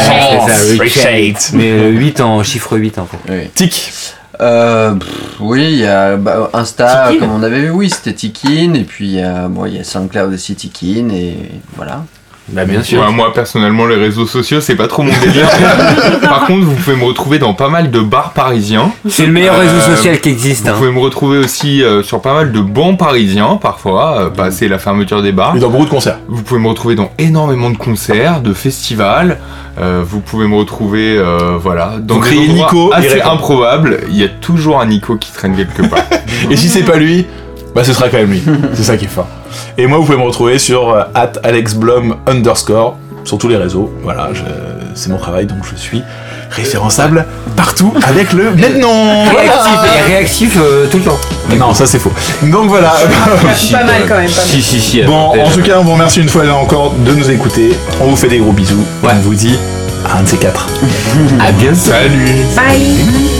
Rich 0.79 0.99
8. 1.05 1.51
Mais 1.55 1.71
euh, 1.73 1.91
8 1.91 2.21
en 2.21 2.43
chiffre 2.45 2.77
8 2.79 2.99
en 3.01 3.07
fait. 3.07 3.19
Oui. 3.29 3.49
Tic. 3.55 3.93
Euh, 4.41 4.95
pff, 4.95 5.09
oui, 5.41 5.65
il 5.73 5.79
y 5.81 5.87
a 5.87 6.17
bah, 6.17 6.51
Insta, 6.53 7.09
Tikin. 7.11 7.19
comme 7.21 7.33
on 7.35 7.43
avait 7.43 7.61
vu, 7.63 7.71
oui, 7.71 7.91
c'était 7.91 8.15
Tikin. 8.15 8.75
Et 8.75 8.85
puis, 8.85 9.07
il 9.07 9.15
y 9.17 9.21
a, 9.23 9.49
bon, 9.49 9.67
il 9.67 9.77
y 9.77 9.79
a 9.81 9.85
SoundCloud 9.85 10.33
aussi, 10.33 10.55
Tikin. 10.55 11.09
Et 11.11 11.35
voilà. 11.77 12.05
Bah 12.53 12.65
bien 12.65 12.83
sûr. 12.83 13.01
Ouais, 13.01 13.13
moi 13.13 13.33
personnellement 13.33 13.87
les 13.87 13.97
réseaux 13.97 14.27
sociaux 14.27 14.61
c'est 14.61 14.75
pas 14.75 14.89
trop 14.89 15.03
mon 15.03 15.13
délire. 15.21 15.49
Par 16.23 16.47
contre 16.47 16.65
vous 16.65 16.75
pouvez 16.75 16.97
me 16.97 17.05
retrouver 17.05 17.39
dans 17.39 17.55
pas 17.55 17.69
mal 17.69 17.91
de 17.91 18.01
bars 18.01 18.33
parisiens. 18.33 18.93
C'est 19.09 19.27
le 19.27 19.33
meilleur 19.33 19.55
Euh, 19.55 19.61
réseau 19.61 19.81
social 19.81 20.21
qui 20.21 20.29
existe. 20.31 20.65
Vous 20.65 20.71
hein. 20.71 20.75
pouvez 20.77 20.91
me 20.91 20.99
retrouver 20.99 21.39
aussi 21.39 21.83
euh, 21.83 22.03
sur 22.03 22.21
pas 22.21 22.35
mal 22.35 22.53
de 22.53 22.61
bancs 22.61 22.99
parisiens 22.99 23.59
parfois, 23.61 24.21
euh, 24.21 24.31
passer 24.31 24.69
la 24.69 24.79
fermeture 24.79 25.23
des 25.23 25.33
bars. 25.33 25.57
Et 25.57 25.61
dans 25.61 25.71
beaucoup 25.71 25.85
de 25.85 25.91
concerts. 25.91 26.19
Vous 26.29 26.43
pouvez 26.43 26.61
me 26.61 26.69
retrouver 26.69 26.95
dans 26.95 27.11
énormément 27.19 27.71
de 27.71 27.77
concerts, 27.77 28.41
de 28.41 28.53
festivals. 28.53 29.39
Euh, 29.79 30.03
vous 30.05 30.21
pouvez 30.21 30.47
me 30.47 30.57
retrouver, 30.57 31.17
euh, 31.17 31.57
voilà, 31.59 31.97
dans 32.01 32.19
Vous 32.19 32.29
des 32.29 32.49
Nico, 32.49 32.93
assez 32.93 33.21
improbables. 33.21 34.01
Il 34.11 34.17
y 34.17 34.25
a 34.25 34.29
toujours 34.29 34.81
un 34.81 34.87
Nico 34.87 35.17
qui 35.17 35.33
traîne 35.33 35.57
quelque 35.57 35.83
part. 35.89 36.05
Et 36.51 36.57
si 36.57 36.69
c'est 36.69 36.83
pas 36.83 36.97
lui, 36.97 37.27
bah 37.75 37.85
ce 37.85 37.93
sera 37.93 38.09
quand 38.09 38.19
même 38.19 38.31
lui. 38.31 38.43
C'est 38.75 38.83
ça 38.85 38.97
qui 38.97 39.05
est 39.07 39.09
fort. 39.09 39.27
Et 39.79 39.87
moi, 39.87 39.99
vous 39.99 40.05
pouvez 40.05 40.19
me 40.19 40.25
retrouver 40.25 40.59
sur 40.59 40.91
euh, 40.91 41.03
at 41.15 41.33
AlexBlum 41.43 42.17
underscore 42.27 42.97
sur 43.25 43.39
tous 43.39 43.49
les 43.49 43.57
réseaux. 43.57 43.93
Voilà, 44.03 44.31
je- 44.33 44.41
c'est 44.95 45.09
mon 45.11 45.19
travail, 45.19 45.47
donc 45.47 45.59
je 45.71 45.77
suis 45.77 46.03
référençable 46.51 47.25
partout 47.57 47.93
avec 48.09 48.33
le 48.33 48.51
même 48.57 48.81
nom. 48.81 49.25
Réactif, 49.25 49.73
et 49.85 50.13
réactif 50.13 50.59
euh, 50.61 50.87
tout 50.91 50.97
le 50.99 51.05
temps. 51.05 51.19
Non, 51.57 51.73
ça 51.75 51.87
c'est 51.87 51.99
faux. 52.01 52.13
Donc 52.45 52.69
voilà. 52.69 52.93
Pas 53.73 53.85
mal 53.85 54.03
quand 54.09 54.17
même, 54.17 54.31
pas 54.31 54.37
mal. 54.37 54.47
Si, 54.47 54.61
si, 54.63 54.81
si. 54.81 55.03
Bon, 55.03 55.33
en 55.39 55.51
tout 55.51 55.63
cas, 55.63 55.79
on 55.79 55.85
vous 55.85 55.93
remercie 55.93 56.21
une 56.21 56.29
fois 56.29 56.43
encore 56.53 56.93
de 57.07 57.13
nous 57.13 57.31
écouter. 57.31 57.71
On 58.01 58.07
vous 58.07 58.17
fait 58.17 58.29
des 58.29 58.39
gros 58.39 58.53
bisous. 58.53 58.85
Ouais. 59.05 59.11
On 59.15 59.21
vous 59.21 59.35
dit 59.35 59.57
à 60.13 60.19
un 60.19 60.23
de 60.23 60.29
ces 60.29 60.39
quatre. 60.39 60.67
À 61.41 61.53
bientôt. 61.53 61.77
Salut 61.77 62.35
Bye 62.57 63.40